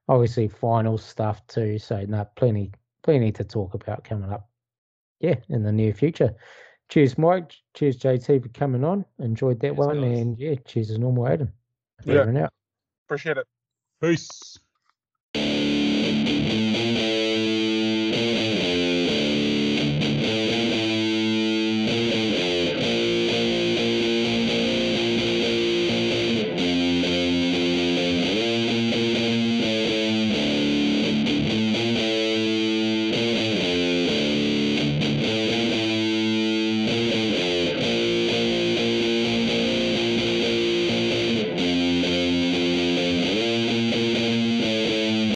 Obviously, 0.09 0.47
final 0.47 0.97
stuff 0.97 1.45
too. 1.47 1.77
So, 1.79 2.01
no, 2.07 2.25
plenty, 2.35 2.71
plenty 3.03 3.31
to 3.33 3.43
talk 3.43 3.73
about 3.75 4.03
coming 4.03 4.29
up. 4.31 4.49
Yeah, 5.19 5.35
in 5.49 5.63
the 5.63 5.71
near 5.71 5.93
future. 5.93 6.33
Cheers, 6.89 7.17
Mike. 7.17 7.53
Cheers, 7.75 7.97
JT, 7.99 8.41
for 8.43 8.49
coming 8.49 8.83
on. 8.83 9.05
Enjoyed 9.19 9.59
that 9.61 9.75
Cheers, 9.75 9.77
one, 9.77 10.01
guys. 10.01 10.19
and 10.19 10.37
yeah, 10.39 10.55
cheers 10.65 10.89
as 10.91 10.99
normal, 10.99 11.27
Adam. 11.27 11.53
Yeah. 12.03 12.23
And 12.23 12.37
out. 12.39 12.51
Appreciate 13.07 13.37
it. 13.37 13.47
Peace. 14.01 14.59